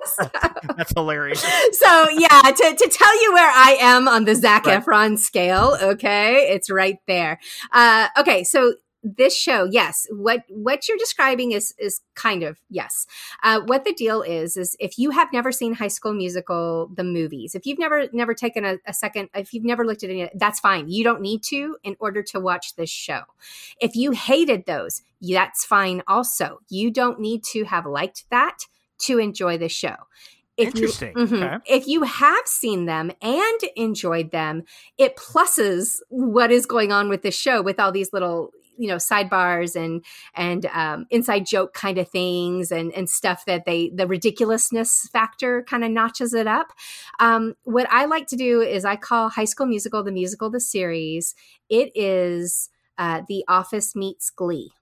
so, 0.05 0.31
That's 0.77 0.93
hilarious. 0.93 1.41
So 1.41 2.09
yeah, 2.11 2.29
to, 2.29 2.77
to 2.77 2.89
tell 2.91 3.23
you 3.23 3.33
where 3.33 3.51
I 3.51 3.77
am 3.81 4.09
on 4.09 4.25
the 4.25 4.35
Zac 4.35 4.67
right. 4.67 4.83
Efron 4.83 5.19
scale, 5.19 5.77
okay, 5.81 6.53
it's 6.53 6.71
right 6.71 6.99
there. 7.07 7.39
Uh, 7.73 8.09
okay, 8.19 8.45
so 8.45 8.75
this 9.05 9.37
show 9.37 9.69
yes 9.71 10.07
what 10.11 10.43
what 10.49 10.89
you're 10.89 10.99
describing 10.99 11.53
is 11.53 11.75
is 11.79 12.01
kind 12.15 12.43
of 12.43 12.59
yes. 12.71 13.07
Uh, 13.43 13.61
what 13.67 13.85
the 13.85 13.93
deal 13.93 14.23
is 14.23 14.57
is 14.57 14.77
if 14.81 14.99
you 14.99 15.11
have 15.11 15.29
never 15.33 15.53
seen 15.53 15.75
high 15.75 15.89
school 15.89 16.15
musical 16.15 16.91
the 16.97 17.05
movies 17.05 17.55
if 17.55 17.67
you've 17.67 17.79
never 17.79 18.07
never 18.13 18.35
taken 18.35 18.65
a, 18.65 18.79
a 18.87 18.95
second 18.95 19.29
if 19.35 19.53
you've 19.53 19.65
never 19.65 19.85
looked 19.85 20.03
at 20.03 20.11
any 20.11 20.29
that's 20.35 20.59
fine. 20.59 20.89
You 20.89 21.05
don't 21.05 21.21
need 21.21 21.43
to 21.45 21.77
in 21.85 21.97
order 22.01 22.23
to 22.23 22.41
watch 22.41 22.75
this 22.77 22.91
show. 22.91 23.21
If 23.81 23.95
you 23.95 24.13
hated 24.13 24.67
those 24.67 25.03
that's 25.33 25.65
fine 25.65 26.03
also. 26.07 26.61
You 26.69 26.91
don't 26.91 27.21
need 27.21 27.45
to 27.53 27.65
have 27.65 27.87
liked 27.87 28.25
that 28.31 28.59
to 29.01 29.19
enjoy 29.19 29.59
the 29.59 29.69
show. 29.69 29.97
If 30.57 30.69
Interesting. 30.69 31.15
You, 31.17 31.27
mm-hmm, 31.27 31.43
okay. 31.43 31.59
If 31.67 31.89
you 31.89 32.03
have 32.03 32.47
seen 32.47 32.87
them 32.87 33.11
and 33.21 33.61
enjoyed 33.75 34.31
them, 34.31 34.63
it 34.99 35.17
pluses 35.17 35.97
what 36.09 36.53
is 36.53 36.65
going 36.65 36.93
on 36.93 37.09
with 37.09 37.23
the 37.23 37.33
show 37.33 37.61
with 37.61 37.81
all 37.81 37.91
these 37.91 38.13
little 38.13 38.53
you 38.79 38.89
know 38.89 38.97
sidebars 38.97 39.77
and 39.77 40.05
and 40.35 40.67
um, 40.67 41.07
inside 41.11 41.47
joke 41.47 41.75
kind 41.75 41.99
of 41.99 42.09
things 42.09 42.71
and 42.73 42.93
and 42.93 43.09
stuff 43.09 43.45
that 43.47 43.65
they 43.65 43.91
the 43.91 44.07
ridiculousness 44.07 45.09
factor 45.13 45.63
kind 45.65 45.85
of 45.85 45.91
notches 45.91 46.35
it 46.35 46.47
up. 46.47 46.69
Um, 47.21 47.55
what 47.65 47.87
i 47.91 48.05
like 48.05 48.27
to 48.29 48.37
do 48.37 48.61
is 48.61 48.85
i 48.85 48.97
call 48.97 49.29
high 49.29 49.45
school 49.45 49.67
musical 49.67 50.03
the 50.03 50.13
musical 50.13 50.51
the 50.51 50.61
series. 50.61 51.35
It 51.69 51.93
is 51.95 52.71
uh, 52.99 53.23
the 53.29 53.45
office 53.49 53.97
meets 53.97 54.31
glee. 54.31 54.73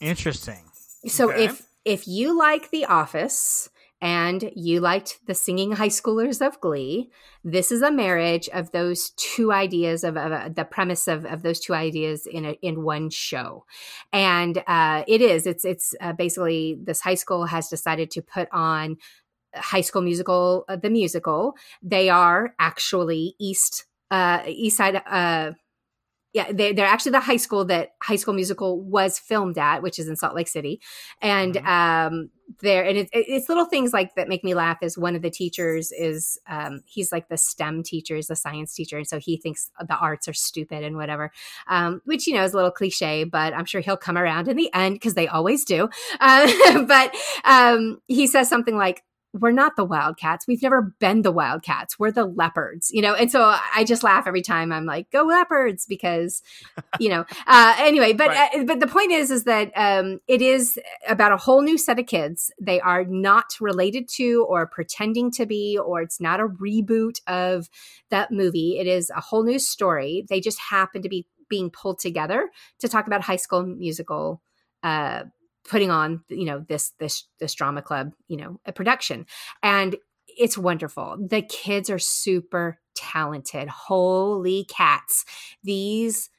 Interesting. 0.00 0.70
So 1.06 1.30
Okay. 1.30 1.36
if 1.36 1.66
if 1.84 2.06
you 2.06 2.36
like 2.38 2.70
the 2.70 2.84
office 2.86 3.70
and 4.00 4.50
you 4.54 4.80
liked 4.80 5.20
the 5.26 5.34
singing 5.34 5.72
high 5.72 5.88
schoolers 5.88 6.44
of 6.44 6.60
glee. 6.60 7.10
This 7.44 7.70
is 7.70 7.82
a 7.82 7.90
marriage 7.90 8.48
of 8.48 8.70
those 8.70 9.10
two 9.10 9.52
ideas 9.52 10.04
of, 10.04 10.16
of 10.16 10.32
uh, 10.32 10.48
the 10.48 10.64
premise 10.64 11.06
of, 11.06 11.24
of 11.26 11.42
those 11.42 11.60
two 11.60 11.74
ideas 11.74 12.26
in 12.26 12.44
a, 12.44 12.52
in 12.62 12.82
one 12.82 13.10
show. 13.10 13.64
And 14.12 14.62
uh, 14.66 15.04
it 15.06 15.20
is 15.20 15.46
it's 15.46 15.64
it's 15.64 15.94
uh, 16.00 16.12
basically 16.12 16.78
this 16.82 17.00
high 17.00 17.14
school 17.14 17.44
has 17.46 17.68
decided 17.68 18.10
to 18.12 18.22
put 18.22 18.48
on 18.52 18.96
high 19.54 19.80
school 19.82 20.02
musical 20.02 20.64
uh, 20.68 20.76
the 20.76 20.90
musical. 20.90 21.54
They 21.82 22.08
are 22.08 22.54
actually 22.58 23.34
east 23.38 23.86
uh 24.10 24.42
east 24.46 24.76
side 24.76 24.96
uh 25.06 25.52
yeah 26.32 26.50
they, 26.52 26.72
they're 26.72 26.86
actually 26.86 27.12
the 27.12 27.20
high 27.20 27.36
school 27.36 27.64
that 27.64 27.90
high 28.02 28.16
school 28.16 28.34
musical 28.34 28.80
was 28.80 29.18
filmed 29.18 29.58
at 29.58 29.82
which 29.82 29.98
is 29.98 30.08
in 30.08 30.16
salt 30.16 30.34
lake 30.34 30.48
city. 30.48 30.80
And 31.20 31.56
um 31.58 32.30
there 32.60 32.84
and 32.84 32.98
it, 32.98 33.08
it's 33.12 33.48
little 33.48 33.64
things 33.64 33.92
like 33.92 34.14
that 34.16 34.28
make 34.28 34.42
me 34.42 34.54
laugh 34.54 34.78
is 34.82 34.98
one 34.98 35.14
of 35.14 35.22
the 35.22 35.30
teachers 35.30 35.92
is 35.92 36.38
um 36.48 36.80
he's 36.84 37.12
like 37.12 37.28
the 37.28 37.36
stem 37.36 37.82
teacher 37.82 38.16
is 38.16 38.26
the 38.26 38.34
science 38.34 38.74
teacher 38.74 38.96
and 38.96 39.06
so 39.06 39.18
he 39.20 39.36
thinks 39.36 39.70
the 39.86 39.96
arts 39.96 40.26
are 40.26 40.32
stupid 40.32 40.82
and 40.82 40.96
whatever 40.96 41.30
um 41.68 42.00
which 42.06 42.26
you 42.26 42.34
know 42.34 42.42
is 42.42 42.52
a 42.52 42.56
little 42.56 42.70
cliche 42.72 43.22
but 43.22 43.54
i'm 43.54 43.64
sure 43.64 43.80
he'll 43.80 43.96
come 43.96 44.18
around 44.18 44.48
in 44.48 44.56
the 44.56 44.68
end 44.74 44.94
because 44.96 45.14
they 45.14 45.28
always 45.28 45.64
do. 45.64 45.88
Uh, 46.22 46.82
but 46.82 47.14
um 47.44 47.98
he 48.08 48.26
says 48.26 48.48
something 48.48 48.76
like 48.76 49.02
we're 49.32 49.52
not 49.52 49.76
the 49.76 49.84
wildcats. 49.84 50.46
We've 50.48 50.62
never 50.62 50.94
been 50.98 51.22
the 51.22 51.30
wildcats. 51.30 51.98
We're 51.98 52.10
the 52.10 52.24
leopards 52.26 52.90
you 52.92 53.02
know? 53.02 53.14
And 53.14 53.30
so 53.30 53.54
i 53.74 53.84
just 53.84 54.02
laugh 54.02 54.26
every 54.26 54.42
time 54.42 54.72
i'm 54.72 54.86
like 54.86 55.10
go 55.10 55.22
leopards 55.24 55.86
because 55.86 56.42
you 56.98 57.08
know 57.08 57.24
uh 57.46 57.74
anyway 57.78 58.12
but 58.12 58.28
Right. 58.28 58.54
uh, 58.54 58.64
but 58.64 58.80
the 58.80 58.86
point 58.86 59.12
is 59.12 59.30
is 59.30 59.44
that 59.44 59.70
um 59.76 60.20
it 60.28 60.42
is 60.42 60.78
about 61.08 61.32
a 61.32 61.36
whole 61.36 61.62
new 61.62 61.78
set 61.78 61.98
of 61.98 62.06
kids. 62.06 62.52
They 62.60 62.80
are 62.80 63.04
not 63.04 63.46
related 63.60 64.08
to 64.16 64.44
or 64.48 64.66
pretending 64.66 65.30
to 65.32 65.46
be 65.46 65.78
or 65.78 66.02
it's 66.02 66.20
not 66.20 66.40
a 66.40 66.46
reboot 66.46 67.20
of 67.26 67.68
that 68.10 68.30
movie. 68.32 68.78
It 68.78 68.86
is 68.86 69.10
a 69.10 69.20
whole 69.20 69.44
new 69.44 69.58
story. 69.58 70.24
They 70.28 70.40
just 70.40 70.58
happen 70.58 71.02
to 71.02 71.08
be 71.08 71.26
being 71.48 71.70
pulled 71.70 71.98
together 71.98 72.50
to 72.78 72.88
talk 72.88 73.06
about 73.06 73.22
high 73.22 73.36
school 73.36 73.64
musical 73.64 74.42
uh 74.82 75.24
putting 75.68 75.90
on 75.90 76.22
you 76.28 76.44
know 76.44 76.64
this 76.68 76.92
this 76.98 77.24
this 77.38 77.54
drama 77.54 77.82
club 77.82 78.12
you 78.28 78.36
know 78.36 78.60
a 78.66 78.72
production. 78.72 79.26
And 79.62 79.96
it's 80.26 80.56
wonderful. 80.56 81.16
The 81.20 81.42
kids 81.42 81.90
are 81.90 81.98
super 81.98 82.78
talented. 82.94 83.68
Holy 83.68 84.64
cats. 84.64 85.24
These 85.62 86.30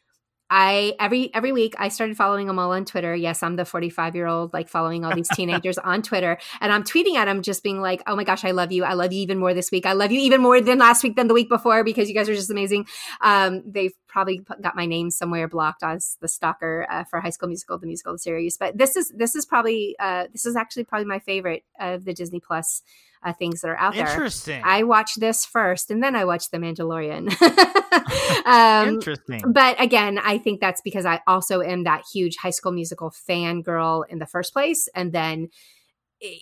I 0.53 0.95
every 0.99 1.33
every 1.33 1.53
week 1.53 1.75
I 1.77 1.87
started 1.87 2.17
following 2.17 2.45
them 2.45 2.59
all 2.59 2.73
on 2.73 2.83
Twitter. 2.83 3.15
Yes, 3.15 3.41
I'm 3.41 3.55
the 3.55 3.63
45 3.63 4.15
year 4.17 4.27
old 4.27 4.51
like 4.51 4.67
following 4.67 5.05
all 5.05 5.15
these 5.15 5.29
teenagers 5.33 5.77
on 5.77 6.01
Twitter, 6.01 6.37
and 6.59 6.73
I'm 6.73 6.83
tweeting 6.83 7.15
at 7.15 7.25
them, 7.25 7.41
just 7.41 7.63
being 7.63 7.79
like, 7.79 8.03
"Oh 8.05 8.17
my 8.17 8.25
gosh, 8.25 8.43
I 8.43 8.51
love 8.51 8.73
you! 8.73 8.83
I 8.83 8.93
love 8.93 9.13
you 9.13 9.21
even 9.21 9.39
more 9.39 9.53
this 9.53 9.71
week. 9.71 9.85
I 9.85 9.93
love 9.93 10.11
you 10.11 10.19
even 10.19 10.41
more 10.41 10.59
than 10.59 10.77
last 10.77 11.03
week 11.03 11.15
than 11.15 11.29
the 11.29 11.33
week 11.33 11.47
before 11.47 11.85
because 11.85 12.09
you 12.09 12.13
guys 12.13 12.27
are 12.27 12.35
just 12.35 12.51
amazing." 12.51 12.85
Um, 13.21 13.63
they've 13.65 13.93
probably 14.09 14.41
put- 14.41 14.61
got 14.61 14.75
my 14.75 14.85
name 14.85 15.09
somewhere 15.09 15.47
blocked 15.47 15.83
as 15.83 16.17
the 16.19 16.27
stalker 16.27 16.85
uh, 16.91 17.05
for 17.05 17.21
High 17.21 17.29
School 17.29 17.47
Musical, 17.47 17.79
the 17.79 17.87
musical 17.87 18.17
series. 18.17 18.57
But 18.57 18.77
this 18.77 18.97
is 18.97 19.09
this 19.15 19.35
is 19.35 19.45
probably 19.45 19.95
uh, 19.99 20.25
this 20.33 20.45
is 20.45 20.57
actually 20.57 20.83
probably 20.83 21.07
my 21.07 21.19
favorite 21.19 21.63
of 21.79 22.03
the 22.03 22.13
Disney 22.13 22.41
Plus 22.41 22.81
uh, 23.23 23.33
things 23.33 23.61
that 23.61 23.69
are 23.69 23.77
out 23.77 23.93
there. 23.93 24.07
Interesting. 24.07 24.61
I 24.63 24.83
watched 24.83 25.19
this 25.19 25.45
first, 25.45 25.91
and 25.91 26.03
then 26.03 26.15
I 26.15 26.25
watched 26.25 26.51
The 26.51 26.57
Mandalorian. 26.57 27.29
um, 28.45 28.95
Interesting. 28.95 29.41
but 29.51 29.79
again, 29.81 30.17
I 30.17 30.37
think 30.37 30.59
that's 30.59 30.81
because 30.81 31.05
I 31.05 31.21
also 31.27 31.61
am 31.61 31.83
that 31.83 32.03
huge 32.11 32.37
High 32.37 32.49
School 32.51 32.71
Musical 32.71 33.11
fangirl 33.11 34.03
in 34.09 34.19
the 34.19 34.25
first 34.25 34.53
place, 34.53 34.87
and 34.95 35.11
then 35.11 35.49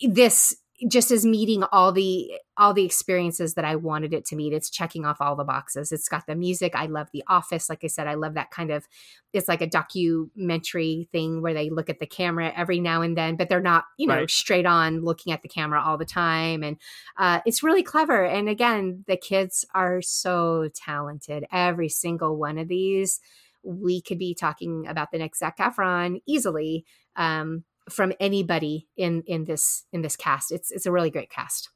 this 0.08 0.56
just 0.88 1.12
is 1.12 1.26
meeting 1.26 1.64
all 1.72 1.92
the 1.92 2.32
all 2.58 2.74
the 2.74 2.86
experiences 2.86 3.56
that 3.56 3.66
I 3.66 3.76
wanted 3.76 4.14
it 4.14 4.26
to 4.26 4.36
meet. 4.36 4.54
It's 4.54 4.70
checking 4.70 5.06
off 5.06 5.22
all 5.22 5.36
the 5.36 5.44
boxes. 5.44 5.92
It's 5.92 6.08
got 6.10 6.26
the 6.28 6.36
music. 6.36 6.74
I 6.76 6.86
love 6.86 7.08
The 7.12 7.24
Office. 7.28 7.70
Like 7.70 7.84
I 7.84 7.88
said, 7.88 8.08
I 8.08 8.14
love 8.16 8.34
that 8.36 8.52
kind 8.52 8.72
of. 8.72 8.88
It's 9.34 9.48
like 9.48 9.62
a 9.62 9.68
documentary 9.68 11.08
thing 11.12 11.42
where 11.42 11.54
they 11.54 11.70
look 11.70 11.90
at 11.90 12.00
the 12.00 12.06
camera 12.06 12.52
every 12.56 12.80
now 12.80 13.02
and 13.02 13.18
then, 13.18 13.36
but 13.36 13.50
they're 13.50 13.62
not, 13.62 13.86
you 13.98 14.08
know, 14.08 14.16
Right. 14.16 14.30
straight 14.30 14.66
on 14.66 15.02
looking 15.02 15.34
at 15.34 15.42
the 15.42 15.48
camera 15.50 15.82
all 15.82 15.98
the 15.98 16.06
time. 16.06 16.64
And 16.64 16.78
uh, 17.18 17.40
it's 17.46 17.64
really 17.64 17.84
clever. 17.84 18.26
And 18.26 18.50
again, 18.50 19.04
the 19.08 19.18
kids 19.18 19.66
are 19.74 20.02
so 20.02 20.70
talented. 20.76 21.46
Every 21.52 21.90
single 21.90 22.38
one 22.38 22.58
of 22.58 22.68
these, 22.68 23.20
we 23.64 24.02
could 24.02 24.18
be 24.18 24.34
talking 24.34 24.88
about 24.88 25.12
the 25.12 25.18
next 25.20 25.40
Zac 25.40 25.58
Efron 25.58 26.22
easily 26.26 26.86
um, 27.16 27.64
from 27.90 28.14
anybody 28.20 28.88
in 28.98 29.24
in 29.28 29.46
this 29.46 29.86
in 29.92 30.02
this 30.02 30.16
cast. 30.16 30.52
It's 30.52 30.72
it's 30.72 30.86
a 30.86 30.92
really 30.92 31.10
great 31.10 31.30
cast. 31.30 31.70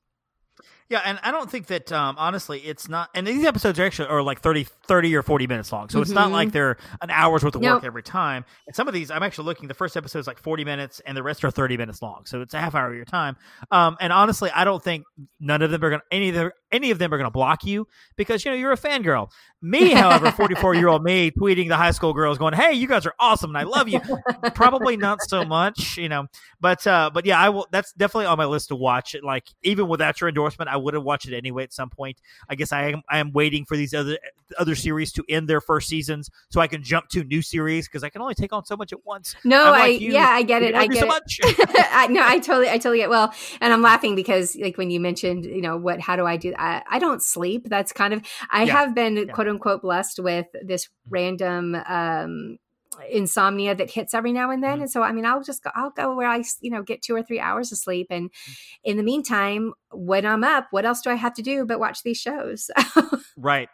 Yeah, 0.89 1.01
and 1.03 1.17
I 1.23 1.31
don't 1.31 1.49
think 1.49 1.67
that 1.67 1.91
um, 1.91 2.15
honestly, 2.19 2.59
it's 2.59 2.87
not. 2.87 3.09
And 3.15 3.25
these 3.25 3.43
episodes 3.45 3.79
are 3.79 3.85
actually 3.85 4.09
are 4.09 4.21
like 4.21 4.41
30, 4.41 4.65
30 4.85 5.15
or 5.15 5.23
forty 5.23 5.47
minutes 5.47 5.71
long, 5.71 5.89
so 5.89 5.99
it's 6.01 6.11
not 6.11 6.27
Mhm. 6.29 6.33
like 6.33 6.51
they're 6.51 6.77
an 7.01 7.09
hour's 7.09 7.43
worth 7.43 7.55
of 7.55 7.61
Nope. 7.61 7.75
work 7.77 7.83
every 7.85 8.03
time. 8.03 8.45
And 8.67 8.75
some 8.75 8.87
of 8.87 8.93
these, 8.93 9.09
I'm 9.09 9.23
actually 9.23 9.45
looking. 9.45 9.67
The 9.67 9.73
first 9.73 9.97
episode 9.97 10.19
is 10.19 10.27
like 10.27 10.37
forty 10.37 10.63
minutes, 10.63 10.99
and 11.05 11.17
the 11.17 11.23
rest 11.23 11.43
are 11.43 11.49
thirty 11.49 11.77
minutes 11.77 12.01
long, 12.03 12.25
so 12.25 12.41
it's 12.41 12.53
a 12.53 12.59
half 12.59 12.75
hour 12.75 12.89
of 12.89 12.95
your 12.95 13.05
time. 13.05 13.37
Um, 13.71 13.97
and 13.99 14.13
honestly, 14.13 14.51
I 14.53 14.65
don't 14.65 14.83
think 14.83 15.05
none 15.39 15.61
of 15.63 15.71
them 15.71 15.83
are 15.83 15.89
gonna 15.89 16.03
any 16.11 16.29
of 16.29 16.35
them 16.35 16.51
any 16.73 16.91
of 16.91 16.99
them 16.99 17.13
are 17.13 17.17
gonna 17.17 17.31
block 17.31 17.63
you 17.63 17.87
because 18.17 18.43
you 18.43 18.51
know 18.51 18.57
you're 18.57 18.73
a 18.73 18.77
fangirl. 18.77 19.29
Me, 19.61 19.91
however, 19.93 20.31
forty 20.31 20.55
four 20.55 20.75
year 20.75 20.89
old 20.89 21.03
me 21.03 21.31
tweeting 21.31 21.69
the 21.69 21.77
high 21.77 21.91
school 21.91 22.13
girls 22.13 22.37
going, 22.37 22.53
"Hey, 22.53 22.73
you 22.73 22.87
guys 22.87 23.05
are 23.05 23.13
awesome, 23.19 23.51
and 23.51 23.57
I 23.57 23.63
love 23.63 23.87
you." 23.87 24.01
Probably 24.55 24.97
not 24.97 25.19
so 25.21 25.45
much, 25.45 25.97
you 25.97 26.09
know. 26.09 26.25
But 26.59 26.85
uh, 26.85 27.11
but 27.13 27.25
yeah, 27.25 27.39
I 27.39 27.49
will. 27.49 27.67
That's 27.71 27.93
definitely 27.93 28.25
on 28.25 28.37
my 28.37 28.45
list 28.45 28.67
to 28.69 28.75
watch. 28.75 29.15
It 29.15 29.23
Like 29.23 29.45
even 29.61 29.87
without 29.87 30.19
your 30.19 30.27
endorsement, 30.27 30.69
I 30.69 30.77
would 30.77 30.93
have 30.93 31.03
watched 31.03 31.27
it 31.27 31.37
anyway 31.37 31.63
at 31.63 31.71
some 31.71 31.89
point. 31.89 32.19
I 32.49 32.55
guess 32.55 32.73
I 32.73 32.89
am 32.89 33.03
I 33.09 33.19
am 33.19 33.31
waiting 33.31 33.63
for 33.63 33.77
these 33.77 33.93
other 33.93 34.17
other 34.57 34.75
series 34.75 35.11
to 35.13 35.23
end 35.29 35.47
their 35.47 35.61
first 35.61 35.87
seasons 35.87 36.29
so 36.49 36.59
I 36.59 36.67
can 36.67 36.83
jump 36.83 37.07
to 37.09 37.23
new 37.23 37.41
series 37.41 37.87
because 37.87 38.03
I 38.03 38.09
can 38.09 38.21
only 38.21 38.35
take 38.35 38.51
on 38.51 38.65
so 38.65 38.75
much 38.75 38.91
at 38.91 39.05
once. 39.05 39.35
No, 39.43 39.73
I'm 39.73 39.81
I 39.81 39.87
you. 39.87 40.11
yeah, 40.11 40.27
I 40.27 40.43
get 40.43 40.63
it. 40.63 40.75
I 40.75 40.87
get 40.87 40.99
so 40.99 41.05
it. 41.05 41.07
much. 41.07 41.39
I, 41.43 42.07
no, 42.07 42.21
I 42.25 42.39
totally, 42.39 42.69
I 42.69 42.77
totally 42.77 42.97
get. 42.97 43.09
Well, 43.09 43.33
and 43.61 43.73
I'm 43.73 43.81
laughing 43.81 44.15
because, 44.15 44.55
like, 44.55 44.77
when 44.77 44.89
you 44.89 44.99
mentioned, 44.99 45.45
you 45.45 45.61
know, 45.61 45.77
what, 45.77 45.99
how 45.99 46.15
do 46.15 46.25
I 46.25 46.37
do? 46.37 46.53
I, 46.63 46.83
I 46.95 46.99
don't 46.99 47.21
sleep. 47.21 47.67
That's 47.69 47.91
kind 47.91 48.13
of. 48.13 48.21
I 48.49 48.63
Yeah. 48.63 48.71
have 48.77 48.95
been 48.95 49.15
Yeah. 49.15 49.23
Mm-hmm. 49.23 49.31
quote 49.35 49.47
unquote 49.47 49.81
blessed 49.81 50.19
with 50.19 50.47
this 50.63 50.89
random 51.09 51.75
um 51.87 52.57
insomnia 53.09 53.73
that 53.73 53.89
hits 53.89 54.13
every 54.13 54.31
now 54.31 54.51
and 54.51 54.63
then 54.63 54.77
Mhm. 54.77 54.81
and 54.83 54.91
so 54.91 55.01
i 55.01 55.11
mean 55.11 55.25
i'll 55.25 55.41
just 55.41 55.63
go 55.63 55.71
i'll 55.73 55.89
go 55.89 56.15
where 56.15 56.27
i 56.29 56.43
you 56.61 56.69
know 56.69 56.83
get 56.83 57.01
two 57.01 57.15
or 57.15 57.23
three 57.23 57.39
hours 57.39 57.71
of 57.71 57.79
sleep 57.79 58.05
and 58.11 58.29
in 58.83 58.97
the 58.97 59.03
meantime 59.03 59.73
when 59.91 60.27
i'm 60.27 60.43
up 60.43 60.67
what 60.69 60.85
else 60.85 61.01
do 61.01 61.09
i 61.09 61.15
have 61.15 61.33
to 61.33 61.41
do 61.41 61.65
but 61.65 61.79
watch 61.79 62.03
these 62.03 62.17
shows 62.21 62.69
Right. 63.35 63.67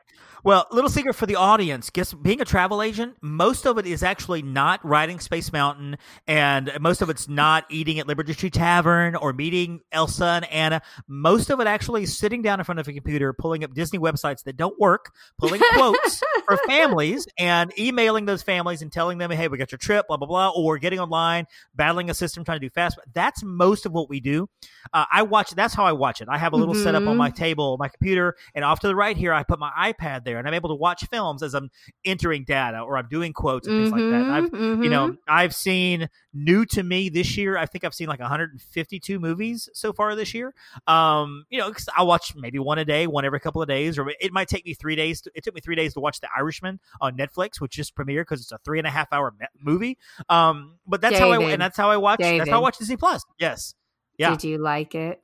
Well, 0.44 0.66
little 0.72 0.90
secret 0.90 1.16
for 1.16 1.26
the 1.26 1.36
audience: 1.36 1.90
guess 1.90 2.14
being 2.14 2.40
a 2.42 2.46
travel 2.46 2.82
agent, 2.82 3.16
most 3.22 3.66
of 3.66 3.78
it 3.78 3.86
is 3.86 4.04
actually 4.04 4.42
not 4.42 4.84
riding 4.86 5.20
Space 5.20 5.52
Mountain, 5.52 5.98
and 6.28 6.72
most 6.80 7.02
of 7.02 7.10
it's 7.10 7.28
not 7.28 7.66
eating 7.70 8.00
at 8.00 8.08
Liberty 8.08 8.34
Tree 8.34 8.50
Tavern 8.50 9.16
or 9.16 9.34
meeting 9.34 9.82
Elsa 9.92 10.26
and 10.26 10.46
Anna. 10.46 10.82
Most 11.08 11.50
of 11.50 11.60
it 11.60 11.68
actually 11.68 12.04
is 12.04 12.18
sitting 12.18 12.42
down 12.42 12.60
in 12.60 12.64
front 12.64 12.80
of 12.80 12.88
a 12.88 12.94
computer, 12.94 13.34
pulling 13.34 13.64
up 13.64 13.74
Disney 13.74 14.00
websites 14.00 14.44
that 14.44 14.56
don't 14.56 14.80
work, 14.80 15.12
pulling 15.38 15.62
quotes 15.74 16.22
for 16.46 16.58
families, 16.68 17.28
and 17.38 17.78
emailing 17.78 18.26
those 18.26 18.42
families 18.42 18.82
and 18.82 18.92
telling 18.92 19.18
them, 19.18 19.32
"Hey, 19.32 19.48
we 19.48 19.58
got 19.58 19.72
your 19.72 19.80
trip," 19.80 20.08
blah 20.08 20.18
blah 20.18 20.28
blah, 20.28 20.50
or 20.56 20.78
getting 20.78 21.00
online, 21.00 21.48
battling 21.76 22.10
a 22.10 22.14
system, 22.14 22.44
trying 22.46 22.60
to 22.60 22.66
do 22.66 22.70
fast. 22.70 22.98
That's 23.14 23.44
most 23.44 23.86
of 23.86 23.92
what 23.92 24.10
we 24.10 24.20
do. 24.20 24.48
Uh, 24.94 25.06
I 25.12 25.24
watch. 25.24 25.52
That's 25.52 25.74
how 25.74 25.86
I 25.86 25.92
watch 25.92 26.22
it. 26.22 26.28
I 26.30 26.38
have 26.38 26.54
a 26.54 26.58
little 26.58 26.76
setup 26.76 27.04
on 27.08 27.16
Mhm. 27.16 27.18
my 27.18 27.30
table, 27.30 27.78
my 27.78 27.90
computer, 27.90 28.36
and 28.56 28.64
off 28.64 28.80
to 28.82 28.88
the 28.88 28.96
right 28.96 29.18
here, 29.18 29.34
I 29.34 29.44
put 29.44 29.60
my 29.60 29.72
iPad 29.78 30.24
there, 30.24 30.29
and 30.38 30.48
I'm 30.48 30.54
able 30.54 30.70
to 30.70 30.76
watch 30.76 31.06
films 31.08 31.42
as 31.42 31.54
I'm 31.56 31.72
entering 32.06 32.44
data 32.44 32.80
or 32.82 32.98
I'm 32.98 33.08
doing 33.10 33.34
quotes 33.34 33.68
and 33.68 33.76
things 33.78 33.92
like 33.92 34.02
that. 34.02 34.22
And 34.22 34.32
I've, 34.32 34.52
Mhm, 34.52 34.84
you 34.84 34.90
know, 34.90 35.08
mhm. 35.10 35.18
I've 35.28 35.56
seen 35.56 36.10
new 36.34 36.66
to 36.68 36.84
me 36.84 37.10
this 37.10 37.36
year. 37.38 37.58
I 37.58 37.66
think 37.66 37.84
I've 37.84 37.94
seen 37.94 38.08
like 38.08 38.20
152 38.20 39.20
movies 39.20 39.70
so 39.74 39.92
far 39.94 40.16
this 40.16 40.34
year. 40.34 40.54
Um, 40.88 41.46
you 41.50 41.60
know, 41.60 41.74
I'll 41.96 42.08
watch 42.08 42.34
maybe 42.36 42.60
one 42.60 42.78
a 42.80 42.86
day, 42.86 43.08
one 43.08 43.26
every 43.26 43.40
couple 43.40 43.62
of 43.62 43.68
days, 43.68 43.98
or 43.98 44.10
it 44.20 44.32
might 44.32 44.48
take 44.48 44.66
me 44.66 44.74
three 44.74 44.96
days. 44.96 45.22
To, 45.22 45.32
it 45.34 45.44
took 45.44 45.56
me 45.56 45.62
three 45.62 45.76
days 45.76 45.94
to 45.96 46.00
watch 46.00 46.20
The 46.20 46.30
Irishman 46.38 46.80
on 47.02 47.18
Netflix, 47.18 47.60
which 47.60 47.72
just 47.74 47.96
premiered 47.96 48.22
because 48.22 48.42
it's 48.42 48.52
a 48.52 48.60
three 48.60 48.78
and 48.80 48.88
a 48.88 48.92
half 48.92 49.12
hour 49.12 49.34
movie. 49.60 49.98
Um, 50.28 50.80
but 50.86 51.02
that's 51.02 51.18
how 51.18 51.32
I 51.32 51.38
David. 51.38 51.54
and 51.54 51.62
that's 51.62 51.78
how 51.78 51.90
I 51.90 51.98
watch. 51.98 52.20
That's 52.20 52.50
how 52.50 52.58
I 52.58 52.62
watch 52.62 52.78
Disney 52.78 52.98
Plus. 52.98 53.24
Yes, 53.40 53.74
yeah, 54.18 54.32
did 54.32 54.44
you 54.44 54.58
like 54.58 54.96
it 54.96 55.22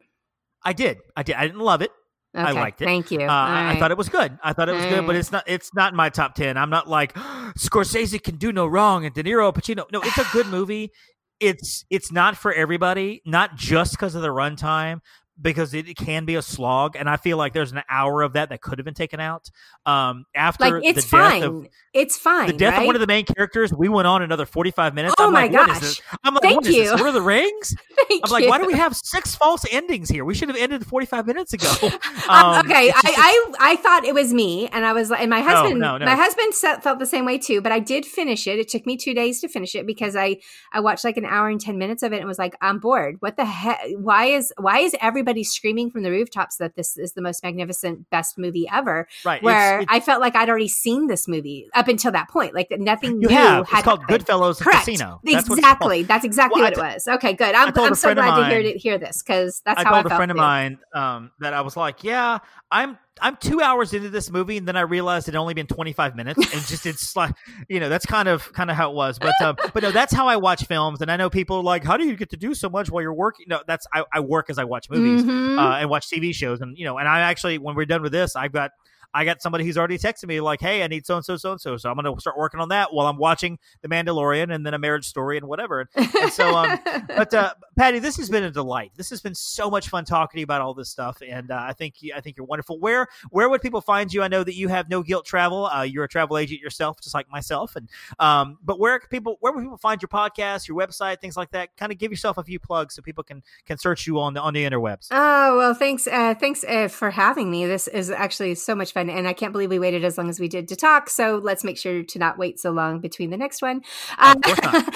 I 0.64 0.74
did. 0.74 0.98
I 1.16 1.22
did. 1.24 1.36
I 1.36 1.46
didn't 1.46 1.62
love 1.62 1.82
it. 1.84 1.92
Okay, 2.36 2.44
I 2.44 2.52
liked 2.52 2.82
it. 2.82 2.86
Thank 2.86 3.12
you. 3.12 3.22
Uh, 3.22 3.28
right. 3.28 3.76
I 3.76 3.80
thought 3.80 3.92
it 3.92 3.98
was 3.98 4.10
good. 4.10 4.38
I 4.44 4.54
thought 4.54 4.68
it 4.68 4.74
was 4.74 4.84
All 4.84 4.90
good, 4.90 5.08
but 5.08 5.16
it's 5.16 5.32
not. 5.32 5.44
It's 5.48 5.74
not 5.74 5.94
my 5.94 6.10
top 6.10 6.36
ten. 6.36 6.58
I'm 6.58 6.70
not 6.70 6.88
like 6.88 7.14
Scorsese 7.58 8.22
can 8.22 8.36
do 8.36 8.52
no 8.52 8.66
wrong 8.66 9.06
and 9.06 9.14
De 9.16 9.24
Niro, 9.24 9.54
Pacino. 9.54 9.90
No, 9.92 10.02
it's 10.02 10.18
a 10.18 10.26
good 10.32 10.48
movie. 10.58 10.92
It's 11.40 11.86
it's 11.90 12.12
not 12.12 12.38
for 12.38 12.54
everybody. 12.54 13.22
Not 13.26 13.56
just 13.56 13.92
because 13.92 14.16
of 14.16 14.22
the 14.22 14.30
runtime, 14.30 15.00
because 15.42 15.74
it, 15.74 15.96
can 15.98 16.26
be 16.26 16.36
a 16.36 16.42
slog, 16.42 16.96
and 16.96 17.10
I 17.10 17.18
feel 17.18 17.38
like 17.38 17.54
there's 17.54 17.72
an 17.72 17.82
hour 17.90 18.22
of 18.22 18.34
that 18.34 18.50
that 18.50 18.62
could 18.62 18.80
have 18.80 18.86
been 18.86 18.94
taken 18.94 19.20
out. 19.20 19.50
Um, 19.86 20.26
after 20.34 20.72
like 20.80 20.84
it's 20.84 21.04
the 21.04 21.10
fine. 21.10 21.42
death 21.42 21.50
of 21.50 21.68
it's 21.94 22.18
fine. 22.18 22.48
the 22.48 22.54
death 22.54 22.74
right? 22.74 22.82
of 22.82 22.86
one 22.88 22.96
of 22.96 23.02
the 23.02 23.08
main 23.08 23.26
characters, 23.26 23.74
we 23.74 23.88
went 23.88 24.08
on 24.08 24.22
another 24.22 24.46
45 24.46 24.94
minutes. 24.94 25.16
Oh 25.18 25.28
I'm 25.28 25.34
my 25.34 25.44
like, 25.44 25.52
what 25.52 25.70
is 25.70 25.74
gosh. 25.74 25.82
this? 25.82 26.02
I'm 26.24 26.34
like, 26.34 26.44
Thank 26.44 26.56
what 26.56 26.68
is 26.68 26.76
this? 26.76 26.86
you. 26.86 26.96
Lord 26.96 27.08
of 27.08 27.14
the 27.14 27.22
Rings? 27.22 27.76
I'm 28.12 28.32
like, 28.32 28.50
why 28.50 28.58
do 28.58 28.66
we 28.66 28.74
have 28.74 28.96
six 28.96 29.36
false 29.36 29.66
endings 29.72 30.10
here? 30.10 30.26
We 30.26 30.34
should 30.34 30.50
have 30.50 30.58
ended 30.58 30.86
45 30.86 31.28
minutes 31.28 31.54
ago. 31.54 31.72
Um, 32.30 32.46
Um, 32.46 32.66
okay, 32.66 32.88
just- 32.88 33.06
I, 33.06 33.14
I 33.18 33.72
I 33.72 33.76
thought 33.76 34.04
it 34.06 34.14
was 34.14 34.34
me, 34.34 34.68
and 34.70 34.86
I 34.86 34.94
was 34.94 35.10
like, 35.10 35.22
and 35.22 35.30
my 35.30 35.42
husband, 35.42 35.80
no, 35.80 35.98
no. 35.98 36.06
my 36.06 36.16
husband 36.16 36.54
felt 36.54 37.00
the 37.00 37.06
same 37.06 37.26
way 37.26 37.38
too. 37.38 37.62
But 37.62 37.72
I 37.72 37.80
did 37.80 38.06
finish 38.06 38.48
it. 38.48 38.60
It 38.60 38.68
took 38.68 38.86
me 38.86 38.98
two 38.98 39.14
days 39.14 39.42
to 39.42 39.48
finish 39.48 39.76
it 39.76 39.86
because 39.86 40.16
I 40.16 40.38
I 40.74 40.80
watched 40.80 41.04
like 41.04 41.18
an 41.18 41.26
hour 41.26 41.50
and 41.50 41.60
ten 41.60 41.78
minutes 41.78 42.04
of 42.04 42.14
it 42.14 42.18
and 42.18 42.28
was 42.28 42.40
like, 42.40 42.56
I'm 42.62 42.80
bored. 42.80 43.18
What 43.20 43.38
the 43.38 43.46
heck? 43.46 43.80
Why 43.98 44.26
is 44.26 44.54
why 44.58 44.80
is 44.80 44.96
everybody 45.02 45.25
screaming 45.44 45.90
from 45.92 46.04
the 46.04 46.12
rooftops 46.12 46.58
that 46.58 46.76
this 46.76 46.98
is 46.98 47.14
the 47.14 47.22
most 47.22 47.44
magnificent, 47.44 48.10
best 48.10 48.38
movie 48.38 48.68
ever? 48.72 49.08
Right, 49.24 49.42
Where 49.42 49.82
it's- 49.82 49.88
I 49.90 50.00
felt 50.00 50.22
like 50.22 50.36
I'd 50.36 50.50
already 50.50 50.68
seen 50.68 51.08
this 51.08 51.28
movie 51.28 51.68
up 51.74 51.88
until 51.88 52.12
that 52.12 52.30
point. 52.30 52.54
Like 52.54 52.68
nothing 52.72 53.22
You 53.22 53.28
new 53.28 53.36
have. 53.36 53.68
had 53.68 53.78
It's 53.80 53.84
called 53.86 54.00
happened. 54.02 54.26
Goodfellas 54.26 54.62
Correct. 54.62 54.86
Casino. 54.86 55.20
That's 55.24 55.50
exactly. 55.50 56.04
That's 56.04 56.26
exactly 56.26 56.62
Well, 56.62 56.68
I 56.68 56.78
what 56.78 56.92
it 56.92 56.94
was. 56.96 57.08
Okay, 57.08 57.34
good. 57.34 57.56
I'm, 57.56 57.70
I 57.70 57.72
told 57.72 57.88
I'm 57.88 57.96
so 57.96 58.14
glad 58.14 58.36
to 58.36 58.46
hear 58.50 58.62
mine- 58.64 58.74
to 58.74 58.80
hear 58.80 58.98
this 58.98 59.22
because 59.24 59.62
that's 59.66 59.82
how 59.82 59.82
I 59.82 59.84
how 59.84 59.92
told 60.02 60.06
I 60.06 60.08
a 60.08 60.10
felt 60.10 60.20
friend 60.20 60.32
of 60.32 60.38
mine 60.38 60.80
um, 60.94 61.32
that 61.40 61.54
I 61.54 61.62
was 61.62 61.76
like, 61.78 62.04
yeah, 62.04 62.40
I'm 62.72 62.98
I'm 63.22 63.38
two 63.38 63.62
hours 63.62 63.94
into 63.94 64.10
this 64.10 64.30
movie, 64.30 64.58
and 64.58 64.68
then 64.68 64.76
I 64.76 64.82
realized 64.82 65.28
it 65.28 65.34
had 65.34 65.40
only 65.40 65.54
been 65.54 65.68
25 65.68 66.16
minutes, 66.16 66.38
and 66.40 66.66
just 66.66 66.86
it's 66.86 67.16
like, 67.16 67.34
you 67.70 67.80
know, 67.80 67.90
that's 67.90 68.06
kind 68.06 68.28
of 68.28 68.52
kind 68.54 68.70
of 68.70 68.76
how 68.76 68.92
it 68.92 68.96
was. 68.96 69.20
But 69.20 69.40
um, 69.42 69.56
but 69.74 69.84
no, 69.84 69.92
that's 69.92 70.14
how 70.14 70.28
I 70.28 70.36
watch 70.38 70.66
films, 70.66 71.02
and 71.02 71.12
I 71.12 71.18
know 71.18 71.30
people 71.30 71.58
are 71.58 71.64
like, 71.64 71.84
how 71.84 71.98
do 71.98 72.06
you 72.06 72.16
get 72.16 72.30
to 72.32 72.38
do 72.38 72.54
so 72.54 72.70
much 72.70 72.90
while 72.90 73.02
you're 73.02 73.14
working? 73.14 73.46
No, 73.50 73.62
that's 73.66 73.88
I, 73.94 74.04
I 74.12 74.20
work 74.20 74.50
as 74.50 74.58
I 74.58 74.64
watch 74.66 74.90
movies 74.90 75.24
Mhm. 75.24 75.58
uh, 75.58 75.78
and 75.78 75.90
watch 75.90 76.10
TV 76.10 76.34
shows, 76.34 76.62
and 76.62 76.78
you 76.78 76.86
know, 76.86 76.98
and 76.98 77.08
I 77.08 77.22
actually 77.22 77.58
when 77.58 77.76
we're 77.76 77.86
done 77.86 78.02
with 78.02 78.12
this, 78.12 78.36
I've 78.36 78.52
got. 78.52 78.72
I 79.16 79.24
got 79.24 79.42
somebody 79.42 79.64
who's 79.64 79.78
already 79.78 79.98
texted 79.98 80.28
me 80.28 80.42
like, 80.42 80.60
"Hey, 80.60 80.84
I 80.84 80.88
need 80.88 81.06
so 81.06 81.16
and 81.16 81.24
so, 81.24 81.38
so 81.38 81.54
and 81.54 81.62
so." 81.62 81.78
So 81.78 81.90
I'm 81.90 81.96
going 81.96 82.14
to 82.14 82.20
start 82.20 82.38
working 82.38 82.60
on 82.60 82.70
that 82.70 82.94
while 82.94 83.08
I'm 83.08 83.18
watching 83.18 83.58
The 83.82 83.88
Mandalorian 83.88 84.54
and 84.54 84.66
then 84.66 84.74
A 84.74 84.80
Marriage 84.80 85.08
Story 85.08 85.38
and 85.38 85.48
whatever. 85.48 85.90
And 85.96 86.34
so, 86.34 86.56
um, 86.56 86.80
but 87.08 87.34
uh, 87.34 87.54
Patty, 87.78 88.00
this 88.00 88.18
has 88.18 88.30
been 88.30 88.44
a 88.44 88.52
delight. 88.52 88.92
This 88.96 89.10
has 89.10 89.22
been 89.22 89.34
so 89.34 89.70
much 89.70 89.88
fun 89.88 90.04
talking 90.04 90.38
to 90.38 90.42
you 90.42 90.44
about 90.44 90.62
all 90.62 90.74
this 90.74 90.90
stuff, 90.90 91.22
and 91.28 91.50
uh, 91.50 91.60
I 91.62 91.74
think 91.74 91.96
I 92.14 92.20
think 92.20 92.38
you're 92.38 92.46
wonderful. 92.46 92.80
Where 92.80 93.08
where 93.30 93.50
would 93.50 93.62
people 93.62 93.82
find 93.82 94.14
you? 94.14 94.22
I 94.22 94.28
know 94.28 94.44
that 94.44 94.56
you 94.56 94.68
have 94.68 94.90
no 94.90 95.02
guilt 95.02 95.26
travel. 95.26 95.68
Uh, 95.68 95.84
you're 95.84 96.04
a 96.04 96.10
travel 96.10 96.38
agent 96.38 96.60
yourself, 96.60 97.00
just 97.02 97.16
like 97.16 97.30
myself. 97.32 97.76
And 97.76 97.90
um, 98.20 98.58
but 98.64 98.80
where 98.80 99.00
can 99.00 99.10
people 99.10 99.38
where 99.40 99.54
would 99.54 99.62
people 99.62 99.78
find 99.78 100.02
your 100.02 100.10
podcast, 100.10 100.68
your 100.68 100.78
website, 100.78 101.22
things 101.22 101.38
like 101.38 101.52
that? 101.52 101.76
Kind 101.78 101.92
of 101.92 101.98
give 101.98 102.12
yourself 102.12 102.38
a 102.38 102.44
few 102.44 102.60
plugs 102.60 102.96
so 102.96 103.02
people 103.02 103.24
can 103.24 103.44
can 103.66 103.78
search 103.78 104.08
you 104.08 104.20
on 104.20 104.34
the 104.34 104.42
on 104.42 104.54
the 104.54 104.64
interwebs. 104.64 105.08
Oh 105.12 105.58
well, 105.58 105.74
thanks, 105.74 106.08
uh, 106.08 106.34
thanks 106.36 106.64
uh, 106.64 106.88
for 106.88 107.12
having 107.12 107.50
me. 107.50 107.66
This 107.66 107.88
is 107.88 108.10
actually 108.10 108.56
so 108.56 108.76
much 108.76 108.94
fun, 108.94 109.05
and 109.10 109.28
I 109.28 109.34
can't 109.34 109.52
believe 109.52 109.70
we 109.70 109.80
waited 109.80 110.04
as 110.04 110.18
long 110.18 110.30
as 110.30 110.40
we 110.40 110.48
did 110.48 110.68
to 110.70 110.76
talk. 110.76 111.10
So 111.10 111.40
let's 111.44 111.64
make 111.64 111.78
sure 111.78 112.04
to 112.04 112.20
not 112.20 112.38
wait 112.38 112.60
so 112.60 112.72
long 112.72 113.00
between 113.00 113.30
the 113.30 113.38
next 113.38 113.62
one. 113.62 113.82
Uh, 114.18 114.36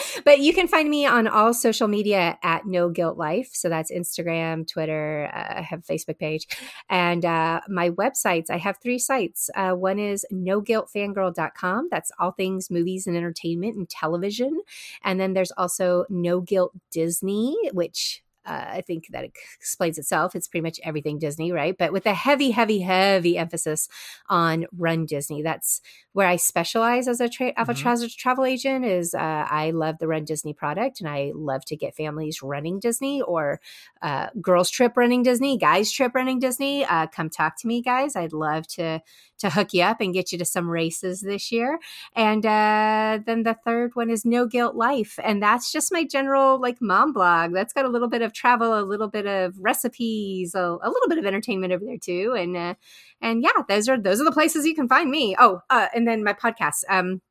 but 0.25 0.39
you 0.39 0.53
can 0.53 0.67
find 0.67 0.89
me 0.89 1.05
on 1.05 1.27
all 1.27 1.53
social 1.53 1.87
media 1.87 2.37
at 2.43 2.65
No 2.65 2.89
Guilt 2.89 3.17
Life. 3.17 3.49
So 3.53 3.69
that's 3.69 3.91
Instagram, 3.91 4.67
Twitter. 4.67 5.29
Uh, 5.33 5.59
I 5.59 5.61
have 5.61 5.79
a 5.79 5.93
Facebook 5.93 6.19
page, 6.19 6.47
and 6.89 7.25
uh, 7.25 7.61
my 7.67 7.89
websites. 7.91 8.49
I 8.49 8.57
have 8.57 8.77
three 8.81 8.99
sites. 8.99 9.49
Uh, 9.55 9.71
one 9.71 9.99
is 9.99 10.25
NoGuiltFangirl.com. 10.31 11.89
That's 11.91 12.11
all 12.19 12.31
things 12.31 12.69
movies 12.69 13.07
and 13.07 13.15
entertainment 13.15 13.75
and 13.75 13.89
television, 13.89 14.61
and 15.03 15.19
then 15.19 15.33
there's 15.33 15.51
also 15.51 16.05
No 16.09 16.41
Guilt 16.41 16.73
Disney, 16.91 17.57
which 17.73 18.23
uh, 18.49 18.65
I 18.67 18.81
think 18.81 19.07
that 19.11 19.23
explains 19.59 19.99
itself. 19.99 20.35
It's 20.35 20.47
pretty 20.47 20.63
much 20.63 20.79
everything 20.83 21.19
Disney, 21.19 21.51
right? 21.51 21.77
But 21.77 21.93
with 21.93 22.07
a 22.07 22.13
heavy, 22.15 22.49
heavy, 22.49 22.79
heavy 22.79 23.37
emphasis 23.37 23.87
on 24.27 24.65
Run 24.75 25.05
Disney. 25.05 25.43
That's 25.43 25.81
where 26.13 26.27
I 26.27 26.35
specialize 26.37 27.07
as 27.07 27.21
a 27.21 27.29
tra- 27.29 27.53
a 27.55 27.73
tra- 27.75 28.09
travel 28.09 28.45
agent. 28.45 28.85
Is 28.85 29.13
uh, 29.13 29.19
I 29.19 29.69
love 29.71 29.99
the 29.99 30.07
Run 30.07 30.25
Disney 30.25 30.53
product, 30.53 30.99
and 30.99 31.07
I 31.07 31.31
love 31.35 31.63
to 31.65 31.75
get 31.75 31.95
families 31.95 32.41
running 32.41 32.79
Disney 32.79 33.21
or 33.21 33.61
uh, 34.01 34.29
girls 34.41 34.71
trip 34.71 34.97
running 34.97 35.21
Disney, 35.21 35.57
guys 35.57 35.91
trip 35.91 36.15
running 36.15 36.39
Disney. 36.39 36.83
Uh, 36.83 37.05
come 37.05 37.29
talk 37.29 37.55
to 37.59 37.67
me, 37.67 37.83
guys. 37.83 38.15
I'd 38.15 38.33
love 38.33 38.65
to 38.69 39.01
to 39.39 39.49
hook 39.49 39.73
you 39.73 39.83
up 39.83 40.01
and 40.01 40.13
get 40.13 40.31
you 40.31 40.37
to 40.37 40.45
some 40.45 40.69
races 40.69 41.21
this 41.21 41.51
year. 41.51 41.79
And 42.15 42.45
uh, 42.45 43.19
then 43.25 43.43
the 43.43 43.55
third 43.65 43.95
one 43.95 44.09
is 44.09 44.25
No 44.25 44.45
Guilt 44.45 44.75
Life, 44.75 45.19
and 45.23 45.41
that's 45.41 45.71
just 45.71 45.91
my 45.91 46.03
general 46.03 46.59
like 46.59 46.81
mom 46.81 47.13
blog. 47.13 47.53
That's 47.53 47.73
got 47.73 47.85
a 47.85 47.89
little 47.89 48.09
bit 48.09 48.21
of 48.21 48.33
travel, 48.33 48.77
a 48.77 48.81
little 48.81 49.07
bit 49.07 49.25
of 49.25 49.55
recipes, 49.59 50.53
a, 50.55 50.77
a 50.81 50.89
little 50.89 51.09
bit 51.09 51.17
of 51.17 51.25
entertainment 51.25 51.73
over 51.73 51.85
there 51.85 51.97
too. 51.97 52.35
And 52.37 52.55
uh, 52.55 52.75
and 53.21 53.41
yeah, 53.41 53.63
those 53.67 53.89
are 53.89 53.99
those 53.99 54.21
are 54.21 54.25
the 54.25 54.31
places 54.31 54.65
you 54.65 54.75
can 54.75 54.87
find 54.87 55.09
me. 55.09 55.35
Oh, 55.39 55.61
uh, 55.69 55.87
and 55.95 56.07
then 56.07 56.23
my 56.23 56.33
podcast, 56.33 56.83
um, 56.89 57.21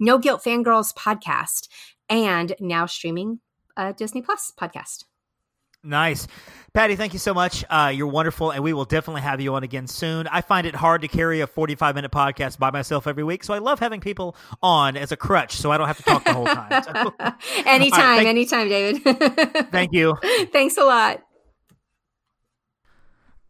No 0.00 0.18
Guilt 0.18 0.42
Fangirls 0.44 0.94
podcast, 0.94 1.68
and 2.08 2.54
now 2.60 2.86
streaming 2.86 3.40
uh, 3.76 3.92
Disney 3.92 4.22
Plus 4.22 4.52
podcast. 4.58 5.04
Nice. 5.84 6.26
Patty, 6.72 6.96
thank 6.96 7.12
you 7.12 7.20
so 7.20 7.32
much. 7.32 7.64
Uh, 7.70 7.92
you're 7.94 8.08
wonderful, 8.08 8.50
and 8.50 8.64
we 8.64 8.72
will 8.72 8.84
definitely 8.84 9.20
have 9.22 9.40
you 9.40 9.54
on 9.54 9.62
again 9.62 9.86
soon. 9.86 10.26
I 10.26 10.40
find 10.40 10.66
it 10.66 10.74
hard 10.74 11.02
to 11.02 11.08
carry 11.08 11.40
a 11.40 11.46
45 11.46 11.94
minute 11.94 12.10
podcast 12.10 12.58
by 12.58 12.72
myself 12.72 13.06
every 13.06 13.22
week, 13.22 13.44
so 13.44 13.54
I 13.54 13.58
love 13.58 13.78
having 13.78 14.00
people 14.00 14.34
on 14.60 14.96
as 14.96 15.12
a 15.12 15.16
crutch 15.16 15.52
so 15.52 15.70
I 15.70 15.78
don't 15.78 15.86
have 15.86 15.98
to 15.98 16.02
talk 16.02 16.24
the 16.24 16.32
whole 16.32 16.46
time. 16.46 16.82
So, 16.82 17.14
anytime, 17.64 18.00
right, 18.00 18.16
thank- 18.16 18.28
anytime, 18.28 18.68
David. 18.68 19.04
thank 19.70 19.90
you. 19.92 20.16
Thanks 20.52 20.76
a 20.76 20.82
lot. 20.84 21.22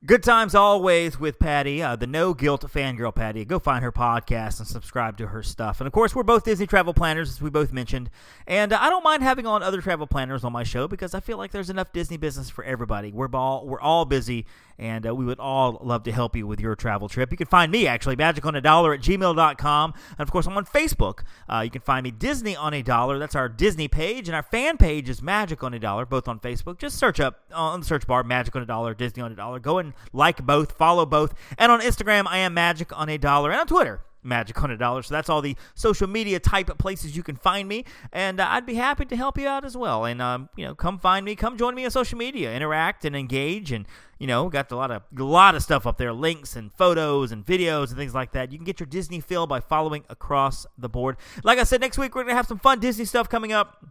Good 0.06 0.22
times 0.22 0.54
always 0.54 1.18
with 1.18 1.38
Patty, 1.38 1.80
uh, 1.80 1.96
the 1.96 2.06
No 2.06 2.34
Guilt 2.34 2.60
Fangirl 2.70 3.14
Patty. 3.14 3.46
Go 3.46 3.58
find 3.58 3.82
her 3.82 3.90
podcast 3.90 4.58
and 4.58 4.68
subscribe 4.68 5.16
to 5.16 5.28
her 5.28 5.42
stuff. 5.42 5.80
And 5.80 5.86
of 5.86 5.94
course, 5.94 6.14
we're 6.14 6.24
both 6.24 6.44
Disney 6.44 6.66
travel 6.66 6.92
planners, 6.92 7.30
as 7.30 7.40
we 7.40 7.48
both 7.48 7.72
mentioned. 7.72 8.10
And 8.46 8.74
uh, 8.74 8.78
I 8.82 8.90
don't 8.90 9.02
mind 9.02 9.22
having 9.22 9.46
on 9.46 9.62
other 9.62 9.80
travel 9.80 10.06
planners 10.06 10.44
on 10.44 10.52
my 10.52 10.62
show 10.62 10.86
because 10.86 11.14
I 11.14 11.20
feel 11.20 11.38
like 11.38 11.52
there's 11.52 11.70
enough 11.70 11.90
Disney 11.94 12.18
business 12.18 12.50
for 12.50 12.62
everybody. 12.64 13.12
We're 13.12 13.30
all 13.32 13.66
we're 13.66 13.80
all 13.80 14.04
busy, 14.04 14.44
and 14.78 15.06
uh, 15.06 15.14
we 15.14 15.24
would 15.24 15.38
all 15.38 15.80
love 15.82 16.02
to 16.02 16.12
help 16.12 16.36
you 16.36 16.46
with 16.46 16.60
your 16.60 16.76
travel 16.76 17.08
trip. 17.08 17.30
You 17.30 17.38
can 17.38 17.46
find 17.46 17.72
me 17.72 17.86
actually 17.86 18.16
magic 18.16 18.44
on 18.44 18.54
a 18.54 18.60
dollar 18.60 18.92
at 18.92 19.00
gmail.com. 19.00 19.94
And 20.18 20.20
of 20.20 20.30
course, 20.30 20.46
I'm 20.46 20.56
on 20.58 20.66
Facebook. 20.66 21.20
Uh, 21.50 21.60
you 21.60 21.70
can 21.70 21.80
find 21.80 22.04
me 22.04 22.10
Disney 22.10 22.54
on 22.54 22.74
a 22.74 22.82
dollar. 22.82 23.18
That's 23.18 23.34
our 23.34 23.48
Disney 23.48 23.88
page, 23.88 24.28
and 24.28 24.36
our 24.36 24.42
fan 24.42 24.76
page 24.76 25.08
is 25.08 25.22
Magic 25.22 25.64
on 25.64 25.72
a 25.72 25.78
dollar, 25.78 26.04
both 26.04 26.28
on 26.28 26.40
Facebook. 26.40 26.76
Just 26.76 26.98
search 26.98 27.20
up 27.20 27.40
on 27.54 27.80
the 27.80 27.86
search 27.86 28.06
bar 28.06 28.22
Magic 28.22 28.54
on 28.54 28.60
a 28.60 28.66
dollar, 28.66 28.92
Disney 28.92 29.22
on 29.22 29.32
a 29.32 29.34
dollar. 29.34 29.58
Go 29.58 29.78
and 29.78 29.93
like 30.12 30.44
both, 30.44 30.72
follow 30.72 31.06
both. 31.06 31.34
And 31.58 31.70
on 31.72 31.80
Instagram, 31.80 32.24
I 32.26 32.38
am 32.38 32.54
Magic 32.54 32.96
on 32.96 33.08
a 33.08 33.18
dollar. 33.18 33.50
And 33.50 33.60
on 33.60 33.66
Twitter, 33.66 34.00
Magic 34.24 34.62
on 34.62 34.70
a 34.70 34.76
dollar. 34.76 35.02
So 35.02 35.14
that's 35.14 35.28
all 35.28 35.42
the 35.42 35.56
social 35.74 36.08
media 36.08 36.40
type 36.40 36.70
of 36.70 36.78
places 36.78 37.16
you 37.16 37.22
can 37.22 37.36
find 37.36 37.68
me. 37.68 37.84
And 38.12 38.40
uh, 38.40 38.46
I'd 38.48 38.66
be 38.66 38.74
happy 38.74 39.04
to 39.04 39.16
help 39.16 39.38
you 39.38 39.46
out 39.46 39.64
as 39.64 39.76
well. 39.76 40.06
And, 40.06 40.22
um, 40.22 40.48
you 40.56 40.64
know, 40.64 40.74
come 40.74 40.98
find 40.98 41.24
me, 41.24 41.36
come 41.36 41.58
join 41.58 41.74
me 41.74 41.84
on 41.84 41.90
social 41.90 42.16
media, 42.16 42.54
interact 42.54 43.04
and 43.04 43.14
engage. 43.14 43.70
And, 43.70 43.86
you 44.18 44.26
know, 44.26 44.48
got 44.48 44.72
a 44.72 44.76
lot 44.76 44.90
of, 44.90 45.02
a 45.16 45.22
lot 45.22 45.54
of 45.54 45.62
stuff 45.62 45.86
up 45.86 45.98
there 45.98 46.12
links 46.12 46.56
and 46.56 46.72
photos 46.72 47.32
and 47.32 47.44
videos 47.44 47.88
and 47.88 47.98
things 47.98 48.14
like 48.14 48.32
that. 48.32 48.50
You 48.50 48.58
can 48.58 48.64
get 48.64 48.80
your 48.80 48.86
Disney 48.86 49.20
feel 49.20 49.46
by 49.46 49.60
following 49.60 50.04
across 50.08 50.66
the 50.78 50.88
board. 50.88 51.16
Like 51.42 51.58
I 51.58 51.64
said, 51.64 51.82
next 51.82 51.98
week 51.98 52.14
we're 52.14 52.24
to 52.24 52.34
have 52.34 52.46
some 52.46 52.58
fun 52.58 52.80
Disney 52.80 53.04
stuff 53.04 53.28
coming 53.28 53.52
up. 53.52 53.84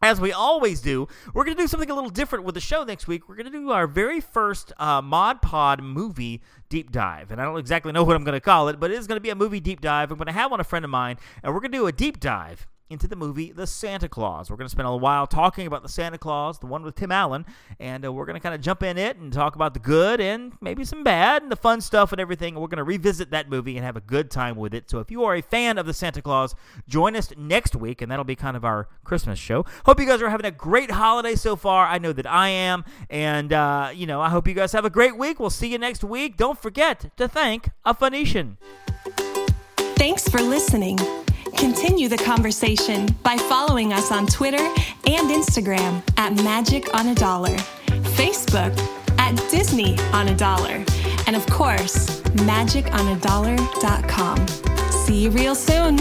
As 0.00 0.20
we 0.20 0.32
always 0.32 0.80
do, 0.80 1.08
we're 1.34 1.44
going 1.44 1.56
to 1.56 1.62
do 1.62 1.66
something 1.66 1.90
a 1.90 1.94
little 1.94 2.10
different 2.10 2.44
with 2.44 2.54
the 2.54 2.60
show 2.60 2.84
next 2.84 3.08
week. 3.08 3.28
We're 3.28 3.34
going 3.34 3.50
to 3.50 3.52
do 3.52 3.70
our 3.70 3.86
very 3.86 4.20
first 4.20 4.72
uh, 4.78 5.02
Mod 5.02 5.42
Pod 5.42 5.82
movie 5.82 6.40
deep 6.68 6.92
dive. 6.92 7.30
And 7.30 7.40
I 7.40 7.44
don't 7.44 7.58
exactly 7.58 7.92
know 7.92 8.04
what 8.04 8.14
I'm 8.14 8.24
going 8.24 8.34
to 8.34 8.40
call 8.40 8.68
it, 8.68 8.78
but 8.78 8.90
it 8.90 8.98
is 8.98 9.06
going 9.06 9.16
to 9.16 9.22
be 9.22 9.30
a 9.30 9.34
movie 9.34 9.60
deep 9.60 9.80
dive. 9.80 10.10
I'm 10.10 10.18
going 10.18 10.26
to 10.26 10.32
have 10.32 10.52
on 10.52 10.60
a 10.60 10.64
friend 10.64 10.84
of 10.84 10.90
mine, 10.90 11.16
and 11.42 11.52
we're 11.52 11.60
going 11.60 11.72
to 11.72 11.78
do 11.78 11.86
a 11.86 11.92
deep 11.92 12.20
dive 12.20 12.66
into 12.90 13.06
the 13.06 13.16
movie 13.16 13.52
The 13.52 13.66
Santa 13.66 14.08
Clause. 14.08 14.50
We're 14.50 14.56
going 14.56 14.66
to 14.66 14.70
spend 14.70 14.86
a 14.86 14.90
little 14.90 15.00
while 15.00 15.26
talking 15.26 15.66
about 15.66 15.82
the 15.82 15.88
Santa 15.88 16.18
Clause, 16.18 16.58
the 16.58 16.66
one 16.66 16.82
with 16.82 16.94
Tim 16.94 17.12
Allen, 17.12 17.44
and 17.78 18.04
uh, 18.04 18.12
we're 18.12 18.24
going 18.24 18.34
to 18.34 18.40
kind 18.40 18.54
of 18.54 18.60
jump 18.60 18.82
in 18.82 18.98
it 18.98 19.16
and 19.16 19.32
talk 19.32 19.54
about 19.54 19.74
the 19.74 19.80
good 19.80 20.20
and 20.20 20.52
maybe 20.60 20.84
some 20.84 21.04
bad 21.04 21.42
and 21.42 21.52
the 21.52 21.56
fun 21.56 21.80
stuff 21.80 22.12
and 22.12 22.20
everything. 22.20 22.54
We're 22.54 22.68
going 22.68 22.78
to 22.78 22.84
revisit 22.84 23.30
that 23.30 23.48
movie 23.48 23.76
and 23.76 23.84
have 23.84 23.96
a 23.96 24.00
good 24.00 24.30
time 24.30 24.56
with 24.56 24.74
it. 24.74 24.90
So 24.90 25.00
if 25.00 25.10
you 25.10 25.24
are 25.24 25.34
a 25.34 25.42
fan 25.42 25.78
of 25.78 25.86
the 25.86 25.94
Santa 25.94 26.22
Clause, 26.22 26.54
join 26.88 27.16
us 27.16 27.32
next 27.36 27.76
week, 27.76 28.02
and 28.02 28.10
that'll 28.10 28.24
be 28.24 28.36
kind 28.36 28.56
of 28.56 28.64
our 28.64 28.88
Christmas 29.04 29.38
show. 29.38 29.64
Hope 29.84 30.00
you 30.00 30.06
guys 30.06 30.22
are 30.22 30.30
having 30.30 30.46
a 30.46 30.50
great 30.50 30.90
holiday 30.90 31.34
so 31.34 31.56
far. 31.56 31.86
I 31.86 31.98
know 31.98 32.12
that 32.12 32.26
I 32.26 32.48
am, 32.48 32.84
and 33.10 33.52
uh, 33.52 33.90
you 33.94 34.06
know 34.06 34.20
I 34.20 34.28
hope 34.30 34.48
you 34.48 34.54
guys 34.54 34.72
have 34.72 34.84
a 34.84 34.90
great 34.90 35.16
week. 35.16 35.38
We'll 35.40 35.50
see 35.50 35.68
you 35.68 35.78
next 35.78 36.04
week. 36.04 36.36
Don't 36.36 36.58
forget 36.58 37.16
to 37.16 37.28
thank 37.28 37.70
a 37.84 37.94
Phoenician. 37.94 38.58
Thanks 39.96 40.28
for 40.28 40.40
listening. 40.40 40.98
Continue 41.58 42.08
the 42.08 42.16
conversation 42.16 43.06
by 43.24 43.36
following 43.36 43.92
us 43.92 44.12
on 44.12 44.26
Twitter 44.26 44.62
and 45.06 45.28
Instagram 45.28 46.02
at 46.16 46.32
Magic 46.44 46.94
on 46.94 47.08
a 47.08 47.14
Dollar, 47.16 47.56
Facebook 48.16 48.72
at 49.18 49.34
Disney 49.50 49.98
on 50.12 50.28
a 50.28 50.36
Dollar, 50.36 50.84
And 51.26 51.34
of 51.34 51.44
course, 51.46 52.20
magiconadollar.com. 52.46 54.46
See 54.90 55.24
you 55.24 55.30
real 55.30 55.56
soon. 55.56 55.98